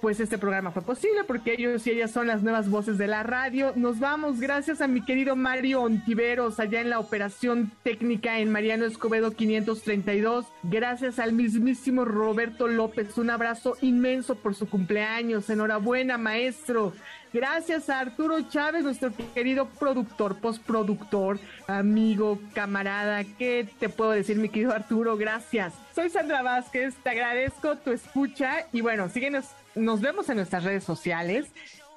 pues 0.00 0.20
este 0.20 0.38
programa 0.38 0.70
fue 0.70 0.82
posible 0.82 1.24
porque 1.24 1.54
ellos 1.54 1.86
y 1.86 1.90
ellas 1.90 2.10
son 2.10 2.26
las 2.26 2.42
nuevas 2.42 2.70
voces 2.70 2.98
de 2.98 3.06
la 3.06 3.22
radio. 3.22 3.72
Nos 3.76 3.98
vamos 3.98 4.40
gracias 4.40 4.80
a 4.80 4.86
mi 4.86 5.04
querido 5.04 5.36
Mario 5.36 5.82
Ontiveros 5.82 6.60
allá 6.60 6.80
en 6.80 6.90
la 6.90 7.00
operación 7.00 7.72
técnica 7.82 8.38
en 8.38 8.50
Mariano 8.50 8.84
Escobedo 8.84 9.32
532. 9.32 10.46
Gracias 10.62 11.18
al 11.18 11.32
mismísimo 11.32 12.04
Roberto 12.04 12.68
López. 12.68 13.18
Un 13.18 13.30
abrazo 13.30 13.76
inmenso 13.80 14.36
por 14.36 14.54
su 14.54 14.68
cumpleaños. 14.68 15.50
Enhorabuena, 15.50 16.18
maestro. 16.18 16.92
Gracias 17.32 17.90
a 17.90 18.00
Arturo 18.00 18.40
Chávez, 18.48 18.84
nuestro 18.84 19.12
querido 19.34 19.68
productor, 19.78 20.40
postproductor, 20.40 21.38
amigo, 21.66 22.38
camarada. 22.54 23.22
¿Qué 23.24 23.68
te 23.78 23.90
puedo 23.90 24.12
decir, 24.12 24.38
mi 24.38 24.48
querido 24.48 24.72
Arturo? 24.72 25.16
Gracias. 25.18 25.74
Soy 25.94 26.08
Sandra 26.08 26.42
Vázquez, 26.42 26.94
te 27.02 27.10
agradezco 27.10 27.76
tu 27.76 27.90
escucha 27.90 28.66
y 28.72 28.80
bueno, 28.80 29.08
síguenos 29.10 29.46
nos 29.78 30.00
vemos 30.00 30.28
en 30.28 30.36
nuestras 30.36 30.64
redes 30.64 30.84
sociales. 30.84 31.46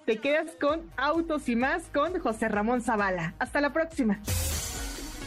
Te 0.05 0.17
quedas 0.17 0.51
con 0.59 0.81
Autos 0.97 1.47
y 1.49 1.55
más 1.55 1.83
con 1.93 2.19
José 2.19 2.47
Ramón 2.47 2.81
Zavala. 2.81 3.35
Hasta 3.39 3.61
la 3.61 3.71
próxima. 3.73 4.19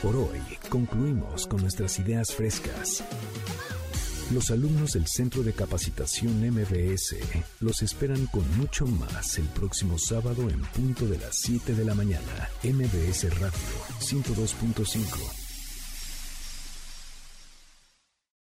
Por 0.03 0.17
hoy 0.17 0.41
concluimos 0.69 1.47
con 1.47 1.63
nuestras 1.63 1.99
ideas 1.99 2.35
frescas. 2.35 3.05
Los 4.33 4.51
alumnos 4.51 4.93
del 4.93 5.07
Centro 5.07 5.43
de 5.43 5.53
Capacitación 5.53 6.41
MBS 6.51 7.17
los 7.61 7.83
esperan 7.83 8.27
con 8.27 8.45
mucho 8.59 8.87
más 8.87 9.39
el 9.39 9.47
próximo 9.49 9.99
sábado 9.99 10.49
en 10.49 10.61
punto 10.61 11.07
de 11.07 11.19
las 11.19 11.37
7 11.37 11.75
de 11.75 11.85
la 11.85 11.95
mañana. 11.95 12.49
MBS 12.63 13.39
Radio 13.39 13.53
102.5. 14.01 15.44